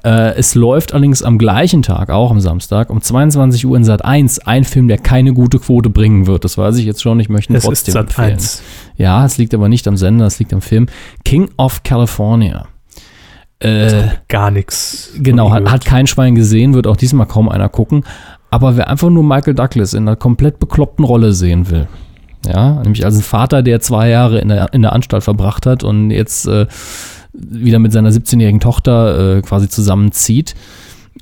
Äh, 0.04 0.36
es 0.36 0.56
läuft 0.56 0.94
allerdings 0.94 1.24
am 1.24 1.38
gleichen 1.38 1.82
Tag, 1.82 2.10
auch 2.10 2.32
am 2.32 2.40
Samstag, 2.40 2.90
um 2.90 3.02
22 3.02 3.66
Uhr 3.66 3.76
in 3.76 3.84
Sat 3.84 4.06
1, 4.06 4.40
ein 4.40 4.64
Film, 4.64 4.88
der 4.88 5.00
keine 5.00 5.34
gute 5.34 5.60
Quote 5.60 5.90
bringen 5.90 6.28
wird. 6.28 6.44
Das 6.46 6.58
weiß 6.58 6.78
ich 6.78 6.86
jetzt 6.86 7.02
schon, 7.02 7.20
ich 7.20 7.28
möchte 7.28 7.54
ihn 7.54 7.58
es 7.58 7.64
trotzdem 7.64 7.90
ist 7.90 7.94
Sat 7.94 8.06
empfehlen. 8.08 8.34
1. 8.34 8.64
Ja, 8.98 9.26
es 9.26 9.38
liegt 9.38 9.54
aber 9.54 9.68
nicht 9.68 9.88
am 9.88 9.98
Sender, 9.98 10.26
es 10.26 10.40
liegt 10.40 10.54
am 10.54 10.62
Film. 10.62 10.88
King 11.26 11.50
of 11.58 11.84
California. 11.84 12.68
Äh, 13.60 14.10
gar 14.28 14.52
nichts. 14.52 15.14
Genau, 15.18 15.52
hat, 15.52 15.72
hat 15.72 15.86
kein 15.86 16.08
Schwein 16.08 16.36
gesehen, 16.36 16.74
wird 16.74 16.88
auch 16.88 16.98
diesmal 16.98 17.26
kaum 17.26 17.50
einer 17.50 17.70
gucken. 17.70 18.04
Aber 18.50 18.78
wer 18.78 18.90
einfach 18.90 19.10
nur 19.10 19.24
Michael 19.24 19.56
Douglas 19.56 19.94
in 19.94 20.08
einer 20.08 20.16
komplett 20.16 20.60
bekloppten 20.60 21.04
Rolle 21.04 21.34
sehen 21.34 21.70
will, 21.70 21.88
ja, 22.46 22.82
nämlich 22.84 23.04
als 23.04 23.18
ein 23.18 23.24
Vater, 23.24 23.64
der 23.64 23.82
zwei 23.82 24.10
Jahre 24.10 24.40
in 24.40 24.50
der, 24.50 24.74
in 24.74 24.82
der 24.82 24.94
Anstalt 24.94 25.24
verbracht 25.24 25.66
hat 25.66 25.84
und 25.84 26.12
jetzt 26.12 26.48
äh, 26.48 26.68
wieder 27.34 27.80
mit 27.80 27.92
seiner 27.92 28.12
17-jährigen 28.12 28.60
Tochter 28.60 29.38
äh, 29.38 29.42
quasi 29.42 29.68
zusammenzieht 29.68 30.56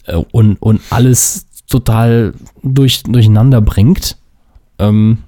äh, 0.06 0.16
und, 0.16 0.62
und 0.62 0.82
alles 0.90 1.48
total 1.68 2.34
durch, 2.62 3.04
durcheinander 3.04 3.62
bringt. 3.62 4.18
Ähm, 4.80 5.20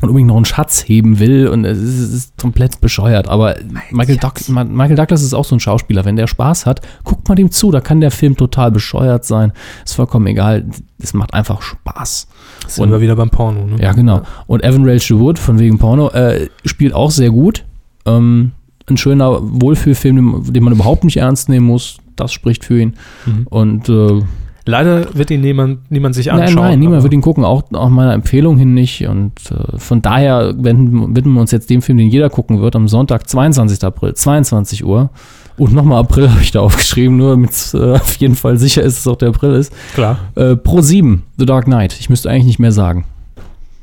und 0.00 0.08
unbedingt 0.08 0.28
noch 0.28 0.36
einen 0.36 0.44
Schatz 0.44 0.82
heben 0.86 1.18
will 1.18 1.48
und 1.48 1.64
es 1.64 1.78
ist, 1.78 1.98
es 2.00 2.12
ist 2.14 2.38
komplett 2.38 2.80
bescheuert. 2.80 3.28
Aber 3.28 3.56
Michael, 3.90 4.16
Doug, 4.16 4.32
Michael, 4.48 4.96
Douglas 4.96 5.22
ist 5.22 5.34
auch 5.34 5.44
so 5.44 5.56
ein 5.56 5.60
Schauspieler. 5.60 6.04
Wenn 6.04 6.16
der 6.16 6.26
Spaß 6.26 6.66
hat, 6.66 6.80
guckt 7.04 7.28
mal 7.28 7.34
dem 7.34 7.50
zu. 7.50 7.70
Da 7.70 7.80
kann 7.80 8.00
der 8.00 8.10
Film 8.10 8.36
total 8.36 8.70
bescheuert 8.70 9.24
sein. 9.24 9.52
Ist 9.84 9.94
vollkommen 9.94 10.26
egal. 10.26 10.66
Es 10.98 11.14
macht 11.14 11.34
einfach 11.34 11.62
Spaß. 11.62 12.28
Sind 12.66 12.84
und, 12.84 12.90
wir 12.90 13.00
wieder 13.00 13.16
beim 13.16 13.30
Porno, 13.30 13.66
ne? 13.66 13.82
Ja, 13.82 13.92
genau. 13.92 14.22
Und 14.46 14.64
Evan 14.64 14.88
Rachel 14.88 15.18
Wood 15.18 15.38
von 15.38 15.58
wegen 15.58 15.78
Porno 15.78 16.08
äh, 16.10 16.48
spielt 16.64 16.94
auch 16.94 17.10
sehr 17.10 17.30
gut. 17.30 17.64
Ähm, 18.06 18.52
ein 18.88 18.96
schöner 18.96 19.38
Wohlfühlfilm, 19.42 20.52
den 20.52 20.64
man 20.64 20.72
überhaupt 20.72 21.04
nicht 21.04 21.18
ernst 21.18 21.48
nehmen 21.48 21.66
muss. 21.66 21.98
Das 22.16 22.32
spricht 22.32 22.64
für 22.64 22.80
ihn. 22.80 22.94
Mhm. 23.26 23.46
Und 23.48 23.88
äh, 23.88 24.22
Leider 24.66 25.14
wird 25.14 25.30
ihn 25.30 25.40
niemand, 25.40 25.90
niemand 25.90 26.14
sich 26.14 26.30
anschauen. 26.30 26.54
Nein, 26.54 26.70
nein, 26.70 26.78
niemand 26.78 27.02
wird 27.02 27.12
ihn 27.12 27.22
gucken, 27.22 27.44
auch, 27.44 27.62
auch 27.72 27.88
meiner 27.88 28.12
Empfehlung 28.12 28.58
hin 28.58 28.74
nicht. 28.74 29.06
Und 29.06 29.32
äh, 29.50 29.78
von 29.78 30.02
daher 30.02 30.54
widmen, 30.56 31.16
widmen 31.16 31.34
wir 31.34 31.40
uns 31.40 31.50
jetzt 31.50 31.70
dem 31.70 31.82
Film, 31.82 31.98
den 31.98 32.08
jeder 32.08 32.30
gucken 32.30 32.60
wird, 32.60 32.76
am 32.76 32.88
Sonntag, 32.88 33.28
22. 33.28 33.82
April, 33.84 34.14
22 34.14 34.84
Uhr. 34.84 35.10
Und 35.56 35.72
nochmal 35.72 36.00
April 36.00 36.30
habe 36.30 36.42
ich 36.42 36.50
da 36.50 36.60
aufgeschrieben, 36.60 37.16
nur 37.16 37.30
damit 37.30 37.50
es 37.50 37.74
äh, 37.74 37.94
auf 37.94 38.16
jeden 38.16 38.34
Fall 38.34 38.58
sicher 38.58 38.82
ist, 38.82 38.96
dass 38.96 39.00
es 39.00 39.06
auch 39.06 39.16
der 39.16 39.30
April 39.30 39.54
ist. 39.54 39.72
Klar. 39.94 40.18
Äh, 40.34 40.56
Pro 40.56 40.80
7, 40.80 41.22
The 41.38 41.46
Dark 41.46 41.64
Knight. 41.64 41.96
Ich 41.98 42.10
müsste 42.10 42.30
eigentlich 42.30 42.46
nicht 42.46 42.58
mehr 42.58 42.72
sagen. 42.72 43.04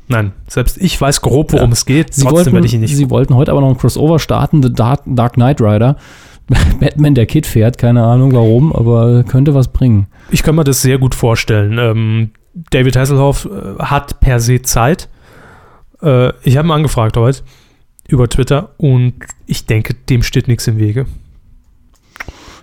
Nein, 0.08 0.32
selbst 0.46 0.78
ich 0.80 0.98
weiß 0.98 1.20
grob, 1.20 1.52
worum 1.52 1.68
ja. 1.68 1.72
es 1.74 1.84
geht. 1.84 2.14
Sie 2.14 2.22
Trotzdem 2.22 2.54
wollten, 2.54 2.66
ich 2.66 2.74
ihn 2.74 2.80
nicht. 2.80 2.96
Sie 2.96 3.10
wollten 3.10 3.34
heute 3.34 3.50
aber 3.50 3.60
noch 3.60 3.68
ein 3.68 3.76
Crossover 3.76 4.18
starten, 4.18 4.62
The 4.62 4.72
Dark, 4.72 5.02
Dark 5.04 5.34
Knight 5.34 5.60
Rider. 5.60 5.96
Batman 6.80 7.14
der 7.14 7.26
Kid 7.26 7.46
fährt, 7.46 7.78
keine 7.78 8.04
Ahnung 8.04 8.32
warum, 8.32 8.72
aber 8.72 9.24
könnte 9.24 9.54
was 9.54 9.68
bringen. 9.68 10.06
Ich 10.30 10.42
kann 10.42 10.54
mir 10.54 10.64
das 10.64 10.82
sehr 10.82 10.98
gut 10.98 11.14
vorstellen. 11.14 11.78
Ähm, 11.78 12.30
David 12.70 12.96
Hasselhoff 12.96 13.46
äh, 13.46 13.82
hat 13.82 14.20
per 14.20 14.40
se 14.40 14.62
Zeit. 14.62 15.08
Äh, 16.02 16.32
ich 16.42 16.56
habe 16.56 16.68
ihn 16.68 16.72
angefragt 16.72 17.16
heute 17.16 17.42
über 18.08 18.28
Twitter 18.28 18.70
und 18.78 19.14
ich 19.46 19.66
denke, 19.66 19.94
dem 19.94 20.22
steht 20.22 20.48
nichts 20.48 20.66
im 20.66 20.78
Wege. 20.78 21.06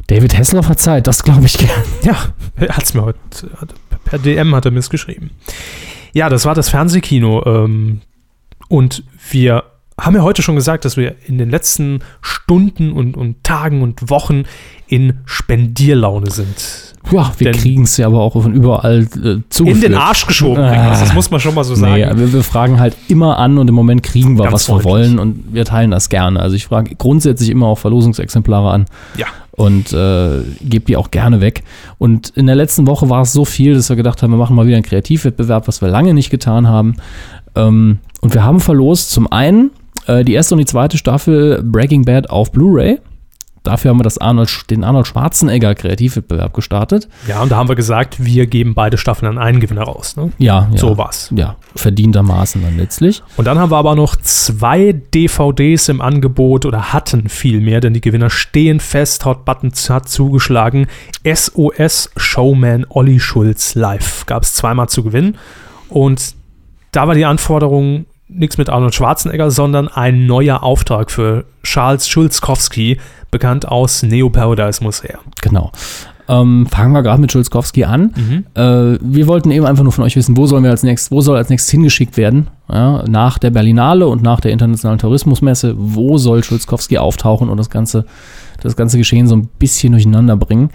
David 0.07 0.37
Hasselhoff 0.37 0.69
hat 0.69 0.79
Zeit, 0.79 1.07
das 1.07 1.23
glaube 1.23 1.45
ich 1.45 1.57
gern. 1.57 1.69
Ja, 2.03 2.17
er 2.55 2.75
hat 2.75 2.83
es 2.83 2.93
mir 2.93 3.05
heute 3.05 3.19
per 4.05 4.19
DM 4.19 4.55
hat 4.55 4.65
er 4.65 4.71
mir 4.71 4.79
es 4.79 4.89
geschrieben. 4.89 5.31
Ja, 6.13 6.29
das 6.29 6.45
war 6.45 6.55
das 6.55 6.69
Fernsehkino 6.69 7.43
ähm, 7.45 8.01
und 8.69 9.03
wir 9.29 9.63
haben 9.99 10.15
ja 10.15 10.23
heute 10.23 10.41
schon 10.41 10.55
gesagt, 10.55 10.83
dass 10.83 10.97
wir 10.97 11.15
in 11.25 11.37
den 11.37 11.49
letzten 11.49 11.99
Stunden 12.21 12.91
und, 12.91 13.15
und 13.15 13.43
Tagen 13.43 13.81
und 13.81 14.09
Wochen 14.09 14.43
in 14.87 15.19
Spendierlaune 15.25 16.31
sind. 16.31 16.93
Ja, 17.11 17.31
wir 17.37 17.51
kriegen 17.51 17.83
es 17.83 17.97
ja 17.97 18.07
aber 18.07 18.19
auch 18.19 18.33
von 18.33 18.53
überall 18.53 19.03
äh, 19.03 19.37
zugeführt. 19.49 19.83
In 19.85 19.91
den 19.91 19.95
Arsch 19.95 20.25
geschoben. 20.25 20.63
Ah, 20.63 20.89
das 20.89 21.13
muss 21.13 21.29
man 21.29 21.39
schon 21.39 21.53
mal 21.53 21.63
so 21.63 21.75
sagen. 21.75 22.01
Nee, 22.01 22.17
wir, 22.17 22.33
wir, 22.33 22.43
fragen 22.43 22.79
halt 22.79 22.97
immer 23.07 23.37
an 23.37 23.57
und 23.57 23.69
im 23.69 23.75
Moment 23.75 24.03
kriegen 24.03 24.37
wir, 24.37 24.43
Ganz 24.43 24.53
was 24.53 24.65
freundlich. 24.65 24.85
wir 24.85 24.91
wollen 24.91 25.19
und 25.19 25.53
wir 25.53 25.65
teilen 25.65 25.91
das 25.91 26.09
gerne. 26.09 26.39
Also 26.39 26.55
ich 26.55 26.65
frage 26.65 26.95
grundsätzlich 26.95 27.49
immer 27.49 27.67
auch 27.67 27.77
Verlosungsexemplare 27.77 28.71
an. 28.71 28.85
Ja. 29.17 29.27
Und 29.51 29.93
äh, 29.93 30.41
gebe 30.61 30.85
die 30.85 30.97
auch 30.97 31.11
gerne 31.11 31.39
weg. 31.39 31.63
Und 31.97 32.29
in 32.35 32.47
der 32.47 32.55
letzten 32.55 32.87
Woche 32.87 33.09
war 33.09 33.21
es 33.21 33.31
so 33.31 33.45
viel, 33.45 33.75
dass 33.75 33.87
wir 33.87 33.95
gedacht 33.95 34.21
haben, 34.21 34.31
wir 34.31 34.37
machen 34.37 34.55
mal 34.55 34.65
wieder 34.65 34.75
einen 34.75 34.85
Kreativwettbewerb, 34.85 35.67
was 35.67 35.81
wir 35.81 35.87
lange 35.87 36.13
nicht 36.13 36.29
getan 36.29 36.67
haben. 36.67 36.97
Ähm, 37.55 37.99
und 38.19 38.33
wir 38.33 38.43
haben 38.43 38.59
verlost 38.59 39.11
zum 39.11 39.31
einen 39.31 39.71
äh, 40.07 40.23
die 40.23 40.33
erste 40.33 40.55
und 40.55 40.59
die 40.59 40.65
zweite 40.65 40.97
Staffel 40.97 41.61
Breaking 41.63 42.05
Bad 42.05 42.29
auf 42.29 42.51
Blu-ray. 42.51 42.99
Dafür 43.65 43.89
haben 43.89 43.97
wir 43.97 44.03
das 44.03 44.19
Arnold, 44.19 44.69
den 44.69 44.83
Arnold 44.83 45.07
Schwarzenegger 45.07 45.73
Kreativwettbewerb 45.73 46.53
gestartet. 46.53 47.09
Ja, 47.27 47.41
und 47.41 47.51
da 47.51 47.57
haben 47.57 47.67
wir 47.67 47.75
gesagt, 47.75 48.23
wir 48.23 48.45
geben 48.45 48.75
beide 48.75 48.99
Staffeln 48.99 49.27
an 49.27 49.39
einen 49.39 49.59
Gewinner 49.59 49.81
raus. 49.81 50.15
Ne? 50.15 50.31
Ja, 50.37 50.69
ja, 50.71 50.77
so 50.77 50.99
war's. 50.99 51.31
Ja, 51.35 51.55
verdientermaßen 51.75 52.61
dann 52.61 52.77
letztlich. 52.77 53.23
Und 53.37 53.45
dann 53.45 53.57
haben 53.57 53.71
wir 53.71 53.77
aber 53.77 53.95
noch 53.95 54.15
zwei 54.17 54.91
DVDs 54.91 55.89
im 55.89 55.99
Angebot 55.99 56.67
oder 56.67 56.93
hatten 56.93 57.27
viel 57.27 57.59
mehr, 57.59 57.81
denn 57.81 57.95
die 57.95 58.01
Gewinner 58.01 58.29
stehen 58.29 58.79
fest. 58.79 59.25
Hot 59.25 59.45
Button 59.45 59.71
hat 59.89 60.07
zugeschlagen. 60.07 60.85
SOS 61.25 62.11
Showman 62.17 62.85
Olli 62.89 63.19
Schulz 63.19 63.73
live 63.73 64.27
gab 64.27 64.43
es 64.43 64.53
zweimal 64.53 64.89
zu 64.89 65.03
gewinnen. 65.03 65.37
Und 65.89 66.35
da 66.91 67.07
war 67.07 67.15
die 67.15 67.25
Anforderung 67.25 68.05
nichts 68.27 68.57
mit 68.57 68.69
Arnold 68.69 68.95
Schwarzenegger, 68.95 69.51
sondern 69.51 69.87
ein 69.87 70.25
neuer 70.25 70.63
Auftrag 70.63 71.11
für 71.11 71.45
Charles 71.63 72.07
Schulzkowski, 72.07 72.99
bekannt 73.31 73.67
aus 73.67 74.03
Neo 74.03 74.29
Paradise 74.29 74.83
muss 74.83 75.03
her. 75.03 75.19
Genau. 75.41 75.71
Ähm, 76.27 76.65
fangen 76.65 76.91
wir 76.93 77.03
gerade 77.03 77.21
mit 77.21 77.31
Schulzkowski 77.31 77.83
an. 77.83 78.13
Mhm. 78.15 78.45
Äh, 78.55 78.97
wir 78.99 79.27
wollten 79.27 79.51
eben 79.51 79.65
einfach 79.65 79.83
nur 79.83 79.91
von 79.91 80.03
euch 80.03 80.15
wissen, 80.15 80.35
wo 80.37 80.47
sollen 80.47 80.63
wir 80.63 80.71
als 80.71 80.81
nächstes, 80.81 81.11
wo 81.11 81.21
soll 81.21 81.37
als 81.37 81.49
nächstes 81.49 81.69
hingeschickt 81.69 82.17
werden? 82.17 82.47
Ja, 82.71 83.03
nach 83.07 83.37
der 83.37 83.51
Berlinale 83.51 84.07
und 84.07 84.23
nach 84.23 84.39
der 84.39 84.51
Internationalen 84.51 84.97
Tourismusmesse, 84.97 85.75
wo 85.77 86.17
soll 86.17 86.43
Schulzkowski 86.43 86.97
auftauchen 86.97 87.49
und 87.49 87.57
das 87.57 87.69
ganze, 87.69 88.05
das 88.61 88.75
ganze 88.75 88.97
Geschehen 88.97 89.27
so 89.27 89.35
ein 89.35 89.47
bisschen 89.59 89.91
durcheinander 89.91 90.35
bringen? 90.35 90.71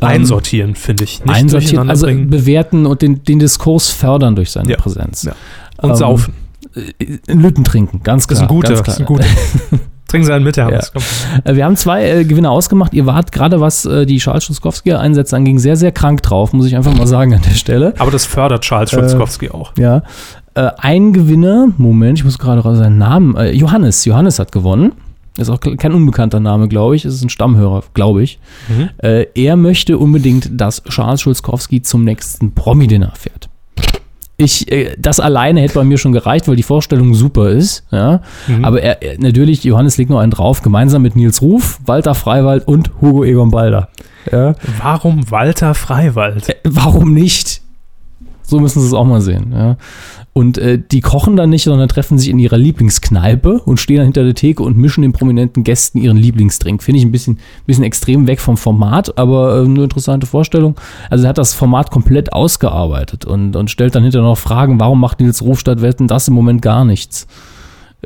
einsortieren, 0.00 0.74
finde 0.74 1.04
ich. 1.04 1.24
Nicht 1.24 1.34
einsortieren, 1.34 1.88
also 1.88 2.06
bewerten 2.06 2.84
und 2.84 3.00
den, 3.00 3.22
den 3.24 3.38
Diskurs 3.38 3.90
fördern 3.90 4.36
durch 4.36 4.50
seine 4.50 4.70
ja. 4.70 4.76
Präsenz. 4.76 5.22
Ja. 5.22 5.34
Und 5.80 5.90
ähm, 5.90 5.96
saufen. 5.96 6.34
Äh, 6.74 7.32
Lütten 7.32 7.64
trinken, 7.64 8.02
ganz 8.02 8.26
klar. 8.26 8.40
Das 8.40 8.44
ist 8.44 8.50
ein 8.50 8.54
guter. 8.54 8.74
Das 8.74 8.88
ist 8.88 9.00
ein 9.00 9.06
guter. 9.06 9.24
Trinken 10.14 10.26
Sie 10.26 10.32
einen 10.32 10.44
mit, 10.44 10.56
Herr 10.56 10.70
ja. 10.70 10.80
Äh, 11.44 11.56
wir 11.56 11.64
haben 11.64 11.76
zwei 11.76 12.08
äh, 12.08 12.24
Gewinner 12.24 12.52
ausgemacht. 12.52 12.94
Ihr 12.94 13.04
wart 13.04 13.32
gerade, 13.32 13.60
was 13.60 13.84
äh, 13.84 14.06
die 14.06 14.18
Charles 14.18 14.44
Schulzkowski-Einsätze 14.44 15.34
anging, 15.34 15.58
sehr, 15.58 15.74
sehr 15.74 15.90
krank 15.90 16.22
drauf, 16.22 16.52
muss 16.52 16.66
ich 16.66 16.76
einfach 16.76 16.94
mal 16.94 17.08
sagen 17.08 17.34
an 17.34 17.42
der 17.42 17.54
Stelle. 17.54 17.94
Aber 17.98 18.12
das 18.12 18.24
fördert 18.24 18.62
Charles 18.62 18.90
Schulzkowski 18.90 19.46
äh, 19.46 19.50
auch. 19.50 19.72
Ja. 19.76 20.02
Äh, 20.54 20.70
ein 20.78 21.12
Gewinner, 21.12 21.68
Moment, 21.78 22.18
ich 22.18 22.24
muss 22.24 22.38
gerade 22.38 22.62
seinen 22.76 22.98
Namen, 22.98 23.36
äh, 23.36 23.50
Johannes. 23.52 24.04
Johannes 24.04 24.38
hat 24.38 24.52
gewonnen. 24.52 24.92
Ist 25.36 25.50
auch 25.50 25.58
kein 25.58 25.92
unbekannter 25.92 26.38
Name, 26.38 26.68
glaube 26.68 26.94
ich. 26.94 27.04
Es 27.04 27.14
ist 27.14 27.24
ein 27.24 27.28
Stammhörer, 27.28 27.82
glaube 27.92 28.22
ich. 28.22 28.38
Mhm. 28.68 28.90
er 29.34 29.56
möchte 29.56 29.98
unbedingt, 29.98 30.48
dass 30.52 30.84
Charles 30.84 31.22
Schulzkowski 31.22 31.82
zum 31.82 32.04
nächsten 32.04 32.54
Promi-Dinner 32.54 33.12
fährt 33.16 33.48
ich, 34.36 34.70
äh, 34.70 34.94
das 34.98 35.20
alleine 35.20 35.60
hätte 35.60 35.74
bei 35.74 35.84
mir 35.84 35.98
schon 35.98 36.12
gereicht, 36.12 36.48
weil 36.48 36.56
die 36.56 36.62
Vorstellung 36.62 37.14
super 37.14 37.50
ist. 37.50 37.84
Ja? 37.90 38.20
Mhm. 38.46 38.64
Aber 38.64 38.82
er, 38.82 38.98
natürlich, 39.18 39.62
Johannes 39.64 39.96
legt 39.96 40.10
noch 40.10 40.18
einen 40.18 40.32
drauf, 40.32 40.62
gemeinsam 40.62 41.02
mit 41.02 41.16
Nils 41.16 41.40
Ruf, 41.42 41.78
Walter 41.86 42.14
Freiwald 42.14 42.66
und 42.66 42.90
Hugo 43.00 43.24
Egon 43.24 43.50
Balder. 43.50 43.88
Ja? 44.30 44.54
Warum 44.80 45.30
Walter 45.30 45.74
Freiwald? 45.74 46.48
Äh, 46.48 46.54
warum 46.64 47.12
nicht? 47.12 47.60
So 48.42 48.60
müssen 48.60 48.80
Sie 48.80 48.86
es 48.86 48.92
auch 48.92 49.06
mal 49.06 49.20
sehen. 49.20 49.52
Ja? 49.52 49.76
Und 50.34 50.58
äh, 50.58 50.82
die 50.90 51.00
kochen 51.00 51.36
dann 51.36 51.50
nicht, 51.50 51.62
sondern 51.62 51.88
treffen 51.88 52.18
sich 52.18 52.28
in 52.28 52.40
ihrer 52.40 52.58
Lieblingskneipe 52.58 53.60
und 53.60 53.78
stehen 53.78 53.98
dann 53.98 54.06
hinter 54.06 54.24
der 54.24 54.34
Theke 54.34 54.64
und 54.64 54.76
mischen 54.76 55.02
den 55.02 55.12
prominenten 55.12 55.62
Gästen 55.62 55.98
ihren 55.98 56.16
Lieblingsdrink. 56.16 56.82
Finde 56.82 56.98
ich 56.98 57.04
ein 57.04 57.12
bisschen, 57.12 57.38
bisschen 57.66 57.84
extrem 57.84 58.26
weg 58.26 58.40
vom 58.40 58.56
Format, 58.56 59.16
aber 59.16 59.58
äh, 59.58 59.64
eine 59.64 59.84
interessante 59.84 60.26
Vorstellung. 60.26 60.74
Also 61.08 61.24
er 61.24 61.28
hat 61.28 61.38
das 61.38 61.54
Format 61.54 61.92
komplett 61.92 62.32
ausgearbeitet 62.32 63.24
und, 63.24 63.54
und 63.54 63.70
stellt 63.70 63.94
dann 63.94 64.02
hinterher 64.02 64.26
noch 64.28 64.36
Fragen, 64.36 64.80
warum 64.80 65.00
macht 65.00 65.20
Nils 65.20 65.40
Ruf 65.40 65.60
statt 65.60 65.82
Wetten 65.82 66.08
das 66.08 66.26
im 66.26 66.34
Moment 66.34 66.62
gar 66.62 66.84
nichts? 66.84 67.28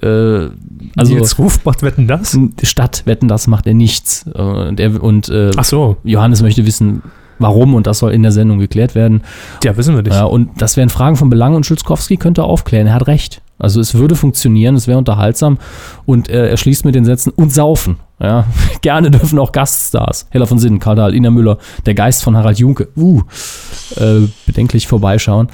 Äh, 0.03 0.51
also 0.97 1.15
Nils 1.15 1.39
Ruf 1.39 1.65
macht 1.65 1.83
Wetten 1.83 2.07
das? 2.09 2.39
Statt 2.63 3.05
Wetten 3.07 3.29
das 3.29 3.47
macht 3.47 3.67
er 3.67 3.73
nichts. 3.73 4.27
Und, 4.35 4.79
er, 4.79 5.03
und 5.03 5.31
äh, 5.31 5.51
Ach 5.57 5.65
so. 5.65 5.97
Johannes 6.05 6.43
möchte 6.43 6.67
wissen, 6.67 7.03
Warum? 7.39 7.75
Und 7.75 7.87
das 7.87 7.99
soll 7.99 8.13
in 8.13 8.23
der 8.23 8.33
Sendung 8.33 8.59
geklärt 8.59 8.95
werden. 8.95 9.23
Ja, 9.65 9.77
wissen 9.77 9.95
wir 9.95 10.03
nicht. 10.03 10.15
Ja, 10.15 10.25
und 10.25 10.61
das 10.61 10.77
wären 10.77 10.89
Fragen 10.89 11.17
von 11.17 11.31
Belang 11.31 11.55
und 11.55 11.67
Schulzkowski 11.67 12.17
könnte 12.17 12.45
aufklären. 12.45 12.87
Er 12.87 12.95
hat 12.95 13.07
recht. 13.07 13.43
Also 13.59 13.81
es 13.81 13.95
würde 13.95 14.15
funktionieren, 14.15 14.77
es 14.77 14.87
wäre 14.87 14.99
unterhaltsam 14.99 15.59
und 16.07 16.29
äh, 16.29 16.49
er 16.49 16.57
schließt 16.57 16.85
mit 16.85 16.95
den 16.95 17.05
Sätzen 17.05 17.31
und 17.31 17.53
saufen. 17.53 17.97
Ja, 18.21 18.47
gerne 18.83 19.11
dürfen 19.11 19.39
auch 19.39 19.53
Gaststars. 19.53 20.27
Heller 20.31 20.47
von 20.47 20.59
Sinnen, 20.59 20.79
Karl 20.79 20.97
Dahl, 20.97 21.15
Ina 21.15 21.31
Müller, 21.31 21.59
der 21.85 21.95
Geist 21.95 22.23
von 22.23 22.37
Harald 22.37 22.59
Junke, 22.59 22.89
uh, 22.97 23.23
äh, 23.97 24.29
bedenklich 24.47 24.87
vorbeischauen. 24.87 25.49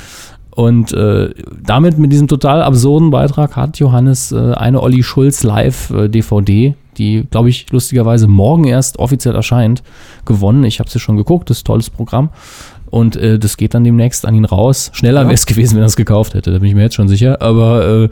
Und 0.50 0.92
äh, 0.92 1.30
damit, 1.62 1.98
mit 1.98 2.12
diesem 2.12 2.28
total 2.28 2.62
absurden 2.62 3.10
Beitrag, 3.10 3.56
hat 3.56 3.78
Johannes 3.78 4.30
äh, 4.30 4.52
eine 4.52 4.82
Olli 4.82 5.02
Schulz 5.02 5.42
Live-DVD 5.42 6.66
äh, 6.66 6.74
die, 6.98 7.26
glaube 7.30 7.48
ich, 7.48 7.70
lustigerweise 7.70 8.26
morgen 8.26 8.64
erst 8.64 8.98
offiziell 8.98 9.34
erscheint, 9.34 9.82
gewonnen. 10.24 10.64
Ich 10.64 10.80
habe 10.80 10.90
sie 10.90 11.00
schon 11.00 11.16
geguckt, 11.16 11.50
das 11.50 11.58
ist 11.58 11.62
ein 11.62 11.66
tolles 11.66 11.90
Programm. 11.90 12.30
Und 12.94 13.16
äh, 13.16 13.40
das 13.40 13.56
geht 13.56 13.74
dann 13.74 13.82
demnächst 13.82 14.24
an 14.24 14.36
ihn 14.36 14.44
raus. 14.44 14.90
Schneller 14.94 15.22
ja. 15.22 15.26
wäre 15.26 15.34
es 15.34 15.46
gewesen, 15.46 15.74
wenn 15.74 15.82
er 15.82 15.86
es 15.86 15.96
gekauft 15.96 16.34
hätte, 16.34 16.52
da 16.52 16.58
bin 16.60 16.68
ich 16.68 16.76
mir 16.76 16.82
jetzt 16.82 16.94
schon 16.94 17.08
sicher. 17.08 17.42
Aber 17.42 18.04
äh, 18.04 18.08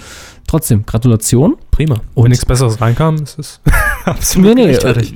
trotzdem, 0.49 0.85
Gratulation. 0.85 1.55
Prima. 1.71 2.01
Und 2.15 2.25
wenn 2.25 2.31
nichts 2.31 2.45
Besseres 2.45 2.81
reinkam, 2.81 3.15
ist 3.23 3.39
es 3.39 3.61
absolut 4.05 4.57
nee, 4.57 4.67
nee, 4.67 4.73
äh, 4.73 5.07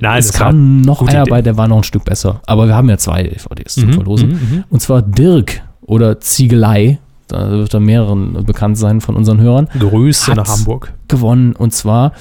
Nein, 0.00 0.18
es 0.18 0.34
kam 0.34 0.82
noch 0.82 1.00
einer 1.00 1.22
Idee. 1.22 1.30
bei, 1.30 1.40
der 1.40 1.56
war 1.56 1.66
noch 1.66 1.78
ein 1.78 1.82
Stück 1.84 2.04
besser. 2.04 2.42
Aber 2.46 2.66
wir 2.66 2.74
haben 2.74 2.90
ja 2.90 2.98
zwei 2.98 3.22
DVDs 3.22 3.78
mhm, 3.78 3.80
zum 3.80 3.92
Verlosen. 3.94 4.28
Mhm, 4.28 4.34
mhm, 4.34 4.64
Und 4.68 4.80
zwar 4.82 5.00
Dirk 5.00 5.62
oder 5.80 6.20
Ziegelei 6.20 6.98
da 7.28 7.50
wird 7.50 7.74
er 7.74 7.80
mehreren 7.80 8.44
bekannt 8.44 8.78
sein 8.78 9.00
von 9.00 9.16
unseren 9.16 9.40
Hörern. 9.40 9.68
Grüße 9.78 10.32
nach 10.34 10.48
Hamburg. 10.48 10.92
Gewonnen. 11.08 11.54
Und 11.54 11.72
zwar 11.72 12.12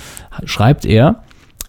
schreibt 0.45 0.85
er, 0.85 1.21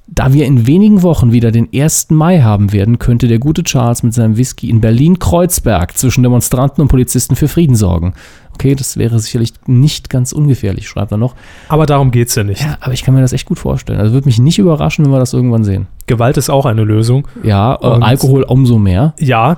da 0.09 0.33
wir 0.33 0.47
in 0.47 0.69
wenigen 0.69 1.03
Wochen 1.03 1.33
wieder 1.33 1.51
den 1.51 1.69
1. 1.75 2.11
Mai 2.11 2.41
haben 2.41 2.73
werden, 2.73 3.01
könnte 3.01 3.27
der 3.27 3.41
gute 3.41 3.65
Charles 3.65 4.05
mit 4.05 4.15
seinem 4.15 4.37
Whisky 4.37 4.71
in 4.71 4.81
Berlin-Kreuzberg 4.81 5.97
zwischen 5.99 6.23
Demonstranten 6.23 6.81
und 6.81 6.89
Polizisten 6.89 7.35
für 7.35 7.49
Frieden 7.49 7.75
sorgen. 7.75 8.15
Okay, 8.55 8.77
das 8.77 8.97
wäre 8.97 9.19
sicherlich 9.19 9.53
nicht 9.67 10.09
ganz 10.09 10.33
ungefährlich, 10.33 10.89
schreibt 10.89 11.11
er 11.11 11.19
noch. 11.19 11.35
Aber 11.69 11.87
darum 11.87 12.13
geht 12.13 12.29
es 12.29 12.37
ja 12.37 12.45
nicht. 12.45 12.63
Ja, 12.63 12.79
aber 12.81 12.93
ich 12.93 13.03
kann 13.03 13.15
mir 13.15 13.21
das 13.21 13.33
echt 13.33 13.47
gut 13.47 13.59
vorstellen. 13.59 13.99
Also 13.99 14.13
würde 14.13 14.27
mich 14.27 14.39
nicht 14.39 14.59
überraschen, 14.59 15.05
wenn 15.05 15.13
wir 15.13 15.19
das 15.19 15.33
irgendwann 15.33 15.65
sehen. 15.65 15.89
Gewalt 16.07 16.37
ist 16.37 16.51
auch 16.51 16.67
eine 16.67 16.85
Lösung. 16.85 17.27
Ja, 17.43 17.75
äh, 17.83 17.87
Alkohol 17.87 18.45
umso 18.45 18.79
mehr. 18.79 19.13
Ja, 19.19 19.57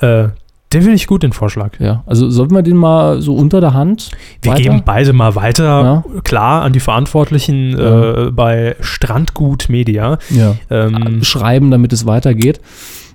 äh, 0.00 0.28
den 0.74 0.82
finde 0.82 0.96
ich 0.96 1.06
gut, 1.06 1.22
den 1.22 1.32
Vorschlag. 1.32 1.78
Ja, 1.78 2.02
also 2.06 2.28
sollten 2.28 2.54
wir 2.54 2.62
den 2.62 2.76
mal 2.76 3.22
so 3.22 3.34
unter 3.34 3.60
der 3.60 3.74
Hand. 3.74 4.10
Wir 4.42 4.52
weiter? 4.52 4.62
geben 4.62 4.82
beide 4.84 5.12
mal 5.12 5.36
weiter, 5.36 5.64
ja. 5.64 6.20
klar, 6.22 6.62
an 6.62 6.72
die 6.72 6.80
Verantwortlichen 6.80 7.78
ja. 7.78 8.26
äh, 8.26 8.30
bei 8.32 8.76
Strandgut 8.80 9.68
Media. 9.68 10.18
Ja. 10.30 10.56
Ähm, 10.70 11.22
Schreiben, 11.22 11.70
damit 11.70 11.92
es 11.92 12.06
weitergeht. 12.06 12.60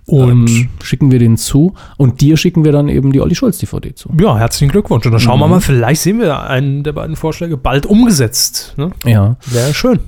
Und 0.05 0.49
ähm, 0.49 0.69
schicken 0.81 1.11
wir 1.11 1.19
den 1.19 1.37
zu. 1.37 1.73
Und 1.97 2.21
dir 2.21 2.37
schicken 2.37 2.63
wir 2.63 2.71
dann 2.71 2.87
eben 2.89 3.11
die 3.11 3.21
Olli 3.21 3.35
Schulz 3.35 3.59
DVD 3.59 3.93
zu. 3.93 4.09
Ja, 4.19 4.37
herzlichen 4.37 4.71
Glückwunsch. 4.71 5.05
Und 5.05 5.11
dann 5.11 5.19
schauen 5.19 5.37
mhm. 5.37 5.43
wir 5.43 5.47
mal, 5.49 5.61
vielleicht 5.61 6.01
sehen 6.01 6.19
wir 6.19 6.43
einen 6.43 6.83
der 6.83 6.93
beiden 6.93 7.15
Vorschläge 7.15 7.57
bald 7.57 7.85
umgesetzt. 7.85 8.73
Ne? 8.77 8.91
Ja. 9.05 9.35
Wäre 9.45 9.73
schön. 9.73 9.99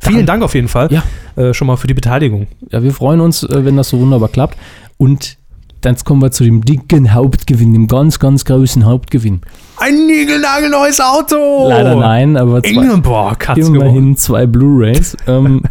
Vielen 0.00 0.26
Dank 0.26 0.42
auf 0.42 0.54
jeden 0.54 0.68
Fall 0.68 0.88
ja. 0.90 1.02
Äh, 1.42 1.54
schon 1.54 1.66
mal 1.66 1.76
für 1.76 1.86
die 1.86 1.94
Beteiligung. 1.94 2.46
Ja, 2.70 2.82
wir 2.82 2.92
freuen 2.92 3.20
uns, 3.20 3.42
äh, 3.42 3.64
wenn 3.64 3.76
das 3.76 3.88
so 3.90 3.98
wunderbar 3.98 4.28
klappt. 4.28 4.56
Und 4.98 5.38
Jetzt 5.86 6.04
kommen 6.04 6.20
wir 6.20 6.32
zu 6.32 6.42
dem 6.42 6.64
dicken 6.64 7.14
Hauptgewinn, 7.14 7.72
dem 7.72 7.86
ganz, 7.86 8.18
ganz 8.18 8.44
großen 8.44 8.84
Hauptgewinn. 8.84 9.40
Ein 9.76 10.06
niegelnagelneues 10.06 11.00
Auto! 11.00 11.68
Leider 11.68 11.94
nein, 11.94 12.36
aber 12.36 12.60
zwei, 12.60 12.70
Ingeborg 12.70 13.46
hat's 13.46 13.68
immerhin 13.68 14.16
zwei 14.16 14.46
Blu-Rays. 14.46 15.16
ähm, 15.28 15.62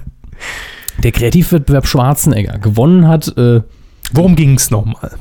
der 1.04 1.12
Kreativwettbewerb 1.12 1.86
Schwarzenegger 1.86 2.60
gewonnen 2.60 3.10
hat. 3.10 3.38
Äh, 3.38 3.62
Worum 4.14 4.38
ging 4.38 4.56
es 4.56 4.72
nochmal? 4.72 5.12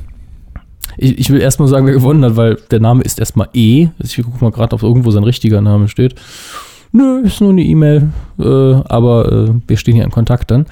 Ich, 0.95 1.19
ich 1.19 1.29
will 1.29 1.41
erstmal 1.41 1.67
sagen, 1.67 1.85
wer 1.85 1.93
gewonnen 1.93 2.23
hat, 2.23 2.37
weil 2.37 2.55
der 2.71 2.79
Name 2.79 3.03
ist 3.03 3.19
erstmal 3.19 3.49
E. 3.53 3.89
Ich 3.99 4.15
gucke 4.15 4.41
mal 4.41 4.51
gerade, 4.51 4.73
ob 4.73 4.81
irgendwo 4.81 5.11
sein 5.11 5.25
richtiger 5.25 5.59
Name 5.59 5.89
steht. 5.89 6.15
Nö, 6.93 7.19
ist 7.25 7.41
nur 7.41 7.49
eine 7.49 7.63
E-Mail, 7.63 8.11
äh, 8.39 8.73
aber 8.87 9.29
äh, 9.29 9.53
wir 9.67 9.75
stehen 9.75 9.95
hier 9.95 10.05
in 10.05 10.11
Kontakt 10.11 10.51
dann. 10.51 10.67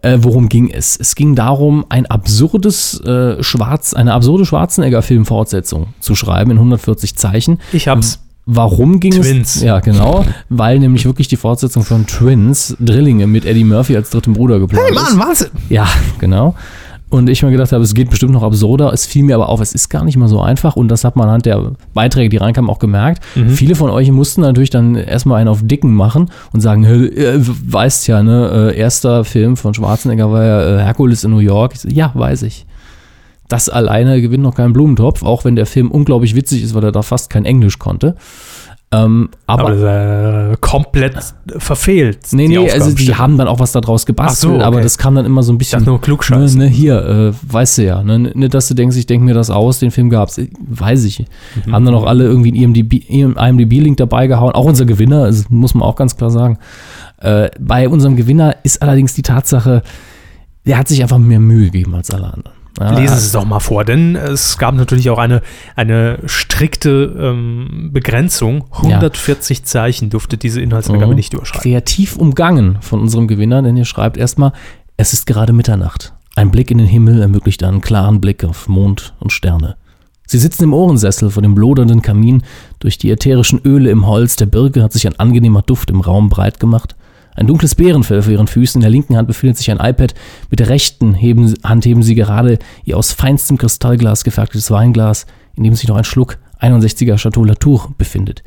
Äh, 0.00 0.18
worum 0.20 0.48
ging 0.48 0.70
es? 0.70 0.96
Es 0.98 1.14
ging 1.14 1.34
darum, 1.34 1.84
ein 1.88 2.06
absurdes 2.06 3.00
äh, 3.00 3.42
Schwarz, 3.42 3.94
eine 3.94 4.14
absurde 4.14 4.46
Schwarzenegger-Filmfortsetzung 4.46 5.88
zu 6.00 6.14
schreiben 6.14 6.50
in 6.50 6.56
140 6.56 7.16
Zeichen. 7.16 7.60
Ich 7.72 7.88
hab's. 7.88 8.20
Warum 8.44 8.98
ging 8.98 9.12
Twins. 9.12 9.56
es? 9.56 9.62
Ja, 9.62 9.78
genau. 9.78 10.24
Weil 10.48 10.80
nämlich 10.80 11.04
wirklich 11.04 11.28
die 11.28 11.36
Fortsetzung 11.36 11.84
von 11.84 12.08
Twins, 12.08 12.76
Drillinge 12.80 13.28
mit 13.28 13.44
Eddie 13.44 13.62
Murphy 13.62 13.94
als 13.94 14.10
dritten 14.10 14.32
Bruder 14.32 14.58
geplant 14.58 14.88
hey, 14.88 14.94
Mann, 14.94 15.18
Wahnsinn! 15.18 15.50
Ja, 15.68 15.86
genau. 16.18 16.56
Und 17.12 17.28
ich 17.28 17.42
mir 17.42 17.50
gedacht 17.50 17.72
habe, 17.72 17.84
es 17.84 17.92
geht 17.92 18.08
bestimmt 18.08 18.32
noch 18.32 18.42
absurder. 18.42 18.90
Es 18.90 19.04
fiel 19.04 19.22
mir 19.22 19.34
aber 19.34 19.50
auf, 19.50 19.60
es 19.60 19.74
ist 19.74 19.90
gar 19.90 20.02
nicht 20.02 20.16
mal 20.16 20.28
so 20.28 20.40
einfach. 20.40 20.76
Und 20.76 20.88
das 20.88 21.04
hat 21.04 21.14
man 21.14 21.26
anhand 21.26 21.44
der 21.44 21.72
Beiträge, 21.92 22.30
die 22.30 22.38
reinkamen, 22.38 22.70
auch 22.70 22.78
gemerkt. 22.78 23.22
Mhm. 23.34 23.50
Viele 23.50 23.74
von 23.74 23.90
euch 23.90 24.10
mussten 24.10 24.40
natürlich 24.40 24.70
dann 24.70 24.94
erstmal 24.94 25.38
einen 25.38 25.48
auf 25.48 25.60
Dicken 25.62 25.92
machen 25.92 26.30
und 26.54 26.62
sagen, 26.62 26.84
äh, 26.84 27.34
weißt 27.36 28.08
ja, 28.08 28.22
ne, 28.22 28.70
äh, 28.72 28.78
erster 28.78 29.26
Film 29.26 29.58
von 29.58 29.74
Schwarzenegger 29.74 30.32
war 30.32 30.42
ja 30.42 30.78
äh, 30.78 30.82
Herkules 30.84 31.22
in 31.22 31.32
New 31.32 31.40
York. 31.40 31.76
So, 31.76 31.86
ja, 31.90 32.12
weiß 32.14 32.44
ich. 32.44 32.64
Das 33.46 33.68
alleine 33.68 34.22
gewinnt 34.22 34.42
noch 34.42 34.54
keinen 34.54 34.72
Blumentopf, 34.72 35.22
auch 35.22 35.44
wenn 35.44 35.54
der 35.54 35.66
Film 35.66 35.90
unglaublich 35.90 36.34
witzig 36.34 36.62
ist, 36.62 36.74
weil 36.74 36.84
er 36.84 36.92
da 36.92 37.02
fast 37.02 37.28
kein 37.28 37.44
Englisch 37.44 37.78
konnte. 37.78 38.16
Ähm, 38.94 39.30
aber, 39.46 39.70
aber 39.70 40.52
äh, 40.52 40.56
komplett 40.60 41.16
verfehlt. 41.56 42.18
Nee, 42.32 42.48
nee, 42.48 42.70
also 42.70 42.94
die 42.94 43.14
haben 43.14 43.38
dann 43.38 43.48
auch 43.48 43.58
was 43.58 43.72
daraus 43.72 44.04
gebastelt, 44.04 44.52
so, 44.52 44.56
okay. 44.56 44.64
aber 44.64 44.82
das 44.82 44.98
kam 44.98 45.14
dann 45.14 45.24
immer 45.24 45.42
so 45.42 45.50
ein 45.50 45.56
bisschen. 45.56 45.80
Ich 45.80 45.86
nur 45.86 45.98
klugscheiß. 45.98 46.56
Ne, 46.56 46.64
ne, 46.64 46.70
hier, 46.70 47.02
äh, 47.02 47.32
weißt 47.50 47.78
du 47.78 47.84
ja, 47.84 48.02
ne, 48.02 48.18
ne, 48.18 48.48
dass 48.50 48.68
du 48.68 48.74
denkst, 48.74 48.96
ich 48.98 49.06
denke 49.06 49.24
mir 49.24 49.32
das 49.32 49.48
aus, 49.48 49.78
den 49.78 49.90
Film 49.90 50.10
gab's, 50.10 50.38
weiß 50.68 51.04
ich. 51.04 51.24
Mhm. 51.64 51.72
Haben 51.72 51.86
dann 51.86 51.94
auch 51.94 52.04
alle 52.04 52.24
irgendwie 52.24 52.50
einen 52.50 52.74
IMDb-Link 52.74 53.96
dabei 53.96 54.26
gehauen, 54.26 54.52
auch 54.52 54.66
unser 54.66 54.84
Gewinner, 54.84 55.24
also 55.24 55.44
muss 55.48 55.72
man 55.72 55.88
auch 55.88 55.96
ganz 55.96 56.18
klar 56.18 56.30
sagen. 56.30 56.58
Äh, 57.16 57.48
bei 57.58 57.88
unserem 57.88 58.16
Gewinner 58.16 58.56
ist 58.62 58.82
allerdings 58.82 59.14
die 59.14 59.22
Tatsache, 59.22 59.82
der 60.66 60.76
hat 60.76 60.88
sich 60.88 61.02
einfach 61.02 61.18
mehr 61.18 61.40
Mühe 61.40 61.66
gegeben 61.66 61.94
als 61.94 62.10
alle 62.10 62.26
anderen. 62.26 62.61
Lesen 62.80 63.18
Sie 63.18 63.26
es 63.26 63.32
doch 63.32 63.44
mal 63.44 63.60
vor, 63.60 63.84
denn 63.84 64.16
es 64.16 64.56
gab 64.56 64.74
natürlich 64.74 65.10
auch 65.10 65.18
eine, 65.18 65.42
eine 65.76 66.18
strikte 66.26 67.14
ähm, 67.18 67.90
Begrenzung. 67.92 68.64
140 68.72 69.58
ja. 69.58 69.64
Zeichen 69.64 70.10
durfte 70.10 70.38
diese 70.38 70.60
Inhaltsangabe 70.60 71.12
mhm. 71.12 71.16
nicht 71.16 71.34
überschreiten. 71.34 71.62
Kreativ 71.62 72.16
umgangen 72.16 72.78
von 72.80 73.00
unserem 73.00 73.28
Gewinner, 73.28 73.62
denn 73.62 73.76
ihr 73.76 73.84
schreibt 73.84 74.16
erstmal, 74.16 74.52
es 74.96 75.12
ist 75.12 75.26
gerade 75.26 75.52
Mitternacht. 75.52 76.14
Ein 76.34 76.50
Blick 76.50 76.70
in 76.70 76.78
den 76.78 76.86
Himmel 76.86 77.20
ermöglicht 77.20 77.62
einen 77.62 77.82
klaren 77.82 78.20
Blick 78.20 78.42
auf 78.42 78.68
Mond 78.68 79.12
und 79.20 79.32
Sterne. 79.32 79.76
Sie 80.26 80.38
sitzen 80.38 80.64
im 80.64 80.72
Ohrensessel 80.72 81.28
vor 81.28 81.42
dem 81.42 81.56
lodernden 81.56 82.00
Kamin. 82.00 82.42
Durch 82.78 82.96
die 82.96 83.10
ätherischen 83.10 83.60
Öle 83.64 83.90
im 83.90 84.06
Holz 84.06 84.36
der 84.36 84.46
Birke 84.46 84.82
hat 84.82 84.92
sich 84.92 85.06
ein 85.06 85.18
angenehmer 85.18 85.60
Duft 85.60 85.90
im 85.90 86.00
Raum 86.00 86.30
breit 86.30 86.58
gemacht. 86.58 86.96
Ein 87.34 87.46
dunkles 87.46 87.74
Bärenfell 87.74 88.22
vor 88.22 88.32
ihren 88.32 88.46
Füßen, 88.46 88.78
in 88.78 88.82
der 88.82 88.90
linken 88.90 89.16
Hand 89.16 89.26
befindet 89.26 89.56
sich 89.56 89.70
ein 89.70 89.80
iPad, 89.80 90.14
mit 90.50 90.60
der 90.60 90.68
rechten 90.68 91.14
heben, 91.14 91.54
Hand 91.64 91.86
heben 91.86 92.02
sie 92.02 92.14
gerade 92.14 92.58
ihr 92.84 92.96
aus 92.96 93.12
feinstem 93.12 93.56
Kristallglas 93.56 94.24
gefertigtes 94.24 94.70
Weinglas, 94.70 95.26
in 95.54 95.64
dem 95.64 95.74
sich 95.74 95.88
noch 95.88 95.96
ein 95.96 96.04
Schluck 96.04 96.38
61er 96.60 97.16
Chateau 97.16 97.44
Latour 97.44 97.94
befindet. 97.96 98.42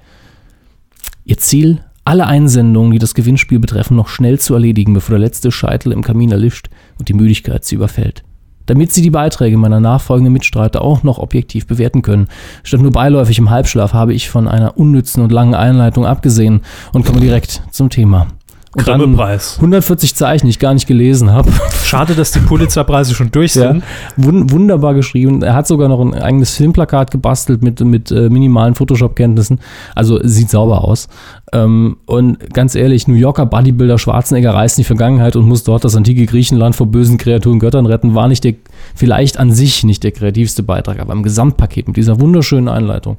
Ihr 1.26 1.38
Ziel, 1.38 1.82
alle 2.06 2.28
Einsendungen, 2.28 2.92
die 2.92 3.00
das 3.00 3.16
Gewinnspiel 3.16 3.60
betreffen, 3.60 3.98
noch 3.98 4.08
schnell 4.08 4.40
zu 4.40 4.54
erledigen, 4.54 4.94
bevor 4.94 5.14
der 5.14 5.26
letzte 5.26 5.52
Scheitel 5.52 5.92
im 5.92 6.04
Kamin 6.04 6.32
erlischt 6.32 6.70
und 7.00 7.10
die 7.10 7.16
Müdigkeit 7.16 7.66
sie 7.66 7.76
überfällt. 7.76 8.24
Damit 8.68 8.92
sie 8.92 9.02
die 9.02 9.12
Beiträge 9.12 9.58
meiner 9.58 9.80
nachfolgenden 9.80 10.34
Mitstreiter 10.34 10.82
auch 10.82 11.04
noch 11.04 11.18
objektiv 11.18 11.68
bewerten 11.68 12.02
können. 12.02 12.28
Statt 12.64 12.82
nur 12.82 12.92
beiläufig 12.92 13.38
im 13.40 13.50
Halbschlaf 13.50 13.94
habe 13.94 14.14
ich 14.14 14.30
von 14.30 14.48
einer 14.48 14.78
unnützen 14.78 15.24
und 15.24 15.32
langen 15.32 15.56
Einleitung 15.56 16.06
abgesehen 16.06 16.62
und 16.94 17.06
komme 17.06 17.20
direkt 17.20 17.62
zum 17.72 17.90
Thema. 17.90 18.28
Und 18.76 18.88
dann 18.88 19.02
140 19.02 20.16
Zeichen, 20.16 20.48
die 20.48 20.50
ich 20.50 20.60
gar 20.60 20.74
nicht 20.74 20.86
gelesen 20.86 21.32
habe. 21.32 21.50
Schade, 21.84 22.14
dass 22.14 22.32
die 22.32 22.40
Pulitzerpreise 22.40 23.14
schon 23.14 23.32
durch 23.32 23.54
sind. 23.54 23.84
Ja, 23.84 23.84
wunderbar 24.18 24.94
geschrieben. 24.94 25.42
Er 25.44 25.54
hat 25.54 25.66
sogar 25.66 25.88
noch 25.88 26.02
ein 26.02 26.14
eigenes 26.14 26.56
Filmplakat 26.56 27.10
gebastelt 27.10 27.64
mit, 27.64 27.80
mit 27.80 28.12
äh, 28.12 28.30
minimalen 28.30 28.76
Photoshop-Kenntnissen. 28.76 29.60
Also 29.96 30.20
sieht 30.24 30.50
sauber 30.50 30.84
aus. 30.84 31.08
Ähm, 31.54 31.98
und 32.06 32.54
ganz 32.54 32.76
ehrlich, 32.76 33.08
New 33.08 33.14
Yorker 33.14 33.46
Bodybuilder 33.46 33.98
Schwarzenegger 33.98 34.54
reist 34.54 34.78
in 34.78 34.82
die 34.82 34.88
Vergangenheit 34.88 35.38
und 35.38 35.48
muss 35.48 35.64
dort 35.64 35.86
das 35.86 35.96
antike 35.96 36.26
Griechenland 36.26 36.76
vor 36.76 36.88
bösen 36.88 37.18
Kreaturen 37.18 37.60
Göttern 37.60 37.86
retten, 37.86 38.14
war 38.14 38.28
nicht 38.28 38.44
der, 38.44 38.56
vielleicht 38.94 39.38
an 39.38 39.52
sich 39.52 39.84
nicht 39.86 40.04
der 40.04 40.12
kreativste 40.12 40.64
Beitrag, 40.64 41.00
aber 41.00 41.14
im 41.14 41.24
Gesamtpaket 41.24 41.88
mit 41.88 41.98
dieser 41.98 42.20
wunderschönen 42.20 42.68
Einleitung, 42.68 43.18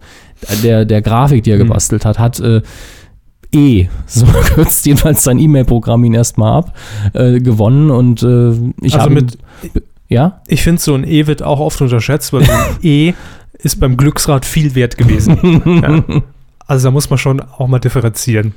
der, 0.62 0.84
der 0.84 1.00
Grafik, 1.00 1.44
die 1.44 1.50
er 1.50 1.56
mhm. 1.56 1.68
gebastelt 1.68 2.04
hat, 2.04 2.18
hat 2.18 2.40
äh, 2.40 2.60
E, 3.56 3.88
so 4.06 4.26
kürzt 4.54 4.86
jedenfalls 4.86 5.24
sein 5.24 5.38
E-Mail-Programm 5.38 6.04
ihn 6.04 6.14
erstmal 6.14 6.52
ab, 6.52 6.76
äh, 7.14 7.40
gewonnen 7.40 7.90
und 7.90 8.22
äh, 8.22 8.52
ich 8.82 8.94
also 8.94 8.98
habe 9.00 9.14
mit, 9.14 9.38
ja? 10.08 10.40
Ich 10.46 10.62
finde, 10.62 10.80
so 10.80 10.94
ein 10.94 11.04
E 11.04 11.26
wird 11.26 11.42
auch 11.42 11.60
oft 11.60 11.80
unterschätzt, 11.80 12.32
weil 12.32 12.42
ein 12.42 12.76
E 12.82 13.14
ist 13.58 13.80
beim 13.80 13.96
Glücksrad 13.96 14.44
viel 14.44 14.74
wert 14.74 14.96
gewesen. 14.96 15.62
ja. 15.82 16.22
Also 16.66 16.88
da 16.88 16.90
muss 16.90 17.10
man 17.10 17.18
schon 17.18 17.40
auch 17.40 17.68
mal 17.68 17.78
differenzieren. 17.78 18.54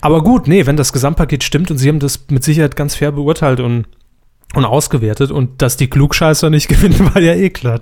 Aber 0.00 0.22
gut, 0.22 0.48
nee, 0.48 0.66
wenn 0.66 0.76
das 0.76 0.92
Gesamtpaket 0.92 1.44
stimmt 1.44 1.70
und 1.70 1.78
sie 1.78 1.88
haben 1.88 1.98
das 1.98 2.24
mit 2.30 2.44
Sicherheit 2.44 2.76
ganz 2.76 2.94
fair 2.94 3.12
beurteilt 3.12 3.60
und 3.60 3.86
und 4.54 4.64
ausgewertet 4.64 5.30
und 5.30 5.60
dass 5.60 5.76
die 5.76 5.88
Klugscheißer 5.88 6.50
nicht 6.50 6.68
gewinnen, 6.68 7.14
war 7.14 7.20
ja 7.20 7.34
eh 7.34 7.50
klar. 7.50 7.78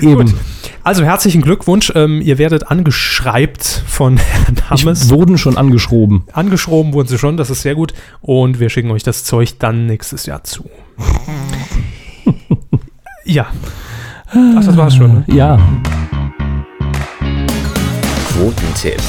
Eben. 0.00 0.26
Gut. 0.26 0.34
Also 0.82 1.04
herzlichen 1.04 1.42
Glückwunsch. 1.42 1.92
Ähm, 1.94 2.20
ihr 2.22 2.38
werdet 2.38 2.70
angeschreibt 2.70 3.82
von 3.86 4.16
Herrn 4.18 4.56
Hammes. 4.70 5.04
Ich 5.04 5.10
wurden 5.10 5.38
schon 5.38 5.56
angeschroben. 5.56 6.24
Angeschroben 6.32 6.92
wurden 6.92 7.08
sie 7.08 7.18
schon, 7.18 7.36
das 7.36 7.50
ist 7.50 7.62
sehr 7.62 7.74
gut. 7.74 7.92
Und 8.20 8.60
wir 8.60 8.70
schicken 8.70 8.90
euch 8.90 9.02
das 9.02 9.24
Zeug 9.24 9.58
dann 9.58 9.86
nächstes 9.86 10.26
Jahr 10.26 10.42
zu. 10.44 10.68
ja. 13.24 13.46
Ach, 14.26 14.64
das 14.64 14.76
war's 14.76 14.96
schon. 14.96 15.12
Ne? 15.12 15.24
Ja. 15.28 15.60
Quotentipp. 18.32 19.00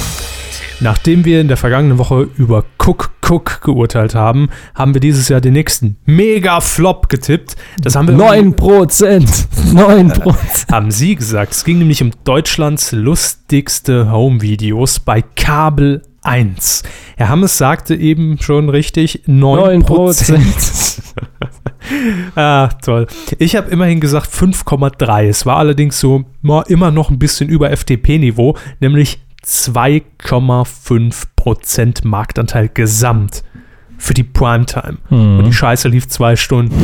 Nachdem 0.86 1.26
wir 1.26 1.42
in 1.42 1.48
der 1.48 1.58
vergangenen 1.58 1.98
Woche 1.98 2.30
über 2.38 2.64
Cook 2.78 3.10
Cook 3.28 3.62
geurteilt 3.62 4.14
haben, 4.14 4.50
haben 4.76 4.94
wir 4.94 5.02
dieses 5.02 5.30
Jahr 5.30 5.42
den 5.42 5.54
nächsten 5.54 5.98
Mega-Flop 6.06 7.10
getippt. 7.10 7.56
Das 7.82 7.96
haben 7.96 8.08
wir 8.08 8.14
9 8.14 8.56
Prozent. 8.56 9.28
9% 9.74 10.72
haben 10.72 10.92
Sie 10.92 11.16
gesagt. 11.16 11.54
Es 11.54 11.64
ging 11.64 11.80
nämlich 11.80 12.04
um 12.04 12.12
Deutschlands 12.24 12.92
lustigste 12.92 14.12
Home-Videos 14.12 15.00
bei 15.00 15.24
Kabel 15.24 16.04
1. 16.22 16.84
Herr 17.18 17.30
Hammes 17.30 17.58
sagte 17.58 17.96
eben 17.96 18.38
schon 18.40 18.70
richtig 18.70 19.24
9 19.26 19.82
Prozent. 19.82 21.02
ah, 22.36 22.70
toll. 22.84 23.08
Ich 23.40 23.56
habe 23.56 23.72
immerhin 23.72 24.00
gesagt 24.00 24.30
5,3. 24.32 25.30
Es 25.30 25.48
war 25.48 25.58
allerdings 25.58 26.00
so 26.00 26.26
immer 26.68 26.92
noch 26.92 27.10
ein 27.10 27.18
bisschen 27.18 27.50
über 27.50 27.72
FDP-Niveau, 27.72 28.56
nämlich 28.80 29.25
2,5% 29.46 32.08
Marktanteil 32.08 32.70
gesamt 32.74 33.44
für 33.98 34.14
die 34.14 34.24
Primetime. 34.24 34.98
Mhm. 35.10 35.40
Und 35.40 35.46
die 35.46 35.54
Scheiße 35.54 35.88
lief 35.88 36.08
zwei 36.08 36.36
Stunden. 36.36 36.76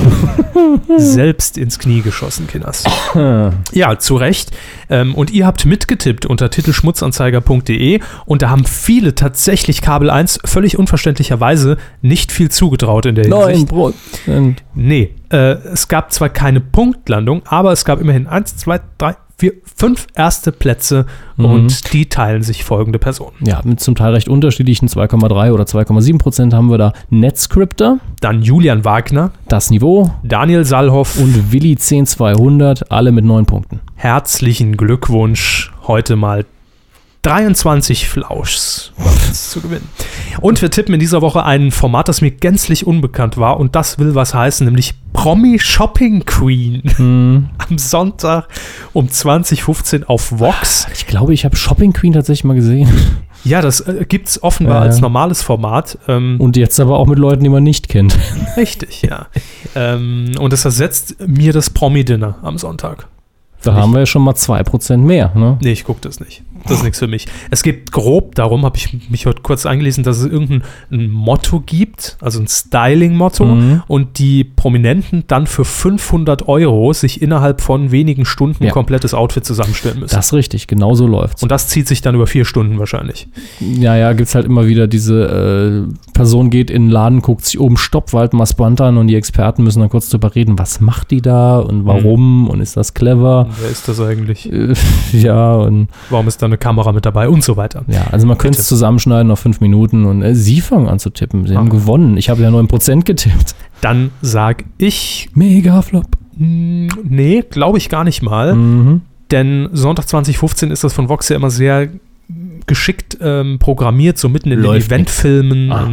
Selbst 0.97 1.57
ins 1.57 1.79
Knie 1.79 2.01
geschossen, 2.01 2.47
Kinders. 2.47 2.83
ja, 3.73 3.99
zu 3.99 4.15
Recht. 4.15 4.51
Ähm, 4.89 5.15
und 5.15 5.31
ihr 5.31 5.45
habt 5.45 5.65
mitgetippt 5.65 6.25
unter 6.25 6.49
titelschmutzanzeiger.de 6.49 7.99
und 8.25 8.41
da 8.41 8.49
haben 8.49 8.65
viele 8.65 9.15
tatsächlich 9.15 9.81
Kabel 9.81 10.09
1 10.09 10.39
völlig 10.45 10.77
unverständlicherweise 10.77 11.77
nicht 12.01 12.31
viel 12.31 12.49
zugetraut 12.49 13.05
in 13.05 13.15
der 13.15 13.25
Hinsicht. 13.25 13.71
9%. 13.71 14.55
Nee, 14.73 15.15
äh, 15.31 15.57
es 15.73 15.87
gab 15.87 16.13
zwar 16.13 16.29
keine 16.29 16.61
Punktlandung, 16.61 17.41
aber 17.45 17.71
es 17.71 17.85
gab 17.85 17.99
immerhin 17.99 18.27
1, 18.27 18.57
2, 18.57 18.81
3, 18.97 19.15
vier, 19.41 19.53
fünf 19.75 20.05
erste 20.13 20.51
Plätze 20.51 21.07
mhm. 21.35 21.45
und 21.45 21.93
die 21.93 22.07
teilen 22.07 22.43
sich 22.43 22.63
folgende 22.63 22.99
Personen. 22.99 23.35
Ja, 23.41 23.59
mit 23.63 23.79
zum 23.79 23.95
Teil 23.95 24.13
recht 24.13 24.29
unterschiedlichen 24.29 24.87
2,3 24.87 25.51
oder 25.51 25.63
2,7 25.63 26.19
Prozent 26.19 26.53
haben 26.53 26.69
wir 26.69 26.77
da 26.77 26.93
Netscripter. 27.09 27.97
Dann 28.19 28.43
Julian 28.43 28.85
Wagner. 28.85 29.31
Das 29.47 29.71
Niveau. 29.71 30.11
Daniel 30.23 30.63
Salhoff. 30.63 31.19
Und 31.19 31.51
Willi 31.51 31.75
10200, 31.75 32.91
alle 32.91 33.11
mit 33.11 33.25
neun 33.25 33.47
Punkten. 33.47 33.79
Herzlichen 33.95 34.77
Glückwunsch 34.77 35.71
heute 35.87 36.15
mal 36.15 36.45
23 37.23 38.09
Flauschs 38.09 38.93
zu 39.33 39.61
gewinnen. 39.61 39.87
Und 40.41 40.61
wir 40.61 40.71
tippen 40.71 40.93
in 40.93 40.99
dieser 40.99 41.21
Woche 41.21 41.43
ein 41.43 41.71
Format, 41.71 42.07
das 42.07 42.21
mir 42.21 42.31
gänzlich 42.31 42.87
unbekannt 42.87 43.37
war 43.37 43.59
und 43.59 43.75
das 43.75 43.99
will 43.99 44.15
was 44.15 44.33
heißen, 44.33 44.65
nämlich 44.65 44.95
Promi 45.13 45.59
Shopping 45.59 46.25
Queen 46.25 46.81
hm. 46.95 47.49
am 47.69 47.77
Sonntag 47.77 48.47
um 48.93 49.09
2015 49.09 50.03
auf 50.05 50.39
Vox. 50.39 50.87
Ich 50.93 51.05
glaube, 51.05 51.33
ich 51.33 51.45
habe 51.45 51.55
Shopping 51.55 51.93
Queen 51.93 52.13
tatsächlich 52.13 52.43
mal 52.43 52.55
gesehen. 52.55 52.89
Ja, 53.43 53.61
das 53.61 53.81
äh, 53.81 54.05
gibt 54.07 54.27
es 54.27 54.43
offenbar 54.43 54.77
ja. 54.77 54.81
als 54.81 55.01
normales 55.01 55.41
Format. 55.41 55.97
Ähm, 56.07 56.37
und 56.39 56.57
jetzt 56.57 56.79
aber 56.79 56.97
auch 56.97 57.07
mit 57.07 57.19
Leuten, 57.19 57.43
die 57.43 57.49
man 57.49 57.63
nicht 57.63 57.89
kennt. 57.89 58.17
Richtig, 58.57 59.01
ja. 59.01 59.27
ähm, 59.75 60.31
und 60.39 60.53
es 60.53 60.65
ersetzt 60.65 61.15
mir 61.25 61.53
das 61.53 61.69
Promi-Dinner 61.69 62.37
am 62.41 62.57
Sonntag. 62.57 63.07
Da 63.63 63.73
haben 63.73 63.93
wir 63.93 63.99
ja 63.99 64.05
schon 64.05 64.23
mal 64.23 64.33
2% 64.33 64.97
mehr. 64.97 65.31
Ne? 65.35 65.57
Nee, 65.61 65.71
ich 65.71 65.83
gucke 65.83 66.01
das 66.01 66.19
nicht. 66.19 66.43
Das 66.65 66.77
ist 66.77 66.83
nichts 66.83 66.99
für 66.99 67.07
mich. 67.07 67.27
Es 67.49 67.63
geht 67.63 67.91
grob 67.91 68.35
darum, 68.35 68.65
habe 68.65 68.77
ich 68.77 69.09
mich 69.09 69.25
heute 69.25 69.41
kurz 69.41 69.65
eingelesen, 69.65 70.03
dass 70.03 70.19
es 70.19 70.25
irgendein 70.25 70.63
Motto 71.09 71.59
gibt, 71.59 72.17
also 72.21 72.39
ein 72.39 72.47
Styling-Motto, 72.47 73.45
mhm. 73.45 73.83
und 73.87 74.19
die 74.19 74.43
Prominenten 74.43 75.23
dann 75.27 75.47
für 75.47 75.65
500 75.65 76.47
Euro 76.47 76.93
sich 76.93 77.21
innerhalb 77.21 77.61
von 77.61 77.91
wenigen 77.91 78.25
Stunden 78.25 78.63
ein 78.63 78.67
ja. 78.67 78.71
komplettes 78.71 79.13
Outfit 79.13 79.45
zusammenstellen 79.45 79.99
müssen. 79.99 80.15
Das 80.15 80.27
ist 80.27 80.33
richtig, 80.33 80.67
genau 80.67 80.93
so 80.93 81.07
läuft 81.07 81.41
Und 81.41 81.51
das 81.51 81.67
zieht 81.67 81.87
sich 81.87 82.01
dann 82.01 82.15
über 82.15 82.27
vier 82.27 82.45
Stunden 82.45 82.79
wahrscheinlich. 82.79 83.27
Ja, 83.59 83.95
ja, 83.95 84.13
gibt 84.13 84.29
es 84.29 84.35
halt 84.35 84.45
immer 84.45 84.67
wieder 84.67 84.87
diese 84.87 85.87
äh, 85.89 86.11
Person 86.13 86.49
geht 86.49 86.69
in 86.69 86.83
den 86.83 86.91
Laden, 86.91 87.21
guckt 87.21 87.45
sich 87.45 87.59
oben 87.59 87.77
Stoppwald 87.77 88.33
mal 88.33 88.45
spontan 88.45 88.97
und 88.97 89.07
die 89.07 89.15
Experten 89.15 89.63
müssen 89.63 89.79
dann 89.79 89.89
kurz 89.89 90.09
drüber 90.09 90.35
reden, 90.35 90.59
was 90.59 90.79
macht 90.79 91.11
die 91.11 91.21
da 91.21 91.59
und 91.59 91.85
warum 91.85 92.43
mhm. 92.43 92.49
und 92.49 92.61
ist 92.61 92.77
das 92.77 92.93
clever? 92.93 93.47
Wer 93.59 93.69
ist 93.69 93.87
das 93.87 93.99
eigentlich? 93.99 94.51
Äh, 94.51 94.73
ja, 95.13 95.55
und 95.55 95.87
warum 96.09 96.27
ist 96.27 96.41
dann 96.41 96.50
eine 96.51 96.57
Kamera 96.57 96.91
mit 96.91 97.05
dabei 97.05 97.29
und 97.29 97.43
so 97.43 97.57
weiter. 97.57 97.83
Ja, 97.87 98.07
also 98.11 98.27
man 98.27 98.37
könnte 98.37 98.59
es 98.59 98.67
zusammenschneiden 98.67 99.31
auf 99.31 99.39
fünf 99.39 99.61
Minuten 99.61 100.05
und 100.05 100.21
äh, 100.21 100.35
Sie 100.35 100.61
fangen 100.61 100.87
an 100.87 100.99
zu 100.99 101.09
tippen. 101.09 101.47
Sie 101.47 101.55
ah. 101.55 101.59
haben 101.59 101.69
gewonnen. 101.69 102.17
Ich 102.17 102.29
habe 102.29 102.41
ja 102.41 102.49
9% 102.49 103.03
getippt. 103.03 103.55
Dann 103.81 104.11
sag 104.21 104.65
ich. 104.77 105.29
Mega 105.33 105.81
Flop. 105.81 106.07
Hm, 106.37 106.89
nee, 107.03 107.43
glaube 107.49 107.77
ich 107.77 107.89
gar 107.89 108.03
nicht 108.03 108.21
mal. 108.21 108.55
Mhm. 108.55 109.01
Denn 109.31 109.69
Sonntag 109.71 110.07
2015 110.07 110.71
ist 110.71 110.83
das 110.83 110.93
von 110.93 111.09
Vox 111.09 111.29
ja 111.29 111.37
immer 111.37 111.49
sehr 111.49 111.89
geschickt 112.67 113.17
ähm, 113.21 113.59
programmiert, 113.59 114.17
so 114.17 114.29
mitten 114.29 114.51
in 114.51 114.59
Läuft 114.59 114.91
den 114.91 114.95
Eventfilmen. 114.95 115.71
Ah. 115.71 115.91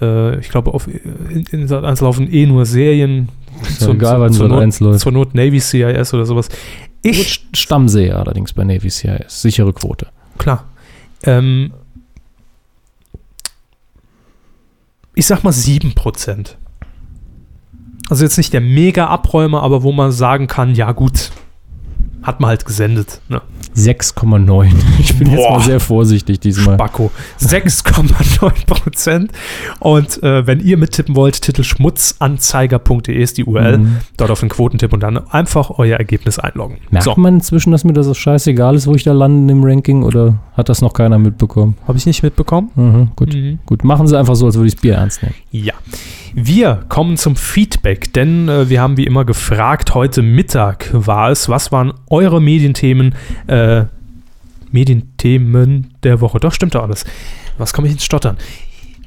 äh, 0.00 0.40
ich 0.40 0.48
glaube, 0.48 0.74
auf 0.74 0.88
in, 0.88 1.44
in 1.50 1.68
Sat 1.68 2.00
laufen 2.00 2.32
eh 2.32 2.46
nur 2.46 2.66
Serien. 2.66 3.28
Ist 3.62 3.80
zur, 3.80 3.94
egal, 3.94 4.20
wann 4.20 4.32
zur, 4.32 4.48
Not, 4.48 4.80
läuft. 4.80 5.00
zur 5.00 5.12
Not 5.12 5.34
Navy 5.34 5.60
CIS 5.60 6.12
oder 6.12 6.26
sowas. 6.26 6.48
Ich 7.10 7.46
Stammseher 7.54 8.18
allerdings 8.18 8.52
bei 8.52 8.64
Navy 8.64 8.90
CIS. 8.90 9.42
Sichere 9.42 9.72
Quote. 9.72 10.08
Klar. 10.38 10.64
Ähm, 11.22 11.72
ich 15.14 15.26
sag 15.26 15.44
mal 15.44 15.52
7%. 15.52 16.56
Also 18.08 18.24
jetzt 18.24 18.36
nicht 18.36 18.52
der 18.52 18.60
Mega-Abräumer, 18.60 19.62
aber 19.62 19.82
wo 19.82 19.92
man 19.92 20.12
sagen 20.12 20.46
kann, 20.46 20.74
ja 20.74 20.92
gut, 20.92 21.30
hat 22.26 22.40
man 22.40 22.48
halt 22.48 22.66
gesendet. 22.66 23.20
Ne? 23.28 23.40
6,9. 23.76 24.72
Ich 24.98 25.16
bin 25.16 25.28
Boah. 25.28 25.36
jetzt 25.36 25.50
mal 25.50 25.60
sehr 25.60 25.80
vorsichtig 25.80 26.40
diesmal. 26.40 26.74
Spacko. 26.74 27.12
6,9 27.40 28.66
Prozent. 28.66 29.30
Und 29.78 30.22
äh, 30.22 30.46
wenn 30.46 30.60
ihr 30.60 30.76
mittippen 30.76 31.14
wollt, 31.14 31.40
Titel 31.40 31.62
schmutzanzeiger.de 31.62 33.14
ist 33.14 33.38
die 33.38 33.44
URL. 33.44 33.78
Mhm. 33.78 33.96
Dort 34.16 34.30
auf 34.30 34.40
den 34.40 34.48
Quotentipp 34.48 34.92
und 34.92 35.00
dann 35.00 35.18
einfach 35.28 35.70
euer 35.78 35.98
Ergebnis 35.98 36.38
einloggen. 36.38 36.78
Merkt 36.90 37.04
so. 37.04 37.14
man 37.16 37.34
inzwischen, 37.34 37.70
dass 37.70 37.84
mir 37.84 37.92
das 37.92 38.16
scheißegal 38.16 38.74
ist, 38.74 38.86
wo 38.88 38.94
ich 38.94 39.04
da 39.04 39.12
lande 39.12 39.52
im 39.52 39.62
Ranking 39.62 40.02
oder 40.02 40.38
hat 40.54 40.68
das 40.68 40.82
noch 40.82 40.92
keiner 40.92 41.18
mitbekommen? 41.18 41.76
Habe 41.86 41.98
ich 41.98 42.06
nicht 42.06 42.22
mitbekommen. 42.24 42.70
Mhm, 42.74 43.10
gut. 43.14 43.34
Mhm. 43.34 43.60
gut, 43.66 43.84
machen 43.84 44.08
Sie 44.08 44.18
einfach 44.18 44.34
so, 44.34 44.46
als 44.46 44.56
würde 44.56 44.68
ich 44.68 44.74
das 44.74 44.82
Bier 44.82 44.94
ernst 44.94 45.22
nehmen. 45.22 45.34
Ja. 45.52 45.74
Wir 46.38 46.84
kommen 46.90 47.16
zum 47.16 47.34
Feedback, 47.34 48.12
denn 48.12 48.50
äh, 48.50 48.68
wir 48.68 48.82
haben 48.82 48.98
wie 48.98 49.06
immer 49.06 49.24
gefragt, 49.24 49.94
heute 49.94 50.20
Mittag 50.20 50.90
war 50.92 51.30
es, 51.30 51.48
was 51.48 51.72
waren 51.72 51.94
eure 52.10 52.42
Medienthemen, 52.42 53.14
äh, 53.46 53.84
Medienthemen 54.70 55.94
der 56.02 56.20
Woche? 56.20 56.38
Doch, 56.38 56.52
stimmt 56.52 56.74
doch 56.74 56.82
alles. 56.82 57.06
Was 57.56 57.72
komme 57.72 57.86
ich 57.88 57.94
ins 57.94 58.04
Stottern? 58.04 58.36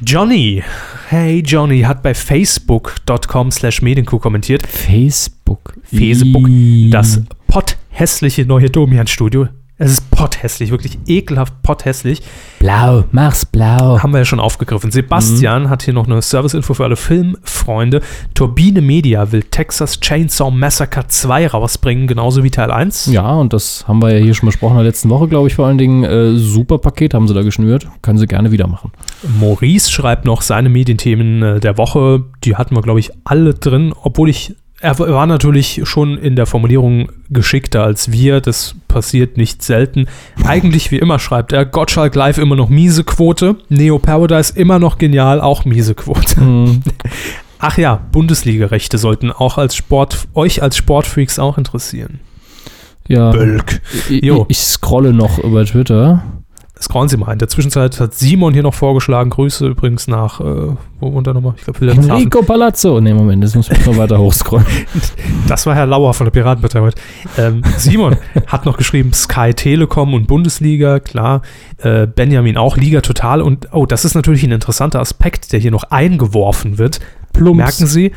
Johnny, 0.03 0.63
hey 1.09 1.43
Johnny, 1.45 1.81
hat 1.81 2.01
bei 2.01 2.15
facebook.com 2.15 3.51
slash 3.51 3.83
medienkuh 3.83 4.17
kommentiert. 4.17 4.65
Facebook? 4.65 5.75
Facebook, 5.83 6.47
das 6.89 7.21
potthässliche 7.45 8.43
neue 8.45 8.71
Domian-Studio 8.71 9.49
es 9.79 9.93
ist 9.93 10.11
potthässlich, 10.11 10.71
wirklich 10.71 10.99
ekelhaft 11.07 11.61
potthässlich. 11.63 12.21
Blau, 12.59 13.05
mach's 13.11 13.45
blau. 13.45 13.99
Haben 14.03 14.11
wir 14.11 14.19
ja 14.19 14.25
schon 14.25 14.41
aufgegriffen. 14.41 14.91
Sebastian 14.91 15.63
mhm. 15.63 15.69
hat 15.69 15.83
hier 15.83 15.93
noch 15.93 16.05
eine 16.05 16.21
Serviceinfo 16.21 16.73
für 16.73 16.83
alle 16.83 16.97
Filmfreunde. 16.97 18.01
Turbine 18.33 18.81
Media 18.81 19.31
will 19.31 19.41
Texas 19.41 20.01
Chainsaw 20.01 20.51
Massacre 20.51 21.07
2 21.07 21.47
rausbringen, 21.47 22.07
genauso 22.07 22.43
wie 22.43 22.51
Teil 22.51 22.71
1. 22.71 23.05
Ja, 23.05 23.31
und 23.35 23.53
das 23.53 23.87
haben 23.87 24.01
wir 24.01 24.17
ja 24.17 24.21
hier 24.21 24.33
schon 24.33 24.47
besprochen 24.47 24.73
in 24.73 24.79
der 24.79 24.87
letzten 24.87 25.09
Woche, 25.09 25.29
glaube 25.29 25.47
ich, 25.47 25.55
vor 25.55 25.65
allen 25.65 25.77
Dingen. 25.77 26.03
Äh, 26.03 26.35
super 26.35 26.77
Paket 26.77 27.13
haben 27.13 27.29
sie 27.29 27.33
da 27.33 27.41
geschnürt. 27.41 27.87
Können 28.01 28.17
sie 28.17 28.27
gerne 28.27 28.51
wieder 28.51 28.67
machen. 28.67 28.91
Maurice 29.39 29.89
schreibt 29.89 30.25
noch 30.25 30.41
seine 30.41 30.67
Medienthemen 30.67 31.41
äh, 31.41 31.59
der 31.61 31.77
Woche. 31.77 32.25
Die 32.43 32.57
hatten 32.57 32.75
wir, 32.75 32.81
glaube 32.81 32.99
ich, 32.99 33.11
alle 33.23 33.53
drin, 33.53 33.93
obwohl 34.03 34.29
ich 34.29 34.55
er 34.81 34.97
war 34.99 35.25
natürlich 35.25 35.81
schon 35.83 36.17
in 36.17 36.35
der 36.35 36.45
Formulierung 36.45 37.09
geschickter 37.29 37.83
als 37.83 38.11
wir. 38.11 38.41
Das 38.41 38.75
passiert 38.87 39.37
nicht 39.37 39.61
selten. 39.61 40.07
Eigentlich, 40.45 40.91
wie 40.91 40.97
immer, 40.99 41.19
schreibt 41.19 41.51
er: 41.51 41.65
Gottschalk 41.65 42.15
Live 42.15 42.37
immer 42.37 42.55
noch 42.55 42.69
miese 42.69 43.03
Quote. 43.03 43.57
Neo 43.69 43.99
Paradise 43.99 44.53
immer 44.55 44.79
noch 44.79 44.97
genial, 44.97 45.41
auch 45.41 45.65
miese 45.65 45.95
Quote. 45.95 46.39
Mhm. 46.39 46.81
Ach 47.59 47.77
ja, 47.77 48.01
Bundesliga-Rechte 48.13 48.97
sollten 48.97 49.31
auch 49.31 49.57
als 49.57 49.75
Sport, 49.75 50.29
euch 50.33 50.63
als 50.63 50.77
Sportfreaks 50.77 51.39
auch 51.39 51.57
interessieren. 51.57 52.21
Ja. 53.09 53.31
Bölk. 53.31 53.81
Ich, 54.09 54.23
ich 54.23 54.59
scrolle 54.59 55.11
noch 55.13 55.39
über 55.39 55.65
Twitter. 55.65 56.23
Scrollen 56.81 57.09
Sie 57.09 57.17
mal. 57.17 57.33
In 57.33 57.39
der 57.39 57.49
Zwischenzeit 57.49 57.99
hat 57.99 58.13
Simon 58.13 58.53
hier 58.53 58.63
noch 58.63 58.73
vorgeschlagen. 58.73 59.29
Grüße 59.29 59.67
übrigens 59.67 60.07
nach, 60.07 60.39
äh, 60.39 60.43
wo 61.01 61.13
wohnt 61.13 61.27
er 61.27 61.33
nochmal? 61.33 61.53
Ich 61.57 61.63
glaube, 61.63 61.91
Enrico 61.91 62.41
Palazzo. 62.41 63.01
Ne, 63.01 63.13
Moment, 63.13 63.43
das 63.43 63.53
muss 63.53 63.69
ich 63.69 63.85
noch 63.85 63.97
weiter 63.97 64.17
hochscrollen. 64.17 64.65
Das 65.47 65.65
war 65.65 65.75
Herr 65.75 65.87
Lauer 65.87 66.13
von 66.13 66.25
der 66.25 66.31
Piratenpartei 66.31 66.79
heute. 66.79 67.01
Ähm, 67.37 67.63
Simon 67.77 68.15
hat 68.47 68.65
noch 68.65 68.77
geschrieben 68.77 69.13
Sky 69.13 69.53
Telekom 69.53 70.13
und 70.13 70.27
Bundesliga, 70.27 70.99
klar. 70.99 71.41
Äh, 71.79 72.07
Benjamin 72.07 72.55
auch, 72.55 72.77
Liga 72.77 73.01
Total. 73.01 73.41
Und, 73.41 73.67
oh, 73.73 73.85
das 73.85 74.05
ist 74.05 74.15
natürlich 74.15 74.43
ein 74.43 74.51
interessanter 74.51 74.99
Aspekt, 74.99 75.51
der 75.51 75.59
hier 75.59 75.71
noch 75.71 75.83
eingeworfen 75.85 76.77
wird. 76.77 76.99
Plumps. 77.33 77.57
Merken 77.57 77.87
Sie, 77.87 78.11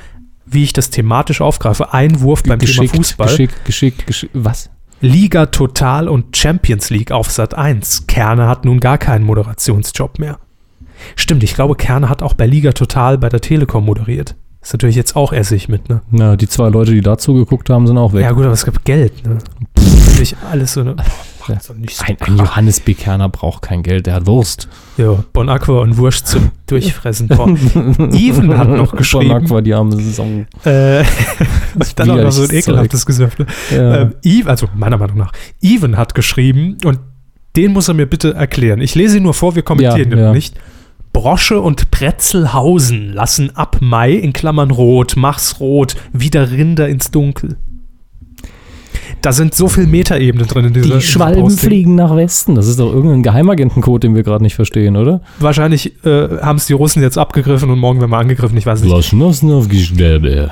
wie 0.47 0.63
ich 0.63 0.73
das 0.73 0.91
thematisch 0.91 1.41
aufgreife. 1.41 1.93
Einwurf 1.93 2.43
beim 2.43 2.59
geschickt, 2.59 2.93
Thema 2.93 2.97
Fußball. 2.97 3.29
Geschickt, 3.29 3.65
geschickt, 3.65 4.07
geschickt. 4.07 4.33
Was? 4.35 4.71
Liga 5.03 5.47
Total 5.47 6.09
und 6.09 6.37
Champions 6.37 6.89
League 6.91 7.11
auf 7.11 7.29
Sat 7.29 7.55
1. 7.55 8.07
Kerner 8.07 8.47
hat 8.47 8.65
nun 8.65 8.79
gar 8.79 8.99
keinen 8.99 9.25
Moderationsjob 9.25 10.21
mehr. 10.21 10.39
Stimmt, 11.17 11.43
ich 11.43 11.55
glaube, 11.55 11.75
Kerner 11.75 12.09
hat 12.09 12.23
auch 12.23 12.35
bei 12.35 12.47
Liga 12.47 12.71
Total 12.71 13.19
bei 13.19 13.29
der 13.29 13.41
Telekom 13.41 13.85
moderiert. 13.85 14.37
Ist 14.63 14.73
natürlich 14.73 14.95
jetzt 14.95 15.17
auch 15.17 15.33
Essig 15.33 15.69
mit, 15.69 15.89
ne? 15.89 16.03
Na, 16.13 16.37
die 16.37 16.47
zwei 16.47 16.69
Leute, 16.69 16.93
die 16.93 17.01
dazu 17.01 17.35
geguckt 17.35 17.69
haben, 17.69 17.89
sind 17.89 17.99
auch 17.99 18.13
weg. 18.13 18.23
Ja, 18.23 18.31
gut, 18.31 18.45
aber 18.45 18.53
es 18.53 18.65
gibt 18.65 18.85
Geld, 18.85 19.27
ne? 19.27 19.39
Natürlich 20.07 20.37
alles 20.49 20.75
so, 20.75 20.85
ne? 20.85 20.95
Ja. 21.49 21.61
So 21.61 21.73
ein, 21.73 21.87
ein, 22.07 22.37
Johannes 22.37 22.81
B. 22.81 22.95
Kerner 22.95 23.29
braucht 23.29 23.63
kein 23.63 23.83
Geld, 23.83 24.07
der 24.07 24.15
hat 24.15 24.27
Wurst. 24.27 24.69
Ja, 24.97 25.25
Bon 25.33 25.49
Aqua 25.49 25.81
und 25.81 25.97
Wurst 25.97 26.27
zum 26.27 26.51
Durchfressen. 26.67 27.31
Even 28.13 28.57
hat 28.57 28.69
noch 28.69 28.95
geschrieben. 28.95 29.29
Bon 29.29 29.45
Aqua, 29.45 29.61
die 29.61 29.75
arme 29.75 29.93
Saison. 29.97 30.47
Äh, 30.65 31.05
dann 31.97 32.11
auch 32.11 32.17
noch 32.17 32.33
so 32.33 32.43
ein 32.45 32.51
ekelhaftes 32.53 33.07
Gesöffel. 33.07 33.47
Ja. 33.71 34.11
Ähm, 34.25 34.47
also 34.47 34.69
meiner 34.75 34.99
Meinung 34.99 35.19
nach. 35.19 35.33
Even 35.61 35.97
hat 35.97 36.15
geschrieben 36.15 36.79
und 36.85 36.99
den 37.57 37.73
muss 37.73 37.89
er 37.89 37.95
mir 37.95 38.07
bitte 38.07 38.35
erklären. 38.35 38.81
Ich 38.81 38.95
lese 38.95 39.19
ihn 39.19 39.25
nur 39.25 39.35
vor, 39.35 39.55
wir 39.55 39.63
kommentieren 39.63 40.11
ja, 40.13 40.19
ja. 40.19 40.33
nicht. 40.33 40.55
Brosche 41.13 41.61
und 41.61 41.91
Pretzelhausen 41.91 43.13
lassen 43.13 43.55
ab 43.55 43.77
Mai 43.81 44.13
in 44.13 44.33
Klammern 44.33 44.71
rot, 44.71 45.15
mach's 45.17 45.61
rot, 45.61 45.95
wieder 46.13 46.51
Rinder 46.51 46.89
ins 46.89 47.11
Dunkel. 47.11 47.59
Da 49.23 49.33
sind 49.33 49.55
so 49.55 49.69
viele 49.69 49.87
Metaebenen 49.87 50.47
drin 50.47 50.67
in 50.67 50.73
dieser 50.75 50.97
Die 50.97 51.01
Schwalben 51.01 51.51
fliegen 51.51 51.95
nach 51.95 52.15
Westen. 52.15 52.55
Das 52.55 52.67
ist 52.67 52.79
doch 52.79 52.93
irgendein 52.93 53.23
Geheimagentencode, 53.23 54.03
den 54.03 54.15
wir 54.15 54.23
gerade 54.23 54.43
nicht 54.43 54.55
verstehen, 54.55 54.97
oder? 54.97 55.23
Wahrscheinlich 55.39 56.05
äh, 56.05 56.41
haben 56.41 56.57
es 56.57 56.67
die 56.67 56.73
Russen 56.73 57.03
jetzt 57.03 57.19
abgegriffen 57.19 57.71
und 57.71 57.79
morgen 57.79 58.01
werden 58.01 58.11
wir 58.11 58.19
angegriffen, 58.19 58.57
ich 58.57 58.67
weiß 58.67 58.83
nicht. 58.83 58.91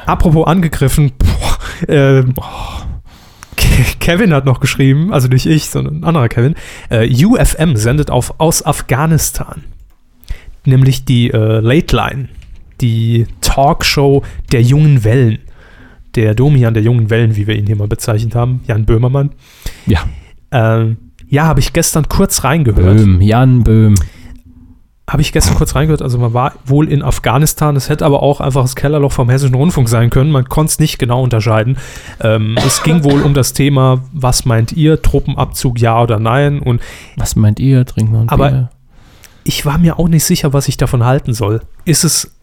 Apropos 0.06 0.46
angegriffen, 0.46 1.12
boah, 1.18 1.92
äh, 1.92 2.24
Kevin 4.00 4.32
hat 4.32 4.46
noch 4.46 4.60
geschrieben, 4.60 5.12
also 5.12 5.28
nicht 5.28 5.46
ich, 5.46 5.68
sondern 5.68 5.98
ein 5.98 6.04
anderer 6.04 6.28
Kevin. 6.28 6.54
Äh, 6.88 7.08
UFM 7.24 7.76
sendet 7.76 8.10
auf, 8.10 8.34
aus 8.38 8.64
Afghanistan 8.64 9.64
nämlich 10.64 11.04
die 11.04 11.30
äh, 11.30 11.60
Late 11.60 11.96
Line, 11.96 12.28
die 12.80 13.26
Talkshow 13.40 14.22
der 14.52 14.62
jungen 14.62 15.04
Wellen. 15.04 15.38
Der 16.14 16.34
Domian 16.34 16.74
der 16.74 16.82
jungen 16.82 17.10
Wellen, 17.10 17.36
wie 17.36 17.46
wir 17.46 17.54
ihn 17.56 17.66
hier 17.66 17.76
mal 17.76 17.88
bezeichnet 17.88 18.34
haben, 18.34 18.60
Jan 18.66 18.84
Böhmermann. 18.84 19.30
Ja. 19.86 20.00
Ähm, 20.50 20.96
ja, 21.28 21.44
habe 21.44 21.60
ich 21.60 21.72
gestern 21.72 22.08
kurz 22.08 22.42
reingehört. 22.42 22.96
Böhm, 22.96 23.20
Jan 23.20 23.62
Böhm. 23.62 23.94
Habe 25.08 25.22
ich 25.22 25.32
gestern 25.32 25.56
kurz 25.56 25.74
reingehört. 25.74 26.02
Also 26.02 26.18
man 26.18 26.34
war 26.34 26.54
wohl 26.64 26.88
in 26.88 27.02
Afghanistan. 27.02 27.74
Es 27.74 27.88
hätte 27.88 28.04
aber 28.04 28.22
auch 28.22 28.40
einfach 28.40 28.62
das 28.62 28.76
Kellerloch 28.76 29.12
vom 29.12 29.28
Hessischen 29.28 29.56
Rundfunk 29.56 29.88
sein 29.88 30.10
können. 30.10 30.30
Man 30.30 30.44
konnte 30.48 30.70
es 30.70 30.78
nicht 30.78 30.98
genau 30.98 31.22
unterscheiden. 31.22 31.78
Ähm, 32.20 32.56
es 32.64 32.82
ging 32.82 33.02
wohl 33.04 33.22
um 33.22 33.34
das 33.34 33.52
Thema, 33.52 34.02
was 34.12 34.44
meint 34.44 34.72
ihr, 34.72 35.02
Truppenabzug, 35.02 35.80
ja 35.80 36.00
oder 36.00 36.18
nein? 36.20 36.60
Und 36.60 36.80
was 37.16 37.34
meint 37.36 37.58
ihr, 37.58 37.84
trinken 37.86 38.12
wir 38.12 38.24
Aber 38.32 38.50
Bier? 38.50 38.70
ich 39.44 39.66
war 39.66 39.78
mir 39.78 39.98
auch 39.98 40.08
nicht 40.08 40.24
sicher, 40.24 40.52
was 40.52 40.68
ich 40.68 40.76
davon 40.76 41.04
halten 41.04 41.32
soll. 41.32 41.60
Ist 41.84 42.04
es 42.04 42.36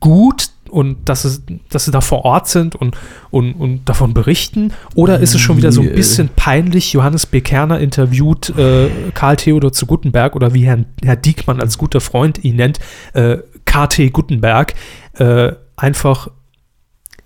gut 0.00 0.50
und 0.70 1.08
dass, 1.08 1.24
es, 1.24 1.42
dass 1.70 1.84
sie 1.84 1.90
da 1.90 2.00
vor 2.00 2.24
Ort 2.24 2.48
sind 2.48 2.74
und, 2.74 2.96
und, 3.30 3.54
und 3.54 3.88
davon 3.88 4.14
berichten? 4.14 4.72
Oder 4.94 5.20
ist 5.20 5.34
es 5.34 5.40
schon 5.40 5.56
wieder 5.56 5.72
so 5.72 5.82
ein 5.82 5.92
bisschen 5.92 6.28
peinlich? 6.34 6.92
Johannes 6.92 7.26
B. 7.26 7.40
Kerner 7.40 7.80
interviewt 7.80 8.50
äh, 8.56 8.88
Karl 9.14 9.36
Theodor 9.36 9.72
zu 9.72 9.86
Gutenberg 9.86 10.36
oder 10.36 10.54
wie 10.54 10.64
Herr, 10.64 10.84
Herr 11.02 11.16
Diekmann 11.16 11.60
als 11.60 11.78
guter 11.78 12.00
Freund 12.00 12.44
ihn 12.44 12.56
nennt, 12.56 12.78
äh, 13.14 13.38
KT 13.64 14.12
Gutenberg, 14.12 14.74
äh, 15.14 15.52
einfach 15.76 16.28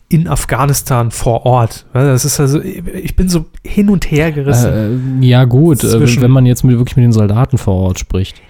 in 0.09 0.27
Afghanistan 0.27 1.13
vor 1.13 1.47
Ort. 1.47 1.87
Das 1.93 2.25
ist 2.25 2.41
also, 2.41 2.61
ich 2.61 3.15
bin 3.15 3.29
so 3.29 3.47
hin 3.65 3.89
und 3.91 4.11
her 4.11 4.33
gerissen. 4.33 5.23
Äh, 5.23 5.27
ja, 5.27 5.45
gut, 5.45 5.85
äh, 5.85 6.21
wenn 6.21 6.33
man 6.33 6.47
jetzt 6.47 6.65
mit, 6.65 6.77
wirklich 6.77 6.97
mit 6.97 7.05
den 7.05 7.13
Soldaten 7.13 7.59
vor 7.59 7.75
Ort 7.75 8.01
spricht 8.01 8.41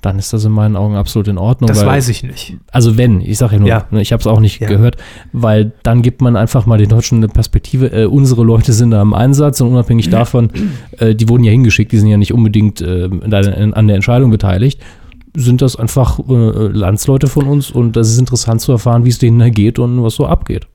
dann 0.00 0.18
ist 0.18 0.32
das 0.32 0.44
in 0.44 0.52
meinen 0.52 0.76
Augen 0.76 0.96
absolut 0.96 1.28
in 1.28 1.38
Ordnung. 1.38 1.68
Das 1.68 1.80
weil, 1.80 1.86
weiß 1.86 2.08
ich 2.08 2.22
nicht. 2.22 2.56
Also 2.70 2.96
wenn, 2.96 3.20
ich 3.20 3.38
sage 3.38 3.54
ja 3.54 3.58
nur, 3.58 3.68
ja. 3.68 3.86
Ne, 3.90 4.00
ich 4.00 4.12
habe 4.12 4.20
es 4.20 4.26
auch 4.26 4.40
nicht 4.40 4.60
ja. 4.60 4.68
gehört, 4.68 4.96
weil 5.32 5.72
dann 5.82 6.02
gibt 6.02 6.20
man 6.20 6.36
einfach 6.36 6.66
mal 6.66 6.78
den 6.78 6.88
Deutschen 6.88 7.18
eine 7.18 7.28
Perspektive, 7.28 7.92
äh, 7.92 8.04
unsere 8.04 8.44
Leute 8.44 8.72
sind 8.72 8.90
da 8.92 9.02
im 9.02 9.14
Einsatz 9.14 9.60
und 9.60 9.68
unabhängig 9.68 10.10
davon, 10.10 10.50
äh, 10.98 11.14
die 11.14 11.28
wurden 11.28 11.44
ja 11.44 11.50
hingeschickt, 11.50 11.92
die 11.92 11.98
sind 11.98 12.08
ja 12.08 12.16
nicht 12.16 12.32
unbedingt 12.32 12.80
äh, 12.80 13.08
an 13.10 13.86
der 13.86 13.96
Entscheidung 13.96 14.30
beteiligt, 14.30 14.80
sind 15.34 15.62
das 15.62 15.76
einfach 15.76 16.18
äh, 16.18 16.68
Landsleute 16.68 17.26
von 17.26 17.46
uns 17.46 17.70
und 17.70 17.96
das 17.96 18.08
ist 18.10 18.18
interessant 18.18 18.60
zu 18.60 18.72
erfahren, 18.72 19.04
wie 19.04 19.10
es 19.10 19.18
denen 19.18 19.38
da 19.38 19.48
geht 19.48 19.78
und 19.78 20.02
was 20.02 20.14
so 20.14 20.26
abgeht. 20.26 20.66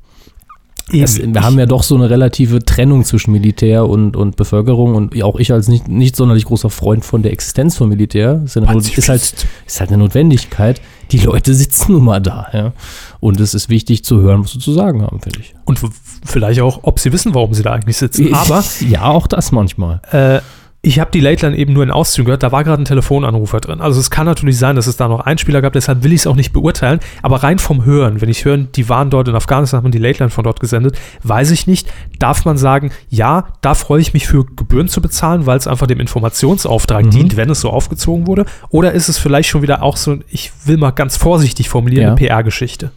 Das, 0.91 1.17
wir 1.17 1.43
haben 1.43 1.57
ja 1.57 1.65
doch 1.65 1.81
so 1.81 1.95
eine 1.95 2.09
relative 2.09 2.59
Trennung 2.63 3.05
zwischen 3.05 3.31
Militär 3.31 3.87
und, 3.87 4.17
und 4.17 4.35
Bevölkerung 4.35 4.95
und 4.95 5.21
auch 5.23 5.39
ich 5.39 5.53
als 5.53 5.69
nicht, 5.69 5.87
nicht 5.87 6.15
sonderlich 6.15 6.45
großer 6.45 6.69
Freund 6.69 7.05
von 7.05 7.23
der 7.23 7.31
Existenz 7.31 7.77
von 7.77 7.87
Militär. 7.87 8.41
Ist, 8.43 8.55
ja 8.55 8.69
ist, 8.73 9.09
halt, 9.09 9.21
ist 9.65 9.79
halt 9.79 9.89
eine 9.91 9.97
Notwendigkeit. 9.99 10.81
Die 11.11 11.19
Leute 11.19 11.53
sitzen 11.53 11.93
nun 11.93 12.03
mal 12.03 12.21
da. 12.21 12.47
Ja. 12.53 12.73
Und 13.21 13.39
es 13.39 13.53
ist 13.53 13.69
wichtig 13.69 14.03
zu 14.03 14.19
hören, 14.21 14.43
was 14.43 14.51
sie 14.51 14.59
zu 14.59 14.73
sagen 14.73 15.01
haben, 15.01 15.21
finde 15.21 15.39
ich. 15.39 15.55
Und 15.63 15.79
vielleicht 16.25 16.59
auch, 16.59 16.79
ob 16.83 16.99
sie 16.99 17.13
wissen, 17.13 17.33
warum 17.33 17.53
sie 17.53 17.63
da 17.63 17.71
eigentlich 17.71 17.97
sitzen. 17.97 18.33
Aber 18.33 18.63
ja, 18.81 19.05
auch 19.05 19.27
das 19.27 19.51
manchmal. 19.51 20.01
Äh, 20.11 20.41
ich 20.85 20.99
habe 20.99 21.11
die 21.11 21.21
Late 21.21 21.45
Line 21.45 21.57
eben 21.57 21.71
nur 21.71 21.81
in 21.81 21.91
Auszügen 21.91 22.25
gehört, 22.25 22.43
da 22.43 22.51
war 22.51 22.65
gerade 22.65 22.81
ein 22.81 22.85
Telefonanrufer 22.85 23.61
drin. 23.61 23.79
Also 23.79 24.01
es 24.01 24.11
kann 24.11 24.25
natürlich 24.25 24.57
sein, 24.57 24.75
dass 24.75 24.85
es 24.85 24.97
da 24.97 25.07
noch 25.07 25.21
Einspieler 25.21 25.61
gab, 25.61 25.71
deshalb 25.71 26.03
will 26.03 26.11
ich 26.11 26.19
es 26.19 26.27
auch 26.27 26.35
nicht 26.35 26.51
beurteilen. 26.51 26.99
Aber 27.21 27.41
rein 27.41 27.57
vom 27.57 27.85
Hören, 27.85 28.19
wenn 28.19 28.27
ich 28.27 28.43
höre, 28.43 28.57
die 28.57 28.89
waren 28.89 29.09
dort 29.09 29.29
in 29.29 29.35
Afghanistan, 29.35 29.81
haben 29.81 29.91
die 29.91 29.97
Late 29.97 30.19
Line 30.19 30.29
von 30.29 30.43
dort 30.43 30.59
gesendet, 30.59 30.99
weiß 31.23 31.51
ich 31.51 31.67
nicht. 31.67 31.87
Darf 32.19 32.43
man 32.43 32.57
sagen, 32.57 32.91
ja, 33.09 33.45
da 33.61 33.75
freue 33.75 34.01
ich 34.01 34.13
mich 34.13 34.27
für 34.27 34.43
Gebühren 34.43 34.89
zu 34.89 34.99
bezahlen, 34.99 35.45
weil 35.45 35.57
es 35.57 35.67
einfach 35.67 35.87
dem 35.87 36.01
Informationsauftrag 36.01 37.05
mhm. 37.05 37.11
dient, 37.11 37.37
wenn 37.37 37.49
es 37.49 37.61
so 37.61 37.69
aufgezogen 37.69 38.27
wurde? 38.27 38.45
Oder 38.67 38.91
ist 38.91 39.07
es 39.07 39.17
vielleicht 39.17 39.47
schon 39.47 39.61
wieder 39.61 39.83
auch 39.83 39.95
so, 39.95 40.17
ich 40.29 40.51
will 40.65 40.75
mal 40.75 40.91
ganz 40.91 41.15
vorsichtig 41.15 41.69
formulieren, 41.69 42.03
ja. 42.03 42.09
eine 42.09 42.17
PR-Geschichte? 42.17 42.91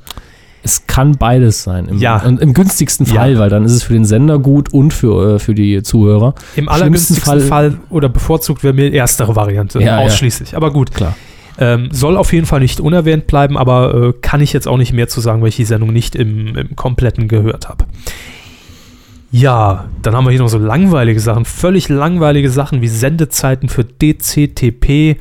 Es 0.67 0.89
kann 0.89 1.13
beides 1.13 1.63
sein. 1.63 1.87
Im, 1.87 1.99
ja. 1.99 2.19
Im 2.19 2.53
günstigsten 2.53 3.07
Fall, 3.07 3.35
ja. 3.35 3.39
weil 3.39 3.51
dann 3.51 3.65
ist 3.65 3.71
es 3.71 3.85
für 3.85 3.93
den 3.93 4.05
Sender 4.05 4.41
gut 4.41 4.73
und 4.73 4.93
für, 4.93 5.37
äh, 5.37 5.39
für 5.39 5.55
die 5.55 5.81
Zuhörer. 5.85 6.35
Im 6.57 6.69
allergünstigsten 6.69 7.25
Fall, 7.25 7.41
Fall, 7.41 7.79
oder 7.89 8.09
bevorzugt 8.09 8.65
wäre 8.65 8.75
mir 8.75 8.93
erstere 8.93 9.37
Variante 9.37 9.81
ja, 9.81 9.99
ausschließlich. 9.99 10.51
Ja. 10.51 10.57
Aber 10.57 10.73
gut. 10.73 10.93
Klar. 10.93 11.15
Ähm, 11.57 11.89
soll 11.93 12.17
auf 12.17 12.33
jeden 12.33 12.47
Fall 12.47 12.59
nicht 12.59 12.81
unerwähnt 12.81 13.29
bleiben, 13.29 13.57
aber 13.57 13.95
äh, 13.95 14.13
kann 14.21 14.41
ich 14.41 14.53
jetzt 14.53 14.67
auch 14.67 14.77
nicht 14.77 14.93
mehr 14.93 15.07
zu 15.07 15.21
sagen, 15.21 15.41
weil 15.41 15.51
ich 15.51 15.57
die 15.57 15.65
Sendung 15.65 15.93
nicht 15.93 16.17
im, 16.17 16.57
im 16.57 16.75
kompletten 16.75 17.29
gehört 17.29 17.69
habe. 17.69 17.85
Ja, 19.31 19.85
dann 20.03 20.17
haben 20.17 20.25
wir 20.25 20.33
hier 20.33 20.41
noch 20.41 20.49
so 20.49 20.59
langweilige 20.59 21.21
Sachen, 21.21 21.45
völlig 21.45 21.89
langweilige 21.89 22.51
Sachen 22.51 22.83
wie 22.83 22.89
Sendezeiten 22.89 23.69
für 23.69 23.85
DCTP 23.85 25.17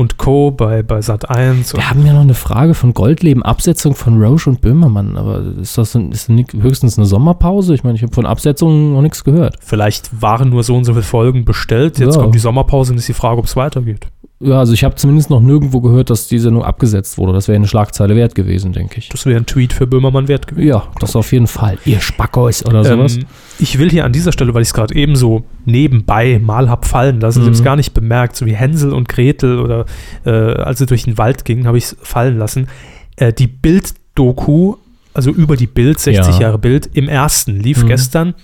und 0.00 0.16
Co. 0.16 0.50
bei, 0.50 0.82
bei 0.82 1.02
Sat 1.02 1.28
1. 1.28 1.74
Wir 1.74 1.90
haben 1.90 2.06
ja 2.06 2.14
noch 2.14 2.22
eine 2.22 2.34
Frage 2.34 2.74
von 2.74 2.94
Goldleben, 2.94 3.42
Absetzung 3.42 3.94
von 3.94 4.20
Roche 4.20 4.48
und 4.48 4.60
Böhmermann. 4.62 5.16
Aber 5.16 5.42
ist 5.60 5.76
das, 5.76 5.94
ist 5.94 6.28
das 6.28 6.62
höchstens 6.62 6.98
eine 6.98 7.06
Sommerpause? 7.06 7.74
Ich 7.74 7.84
meine, 7.84 7.96
ich 7.96 8.02
habe 8.02 8.14
von 8.14 8.24
Absetzungen 8.24 8.94
noch 8.94 9.02
nichts 9.02 9.24
gehört. 9.24 9.56
Vielleicht 9.60 10.22
waren 10.22 10.48
nur 10.48 10.62
so 10.62 10.74
und 10.74 10.84
so 10.84 10.92
viele 10.92 11.02
Folgen 11.02 11.44
bestellt. 11.44 11.98
Jetzt 11.98 12.16
ja. 12.16 12.22
kommt 12.22 12.34
die 12.34 12.40
Sommerpause 12.40 12.92
und 12.92 12.98
ist 12.98 13.08
die 13.08 13.12
Frage, 13.12 13.38
ob 13.38 13.44
es 13.44 13.56
weitergeht. 13.56 14.06
Ja, 14.42 14.58
also 14.58 14.72
ich 14.72 14.84
habe 14.84 14.94
zumindest 14.94 15.28
noch 15.28 15.42
nirgendwo 15.42 15.82
gehört, 15.82 16.08
dass 16.08 16.26
die 16.26 16.38
Sendung 16.38 16.64
abgesetzt 16.64 17.18
wurde. 17.18 17.34
Das 17.34 17.46
wäre 17.46 17.56
eine 17.56 17.68
Schlagzeile 17.68 18.16
wert 18.16 18.34
gewesen, 18.34 18.72
denke 18.72 18.98
ich. 18.98 19.10
Das 19.10 19.26
wäre 19.26 19.38
ein 19.38 19.44
Tweet 19.44 19.74
für 19.74 19.86
Böhmermann 19.86 20.28
wert 20.28 20.46
gewesen. 20.46 20.66
Ja, 20.66 20.84
das 20.98 21.14
auf 21.14 21.30
jeden 21.32 21.46
Fall. 21.46 21.76
Ihr 21.84 22.00
Spackos 22.00 22.64
oder 22.64 22.82
sowas. 22.82 23.16
Ähm, 23.16 23.26
ich 23.58 23.78
will 23.78 23.90
hier 23.90 24.06
an 24.06 24.12
dieser 24.12 24.32
Stelle, 24.32 24.54
weil 24.54 24.62
ich 24.62 24.68
es 24.68 24.74
gerade 24.74 24.94
eben 24.94 25.14
so 25.14 25.44
nebenbei 25.66 26.40
mal 26.42 26.70
hab 26.70 26.86
fallen 26.86 27.20
lassen, 27.20 27.40
mhm. 27.40 27.42
ich 27.42 27.46
habe 27.48 27.56
es 27.58 27.64
gar 27.64 27.76
nicht 27.76 27.92
bemerkt, 27.92 28.34
so 28.34 28.46
wie 28.46 28.54
Hänsel 28.54 28.94
und 28.94 29.10
Gretel 29.10 29.58
oder 29.58 29.84
äh, 30.24 30.30
als 30.30 30.78
sie 30.78 30.86
durch 30.86 31.04
den 31.04 31.18
Wald 31.18 31.44
gingen, 31.44 31.66
habe 31.66 31.76
ich 31.76 31.84
es 31.84 31.96
fallen 32.00 32.38
lassen. 32.38 32.68
Äh, 33.16 33.34
die 33.34 33.46
Bild-Doku, 33.46 34.76
also 35.12 35.30
über 35.32 35.56
die 35.56 35.66
Bild, 35.66 36.00
60 36.00 36.36
ja. 36.36 36.40
Jahre 36.40 36.58
Bild, 36.58 36.88
im 36.94 37.10
ersten 37.10 37.60
lief 37.60 37.82
mhm. 37.82 37.88
gestern 37.88 38.34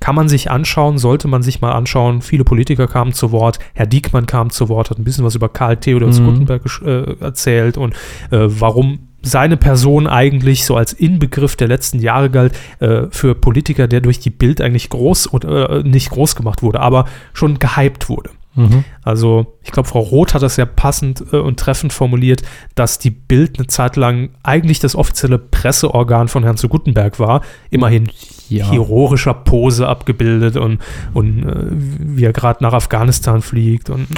kann 0.00 0.14
man 0.14 0.28
sich 0.28 0.50
anschauen, 0.50 0.98
sollte 0.98 1.28
man 1.28 1.42
sich 1.42 1.60
mal 1.60 1.72
anschauen. 1.72 2.22
Viele 2.22 2.44
Politiker 2.44 2.86
kamen 2.86 3.12
zu 3.12 3.32
Wort. 3.32 3.58
Herr 3.74 3.86
Diekmann 3.86 4.26
kam 4.26 4.50
zu 4.50 4.68
Wort, 4.68 4.90
hat 4.90 4.98
ein 4.98 5.04
bisschen 5.04 5.24
was 5.24 5.34
über 5.34 5.48
Karl 5.48 5.76
Theodor 5.76 6.08
mhm. 6.08 6.24
Guttenberg 6.24 6.62
äh, 6.84 7.20
erzählt 7.20 7.76
und 7.76 7.94
äh, 8.30 8.46
warum 8.48 9.00
seine 9.22 9.56
Person 9.56 10.06
eigentlich 10.06 10.64
so 10.64 10.76
als 10.76 10.92
Inbegriff 10.92 11.56
der 11.56 11.68
letzten 11.68 11.98
Jahre 11.98 12.30
galt 12.30 12.54
äh, 12.78 13.02
für 13.10 13.34
Politiker, 13.34 13.88
der 13.88 14.00
durch 14.00 14.20
die 14.20 14.30
Bild 14.30 14.60
eigentlich 14.60 14.90
groß 14.90 15.32
oder 15.32 15.70
äh, 15.70 15.82
nicht 15.82 16.10
groß 16.10 16.36
gemacht 16.36 16.62
wurde, 16.62 16.80
aber 16.80 17.06
schon 17.32 17.58
gehypt 17.58 18.08
wurde. 18.08 18.30
Mhm. 18.58 18.84
Also, 19.02 19.54
ich 19.62 19.70
glaube, 19.70 19.88
Frau 19.88 20.00
Roth 20.00 20.34
hat 20.34 20.42
das 20.42 20.56
ja 20.56 20.66
passend 20.66 21.24
äh, 21.32 21.36
und 21.36 21.60
treffend 21.60 21.92
formuliert, 21.92 22.42
dass 22.74 22.98
die 22.98 23.10
Bild 23.10 23.58
eine 23.58 23.68
Zeit 23.68 23.96
lang 23.96 24.30
eigentlich 24.42 24.80
das 24.80 24.96
offizielle 24.96 25.38
Presseorgan 25.38 26.28
von 26.28 26.42
Herrn 26.42 26.56
zu 26.56 26.68
Gutenberg 26.68 27.20
war. 27.20 27.42
Immerhin 27.70 28.10
ja. 28.48 28.70
heroischer 28.70 29.34
Pose 29.34 29.86
abgebildet 29.86 30.56
und, 30.56 30.80
und 31.14 31.44
äh, 31.44 31.66
wie 31.70 32.24
er 32.24 32.32
gerade 32.32 32.62
nach 32.62 32.72
Afghanistan 32.72 33.42
fliegt. 33.42 33.90
Und, 33.90 34.08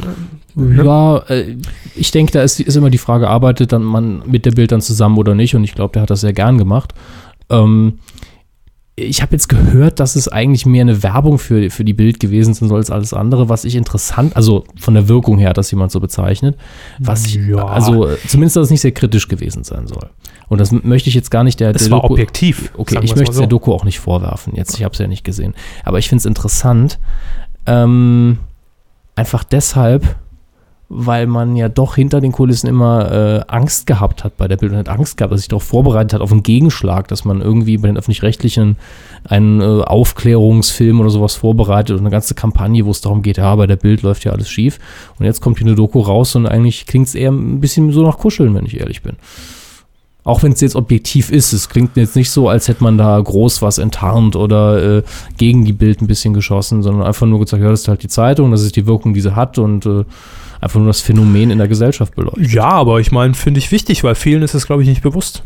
äh, 0.57 0.61
ne? 0.61 0.85
ja, 0.85 1.19
äh, 1.29 1.57
ich 1.95 2.11
denke, 2.11 2.33
da 2.33 2.43
ist, 2.43 2.61
ist 2.61 2.77
immer 2.77 2.91
die 2.91 2.99
Frage, 2.99 3.29
arbeitet 3.29 3.73
dann 3.73 3.83
man 3.83 4.23
mit 4.27 4.47
der 4.47 4.53
Bild 4.53 4.73
dann 4.73 4.81
zusammen 4.81 5.19
oder 5.19 5.35
nicht? 5.35 5.55
Und 5.55 5.65
ich 5.65 5.75
glaube, 5.75 5.93
der 5.93 6.03
hat 6.03 6.11
das 6.11 6.23
sehr 6.23 6.33
gern 6.33 6.57
gemacht. 6.57 6.95
Ähm, 7.51 7.99
ich 9.01 9.23
habe 9.23 9.33
jetzt 9.33 9.49
gehört, 9.49 10.01
dass 10.01 10.17
es 10.17 10.29
eigentlich 10.29 10.67
mehr 10.67 10.83
eine 10.83 11.03
Werbung 11.03 11.39
für, 11.39 11.71
für 11.71 11.85
die 11.85 11.93
Bild 11.93 12.21
gewesen 12.21 12.55
sein 12.55 12.69
soll 12.69 12.79
als 12.79 12.91
alles 12.91 13.13
andere, 13.13 13.49
was 13.49 13.65
ich 13.65 13.75
interessant, 13.75 14.37
also 14.37 14.65
von 14.79 14.95
der 14.95 15.09
Wirkung 15.09 15.39
her, 15.39 15.53
dass 15.53 15.71
jemand 15.71 15.93
so 15.93 16.01
bezeichnet, 16.01 16.57
was 16.99 17.27
ich, 17.27 17.37
ja. 17.37 17.65
also 17.65 18.09
zumindest, 18.27 18.57
dass 18.57 18.65
es 18.65 18.71
nicht 18.71 18.81
sehr 18.81 18.93
kritisch 18.93 19.29
gewesen 19.29 19.65
sein 19.65 19.87
soll. 19.87 20.11
Und 20.49 20.61
das 20.61 20.73
möchte 20.73 21.09
ich 21.09 21.15
jetzt 21.15 21.31
gar 21.31 21.45
nicht 21.45 21.61
der. 21.61 21.75
Es 21.75 21.85
der 21.85 21.93
war 21.93 22.03
Doku, 22.03 22.15
objektiv. 22.15 22.73
Okay, 22.77 22.99
ich 23.03 23.15
möchte 23.15 23.33
so. 23.33 23.41
der 23.41 23.49
Doku 23.49 23.73
auch 23.73 23.85
nicht 23.85 24.01
vorwerfen. 24.01 24.55
Jetzt, 24.57 24.77
ich 24.77 24.85
habe 24.85 24.93
es 24.93 24.99
ja 24.99 25.07
nicht 25.07 25.25
gesehen. 25.25 25.55
Aber 25.85 25.99
ich 25.99 26.09
finde 26.09 26.21
es 26.21 26.27
interessant, 26.27 26.99
ähm, 27.67 28.39
einfach 29.15 29.45
deshalb, 29.45 30.17
weil 30.93 31.29
man 31.29 31.55
ja 31.55 31.69
doch 31.69 31.95
hinter 31.95 32.21
den 32.21 32.33
Kulissen 32.33 32.67
immer 32.67 33.13
äh, 33.13 33.45
Angst 33.47 33.87
gehabt 33.87 34.25
hat 34.25 34.37
bei 34.37 34.49
der 34.49 34.57
Bildung, 34.57 34.77
hat 34.77 34.89
Angst 34.89 35.17
gehabt, 35.17 35.33
dass 35.33 35.41
sich 35.41 35.49
darauf 35.49 35.63
vorbereitet 35.63 36.15
hat 36.15 36.21
auf 36.21 36.33
einen 36.33 36.43
Gegenschlag, 36.43 37.07
dass 37.07 37.25
man 37.25 37.41
irgendwie 37.41 37.79
bei 37.79 37.87
den 37.87 37.97
öffentlich-rechtlichen 37.97 38.77
einen 39.25 39.61
äh, 39.61 39.83
Aufklärungsfilm 39.85 41.01
oder 41.01 41.11
sowas 41.11 41.37
vorbereitet 41.37 41.93
und 41.93 42.01
eine 42.01 42.11
ganze 42.11 42.35
Kampagne, 42.35 42.85
wo 42.87 42.91
es 42.91 43.01
darum 43.01 43.23
geht, 43.23 43.37
ja, 43.37 43.55
bei 43.55 43.69
der 43.69 43.77
Bild 43.77 44.03
läuft 44.03 44.25
ja 44.25 44.33
alles 44.33 44.51
schief. 44.51 44.81
Und 45.17 45.27
jetzt 45.27 45.41
kommt 45.41 45.59
hier 45.59 45.69
eine 45.69 45.77
Doku 45.77 46.01
raus 46.01 46.35
und 46.35 46.47
eigentlich 46.47 46.87
klingt 46.87 47.07
es 47.07 47.15
eher 47.15 47.31
ein 47.31 47.61
bisschen 47.61 47.93
so 47.93 48.03
nach 48.03 48.19
Kuscheln, 48.19 48.53
wenn 48.57 48.67
ich 48.67 48.81
ehrlich 48.81 49.03
bin. 49.03 49.15
Auch 50.23 50.43
wenn 50.43 50.53
es 50.53 50.61
jetzt 50.61 50.77
objektiv 50.77 51.31
ist, 51.31 51.53
es 51.53 51.69
klingt 51.69 51.97
jetzt 51.97 52.17
nicht 52.17 52.31
so, 52.31 52.49
als 52.49 52.69
hätte 52.69 52.83
man 52.83 52.99
da 52.99 53.19
groß 53.19 53.63
was 53.63 53.79
enttarnt 53.79 54.37
oder 54.37 54.99
äh, 54.99 55.03
gegen 55.39 55.65
die 55.65 55.73
Bild 55.73 56.03
ein 56.03 56.07
bisschen 56.07 56.35
geschossen, 56.35 56.83
sondern 56.83 57.07
einfach 57.07 57.27
nur 57.27 57.41
gesagt, 57.41 57.63
ja, 57.63 57.71
das 57.71 57.83
ist 57.83 57.89
halt 57.89 58.03
die 58.03 58.09
Zeitung, 58.09 58.51
das 58.51 58.63
ist 58.63 58.77
die 58.77 58.87
Wirkung, 58.87 59.15
die 59.15 59.21
sie 59.21 59.35
hat 59.35 59.59
und 59.59 59.87
äh, 59.87 60.05
einfach 60.61 60.79
nur 60.79 60.89
das 60.89 61.01
Phänomen 61.01 61.51
in 61.51 61.59
der 61.59 61.69
Gesellschaft 61.69 62.15
beleuchtet. 62.15 62.53
Ja, 62.53 62.69
aber 62.69 63.01
ich 63.01 63.13
meine, 63.13 63.35
finde 63.35 63.59
ich 63.59 63.73
wichtig, 63.73 64.05
weil 64.05 64.15
vielen 64.15 64.43
ist 64.43 64.55
es, 64.55 64.67
glaube 64.67 64.83
ich, 64.83 64.89
nicht 64.89 65.03
bewusst 65.03 65.43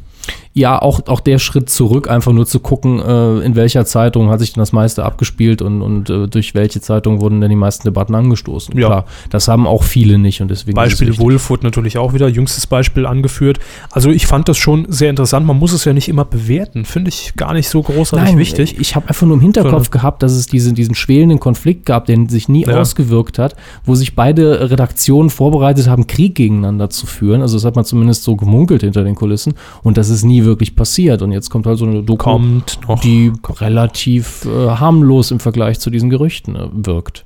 ja, 0.56 0.80
auch, 0.80 1.00
auch 1.08 1.20
der 1.20 1.40
Schritt 1.40 1.68
zurück, 1.68 2.08
einfach 2.08 2.32
nur 2.32 2.46
zu 2.46 2.60
gucken, 2.60 3.00
äh, 3.00 3.40
in 3.40 3.56
welcher 3.56 3.84
Zeitung 3.86 4.30
hat 4.30 4.38
sich 4.38 4.52
denn 4.52 4.60
das 4.60 4.70
meiste 4.70 5.04
abgespielt 5.04 5.62
und, 5.62 5.82
und 5.82 6.08
äh, 6.08 6.28
durch 6.28 6.54
welche 6.54 6.80
Zeitung 6.80 7.20
wurden 7.20 7.40
denn 7.40 7.50
die 7.50 7.56
meisten 7.56 7.82
Debatten 7.82 8.14
angestoßen. 8.14 8.78
Ja. 8.78 8.86
Klar, 8.86 9.04
das 9.30 9.48
haben 9.48 9.66
auch 9.66 9.82
viele 9.82 10.16
nicht 10.16 10.40
und 10.40 10.48
deswegen. 10.52 10.76
Beispiel 10.76 11.18
Wolf 11.18 11.50
wurde 11.50 11.64
natürlich 11.64 11.98
auch 11.98 12.14
wieder, 12.14 12.28
jüngstes 12.28 12.68
Beispiel 12.68 13.04
angeführt. 13.04 13.58
Also 13.90 14.10
ich 14.10 14.28
fand 14.28 14.48
das 14.48 14.56
schon 14.56 14.86
sehr 14.88 15.10
interessant. 15.10 15.44
Man 15.44 15.58
muss 15.58 15.72
es 15.72 15.84
ja 15.84 15.92
nicht 15.92 16.08
immer 16.08 16.24
bewerten, 16.24 16.84
finde 16.84 17.08
ich 17.08 17.34
gar 17.34 17.52
nicht 17.52 17.68
so 17.68 17.82
großartig 17.82 18.28
Nein, 18.28 18.38
wichtig. 18.38 18.78
Ich 18.78 18.94
habe 18.94 19.08
einfach 19.08 19.26
nur 19.26 19.34
im 19.34 19.42
Hinterkopf 19.42 19.86
so. 19.86 19.90
gehabt, 19.90 20.22
dass 20.22 20.32
es 20.32 20.46
diesen, 20.46 20.76
diesen 20.76 20.94
schwelenden 20.94 21.40
Konflikt 21.40 21.84
gab, 21.84 22.06
der 22.06 22.16
sich 22.28 22.48
nie 22.48 22.64
ja. 22.64 22.80
ausgewirkt 22.80 23.40
hat, 23.40 23.56
wo 23.84 23.96
sich 23.96 24.14
beide 24.14 24.70
Redaktionen 24.70 25.30
vorbereitet 25.30 25.88
haben, 25.88 26.06
Krieg 26.06 26.36
gegeneinander 26.36 26.90
zu 26.90 27.06
führen. 27.06 27.42
Also 27.42 27.56
das 27.56 27.64
hat 27.64 27.74
man 27.74 27.84
zumindest 27.84 28.22
so 28.22 28.36
gemunkelt 28.36 28.82
hinter 28.82 29.02
den 29.02 29.16
Kulissen 29.16 29.54
und 29.82 29.96
das 29.96 30.10
ist 30.10 30.22
nie 30.22 30.43
wirklich 30.44 30.76
passiert. 30.76 31.22
Und 31.22 31.32
jetzt 31.32 31.50
kommt 31.50 31.66
halt 31.66 31.78
so 31.78 31.86
eine 31.86 32.02
Doku, 32.02 32.24
kommt 32.24 32.80
noch. 32.88 33.00
die 33.00 33.32
relativ 33.48 34.44
äh, 34.44 34.68
harmlos 34.70 35.30
im 35.30 35.40
Vergleich 35.40 35.80
zu 35.80 35.90
diesen 35.90 36.10
Gerüchten 36.10 36.56
äh, 36.56 36.68
wirkt. 36.72 37.24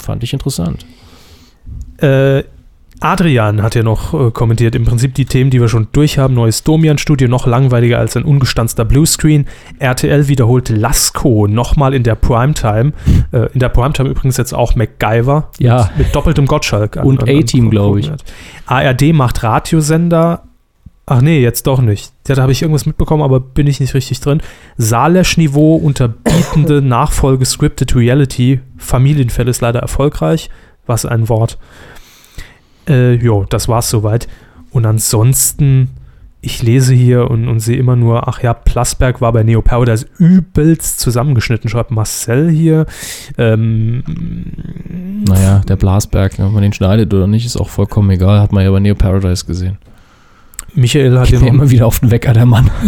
Fand 0.00 0.22
ich 0.22 0.32
interessant. 0.32 0.86
Äh, 1.98 2.44
Adrian 3.00 3.62
hat 3.62 3.76
ja 3.76 3.82
noch 3.84 4.12
äh, 4.12 4.30
kommentiert, 4.32 4.74
im 4.74 4.84
Prinzip 4.84 5.14
die 5.14 5.24
Themen, 5.24 5.50
die 5.50 5.60
wir 5.60 5.68
schon 5.68 5.86
durchhaben. 5.92 6.34
Neues 6.34 6.64
Domian-Studio, 6.64 7.28
noch 7.28 7.46
langweiliger 7.46 7.98
als 7.98 8.16
ein 8.16 8.24
ungestanzter 8.24 8.84
Bluescreen. 8.84 9.46
RTL 9.78 10.26
wiederholt 10.26 10.68
Lasko 10.68 11.46
nochmal 11.46 11.94
in 11.94 12.02
der 12.02 12.16
Primetime. 12.16 12.92
Äh, 13.30 13.52
in 13.52 13.60
der 13.60 13.68
Primetime 13.68 14.08
übrigens 14.08 14.36
jetzt 14.36 14.52
auch 14.52 14.74
MacGyver. 14.74 15.50
Ja. 15.58 15.90
Mit, 15.96 16.06
mit 16.06 16.16
doppeltem 16.16 16.46
Gottschalk. 16.46 16.98
Und 17.02 17.22
A-Team, 17.22 17.70
glaube 17.70 18.00
ich. 18.00 18.10
ARD 18.66 19.12
macht 19.12 19.42
Radiosender. 19.42 20.42
Ach 21.10 21.22
nee, 21.22 21.40
jetzt 21.40 21.66
doch 21.66 21.80
nicht. 21.80 22.12
Ja, 22.28 22.34
da 22.34 22.42
habe 22.42 22.52
ich 22.52 22.60
irgendwas 22.60 22.84
mitbekommen, 22.84 23.22
aber 23.22 23.40
bin 23.40 23.66
ich 23.66 23.80
nicht 23.80 23.94
richtig 23.94 24.20
drin. 24.20 24.42
Salesch-Niveau, 24.76 25.76
unterbietende 25.76 26.82
Nachfolge 26.82 27.46
Scripted 27.46 27.96
Reality. 27.96 28.60
Familienfälle 28.76 29.48
ist 29.48 29.62
leider 29.62 29.80
erfolgreich. 29.80 30.50
Was 30.84 31.06
ein 31.06 31.30
Wort. 31.30 31.56
Äh, 32.86 33.14
jo, 33.14 33.46
das 33.48 33.68
war's 33.68 33.88
soweit. 33.88 34.28
Und 34.70 34.84
ansonsten, 34.84 35.88
ich 36.42 36.62
lese 36.62 36.92
hier 36.92 37.30
und, 37.30 37.48
und 37.48 37.60
sehe 37.60 37.78
immer 37.78 37.96
nur, 37.96 38.28
ach 38.28 38.42
ja, 38.42 38.52
Plasberg 38.52 39.22
war 39.22 39.32
bei 39.32 39.44
Neo 39.44 39.64
ist 39.86 40.06
übelst 40.18 41.00
zusammengeschnitten, 41.00 41.70
schreibt 41.70 41.90
Marcel 41.90 42.50
hier. 42.50 42.84
Ähm, 43.38 44.02
naja, 45.26 45.62
der 45.66 45.76
Blasberg, 45.76 46.38
ob 46.38 46.52
man 46.52 46.62
den 46.62 46.74
schneidet 46.74 47.14
oder 47.14 47.26
nicht, 47.26 47.46
ist 47.46 47.56
auch 47.56 47.70
vollkommen 47.70 48.10
egal, 48.10 48.42
hat 48.42 48.52
man 48.52 48.62
ja 48.62 48.70
bei 48.70 48.80
Neo 48.80 48.94
Paradise 48.94 49.46
gesehen. 49.46 49.78
Michael 50.78 51.18
hat 51.18 51.30
ja 51.30 51.40
immer 51.40 51.70
wieder 51.70 51.86
auf 51.86 52.00
den 52.00 52.10
Wecker, 52.10 52.32
der 52.32 52.46
Mann. 52.46 52.70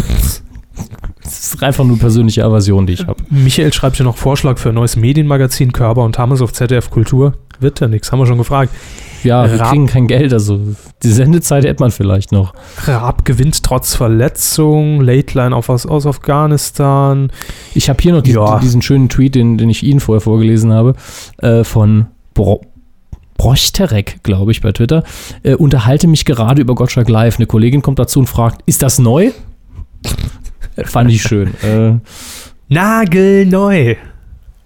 Das 1.22 1.54
ist 1.54 1.62
einfach 1.62 1.84
nur 1.84 1.96
persönliche 1.96 2.44
Aversion, 2.44 2.88
die 2.88 2.94
ich 2.94 3.06
habe. 3.06 3.22
Michael 3.28 3.72
schreibt 3.72 3.98
ja 3.98 4.04
noch 4.04 4.16
Vorschlag 4.16 4.58
für 4.58 4.70
ein 4.70 4.74
neues 4.74 4.96
Medienmagazin, 4.96 5.72
Körper 5.72 6.02
und 6.02 6.18
Hammes 6.18 6.40
auf 6.40 6.52
ZDF 6.52 6.90
Kultur. 6.90 7.34
Wird 7.60 7.78
ja 7.78 7.86
nichts, 7.86 8.10
haben 8.10 8.18
wir 8.18 8.26
schon 8.26 8.38
gefragt. 8.38 8.74
Ja, 9.22 9.48
wir 9.48 9.60
Raab, 9.60 9.70
kriegen 9.70 9.86
kein 9.86 10.08
Geld, 10.08 10.32
also 10.32 10.58
die 11.04 11.10
Sendezeit 11.10 11.64
hätte 11.64 11.80
man 11.82 11.92
vielleicht 11.92 12.32
noch. 12.32 12.52
Raab 12.84 13.24
gewinnt 13.24 13.62
trotz 13.62 13.94
Verletzung, 13.94 15.02
Late 15.02 15.38
Line 15.38 15.54
auf 15.54 15.68
aus, 15.68 15.86
aus 15.86 16.04
Afghanistan. 16.04 17.30
Ich 17.74 17.88
habe 17.88 18.02
hier 18.02 18.14
noch 18.14 18.22
die, 18.22 18.32
ja. 18.32 18.58
diesen 18.58 18.82
schönen 18.82 19.08
Tweet, 19.08 19.36
den, 19.36 19.56
den 19.56 19.70
ich 19.70 19.84
Ihnen 19.84 20.00
vorher 20.00 20.20
vorgelesen 20.20 20.72
habe, 20.72 20.94
äh, 21.38 21.62
von 21.62 22.06
Bro 22.34 22.62
Brochterek, 23.40 24.22
glaube 24.22 24.52
ich, 24.52 24.60
bei 24.60 24.70
Twitter, 24.70 25.02
äh, 25.44 25.54
unterhalte 25.54 26.06
mich 26.06 26.26
gerade 26.26 26.60
über 26.60 26.74
Gottschalk 26.74 27.08
Live. 27.08 27.38
Eine 27.38 27.46
Kollegin 27.46 27.80
kommt 27.80 27.98
dazu 27.98 28.18
und 28.18 28.26
fragt, 28.26 28.60
ist 28.66 28.82
das 28.82 28.98
neu? 28.98 29.30
Fand 30.84 31.10
ich 31.10 31.22
schön. 31.22 31.54
Äh, 31.62 31.94
Nagelneu 32.68 33.96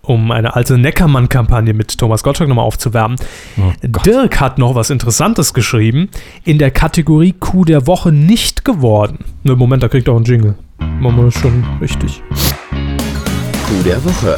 um 0.02 0.32
eine 0.32 0.56
alte 0.56 0.76
Neckermann-Kampagne 0.76 1.72
mit 1.72 1.96
Thomas 1.96 2.24
Gottschalk 2.24 2.48
nochmal 2.48 2.66
aufzuwärmen. 2.66 3.16
Oh 3.56 3.72
Dirk 4.04 4.40
hat 4.40 4.58
noch 4.58 4.74
was 4.74 4.90
Interessantes 4.90 5.54
geschrieben. 5.54 6.10
In 6.44 6.58
der 6.58 6.72
Kategorie 6.72 7.32
Coup 7.32 7.64
der 7.64 7.86
Woche 7.86 8.10
nicht 8.10 8.64
geworden. 8.64 9.18
Ne, 9.44 9.54
Moment, 9.54 9.84
da 9.84 9.88
kriegt 9.88 10.08
er 10.08 10.14
auch 10.14 10.16
einen 10.16 10.26
Jingle. 10.26 10.56
Machen 11.00 11.24
wir 11.24 11.30
schon 11.30 11.64
richtig. 11.80 12.22
Coup 12.70 13.84
der 13.84 14.04
Woche. 14.04 14.36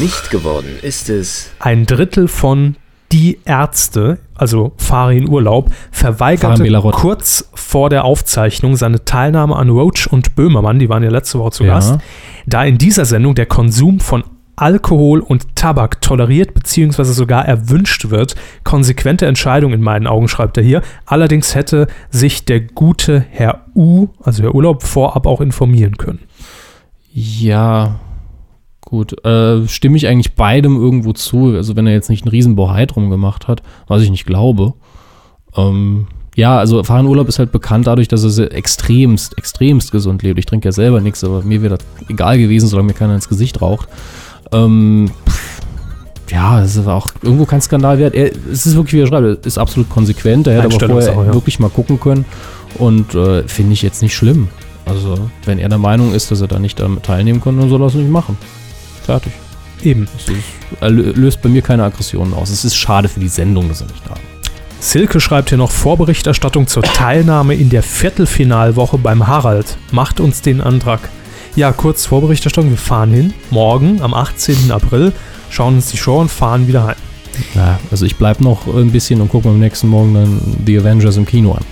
Nicht 0.00 0.30
geworden 0.30 0.78
ist 0.82 1.10
es. 1.10 1.50
Ein 1.58 1.84
Drittel 1.84 2.28
von 2.28 2.76
Die 3.12 3.38
Ärzte, 3.44 4.18
also 4.34 4.72
Fahre 4.78 5.14
in 5.14 5.28
Urlaub, 5.28 5.70
verweigerte 5.90 6.66
kurz 6.92 7.50
vor 7.54 7.90
der 7.90 8.04
Aufzeichnung 8.04 8.76
seine 8.76 9.04
Teilnahme 9.04 9.54
an 9.56 9.68
Roach 9.68 10.08
und 10.10 10.34
Böhmermann, 10.34 10.78
die 10.78 10.88
waren 10.88 11.02
ja 11.02 11.10
letzte 11.10 11.38
Woche 11.38 11.52
zu 11.52 11.64
Gast, 11.64 11.90
ja. 11.90 12.00
da 12.46 12.64
in 12.64 12.78
dieser 12.78 13.04
Sendung 13.04 13.34
der 13.34 13.46
Konsum 13.46 14.00
von 14.00 14.24
Alkohol 14.56 15.20
und 15.20 15.56
Tabak 15.56 16.00
toleriert 16.00 16.54
bzw. 16.54 17.04
sogar 17.04 17.46
erwünscht 17.46 18.10
wird. 18.10 18.34
Konsequente 18.64 19.26
Entscheidung 19.26 19.72
in 19.72 19.80
meinen 19.80 20.06
Augen, 20.06 20.28
schreibt 20.28 20.56
er 20.56 20.62
hier. 20.62 20.82
Allerdings 21.06 21.54
hätte 21.54 21.88
sich 22.10 22.44
der 22.44 22.60
gute 22.60 23.24
Herr 23.30 23.64
U, 23.74 24.08
also 24.22 24.42
Herr 24.42 24.54
Urlaub, 24.54 24.82
vorab 24.82 25.26
auch 25.26 25.40
informieren 25.40 25.96
können. 25.96 26.20
Ja, 27.12 28.00
Gut, 28.92 29.24
äh, 29.24 29.66
stimme 29.68 29.96
ich 29.96 30.06
eigentlich 30.06 30.34
beidem 30.34 30.76
irgendwo 30.76 31.14
zu. 31.14 31.54
Also 31.56 31.76
wenn 31.76 31.86
er 31.86 31.94
jetzt 31.94 32.10
nicht 32.10 32.24
einen 32.24 32.30
Riesenbohai 32.30 32.84
drum 32.84 33.08
gemacht 33.08 33.48
hat, 33.48 33.62
was 33.86 34.02
ich 34.02 34.10
nicht 34.10 34.26
glaube. 34.26 34.74
Ähm, 35.56 36.08
ja, 36.36 36.58
also 36.58 36.84
Fahrenurlaub 36.84 37.26
ist 37.26 37.38
halt 37.38 37.52
bekannt 37.52 37.86
dadurch, 37.86 38.08
dass 38.08 38.38
er 38.38 38.52
extremst, 38.52 39.38
extremst 39.38 39.92
gesund 39.92 40.22
lebt. 40.22 40.38
Ich 40.38 40.44
trinke 40.44 40.68
ja 40.68 40.72
selber 40.72 41.00
nichts, 41.00 41.24
aber 41.24 41.40
mir 41.40 41.62
wäre 41.62 41.78
das 41.78 41.86
egal 42.10 42.36
gewesen, 42.36 42.68
solange 42.68 42.88
mir 42.88 42.92
keiner 42.92 43.14
ins 43.14 43.30
Gesicht 43.30 43.62
raucht. 43.62 43.88
Ähm, 44.52 45.10
ja, 46.30 46.60
das 46.60 46.76
ist 46.76 46.86
auch 46.86 47.12
irgendwo 47.22 47.46
kein 47.46 47.62
Skandal 47.62 47.98
wert. 47.98 48.14
Er, 48.14 48.30
es 48.52 48.66
ist 48.66 48.76
wirklich, 48.76 48.92
wie 48.92 49.00
er 49.00 49.06
schreibt, 49.06 49.46
ist 49.46 49.56
absolut 49.56 49.88
konsequent. 49.88 50.46
Er 50.48 50.64
hätte 50.64 50.84
aber 50.84 51.00
vorher 51.00 51.14
ja. 51.14 51.32
wirklich 51.32 51.58
mal 51.58 51.70
gucken 51.70 51.98
können. 51.98 52.26
Und 52.76 53.14
äh, 53.14 53.48
finde 53.48 53.72
ich 53.72 53.80
jetzt 53.80 54.02
nicht 54.02 54.14
schlimm. 54.14 54.48
Also, 54.84 55.14
wenn 55.46 55.58
er 55.58 55.70
der 55.70 55.78
Meinung 55.78 56.12
ist, 56.12 56.30
dass 56.30 56.42
er 56.42 56.48
da 56.48 56.58
nicht 56.58 56.78
damit 56.78 57.04
teilnehmen 57.04 57.40
kann, 57.40 57.58
dann 57.58 57.70
soll 57.70 57.80
er 57.80 57.86
es 57.86 57.94
nicht 57.94 58.10
machen. 58.10 58.36
Fertig. 59.04 59.32
Eben. 59.82 60.06
Das 60.80 60.90
löst 60.90 61.42
bei 61.42 61.48
mir 61.48 61.62
keine 61.62 61.84
Aggressionen 61.84 62.34
aus. 62.34 62.50
Es 62.50 62.64
ist 62.64 62.76
schade 62.76 63.08
für 63.08 63.20
die 63.20 63.28
Sendung, 63.28 63.68
dass 63.68 63.80
er 63.80 63.88
nicht 63.88 64.02
da 64.06 64.14
ist. 64.14 64.20
Silke 64.80 65.20
schreibt 65.20 65.50
hier 65.50 65.58
noch 65.58 65.70
Vorberichterstattung 65.70 66.66
zur 66.66 66.82
Teilnahme 66.82 67.54
in 67.54 67.70
der 67.70 67.82
Viertelfinalwoche 67.82 68.98
beim 68.98 69.26
Harald. 69.26 69.76
Macht 69.92 70.18
uns 70.18 70.42
den 70.42 70.60
Antrag. 70.60 71.08
Ja, 71.54 71.72
kurz 71.72 72.06
Vorberichterstattung. 72.06 72.70
Wir 72.70 72.78
fahren 72.78 73.12
hin. 73.12 73.34
Morgen, 73.50 74.02
am 74.02 74.12
18. 74.12 74.72
April, 74.72 75.12
schauen 75.50 75.76
uns 75.76 75.90
die 75.90 75.98
Show 75.98 76.18
und 76.18 76.30
fahren 76.30 76.66
wieder 76.66 76.86
heim. 76.86 76.96
Ja, 77.54 77.78
also 77.90 78.04
ich 78.04 78.16
bleibe 78.16 78.42
noch 78.42 78.66
ein 78.66 78.90
bisschen 78.90 79.20
und 79.20 79.28
gucke 79.28 79.48
am 79.48 79.58
nächsten 79.58 79.88
Morgen 79.88 80.14
dann 80.14 80.40
The 80.66 80.78
Avengers 80.80 81.16
im 81.16 81.26
Kino 81.26 81.52
an. 81.52 81.64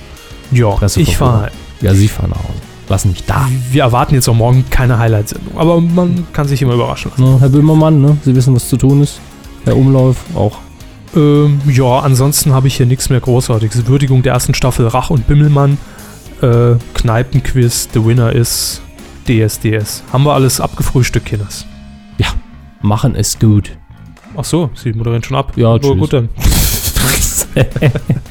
Ja, 0.52 0.76
ich 0.96 1.16
fahre 1.16 1.42
heim. 1.42 1.52
Ja, 1.80 1.94
Sie 1.94 2.08
fahren 2.08 2.30
nach 2.30 2.38
Hause 2.38 2.69
lassen 2.90 3.10
mich 3.10 3.24
da. 3.24 3.48
Wir 3.70 3.82
erwarten 3.82 4.14
jetzt 4.14 4.28
auch 4.28 4.34
morgen 4.34 4.64
keine 4.68 4.98
Highlight-Sendung, 4.98 5.56
aber 5.56 5.80
man 5.80 6.26
kann 6.32 6.46
sich 6.46 6.60
immer 6.60 6.74
überraschen 6.74 7.10
lassen. 7.12 7.24
Na, 7.24 7.40
Herr 7.40 7.48
Böhmermann, 7.48 8.00
ne? 8.00 8.18
Sie 8.24 8.34
wissen, 8.34 8.54
was 8.54 8.68
zu 8.68 8.76
tun 8.76 9.02
ist. 9.02 9.20
Herr 9.64 9.76
Umlauf 9.76 10.16
auch. 10.34 10.58
Ähm, 11.16 11.60
ja, 11.66 12.00
ansonsten 12.00 12.52
habe 12.52 12.68
ich 12.68 12.76
hier 12.76 12.86
nichts 12.86 13.08
mehr 13.08 13.20
Großartiges. 13.20 13.86
Würdigung 13.86 14.22
der 14.22 14.34
ersten 14.34 14.54
Staffel 14.54 14.86
Rach 14.86 15.10
und 15.10 15.26
Bimmelmann. 15.26 15.78
Äh, 16.42 16.76
Kneipenquiz, 16.94 17.88
The 17.92 18.04
Winner 18.04 18.32
ist 18.32 18.82
DSDS. 19.26 20.02
Haben 20.12 20.24
wir 20.24 20.34
alles 20.34 20.60
abgefrühstückt, 20.60 21.26
Kinders? 21.26 21.66
Ja, 22.18 22.28
machen 22.80 23.14
es 23.14 23.38
gut. 23.38 23.76
Ach 24.36 24.44
so, 24.44 24.70
Sie 24.74 24.92
moderieren 24.92 25.22
schon 25.22 25.36
ab. 25.36 25.52
Ja, 25.56 25.78
tschüss. 25.78 25.98
gut 25.98 26.12
dann. 26.12 26.28